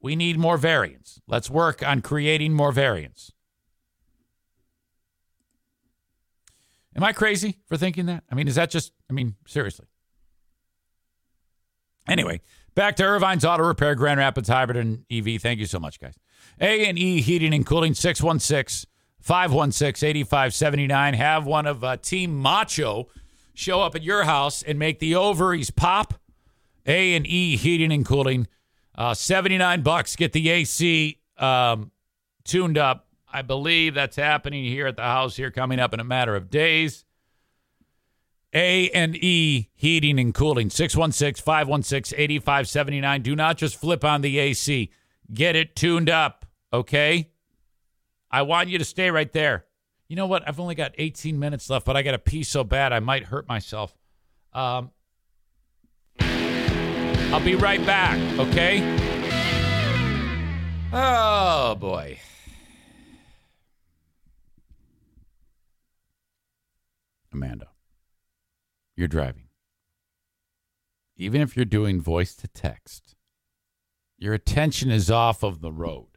We 0.00 0.16
need 0.16 0.38
more 0.38 0.56
variants. 0.56 1.20
Let's 1.28 1.48
work 1.48 1.86
on 1.86 2.02
creating 2.02 2.54
more 2.54 2.72
variants. 2.72 3.32
Am 6.96 7.04
I 7.04 7.12
crazy 7.12 7.58
for 7.66 7.76
thinking 7.76 8.06
that? 8.06 8.24
I 8.30 8.34
mean, 8.34 8.48
is 8.48 8.56
that 8.56 8.70
just, 8.70 8.92
I 9.08 9.12
mean, 9.12 9.36
seriously. 9.46 9.86
Anyway, 12.08 12.40
back 12.74 12.96
to 12.96 13.02
Ervine's 13.02 13.44
Auto 13.44 13.64
Repair, 13.64 13.94
Grand 13.94 14.18
Rapids 14.18 14.48
Hybrid 14.48 14.76
and 14.76 15.04
EV. 15.10 15.40
Thank 15.40 15.60
you 15.60 15.66
so 15.66 15.78
much, 15.78 16.00
guys. 16.00 16.14
A&E 16.60 17.20
Heating 17.20 17.54
and 17.54 17.66
Cooling, 17.66 17.94
616 17.94 18.88
516 19.20 20.08
8579. 20.08 21.14
Have 21.14 21.46
one 21.46 21.66
of 21.66 21.84
uh, 21.84 21.96
Team 21.96 22.36
Macho 22.36 23.08
show 23.54 23.80
up 23.80 23.94
at 23.94 24.02
your 24.02 24.24
house 24.24 24.62
and 24.62 24.78
make 24.78 24.98
the 24.98 25.14
ovaries 25.14 25.70
pop. 25.70 26.14
A&E 26.86 27.56
Heating 27.56 27.92
and 27.92 28.06
Cooling, 28.06 28.48
uh, 28.94 29.12
79 29.14 29.82
bucks. 29.82 30.16
Get 30.16 30.32
the 30.32 30.48
AC 30.48 31.18
um, 31.36 31.90
tuned 32.44 32.78
up 32.78 33.08
I 33.32 33.42
believe 33.42 33.94
that's 33.94 34.16
happening 34.16 34.64
here 34.64 34.86
at 34.86 34.96
the 34.96 35.02
house 35.02 35.36
here 35.36 35.50
coming 35.50 35.78
up 35.78 35.92
in 35.92 36.00
a 36.00 36.04
matter 36.04 36.34
of 36.34 36.50
days. 36.50 37.04
A 38.54 38.88
and 38.90 39.16
E 39.16 39.68
Heating 39.74 40.18
and 40.18 40.34
Cooling 40.34 40.70
616-516-8579. 40.70 43.22
Do 43.22 43.36
not 43.36 43.58
just 43.58 43.80
flip 43.80 44.04
on 44.04 44.22
the 44.22 44.38
AC. 44.38 44.90
Get 45.32 45.56
it 45.56 45.76
tuned 45.76 46.08
up, 46.08 46.46
okay? 46.72 47.30
I 48.30 48.42
want 48.42 48.68
you 48.68 48.78
to 48.78 48.84
stay 48.84 49.10
right 49.10 49.32
there. 49.32 49.66
You 50.08 50.16
know 50.16 50.26
what? 50.26 50.48
I've 50.48 50.58
only 50.58 50.74
got 50.74 50.92
18 50.96 51.38
minutes 51.38 51.68
left, 51.68 51.84
but 51.84 51.96
I 51.96 52.02
got 52.02 52.12
to 52.12 52.18
pee 52.18 52.42
so 52.42 52.64
bad 52.64 52.92
I 52.92 53.00
might 53.00 53.24
hurt 53.24 53.46
myself. 53.46 53.94
Um, 54.54 54.90
I'll 56.20 57.44
be 57.44 57.54
right 57.54 57.84
back, 57.84 58.18
okay? 58.38 58.80
Oh 60.90 61.74
boy. 61.74 62.18
Amanda, 67.30 67.67
you're 68.98 69.08
driving. 69.08 69.44
Even 71.16 71.40
if 71.40 71.56
you're 71.56 71.64
doing 71.64 72.00
voice 72.00 72.34
to 72.34 72.48
text, 72.48 73.14
your 74.18 74.34
attention 74.34 74.90
is 74.90 75.10
off 75.10 75.44
of 75.44 75.60
the 75.60 75.72
road. 75.72 76.08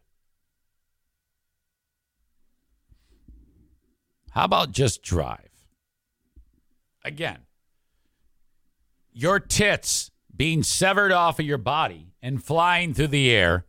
How 4.31 4.45
about 4.45 4.71
just 4.71 5.03
drive? 5.03 5.49
Again, 7.05 7.39
your 9.11 9.39
tits 9.39 10.09
being 10.35 10.63
severed 10.63 11.11
off 11.11 11.39
of 11.39 11.45
your 11.45 11.57
body 11.57 12.13
and 12.21 12.43
flying 12.43 12.93
through 12.93 13.07
the 13.07 13.29
air 13.29 13.65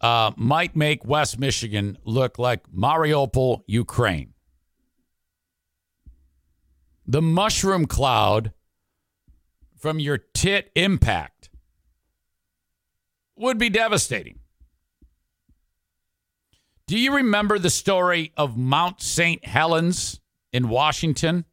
uh, 0.00 0.30
might 0.36 0.76
make 0.76 1.04
West 1.04 1.38
Michigan 1.40 1.98
look 2.04 2.38
like 2.38 2.70
Mariupol, 2.70 3.62
Ukraine 3.66 4.34
the 7.06 7.22
mushroom 7.22 7.86
cloud 7.86 8.52
from 9.78 10.00
your 10.00 10.18
tit 10.18 10.70
impact 10.74 11.50
would 13.36 13.58
be 13.58 13.70
devastating. 13.70 14.40
Do 16.86 16.98
you 16.98 17.14
remember 17.14 17.58
the 17.58 17.70
story 17.70 18.32
of 18.36 18.56
Mount 18.56 19.00
St. 19.00 19.44
Helens 19.44 20.20
in 20.52 20.68
Washington? 20.68 21.44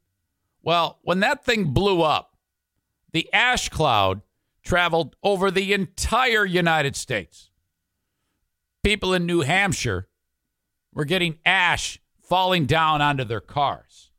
Well, 0.61 0.99
when 1.03 1.19
that 1.19 1.43
thing 1.43 1.73
blew 1.73 2.01
up, 2.01 2.37
the 3.11 3.31
ash 3.33 3.69
cloud 3.69 4.21
traveled 4.63 5.15
over 5.23 5.51
the 5.51 5.73
entire 5.73 6.45
United 6.45 6.95
States. 6.95 7.49
People 8.81 9.13
in 9.13 9.25
New 9.25 9.41
Hampshire 9.41 10.07
were 10.93 11.05
getting 11.05 11.39
ash 11.45 11.99
falling 12.21 12.65
down 12.65 13.01
onto 13.01 13.23
their 13.23 13.41
cars. 13.41 14.12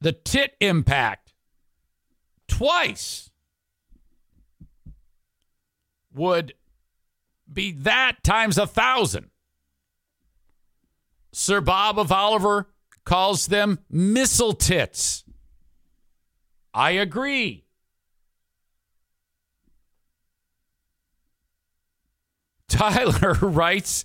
The 0.00 0.12
tit 0.12 0.56
impact 0.60 1.32
twice 2.46 3.30
would 6.14 6.54
be 7.52 7.72
that 7.72 8.22
times 8.22 8.58
a 8.58 8.66
thousand. 8.66 9.30
Sir 11.32 11.60
Bob 11.60 11.98
of 11.98 12.10
Oliver 12.10 12.68
calls 13.04 13.46
them 13.46 13.78
missile 13.90 14.52
tits. 14.52 15.24
I 16.74 16.92
agree. 16.92 17.64
Tyler 22.68 23.32
writes 23.40 24.04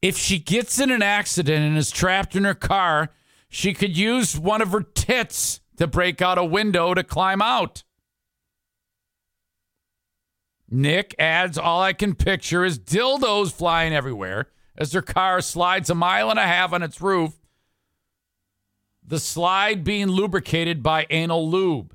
If 0.00 0.16
she 0.16 0.38
gets 0.38 0.78
in 0.78 0.90
an 0.90 1.02
accident 1.02 1.64
and 1.64 1.76
is 1.76 1.90
trapped 1.90 2.36
in 2.36 2.44
her 2.44 2.54
car, 2.54 3.10
she 3.54 3.72
could 3.72 3.96
use 3.96 4.36
one 4.36 4.60
of 4.60 4.72
her 4.72 4.80
tits 4.80 5.60
to 5.76 5.86
break 5.86 6.20
out 6.20 6.38
a 6.38 6.44
window 6.44 6.92
to 6.92 7.04
climb 7.04 7.40
out. 7.40 7.84
Nick 10.68 11.14
adds, 11.20 11.56
All 11.56 11.80
I 11.80 11.92
can 11.92 12.16
picture 12.16 12.64
is 12.64 12.80
dildos 12.80 13.52
flying 13.52 13.94
everywhere 13.94 14.48
as 14.76 14.92
her 14.92 15.02
car 15.02 15.40
slides 15.40 15.88
a 15.88 15.94
mile 15.94 16.30
and 16.30 16.38
a 16.38 16.42
half 16.42 16.72
on 16.72 16.82
its 16.82 17.00
roof, 17.00 17.34
the 19.06 19.20
slide 19.20 19.84
being 19.84 20.08
lubricated 20.08 20.82
by 20.82 21.06
anal 21.08 21.48
lube. 21.48 21.94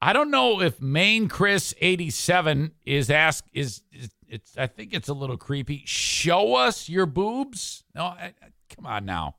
I 0.00 0.14
don't 0.14 0.30
know 0.30 0.62
if 0.62 0.80
Main 0.80 1.28
Chris 1.28 1.74
87 1.82 2.72
is 2.86 3.10
ask 3.10 3.44
is, 3.52 3.82
is 3.92 4.08
it's 4.36 4.56
I 4.58 4.66
think 4.66 4.92
it's 4.92 5.08
a 5.08 5.14
little 5.14 5.38
creepy. 5.38 5.82
Show 5.86 6.56
us 6.56 6.88
your 6.88 7.06
boobs? 7.06 7.84
No, 7.94 8.04
I, 8.04 8.34
I, 8.42 8.48
come 8.68 8.86
on 8.86 9.06
now. 9.06 9.36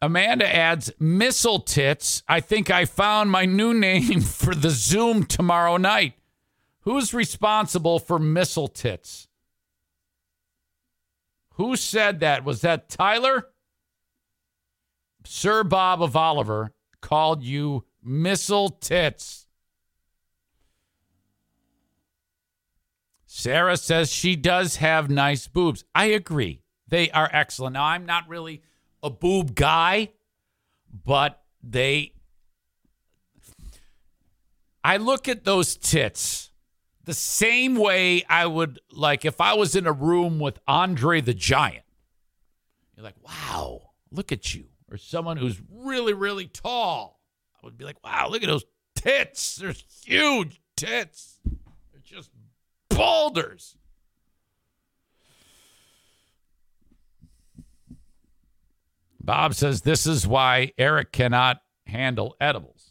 Amanda 0.00 0.52
adds 0.52 0.92
missile 0.98 1.60
tits. 1.60 2.22
I 2.28 2.40
think 2.40 2.70
I 2.70 2.84
found 2.84 3.30
my 3.30 3.44
new 3.46 3.74
name 3.74 4.20
for 4.42 4.54
the 4.54 4.70
Zoom 4.70 5.24
tomorrow 5.24 5.76
night. 5.76 6.14
Who's 6.80 7.12
responsible 7.12 7.98
for 7.98 8.18
missile 8.18 8.68
tits? 8.68 9.28
Who 11.54 11.76
said 11.76 12.20
that? 12.20 12.44
Was 12.44 12.60
that 12.60 12.88
Tyler? 12.88 13.48
Sir 15.24 15.62
Bob 15.64 16.02
of 16.02 16.16
Oliver 16.16 16.72
called 17.00 17.42
you 17.42 17.84
missile 18.02 18.70
tits. 18.70 19.41
Sarah 23.34 23.78
says 23.78 24.10
she 24.10 24.36
does 24.36 24.76
have 24.76 25.08
nice 25.08 25.48
boobs. 25.48 25.84
I 25.94 26.04
agree. 26.04 26.60
They 26.88 27.10
are 27.12 27.30
excellent. 27.32 27.72
Now, 27.72 27.84
I'm 27.84 28.04
not 28.04 28.28
really 28.28 28.60
a 29.02 29.08
boob 29.08 29.54
guy, 29.54 30.10
but 30.92 31.42
they. 31.62 32.12
I 34.84 34.98
look 34.98 35.28
at 35.28 35.44
those 35.44 35.76
tits 35.76 36.50
the 37.04 37.14
same 37.14 37.76
way 37.76 38.22
I 38.28 38.46
would 38.46 38.80
like 38.92 39.24
if 39.24 39.40
I 39.40 39.54
was 39.54 39.74
in 39.74 39.86
a 39.86 39.92
room 39.92 40.38
with 40.38 40.58
Andre 40.68 41.22
the 41.22 41.34
Giant. 41.34 41.86
You're 42.94 43.04
like, 43.04 43.16
wow, 43.26 43.92
look 44.10 44.30
at 44.30 44.54
you. 44.54 44.66
Or 44.90 44.98
someone 44.98 45.38
who's 45.38 45.58
really, 45.70 46.12
really 46.12 46.48
tall. 46.48 47.18
I 47.56 47.64
would 47.64 47.78
be 47.78 47.86
like, 47.86 48.04
wow, 48.04 48.28
look 48.28 48.42
at 48.42 48.48
those 48.48 48.66
tits. 48.94 49.56
There's 49.56 49.82
huge 50.04 50.60
tits. 50.76 51.40
They're 51.44 52.02
just 52.04 52.30
boulders. 52.96 53.76
Bob 59.20 59.54
says 59.54 59.82
this 59.82 60.06
is 60.06 60.26
why 60.26 60.72
Eric 60.76 61.12
cannot 61.12 61.62
handle 61.86 62.36
edibles. 62.40 62.90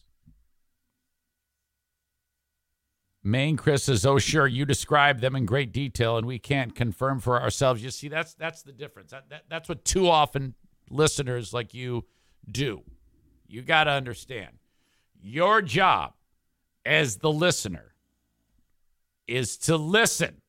Main 3.23 3.57
Chris 3.57 3.83
says, 3.83 4.05
"Oh, 4.05 4.17
sure, 4.17 4.47
you 4.47 4.65
describe 4.65 5.19
them 5.19 5.35
in 5.35 5.45
great 5.45 5.71
detail, 5.71 6.17
and 6.17 6.25
we 6.25 6.39
can't 6.39 6.73
confirm 6.73 7.19
for 7.19 7.39
ourselves." 7.39 7.83
You 7.83 7.91
see, 7.91 8.07
that's 8.07 8.33
that's 8.33 8.63
the 8.63 8.71
difference. 8.71 9.11
That, 9.11 9.29
that 9.29 9.43
that's 9.47 9.69
what 9.69 9.85
too 9.85 10.07
often 10.07 10.55
listeners 10.89 11.53
like 11.53 11.73
you 11.73 12.05
do. 12.49 12.81
You 13.47 13.61
got 13.61 13.83
to 13.83 13.91
understand, 13.91 14.57
your 15.21 15.61
job 15.61 16.13
as 16.85 17.17
the 17.17 17.31
listener 17.31 17.90
is 19.31 19.57
to 19.57 19.77
listen. 19.77 20.41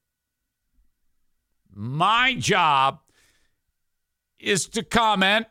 My 1.73 2.35
job 2.35 3.01
is 4.39 4.67
to 4.71 4.83
comment 4.83 5.47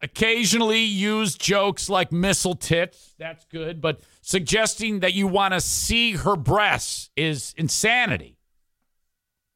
occasionally 0.00 0.82
use 0.82 1.34
jokes 1.34 1.88
like 1.88 2.12
missile 2.12 2.54
tits. 2.54 3.14
That's 3.18 3.44
good. 3.46 3.80
But 3.80 4.00
suggesting 4.20 5.00
that 5.00 5.14
you 5.14 5.26
want 5.26 5.54
to 5.54 5.60
see 5.60 6.12
her 6.12 6.36
breasts 6.36 7.10
is 7.16 7.54
insanity. 7.56 8.38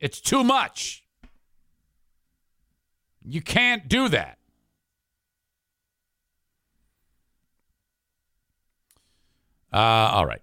It's 0.01 0.21
too 0.21 0.43
much. 0.43 1.05
You 3.25 3.43
can't 3.43 3.89
do 3.89 4.09
that. 4.09 4.39
Uh, 9.71 9.77
all 9.77 10.25
right. 10.25 10.43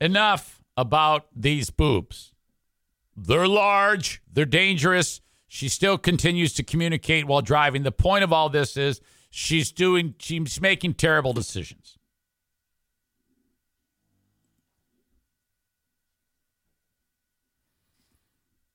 Enough 0.00 0.57
about 0.78 1.26
these 1.34 1.70
boobs. 1.70 2.32
They're 3.16 3.48
large, 3.48 4.22
they're 4.32 4.46
dangerous, 4.46 5.20
she 5.48 5.68
still 5.68 5.98
continues 5.98 6.52
to 6.54 6.62
communicate 6.62 7.26
while 7.26 7.42
driving. 7.42 7.82
The 7.82 7.90
point 7.90 8.22
of 8.22 8.32
all 8.32 8.48
this 8.48 8.76
is 8.76 9.00
she's 9.28 9.72
doing 9.72 10.14
she's 10.20 10.60
making 10.60 10.94
terrible 10.94 11.32
decisions. 11.32 11.98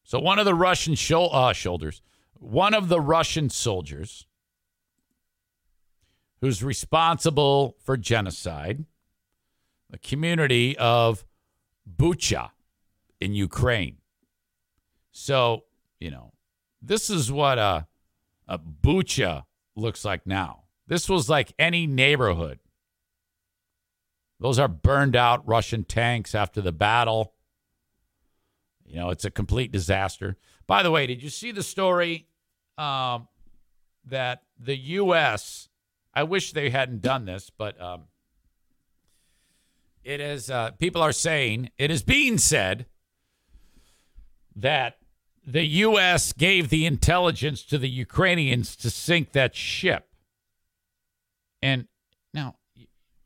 So 0.03 0.19
one 0.19 0.39
of 0.39 0.45
the 0.45 0.53
Russian 0.53 0.95
uh, 1.09 1.53
shoulders, 1.53 2.01
one 2.33 2.73
of 2.73 2.89
the 2.89 2.99
Russian 2.99 3.49
soldiers 3.49 4.27
who's 6.41 6.61
responsible 6.61 7.77
for 7.81 7.95
genocide, 7.95 8.83
the 9.89 9.97
community 9.97 10.77
of 10.77 11.23
Bucha 11.89 12.51
in 13.19 13.33
Ukraine. 13.33 13.97
So, 15.11 15.65
you 15.99 16.11
know, 16.11 16.33
this 16.81 17.09
is 17.09 17.31
what 17.31 17.57
a, 17.57 17.87
a 18.47 18.59
Bucha 18.59 19.43
looks 19.75 20.03
like 20.03 20.25
now. 20.25 20.63
This 20.87 21.07
was 21.07 21.29
like 21.29 21.53
any 21.57 21.87
neighborhood. 21.87 22.59
Those 24.39 24.59
are 24.59 24.67
burned 24.67 25.15
out 25.15 25.47
Russian 25.47 25.85
tanks 25.85 26.35
after 26.35 26.59
the 26.59 26.73
battle. 26.73 27.33
You 28.85 28.97
know, 28.97 29.09
it's 29.09 29.23
a 29.23 29.31
complete 29.31 29.71
disaster. 29.71 30.37
By 30.67 30.83
the 30.83 30.91
way, 30.91 31.07
did 31.07 31.23
you 31.23 31.29
see 31.29 31.51
the 31.51 31.63
story 31.63 32.27
um, 32.77 33.27
that 34.05 34.43
the 34.59 34.75
U.S. 34.75 35.69
I 36.13 36.23
wish 36.23 36.51
they 36.51 36.69
hadn't 36.69 37.01
done 37.01 37.25
this, 37.25 37.49
but 37.49 37.79
um, 37.81 38.03
it 40.03 40.19
is. 40.19 40.49
Uh, 40.49 40.71
people 40.71 41.01
are 41.01 41.11
saying 41.11 41.71
it 41.77 41.91
is 41.91 42.03
being 42.03 42.37
said 42.37 42.85
that 44.55 44.97
the 45.45 45.65
U.S. 45.65 46.33
gave 46.33 46.69
the 46.69 46.85
intelligence 46.85 47.63
to 47.63 47.77
the 47.77 47.89
Ukrainians 47.89 48.75
to 48.77 48.89
sink 48.89 49.31
that 49.33 49.55
ship. 49.55 50.07
And 51.61 51.87
now, 52.33 52.55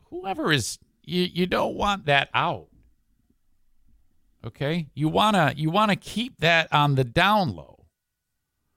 whoever 0.09 0.51
is, 0.51 0.79
you, 1.03 1.23
you 1.23 1.45
don't 1.45 1.75
want 1.75 2.05
that 2.05 2.29
out. 2.33 2.67
Okay? 4.45 4.87
You 4.93 5.09
want 5.09 5.35
to 5.35 5.53
you 5.57 5.69
want 5.69 5.91
to 5.91 5.97
keep 5.97 6.39
that 6.39 6.71
on 6.71 6.95
the 6.95 7.03
down 7.03 7.55
low. 7.55 7.77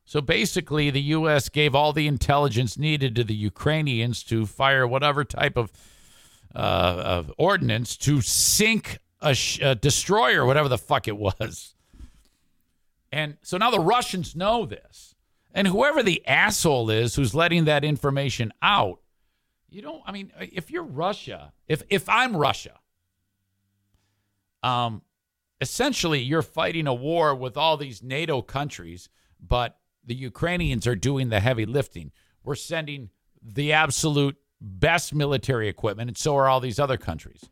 So 0.04 0.20
basically, 0.20 0.90
the 0.90 1.02
U.S. 1.02 1.48
gave 1.48 1.72
all 1.72 1.92
the 1.92 2.08
intelligence 2.08 2.76
needed 2.76 3.14
to 3.14 3.22
the 3.22 3.34
Ukrainians 3.34 4.24
to 4.24 4.44
fire 4.44 4.84
whatever 4.84 5.24
type 5.24 5.56
of, 5.56 5.70
uh, 6.54 7.02
of 7.04 7.32
ordnance 7.38 7.96
to 7.98 8.20
sink 8.20 8.98
a, 9.20 9.34
sh- 9.34 9.60
a 9.60 9.74
destroyer, 9.74 10.44
whatever 10.44 10.68
the 10.68 10.78
fuck 10.78 11.08
it 11.08 11.16
was. 11.16 11.74
And 13.12 13.36
so 13.42 13.56
now 13.56 13.70
the 13.70 13.80
Russians 13.80 14.36
know 14.36 14.66
this. 14.66 15.14
And 15.52 15.66
whoever 15.66 16.02
the 16.02 16.26
asshole 16.26 16.90
is 16.90 17.16
who's 17.16 17.34
letting 17.34 17.64
that 17.64 17.84
information 17.84 18.52
out, 18.62 19.00
you 19.68 19.82
don't, 19.82 20.02
I 20.06 20.12
mean, 20.12 20.32
if 20.38 20.70
you're 20.70 20.84
Russia, 20.84 21.52
if, 21.66 21.82
if 21.90 22.08
I'm 22.08 22.36
Russia, 22.36 22.78
um, 24.62 25.02
essentially 25.60 26.20
you're 26.20 26.42
fighting 26.42 26.86
a 26.86 26.94
war 26.94 27.34
with 27.34 27.56
all 27.56 27.76
these 27.76 28.02
NATO 28.02 28.42
countries, 28.42 29.08
but 29.40 29.78
the 30.04 30.14
Ukrainians 30.14 30.86
are 30.86 30.96
doing 30.96 31.28
the 31.28 31.40
heavy 31.40 31.66
lifting. 31.66 32.12
We're 32.42 32.54
sending 32.54 33.10
the 33.42 33.72
absolute 33.72 34.36
best 34.60 35.14
military 35.14 35.68
equipment, 35.68 36.08
and 36.10 36.18
so 36.18 36.36
are 36.36 36.48
all 36.48 36.60
these 36.60 36.78
other 36.78 36.96
countries 36.96 37.48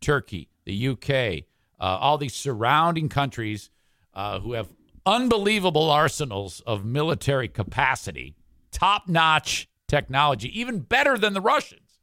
Turkey, 0.00 0.48
the 0.64 0.88
UK, 0.88 1.44
uh, 1.78 1.98
all 1.98 2.18
these 2.18 2.34
surrounding 2.34 3.08
countries 3.08 3.70
uh, 4.14 4.40
who 4.40 4.52
have 4.52 4.68
unbelievable 5.06 5.90
arsenals 5.90 6.60
of 6.66 6.84
military 6.84 7.48
capacity, 7.48 8.34
top 8.70 9.08
notch 9.08 9.68
technology, 9.88 10.58
even 10.58 10.80
better 10.80 11.18
than 11.18 11.32
the 11.32 11.40
Russians. 11.40 12.00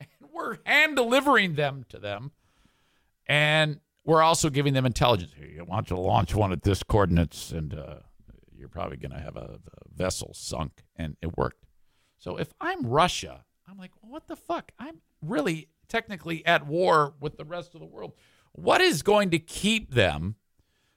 And 0.00 0.30
we're 0.32 0.58
hand 0.64 0.96
delivering 0.96 1.54
them 1.54 1.84
to 1.88 1.98
them. 1.98 2.32
And 3.26 3.80
we're 4.04 4.22
also 4.22 4.50
giving 4.50 4.74
them 4.74 4.84
intelligence. 4.84 5.32
Here, 5.36 5.46
you 5.46 5.64
want 5.64 5.88
to 5.88 5.96
launch 5.96 6.34
one 6.34 6.52
at 6.52 6.62
this 6.62 6.82
coordinates, 6.82 7.52
and 7.52 7.72
uh, 7.72 7.96
you're 8.52 8.68
probably 8.68 8.98
going 8.98 9.12
to 9.12 9.20
have 9.20 9.36
a, 9.36 9.60
a, 9.72 9.96
vessel 9.96 10.32
sunk. 10.34 10.84
And 10.96 11.16
it 11.22 11.36
worked. 11.38 11.64
So 12.18 12.36
if 12.36 12.52
I'm 12.60 12.86
Russia, 12.86 13.44
I'm 13.68 13.78
like, 13.78 13.92
what 14.00 14.26
the 14.26 14.36
fuck? 14.36 14.72
I'm 14.78 15.00
really 15.22 15.68
technically 15.88 16.44
at 16.46 16.66
war 16.66 17.14
with 17.20 17.36
the 17.36 17.44
rest 17.44 17.74
of 17.74 17.80
the 17.80 17.86
world. 17.86 18.12
What 18.52 18.80
is 18.80 19.02
going 19.02 19.30
to 19.30 19.38
keep 19.38 19.92
them 19.92 20.36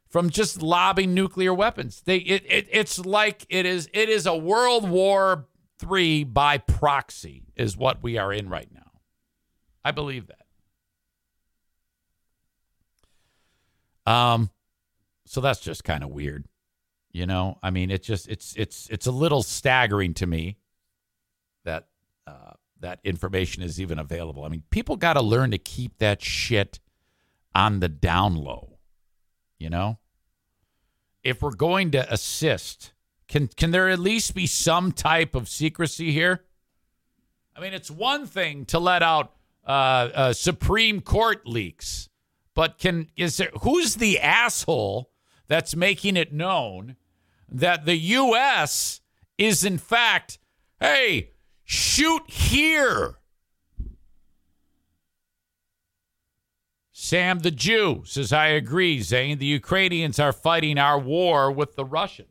from 0.10 0.30
just 0.30 0.62
lobbing 0.62 1.14
nuclear 1.14 1.54
weapons? 1.54 2.02
They 2.06 2.18
it, 2.18 2.44
it 2.48 2.68
it's 2.72 3.00
like 3.00 3.46
it 3.50 3.66
is 3.66 3.90
it 3.94 4.10
is 4.10 4.26
a 4.26 4.36
World 4.36 4.90
War 4.90 5.48
Three 5.80 6.24
by 6.24 6.58
proxy 6.58 7.44
is 7.56 7.78
what 7.78 8.02
we 8.02 8.18
are 8.18 8.34
in 8.34 8.50
right 8.50 8.70
now. 8.74 8.92
I 9.86 9.92
believe 9.92 10.28
that. 10.28 10.46
Um, 14.12 14.50
so 15.26 15.42
that's 15.42 15.60
just 15.60 15.84
kind 15.84 16.04
of 16.04 16.10
weird, 16.10 16.46
you 17.12 17.28
know. 17.28 17.60
I 17.62 17.70
mean, 17.70 17.92
it's 17.92 18.08
just 18.08 18.28
it's 18.28 18.56
it's 18.58 18.88
it's 18.90 19.06
a 19.06 19.12
little 19.12 19.44
staggering 19.44 20.16
to 20.16 20.26
me 20.26 20.58
that 21.64 21.90
uh, 22.26 22.54
that 22.82 23.00
information 23.04 23.64
is 23.64 23.80
even 23.82 24.00
available. 24.00 24.44
I 24.44 24.50
mean, 24.50 24.64
people 24.70 24.96
got 24.96 25.14
to 25.14 25.22
learn 25.22 25.52
to 25.52 25.58
keep 25.58 25.98
that 26.00 26.22
shit 26.22 26.80
on 27.56 27.80
the 27.80 27.90
down 27.90 28.36
low, 28.36 28.78
you 29.58 29.70
know. 29.70 30.00
If 31.24 31.42
we're 31.42 31.56
going 31.56 31.92
to 31.92 32.12
assist, 32.12 32.94
can 33.28 33.48
can 33.48 33.72
there 33.72 33.90
at 33.90 34.00
least 34.00 34.34
be 34.34 34.48
some 34.48 34.92
type 34.92 35.36
of 35.36 35.50
secrecy 35.50 36.12
here? 36.12 36.46
I 37.56 37.60
mean, 37.60 37.74
it's 37.74 37.92
one 37.92 38.28
thing 38.28 38.66
to 38.66 38.80
let 38.80 39.02
out 39.04 39.34
uh, 39.66 39.72
uh, 40.14 40.34
Supreme 40.34 41.02
Court 41.02 41.46
leaks 41.46 42.08
but 42.58 42.80
can 42.80 43.08
is 43.16 43.38
there 43.38 43.52
who's 43.62 43.98
the 43.98 44.20
asshole 44.20 45.12
that's 45.48 45.76
making 45.76 46.18
it 46.18 46.34
known 46.34 46.96
that 47.48 47.86
the 47.86 47.96
US 47.96 49.00
is 49.38 49.64
in 49.64 49.78
fact, 49.78 50.40
hey, 50.80 51.34
shoot 51.68 52.24
here. 52.30 53.18
Sam 56.94 57.40
the 57.40 57.52
Jew 57.52 58.04
says, 58.06 58.34
I 58.34 58.48
agree, 58.48 59.02
Zane. 59.02 59.38
The 59.38 59.46
Ukrainians 59.46 60.18
are 60.20 60.32
fighting 60.32 60.78
our 60.78 60.98
war 60.98 61.52
with 61.52 61.76
the 61.76 61.86
Russians. 61.86 62.30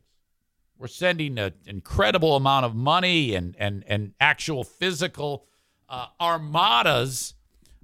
We're 0.77 0.87
sending 0.87 1.37
an 1.37 1.53
incredible 1.65 2.35
amount 2.35 2.65
of 2.65 2.75
money 2.75 3.33
and, 3.35 3.55
and, 3.57 3.83
and 3.87 4.13
actual 4.19 4.63
physical 4.63 5.45
uh, 5.87 6.07
armadas 6.19 7.35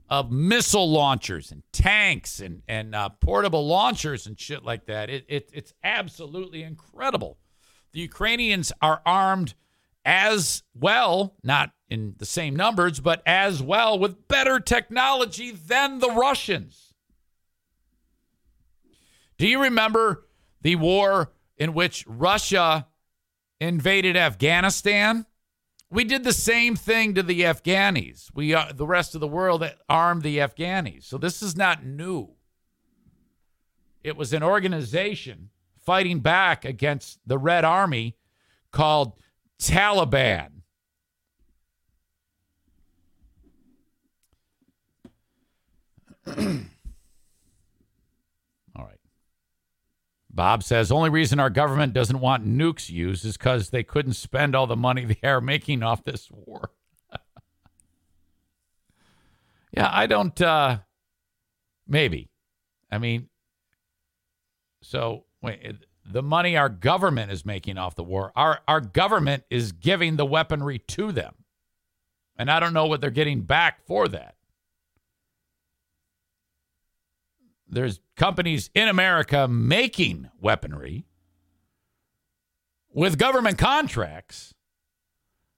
of 0.09 0.31
missile 0.31 0.91
launchers 0.91 1.51
and 1.51 1.63
tanks 1.71 2.39
and 2.39 2.61
and 2.67 2.93
uh, 2.93 3.09
portable 3.09 3.65
launchers 3.65 4.27
and 4.27 4.39
shit 4.39 4.63
like 4.63 4.85
that. 4.85 5.09
It, 5.09 5.25
it 5.27 5.49
it's 5.53 5.73
absolutely 5.83 6.61
incredible. 6.61 7.37
The 7.93 8.01
Ukrainians 8.01 8.71
are 8.81 9.01
armed 9.05 9.55
as 10.05 10.63
well, 10.73 11.35
not 11.43 11.71
in 11.89 12.15
the 12.17 12.25
same 12.25 12.55
numbers, 12.55 12.99
but 12.99 13.21
as 13.25 13.61
well 13.61 13.97
with 13.97 14.27
better 14.27 14.59
technology 14.59 15.51
than 15.51 15.99
the 15.99 16.09
Russians. 16.09 16.93
Do 19.37 19.47
you 19.47 19.61
remember 19.61 20.25
the 20.61 20.75
war 20.75 21.33
in 21.57 21.73
which 21.73 22.05
Russia 22.07 22.87
invaded 23.59 24.17
Afghanistan? 24.17 25.25
We 25.89 26.03
did 26.03 26.23
the 26.23 26.33
same 26.33 26.75
thing 26.75 27.13
to 27.15 27.23
the 27.23 27.41
Afghanis. 27.41 28.31
We 28.33 28.53
uh, 28.55 28.71
the 28.73 28.87
rest 28.87 29.13
of 29.13 29.21
the 29.21 29.27
world 29.27 29.63
armed 29.87 30.23
the 30.23 30.39
Afghanis. 30.39 31.03
So 31.03 31.17
this 31.17 31.43
is 31.43 31.55
not 31.55 31.85
new. 31.85 32.29
It 34.03 34.17
was 34.17 34.33
an 34.33 34.43
organization 34.43 35.49
fighting 35.77 36.19
back 36.19 36.65
against 36.65 37.19
the 37.25 37.37
Red 37.37 37.63
Army 37.63 38.17
called 38.71 39.13
Taliban. 39.63 40.49
All 46.27 46.35
right. 48.77 48.99
Bob 50.29 50.63
says 50.63 50.91
only 50.91 51.09
reason 51.09 51.39
our 51.39 51.49
government 51.49 51.93
doesn't 51.93 52.19
want 52.19 52.45
nukes 52.47 52.89
used 52.89 53.25
is 53.25 53.37
because 53.37 53.69
they 53.69 53.83
couldn't 53.83 54.13
spend 54.13 54.55
all 54.55 54.67
the 54.67 54.75
money 54.75 55.05
they 55.05 55.27
are 55.27 55.41
making 55.41 55.83
off 55.83 56.03
this 56.03 56.29
war. 56.31 56.71
yeah, 59.71 59.89
I 59.91 60.07
don't. 60.07 60.41
Uh, 60.41 60.79
maybe. 61.87 62.29
I 62.91 62.97
mean, 62.97 63.29
so 64.81 65.25
wait, 65.41 65.59
the 66.05 66.23
money 66.23 66.57
our 66.57 66.69
government 66.69 67.31
is 67.31 67.45
making 67.45 67.77
off 67.77 67.95
the 67.95 68.03
war, 68.03 68.31
our 68.35 68.59
our 68.67 68.81
government 68.81 69.43
is 69.49 69.71
giving 69.71 70.15
the 70.15 70.25
weaponry 70.25 70.79
to 70.79 71.11
them, 71.11 71.33
and 72.37 72.51
I 72.51 72.59
don't 72.59 72.73
know 72.73 72.85
what 72.85 73.01
they're 73.01 73.09
getting 73.09 73.41
back 73.41 73.85
for 73.85 74.07
that. 74.07 74.35
there's 77.73 77.99
companies 78.15 78.69
in 78.73 78.87
America 78.87 79.47
making 79.47 80.29
weaponry 80.39 81.05
with 82.93 83.17
government 83.17 83.57
contracts, 83.57 84.53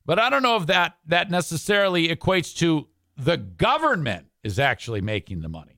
but 0.06 0.20
I 0.20 0.30
don't 0.30 0.44
know 0.44 0.56
if 0.56 0.68
that 0.68 0.98
that 1.08 1.30
necessarily 1.30 2.08
equates 2.08 2.56
to 2.58 2.88
the 3.18 3.38
government 3.38 4.28
is 4.44 4.60
actually 4.60 5.02
making 5.02 5.42
the 5.42 5.50
money. 5.50 5.75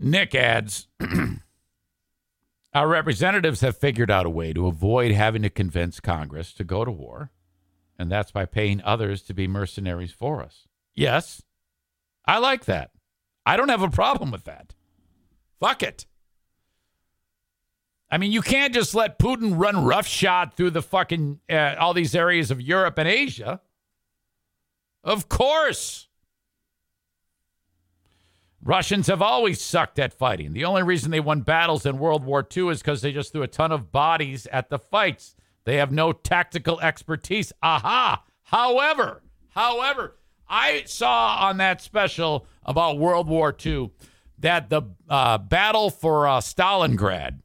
Nick 0.00 0.34
adds 0.34 0.88
Our 2.72 2.86
representatives 2.86 3.62
have 3.62 3.76
figured 3.76 4.10
out 4.10 4.26
a 4.26 4.30
way 4.30 4.52
to 4.52 4.68
avoid 4.68 5.10
having 5.10 5.42
to 5.42 5.50
convince 5.50 5.98
Congress 5.98 6.52
to 6.54 6.62
go 6.62 6.84
to 6.84 6.90
war, 6.90 7.32
and 7.98 8.10
that's 8.10 8.30
by 8.30 8.44
paying 8.44 8.80
others 8.82 9.22
to 9.22 9.34
be 9.34 9.48
mercenaries 9.48 10.12
for 10.12 10.40
us. 10.40 10.68
Yes, 10.94 11.42
I 12.26 12.38
like 12.38 12.66
that. 12.66 12.92
I 13.44 13.56
don't 13.56 13.70
have 13.70 13.82
a 13.82 13.90
problem 13.90 14.30
with 14.30 14.44
that. 14.44 14.74
Fuck 15.58 15.82
it. 15.82 16.06
I 18.08 18.18
mean, 18.18 18.30
you 18.30 18.42
can't 18.42 18.74
just 18.74 18.94
let 18.94 19.18
Putin 19.18 19.58
run 19.58 19.84
roughshod 19.84 20.54
through 20.54 20.70
the 20.70 20.82
fucking 20.82 21.40
uh, 21.50 21.74
all 21.78 21.92
these 21.94 22.14
areas 22.14 22.52
of 22.52 22.60
Europe 22.60 22.98
and 22.98 23.08
Asia. 23.08 23.60
Of 25.02 25.28
course. 25.28 26.08
Russians 28.62 29.06
have 29.06 29.22
always 29.22 29.60
sucked 29.60 29.98
at 29.98 30.12
fighting. 30.12 30.52
The 30.52 30.64
only 30.64 30.82
reason 30.82 31.10
they 31.10 31.20
won 31.20 31.40
battles 31.40 31.86
in 31.86 31.98
World 31.98 32.24
War 32.24 32.46
II 32.54 32.68
is 32.68 32.80
because 32.80 33.00
they 33.00 33.12
just 33.12 33.32
threw 33.32 33.42
a 33.42 33.48
ton 33.48 33.72
of 33.72 33.90
bodies 33.90 34.46
at 34.52 34.68
the 34.68 34.78
fights. 34.78 35.34
They 35.64 35.76
have 35.76 35.90
no 35.90 36.12
tactical 36.12 36.78
expertise. 36.80 37.52
Aha. 37.62 38.22
However, 38.42 39.22
however, 39.50 40.16
I 40.48 40.82
saw 40.84 41.38
on 41.40 41.56
that 41.58 41.80
special 41.80 42.46
about 42.64 42.98
World 42.98 43.28
War 43.28 43.56
II 43.64 43.92
that 44.38 44.68
the 44.68 44.82
uh, 45.08 45.38
battle 45.38 45.90
for 45.90 46.26
uh, 46.26 46.40
Stalingrad, 46.40 47.40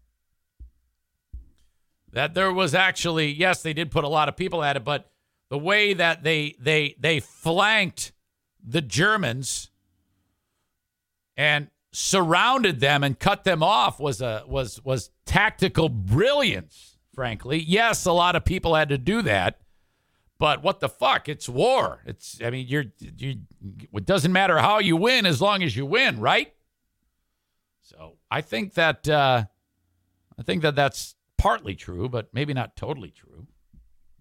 that 2.12 2.34
there 2.34 2.52
was 2.52 2.74
actually, 2.74 3.32
yes, 3.32 3.62
they 3.62 3.74
did 3.74 3.92
put 3.92 4.04
a 4.04 4.10
lot 4.10 4.28
of 4.28 4.36
people 4.36 4.64
at 4.64 4.76
it, 4.76 4.84
but 4.84 5.12
the 5.50 5.58
way 5.58 5.94
that 5.94 6.24
they 6.24 6.56
they 6.60 6.96
they 7.00 7.20
flanked 7.20 8.12
the 8.64 8.82
Germans 8.82 9.70
and 11.38 11.70
surrounded 11.92 12.80
them 12.80 13.04
and 13.04 13.20
cut 13.20 13.44
them 13.44 13.64
off 13.64 14.00
was 14.00 14.22
a 14.22 14.44
was 14.48 14.84
was 14.84 15.12
tactical 15.26 15.88
brilliance 15.88 16.98
frankly 17.14 17.58
yes 17.58 18.06
a 18.06 18.12
lot 18.12 18.36
of 18.36 18.44
people 18.44 18.76
had 18.76 18.90
to 18.90 18.98
do 18.98 19.22
that 19.22 19.60
but 20.38 20.64
what 20.64 20.80
the 20.80 20.90
fuck? 20.90 21.30
It's 21.30 21.48
war. 21.48 22.02
It's 22.06 22.42
I 22.44 22.50
mean, 22.50 22.68
you're 22.68 22.86
you. 23.00 23.38
It 23.94 24.06
doesn't 24.06 24.32
matter 24.32 24.58
how 24.58 24.80
you 24.80 24.98
win 24.98 25.26
as 25.26 25.42
long 25.42 25.64
as 25.64 25.76
you 25.76 25.86
win, 25.86 26.20
right? 26.20 26.54
So 27.82 28.18
I 28.30 28.42
think 28.42 28.74
that 28.74 29.08
uh, 29.08 29.46
I 30.38 30.44
think 30.44 30.62
that 30.64 30.76
that's 30.76 31.16
partly 31.38 31.76
true, 31.76 32.10
but 32.10 32.34
maybe 32.34 32.54
not 32.54 32.76
totally 32.76 33.12
true, 33.12 33.48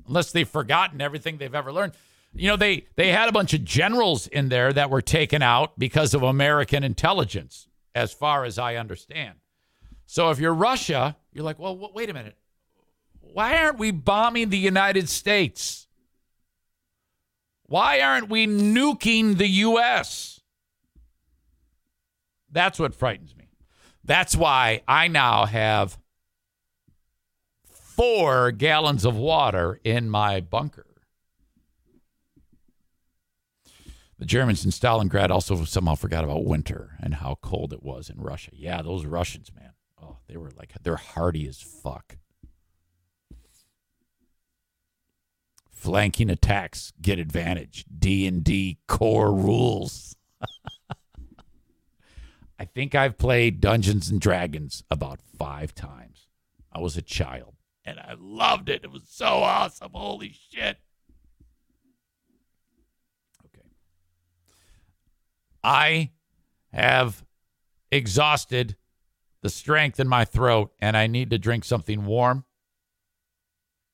unless 0.07 0.31
they've 0.31 0.49
forgotten 0.49 1.01
everything 1.01 1.39
they've 1.39 1.55
ever 1.55 1.73
learned. 1.73 1.95
You 2.35 2.49
know, 2.49 2.57
they 2.57 2.87
they 2.97 3.13
had 3.13 3.29
a 3.29 3.33
bunch 3.33 3.55
of 3.55 3.65
generals 3.65 4.27
in 4.27 4.49
there 4.49 4.73
that 4.73 4.91
were 4.91 5.03
taken 5.03 5.41
out 5.41 5.79
because 5.79 6.15
of 6.15 6.23
American 6.23 6.83
intelligence, 6.83 7.69
as 7.95 8.13
far 8.13 8.45
as 8.45 8.59
I 8.59 8.77
understand. 8.77 9.39
So 10.07 10.31
if 10.31 10.39
you're 10.39 10.55
Russia, 10.55 11.17
you're 11.33 11.45
like, 11.45 11.59
well, 11.59 11.91
wait 11.95 12.11
a 12.11 12.15
minute. 12.15 12.37
Why 13.21 13.59
aren't 13.59 13.79
we 13.79 13.91
bombing 13.91 14.51
the 14.51 14.59
United 14.59 15.09
States? 15.09 15.87
Why 17.67 18.01
aren't 18.01 18.29
we 18.29 18.47
nuking 18.47 19.39
the 19.39 19.49
U.S.? 19.49 20.41
That's 22.51 22.79
what 22.79 22.95
frightens 22.95 23.35
me. 23.35 23.49
That's 24.05 24.37
why 24.37 24.83
I 24.87 25.09
now 25.09 25.47
have 25.47 25.99
four 27.65 28.53
gallons 28.53 29.05
of 29.05 29.17
water 29.17 29.81
in 29.83 30.11
my 30.11 30.41
bunker. 30.41 30.87
The 34.25 34.29
Germans 34.29 34.65
in 34.65 34.71
Stalingrad 34.71 35.29
also 35.29 35.67
somehow 35.67 35.97
forgot 35.97 36.25
about 36.25 36.47
winter 36.47 36.97
and 36.99 37.17
how 37.17 37.37
cold 37.43 37.75
it 37.75 37.83
was 37.83 38.09
in 38.09 38.19
Russia. 38.19 38.53
Yeah, 38.55 38.81
those 38.81 39.05
Russians, 39.05 39.51
man. 39.55 39.73
Oh, 40.03 40.17
they 40.27 40.39
were 40.39 40.51
like, 40.57 40.73
they're 40.83 40.97
hardy 40.97 41.47
as 41.47 41.61
fuck. 41.61 42.17
Flanking 45.71 46.31
attacks 46.31 46.95
get 47.03 47.19
advantage. 47.19 47.85
D 47.99 48.27
and 48.27 48.43
D 48.43 48.79
core 48.89 49.31
rules. 49.31 50.17
I 52.59 52.65
think 52.65 52.95
I've 52.95 53.19
played 53.19 53.61
Dungeons 53.61 54.09
and 54.09 54.23
Dragons 54.23 54.85
about 54.91 55.21
five 55.21 55.75
times. 55.75 56.29
I 56.73 56.81
was 56.81 56.97
a 56.97 57.03
child 57.03 57.57
and 57.85 58.01
I 58.01 58.15
loved 58.19 58.71
it. 58.71 58.85
It 58.85 58.91
was 58.91 59.05
so 59.07 59.27
awesome. 59.27 59.91
Holy 59.93 60.35
shit. 60.51 60.79
I 65.65 66.11
have 66.73 67.25
exhausted 67.91 68.77
the 69.41 69.49
strength 69.49 69.99
in 69.99 70.07
my 70.07 70.25
throat 70.25 70.73
and 70.81 70.97
I 70.97 71.07
need 71.07 71.31
to 71.31 71.39
drink 71.39 71.65
something 71.65 72.05
warm, 72.05 72.45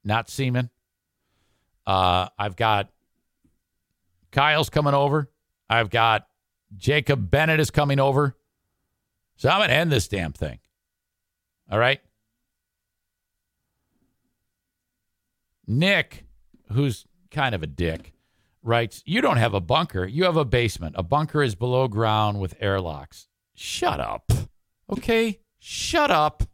not 0.05 0.29
semen. 0.29 0.71
Uh, 1.87 2.29
I've 2.39 2.57
got 2.57 2.91
Kyle's 4.33 4.69
coming 4.69 4.95
over. 4.95 5.31
I've 5.69 5.91
got 5.91 6.27
Jacob 6.77 7.31
Bennett 7.31 7.61
is 7.61 7.71
coming 7.71 8.01
over. 8.01 8.37
So 9.37 9.49
I'm 9.49 9.59
going 9.59 9.71
to 9.71 9.75
end 9.75 9.91
this 9.91 10.09
damn 10.09 10.33
thing. 10.33 10.59
All 11.71 11.79
right. 11.79 12.01
Nick, 15.67 16.25
who's 16.73 17.07
kind 17.31 17.55
of 17.55 17.63
a 17.63 17.67
dick, 17.67 18.13
writes, 18.63 19.03
You 19.07 19.21
don't 19.21 19.37
have 19.37 19.55
a 19.55 19.61
bunker. 19.61 20.05
You 20.07 20.25
have 20.25 20.37
a 20.37 20.45
basement. 20.45 20.95
A 20.99 21.03
bunker 21.03 21.43
is 21.43 21.55
below 21.55 21.89
ground 21.89 22.41
with 22.41 22.55
airlocks. 22.61 23.29
Shut 23.55 24.01
up. 24.01 24.31
Okay? 24.91 25.41
Shut 25.59 26.11
up 26.11 26.45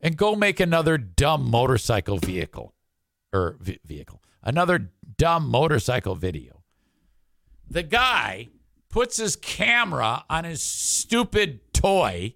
and 0.00 0.16
go 0.16 0.34
make 0.34 0.60
another 0.60 0.98
dumb 0.98 1.48
motorcycle 1.48 2.18
vehicle 2.18 2.74
er, 3.34 3.38
or 3.38 3.56
v- 3.60 3.80
vehicle, 3.84 4.22
another 4.42 4.90
dumb 5.16 5.48
motorcycle 5.48 6.14
video. 6.14 6.62
The 7.68 7.82
guy 7.82 8.48
puts 8.88 9.16
his 9.16 9.36
camera 9.36 10.24
on 10.28 10.44
his 10.44 10.62
stupid 10.62 11.72
toy 11.72 12.34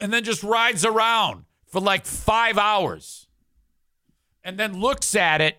and 0.00 0.12
then 0.12 0.24
just 0.24 0.42
rides 0.42 0.84
around 0.84 1.44
for 1.66 1.80
like 1.80 2.06
five 2.06 2.56
hours 2.56 3.26
and 4.42 4.58
then 4.58 4.80
looks 4.80 5.14
at 5.14 5.40
it 5.40 5.58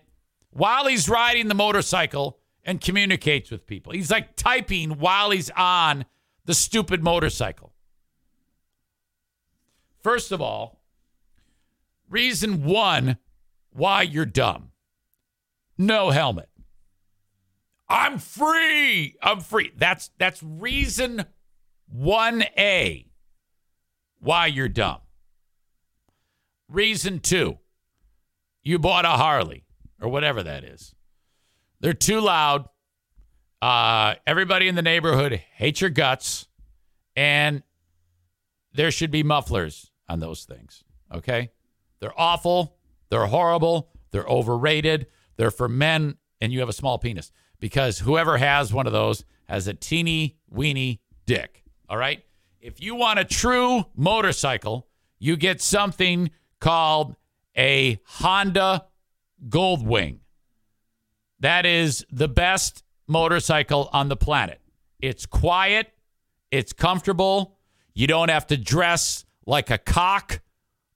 while 0.56 0.86
he's 0.86 1.08
riding 1.08 1.48
the 1.48 1.54
motorcycle 1.54 2.38
and 2.64 2.80
communicates 2.80 3.50
with 3.50 3.66
people. 3.66 3.92
He's 3.92 4.10
like 4.10 4.36
typing 4.36 4.98
while 4.98 5.30
he's 5.30 5.50
on 5.56 6.04
the 6.44 6.54
stupid 6.54 7.02
motorcycle. 7.02 7.72
First 10.02 10.32
of 10.32 10.40
all, 10.40 10.80
reason 12.08 12.64
one 12.64 13.18
why 13.70 14.02
you're 14.02 14.24
dumb 14.24 14.70
no 15.78 16.10
helmet. 16.10 16.48
I'm 17.88 18.18
free. 18.18 19.16
I'm 19.22 19.40
free. 19.40 19.72
That's 19.76 20.10
that's 20.18 20.42
reason 20.42 21.24
1A 21.94 23.06
why 24.18 24.46
you're 24.46 24.68
dumb. 24.68 24.98
Reason 26.68 27.20
2 27.20 27.58
you 28.64 28.78
bought 28.80 29.04
a 29.04 29.10
Harley 29.10 29.65
or 30.06 30.08
whatever 30.08 30.42
that 30.44 30.62
is. 30.62 30.94
They're 31.80 31.92
too 31.92 32.20
loud. 32.20 32.68
Uh, 33.60 34.14
everybody 34.24 34.68
in 34.68 34.76
the 34.76 34.82
neighborhood 34.82 35.42
hates 35.54 35.80
your 35.80 35.90
guts, 35.90 36.46
and 37.16 37.64
there 38.72 38.92
should 38.92 39.10
be 39.10 39.24
mufflers 39.24 39.90
on 40.08 40.20
those 40.20 40.44
things. 40.44 40.84
Okay? 41.12 41.50
They're 41.98 42.18
awful. 42.18 42.76
They're 43.10 43.26
horrible. 43.26 43.90
They're 44.12 44.26
overrated. 44.26 45.08
They're 45.36 45.50
for 45.50 45.68
men, 45.68 46.18
and 46.40 46.52
you 46.52 46.60
have 46.60 46.68
a 46.68 46.74
small 46.74 46.98
penis 46.98 47.32
because 47.58 47.98
whoever 47.98 48.38
has 48.38 48.72
one 48.72 48.86
of 48.86 48.92
those 48.92 49.24
has 49.48 49.66
a 49.66 49.74
teeny 49.74 50.36
weeny 50.48 51.00
dick. 51.26 51.64
All 51.88 51.96
right? 51.96 52.22
If 52.60 52.80
you 52.80 52.94
want 52.94 53.18
a 53.18 53.24
true 53.24 53.86
motorcycle, 53.96 54.86
you 55.18 55.36
get 55.36 55.60
something 55.60 56.30
called 56.60 57.16
a 57.56 57.98
Honda 58.04 58.86
Goldwing. 59.48 60.18
That 61.40 61.66
is 61.66 62.04
the 62.10 62.28
best 62.28 62.82
motorcycle 63.06 63.88
on 63.92 64.08
the 64.08 64.16
planet. 64.16 64.60
It's 64.98 65.26
quiet, 65.26 65.92
it's 66.50 66.72
comfortable. 66.72 67.58
You 67.94 68.06
don't 68.06 68.30
have 68.30 68.46
to 68.48 68.56
dress 68.56 69.24
like 69.46 69.70
a 69.70 69.78
cock. 69.78 70.40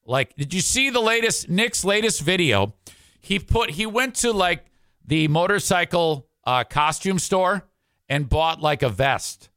Like, 0.05 0.35
did 0.37 0.53
you 0.53 0.61
see 0.61 0.91
the 0.91 1.01
latest 1.01 1.49
Nick's 1.49 1.85
latest 1.85 2.21
video? 2.23 2.75
He 3.21 3.39
put 3.39 3.71
he 3.71 3.87
went 3.87 4.15
to 4.17 4.33
like 4.33 4.67
the 5.05 5.29
motorcycle 5.29 6.29
uh, 6.45 6.65
costume 6.65 7.19
store 7.19 7.69
and 8.09 8.29
bought 8.29 8.61
like 8.61 8.83
a 8.83 8.89
vest 8.89 9.51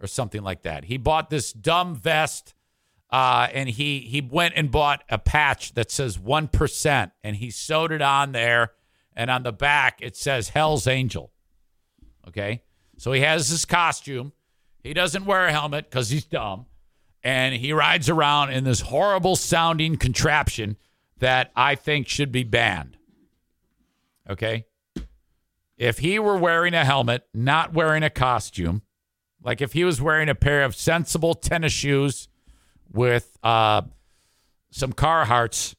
or 0.00 0.06
something 0.06 0.42
like 0.42 0.62
that. 0.62 0.84
He 0.84 0.96
bought 0.96 1.30
this 1.30 1.52
dumb 1.52 1.94
vest 1.94 2.53
uh, 3.14 3.46
and 3.52 3.68
he 3.68 4.00
he 4.00 4.20
went 4.20 4.54
and 4.56 4.72
bought 4.72 5.04
a 5.08 5.18
patch 5.18 5.74
that 5.74 5.88
says 5.88 6.18
one 6.18 6.48
percent, 6.48 7.12
and 7.22 7.36
he 7.36 7.48
sewed 7.48 7.92
it 7.92 8.02
on 8.02 8.32
there, 8.32 8.72
and 9.14 9.30
on 9.30 9.44
the 9.44 9.52
back 9.52 10.00
it 10.02 10.16
says 10.16 10.48
Hell's 10.48 10.88
Angel. 10.88 11.30
Okay, 12.26 12.64
so 12.98 13.12
he 13.12 13.20
has 13.20 13.48
this 13.50 13.64
costume. 13.64 14.32
He 14.82 14.92
doesn't 14.92 15.26
wear 15.26 15.46
a 15.46 15.52
helmet 15.52 15.88
because 15.88 16.10
he's 16.10 16.24
dumb, 16.24 16.66
and 17.22 17.54
he 17.54 17.72
rides 17.72 18.08
around 18.08 18.50
in 18.50 18.64
this 18.64 18.80
horrible 18.80 19.36
sounding 19.36 19.96
contraption 19.96 20.76
that 21.18 21.52
I 21.54 21.76
think 21.76 22.08
should 22.08 22.32
be 22.32 22.42
banned. 22.42 22.96
Okay, 24.28 24.66
if 25.78 25.98
he 25.98 26.18
were 26.18 26.36
wearing 26.36 26.74
a 26.74 26.84
helmet, 26.84 27.28
not 27.32 27.74
wearing 27.74 28.02
a 28.02 28.10
costume, 28.10 28.82
like 29.40 29.60
if 29.60 29.72
he 29.72 29.84
was 29.84 30.02
wearing 30.02 30.28
a 30.28 30.34
pair 30.34 30.64
of 30.64 30.74
sensible 30.74 31.34
tennis 31.34 31.72
shoes 31.72 32.26
with 32.94 33.36
uh, 33.42 33.82
some 34.70 34.92
Carhartts 34.92 35.74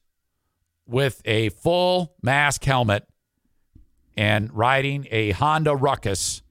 with 0.85 1.21
a 1.25 1.49
full 1.49 2.13
mask 2.21 2.63
helmet 2.63 3.07
and 4.15 4.55
riding 4.55 5.07
a 5.09 5.31
Honda 5.31 5.75
Ruckus, 5.75 6.43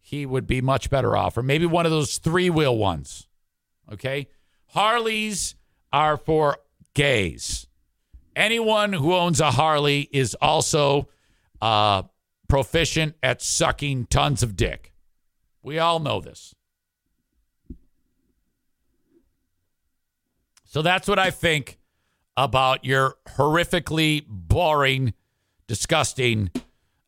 he 0.00 0.24
would 0.24 0.46
be 0.46 0.60
much 0.60 0.88
better 0.88 1.16
off. 1.16 1.36
Or 1.36 1.42
maybe 1.42 1.66
one 1.66 1.84
of 1.84 1.92
those 1.92 2.18
three 2.18 2.48
wheel 2.48 2.76
ones. 2.76 3.26
Okay? 3.92 4.28
Harleys 4.68 5.56
are 5.92 6.16
for 6.16 6.58
gays. 6.94 7.66
Anyone 8.34 8.92
who 8.92 9.14
owns 9.14 9.40
a 9.40 9.52
Harley 9.52 10.08
is 10.12 10.34
also 10.40 11.08
uh, 11.60 12.02
proficient 12.48 13.14
at 13.22 13.42
sucking 13.42 14.06
tons 14.06 14.42
of 14.42 14.56
dick. 14.56 14.92
We 15.62 15.78
all 15.78 16.00
know 16.00 16.20
this. 16.20 16.53
So 20.74 20.82
that's 20.82 21.06
what 21.06 21.20
I 21.20 21.30
think 21.30 21.78
about 22.36 22.84
your 22.84 23.14
horrifically 23.36 24.24
boring, 24.26 25.14
disgusting, 25.68 26.50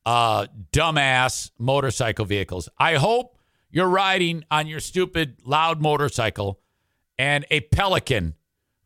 uh, 0.07 0.47
dumbass 0.71 1.51
motorcycle 1.59 2.27
vehicles. 2.27 2.69
I 2.79 2.95
hope 2.95 3.37
you're 3.69 3.89
riding 3.89 4.45
on 4.53 4.69
your 4.69 4.79
stupid, 4.79 5.39
loud 5.45 5.83
motorcycle 5.83 6.61
and 7.19 7.45
a 7.51 7.59
pelican 7.59 8.35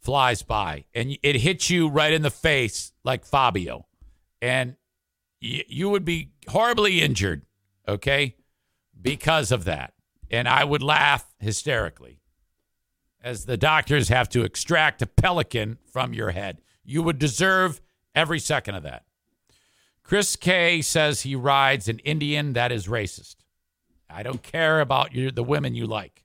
flies 0.00 0.40
by 0.40 0.86
and 0.94 1.18
it 1.22 1.36
hits 1.36 1.68
you 1.68 1.86
right 1.86 2.14
in 2.14 2.22
the 2.22 2.30
face 2.30 2.92
like 3.04 3.26
Fabio. 3.26 3.86
And 4.40 4.76
y- 5.42 5.64
you 5.68 5.90
would 5.90 6.06
be 6.06 6.30
horribly 6.48 7.02
injured, 7.02 7.42
okay, 7.86 8.34
because 8.98 9.52
of 9.52 9.64
that. 9.64 9.92
And 10.30 10.48
I 10.48 10.64
would 10.64 10.82
laugh 10.82 11.26
hysterically 11.38 12.19
as 13.22 13.44
the 13.44 13.56
doctors 13.56 14.08
have 14.08 14.28
to 14.30 14.42
extract 14.44 15.02
a 15.02 15.06
pelican 15.06 15.78
from 15.92 16.14
your 16.14 16.30
head. 16.30 16.60
You 16.84 17.02
would 17.02 17.18
deserve 17.18 17.80
every 18.14 18.38
second 18.38 18.74
of 18.74 18.82
that. 18.82 19.04
Chris 20.02 20.34
K 20.36 20.82
says 20.82 21.22
he 21.22 21.36
rides 21.36 21.88
an 21.88 21.98
Indian 22.00 22.54
that 22.54 22.72
is 22.72 22.88
racist. 22.88 23.36
I 24.08 24.22
don't 24.22 24.42
care 24.42 24.80
about 24.80 25.12
the 25.12 25.44
women 25.44 25.74
you 25.74 25.86
like. 25.86 26.24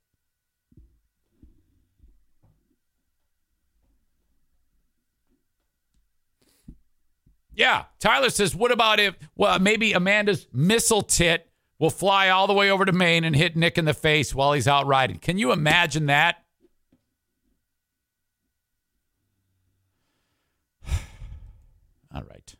Yeah, 7.53 7.85
Tyler 7.99 8.29
says, 8.31 8.55
what 8.55 8.71
about 8.71 8.99
if, 8.99 9.15
well, 9.35 9.59
maybe 9.59 9.93
Amanda's 9.93 10.47
missile 10.51 11.03
tit 11.03 11.49
will 11.79 11.89
fly 11.89 12.29
all 12.29 12.47
the 12.47 12.53
way 12.53 12.69
over 12.69 12.83
to 12.83 12.91
Maine 12.91 13.23
and 13.23 13.35
hit 13.35 13.55
Nick 13.55 13.77
in 13.77 13.85
the 13.85 13.93
face 13.93 14.35
while 14.35 14.51
he's 14.53 14.67
out 14.67 14.87
riding? 14.87 15.19
Can 15.19 15.37
you 15.37 15.51
imagine 15.51 16.07
that? 16.07 16.44
All 22.15 22.23
right. 22.23 22.55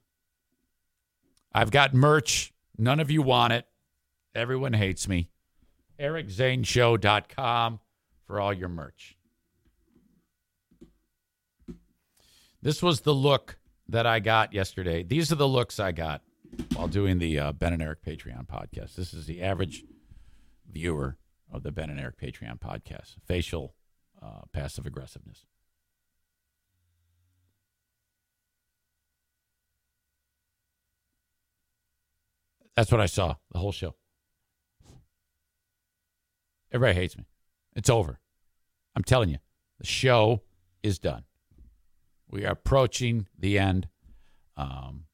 I've 1.53 1.71
got 1.71 1.93
merch. 1.93 2.53
None 2.77 2.99
of 2.99 3.09
you 3.09 3.21
want 3.21 3.53
it. 3.53 3.65
Everyone 4.35 4.73
hates 4.73 5.07
me. 5.07 5.29
EricZaneShow.com 5.97 7.79
for 8.27 8.41
all 8.41 8.51
your 8.51 8.67
merch. 8.67 9.17
This 12.61 12.83
was 12.83 13.01
the 13.01 13.13
look 13.13 13.57
that 13.87 14.05
I 14.05 14.19
got 14.19 14.51
yesterday. 14.51 15.03
These 15.03 15.31
are 15.31 15.35
the 15.35 15.47
looks 15.47 15.79
I 15.79 15.93
got 15.93 16.21
while 16.75 16.89
doing 16.89 17.19
the 17.19 17.39
uh, 17.39 17.51
Ben 17.53 17.71
and 17.71 17.81
Eric 17.81 18.03
Patreon 18.03 18.47
podcast. 18.47 18.95
This 18.95 19.13
is 19.13 19.25
the 19.25 19.41
average 19.41 19.85
viewer 20.69 21.17
of 21.49 21.63
the 21.63 21.71
Ben 21.71 21.89
and 21.89 21.99
Eric 21.99 22.19
Patreon 22.19 22.59
podcast. 22.59 23.15
Facial 23.25 23.75
uh, 24.21 24.41
passive 24.51 24.85
aggressiveness. 24.85 25.45
That's 32.75 32.91
what 32.91 33.01
I 33.01 33.05
saw 33.05 33.35
the 33.51 33.59
whole 33.59 33.71
show. 33.71 33.95
Everybody 36.71 36.99
hates 36.99 37.17
me. 37.17 37.25
It's 37.75 37.89
over. 37.89 38.19
I'm 38.95 39.03
telling 39.03 39.29
you, 39.29 39.37
the 39.79 39.85
show 39.85 40.41
is 40.83 40.99
done. 40.99 41.23
We 42.29 42.45
are 42.45 42.51
approaching 42.51 43.27
the 43.37 43.59
end. 43.59 43.87
Um, 44.57 45.05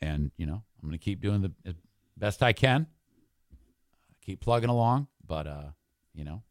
and, 0.00 0.30
you 0.36 0.46
know, 0.46 0.62
I'm 0.82 0.88
going 0.88 0.98
to 0.98 1.04
keep 1.04 1.20
doing 1.20 1.42
the 1.42 1.76
best 2.16 2.42
I 2.42 2.52
can. 2.52 2.86
Keep 4.24 4.40
plugging 4.40 4.70
along. 4.70 5.08
But, 5.26 5.46
uh, 5.46 5.70
you 6.12 6.24
know, 6.24 6.42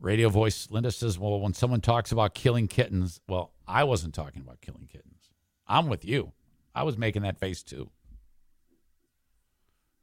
radio 0.00 0.28
voice 0.28 0.68
Linda 0.70 0.90
says, 0.90 1.18
well, 1.18 1.40
when 1.40 1.54
someone 1.54 1.80
talks 1.80 2.12
about 2.12 2.34
killing 2.34 2.68
kittens, 2.68 3.20
well, 3.28 3.52
I 3.66 3.84
wasn't 3.84 4.14
talking 4.14 4.42
about 4.42 4.60
killing 4.60 4.88
kittens. 4.90 5.30
I'm 5.66 5.88
with 5.88 6.04
you. 6.04 6.32
I 6.74 6.82
was 6.82 6.96
making 6.96 7.22
that 7.22 7.38
face 7.38 7.62
too. 7.62 7.90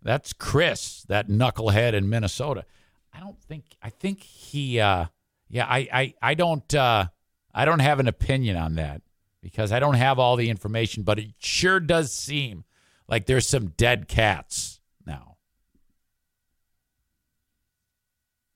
That's 0.02 0.34
Chris, 0.34 1.04
that 1.10 1.28
knucklehead 1.28 1.94
in 1.94 2.10
Minnesota. 2.10 2.66
I 3.14 3.20
don't 3.20 3.42
think 3.42 3.66
I 3.82 3.90
think 3.90 4.22
he 4.24 4.80
uh 4.80 5.06
yeah, 5.50 5.66
I 5.66 5.88
I 5.92 6.14
I 6.22 6.34
don't 6.36 6.74
uh 6.74 7.08
I 7.54 7.66
don't 7.66 7.80
have 7.80 8.00
an 8.00 8.08
opinion 8.08 8.56
on 8.56 8.76
that 8.76 9.02
because 9.42 9.72
I 9.72 9.80
don't 9.80 9.96
have 9.96 10.20
all 10.20 10.36
the 10.36 10.50
information, 10.50 11.04
but 11.04 11.20
it 11.20 11.32
sure 11.40 11.80
does 11.80 12.12
seem 12.12 12.64
like 13.08 13.26
there's 13.26 13.48
some 13.48 13.70
dead 13.70 14.08
cats 14.08 14.80
now. 15.06 15.38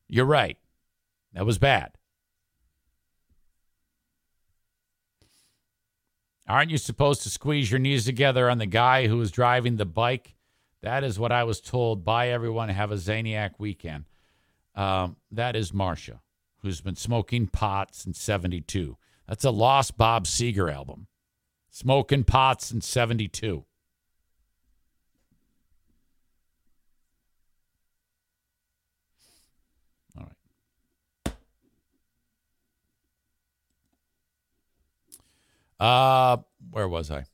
You're 0.08 0.26
right. 0.26 0.58
That 1.34 1.46
was 1.46 1.58
bad. 1.58 1.92
Aren't 6.48 6.72
you 6.72 6.78
supposed 6.78 7.24
to 7.24 7.30
squeeze 7.30 7.72
your 7.72 7.80
knees 7.80 8.06
together 8.06 8.50
on 8.50 8.58
the 8.58 8.66
guy 8.66 9.08
who 9.08 9.18
was 9.18 9.32
driving 9.32 9.78
the 9.78 9.86
bike? 9.86 10.36
That 10.82 11.04
is 11.04 11.18
what 11.18 11.32
I 11.32 11.46
was 11.46 11.62
told. 11.62 12.04
Bye, 12.04 12.30
everyone. 12.30 12.70
Have 12.70 12.92
a 12.92 12.96
Zaniac 12.96 13.52
weekend. 13.58 14.06
Um, 14.76 15.16
that 15.32 15.56
is 15.56 15.74
Marcia, 15.74 16.22
who's 16.58 16.82
been 16.82 16.96
smoking 16.98 17.48
pot 17.48 17.96
since 17.96 18.20
72. 18.20 18.98
That's 19.28 19.46
a 19.46 19.52
lost 19.52 19.98
Bob 19.98 20.26
Seger 20.26 20.74
album. 20.74 21.08
Smoking 21.70 22.26
pot 22.26 22.62
since 22.62 22.88
72. 22.88 23.66
Uh, 35.84 36.38
where 36.72 36.88
was 36.88 37.12
I? 37.12 37.26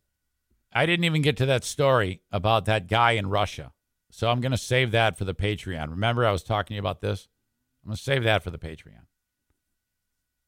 I 0.74 0.88
didn't 0.88 1.04
even 1.04 1.22
get 1.22 1.38
to 1.38 1.46
that 1.46 1.64
story 1.64 2.24
about 2.32 2.66
that 2.66 2.88
guy 2.88 3.12
in 3.12 3.30
Russia. 3.30 3.74
So 4.10 4.28
I'm 4.28 4.42
going 4.42 4.54
to 4.54 4.58
save 4.58 4.90
that 4.90 5.20
for 5.20 5.24
the 5.24 5.36
Patreon. 5.36 5.92
Remember, 5.92 6.26
I 6.26 6.32
was 6.32 6.42
talking 6.42 6.70
to 6.70 6.74
you 6.74 6.80
about 6.80 7.00
this? 7.00 7.28
I'm 7.84 7.90
going 7.90 7.98
to 7.98 8.02
save 8.02 8.24
that 8.24 8.44
for 8.44 8.50
the 8.50 8.58
Patreon. 8.58 9.06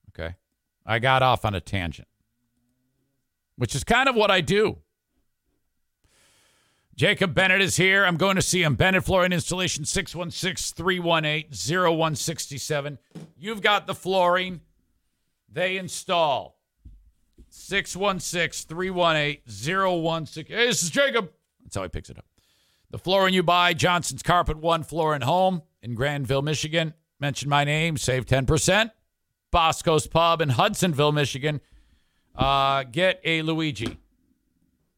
Okay. 0.09 0.33
I 0.83 0.97
got 0.97 1.21
off 1.21 1.45
on 1.45 1.53
a 1.53 1.61
tangent, 1.61 2.07
which 3.55 3.75
is 3.75 3.83
kind 3.83 4.09
of 4.09 4.15
what 4.15 4.31
I 4.31 4.41
do. 4.41 4.79
Jacob 6.95 7.35
Bennett 7.35 7.61
is 7.61 7.75
here. 7.75 8.03
I'm 8.03 8.17
going 8.17 8.35
to 8.35 8.41
see 8.41 8.63
him. 8.63 8.73
Bennett 8.73 9.03
Flooring 9.03 9.31
Installation, 9.31 9.85
616 9.85 10.75
318 10.75 11.51
0167. 11.51 12.97
You've 13.37 13.61
got 13.61 13.85
the 13.85 13.93
flooring, 13.93 14.61
they 15.47 15.77
install. 15.77 16.57
616 17.51 18.67
318 18.67 19.41
0167. 19.45 20.57
Hey, 20.57 20.67
this 20.67 20.83
is 20.83 20.89
Jacob. 20.89 21.31
That's 21.63 21.75
how 21.75 21.83
he 21.83 21.89
picks 21.89 22.09
it 22.09 22.17
up. 22.17 22.25
The 22.89 22.97
flooring 22.97 23.33
you 23.33 23.43
buy, 23.43 23.73
Johnson's 23.73 24.23
Carpet 24.23 24.57
One 24.57 24.83
Floor 24.83 25.13
and 25.13 25.23
Home 25.23 25.61
in 25.81 25.95
Grandville, 25.95 26.41
Michigan. 26.41 26.93
Mention 27.19 27.49
my 27.49 27.63
name, 27.63 27.97
save 27.97 28.25
10%. 28.25 28.91
Bosco's 29.51 30.07
Pub 30.07 30.41
in 30.41 30.49
Hudsonville, 30.49 31.11
Michigan. 31.11 31.61
Uh, 32.35 32.83
get 32.83 33.21
a 33.23 33.41
Luigi. 33.41 33.97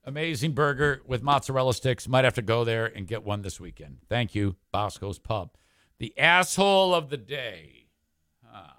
Amazing 0.05 0.51
burger 0.51 1.01
with 1.07 1.23
mozzarella 1.23 1.73
sticks. 1.73 2.07
Might 2.07 2.25
have 2.25 2.33
to 2.35 2.41
go 2.41 2.63
there 2.63 2.85
and 2.85 3.07
get 3.07 3.23
one 3.23 3.41
this 3.41 3.59
weekend. 3.59 3.97
Thank 4.09 4.35
you, 4.35 4.55
Bosco's 4.71 5.17
Pub. 5.17 5.51
The 5.99 6.17
asshole 6.19 6.93
of 6.93 7.09
the 7.09 7.17
day. 7.17 7.87
Ah. 8.53 8.75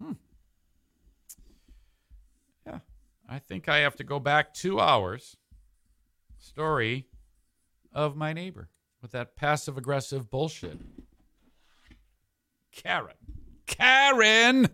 Hmm. 0.00 0.12
Yeah, 2.64 2.78
I 3.28 3.38
think 3.38 3.68
I 3.68 3.78
have 3.78 3.96
to 3.96 4.04
go 4.04 4.18
back 4.18 4.54
two 4.54 4.80
hours. 4.80 5.36
Story 6.38 7.06
of 7.92 8.16
my 8.16 8.32
neighbor 8.32 8.70
with 9.02 9.10
that 9.10 9.36
passive 9.36 9.76
aggressive 9.76 10.30
bullshit. 10.30 10.78
Karen. 12.72 13.14
Karen! 13.66 14.68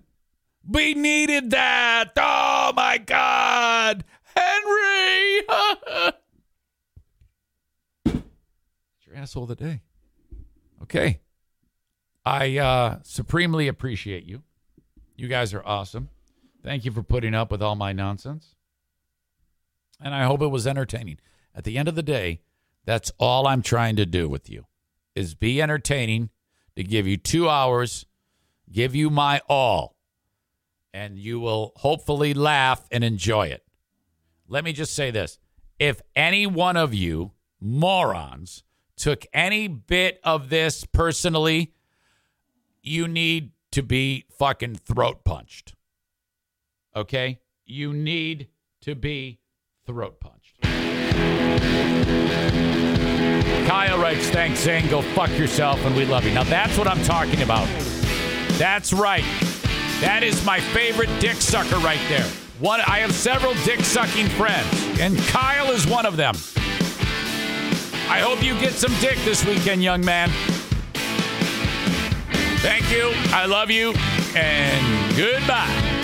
We 0.66 0.94
needed 0.94 1.50
that! 1.50 2.12
Oh 2.16 2.72
my 2.76 2.98
God! 2.98 4.04
Henry! 4.34 5.42
it's 8.06 9.06
your 9.06 9.16
asshole 9.16 9.42
of 9.44 9.48
the 9.50 9.56
day. 9.56 9.82
Okay. 10.82 11.20
I 12.24 12.56
uh, 12.58 12.98
supremely 13.02 13.68
appreciate 13.68 14.24
you. 14.24 14.42
You 15.16 15.28
guys 15.28 15.52
are 15.52 15.62
awesome. 15.64 16.08
Thank 16.64 16.86
you 16.86 16.90
for 16.90 17.02
putting 17.02 17.34
up 17.34 17.50
with 17.50 17.62
all 17.62 17.76
my 17.76 17.92
nonsense. 17.92 18.56
And 20.00 20.14
I 20.14 20.24
hope 20.24 20.40
it 20.40 20.48
was 20.48 20.66
entertaining. 20.66 21.18
At 21.54 21.64
the 21.64 21.76
end 21.76 21.88
of 21.88 21.94
the 21.94 22.02
day, 22.02 22.40
that's 22.86 23.12
all 23.18 23.46
I'm 23.46 23.62
trying 23.62 23.96
to 23.96 24.06
do 24.06 24.28
with 24.28 24.50
you 24.50 24.66
is 25.14 25.34
be 25.34 25.62
entertaining, 25.62 26.30
to 26.74 26.82
give 26.82 27.06
you 27.06 27.16
2 27.16 27.48
hours, 27.48 28.06
give 28.72 28.94
you 28.94 29.10
my 29.10 29.40
all, 29.48 29.94
and 30.92 31.18
you 31.18 31.38
will 31.38 31.72
hopefully 31.76 32.34
laugh 32.34 32.88
and 32.90 33.04
enjoy 33.04 33.46
it. 33.46 33.62
Let 34.48 34.64
me 34.64 34.72
just 34.72 34.94
say 34.94 35.10
this. 35.10 35.38
If 35.78 36.00
any 36.16 36.46
one 36.46 36.76
of 36.76 36.94
you 36.94 37.32
morons 37.60 38.64
took 38.96 39.26
any 39.32 39.68
bit 39.68 40.18
of 40.24 40.48
this 40.48 40.84
personally, 40.84 41.72
you 42.82 43.06
need 43.06 43.52
to 43.72 43.82
be 43.82 44.24
fucking 44.30 44.76
throat 44.76 45.24
punched. 45.24 45.74
Okay? 46.96 47.40
You 47.66 47.92
need 47.92 48.48
to 48.82 48.94
be 48.94 49.40
throat 49.86 50.20
punched. 50.20 50.60
Kyle 53.66 53.98
writes, 53.98 54.28
thanks, 54.28 54.60
Zane. 54.60 54.88
Go 54.88 55.02
fuck 55.02 55.30
yourself, 55.38 55.84
and 55.84 55.96
we 55.96 56.04
love 56.04 56.24
you. 56.24 56.32
Now, 56.32 56.44
that's 56.44 56.76
what 56.76 56.86
I'm 56.86 57.02
talking 57.02 57.42
about. 57.42 57.66
That's 58.58 58.92
right. 58.92 59.24
That 60.00 60.22
is 60.22 60.44
my 60.44 60.60
favorite 60.60 61.08
dick 61.20 61.36
sucker 61.36 61.78
right 61.78 62.00
there. 62.08 62.26
One, 62.60 62.80
I 62.86 62.98
have 62.98 63.12
several 63.12 63.54
dick 63.64 63.80
sucking 63.80 64.28
friends, 64.28 65.00
and 65.00 65.18
Kyle 65.28 65.70
is 65.70 65.86
one 65.86 66.06
of 66.06 66.16
them. 66.16 66.34
I 68.08 68.20
hope 68.20 68.42
you 68.42 68.58
get 68.60 68.74
some 68.74 68.92
dick 69.00 69.16
this 69.24 69.44
weekend, 69.44 69.82
young 69.82 70.04
man. 70.04 70.30
Thank 72.60 72.90
you. 72.92 73.12
I 73.34 73.46
love 73.46 73.70
you, 73.70 73.92
and 74.36 75.16
goodbye. 75.16 76.03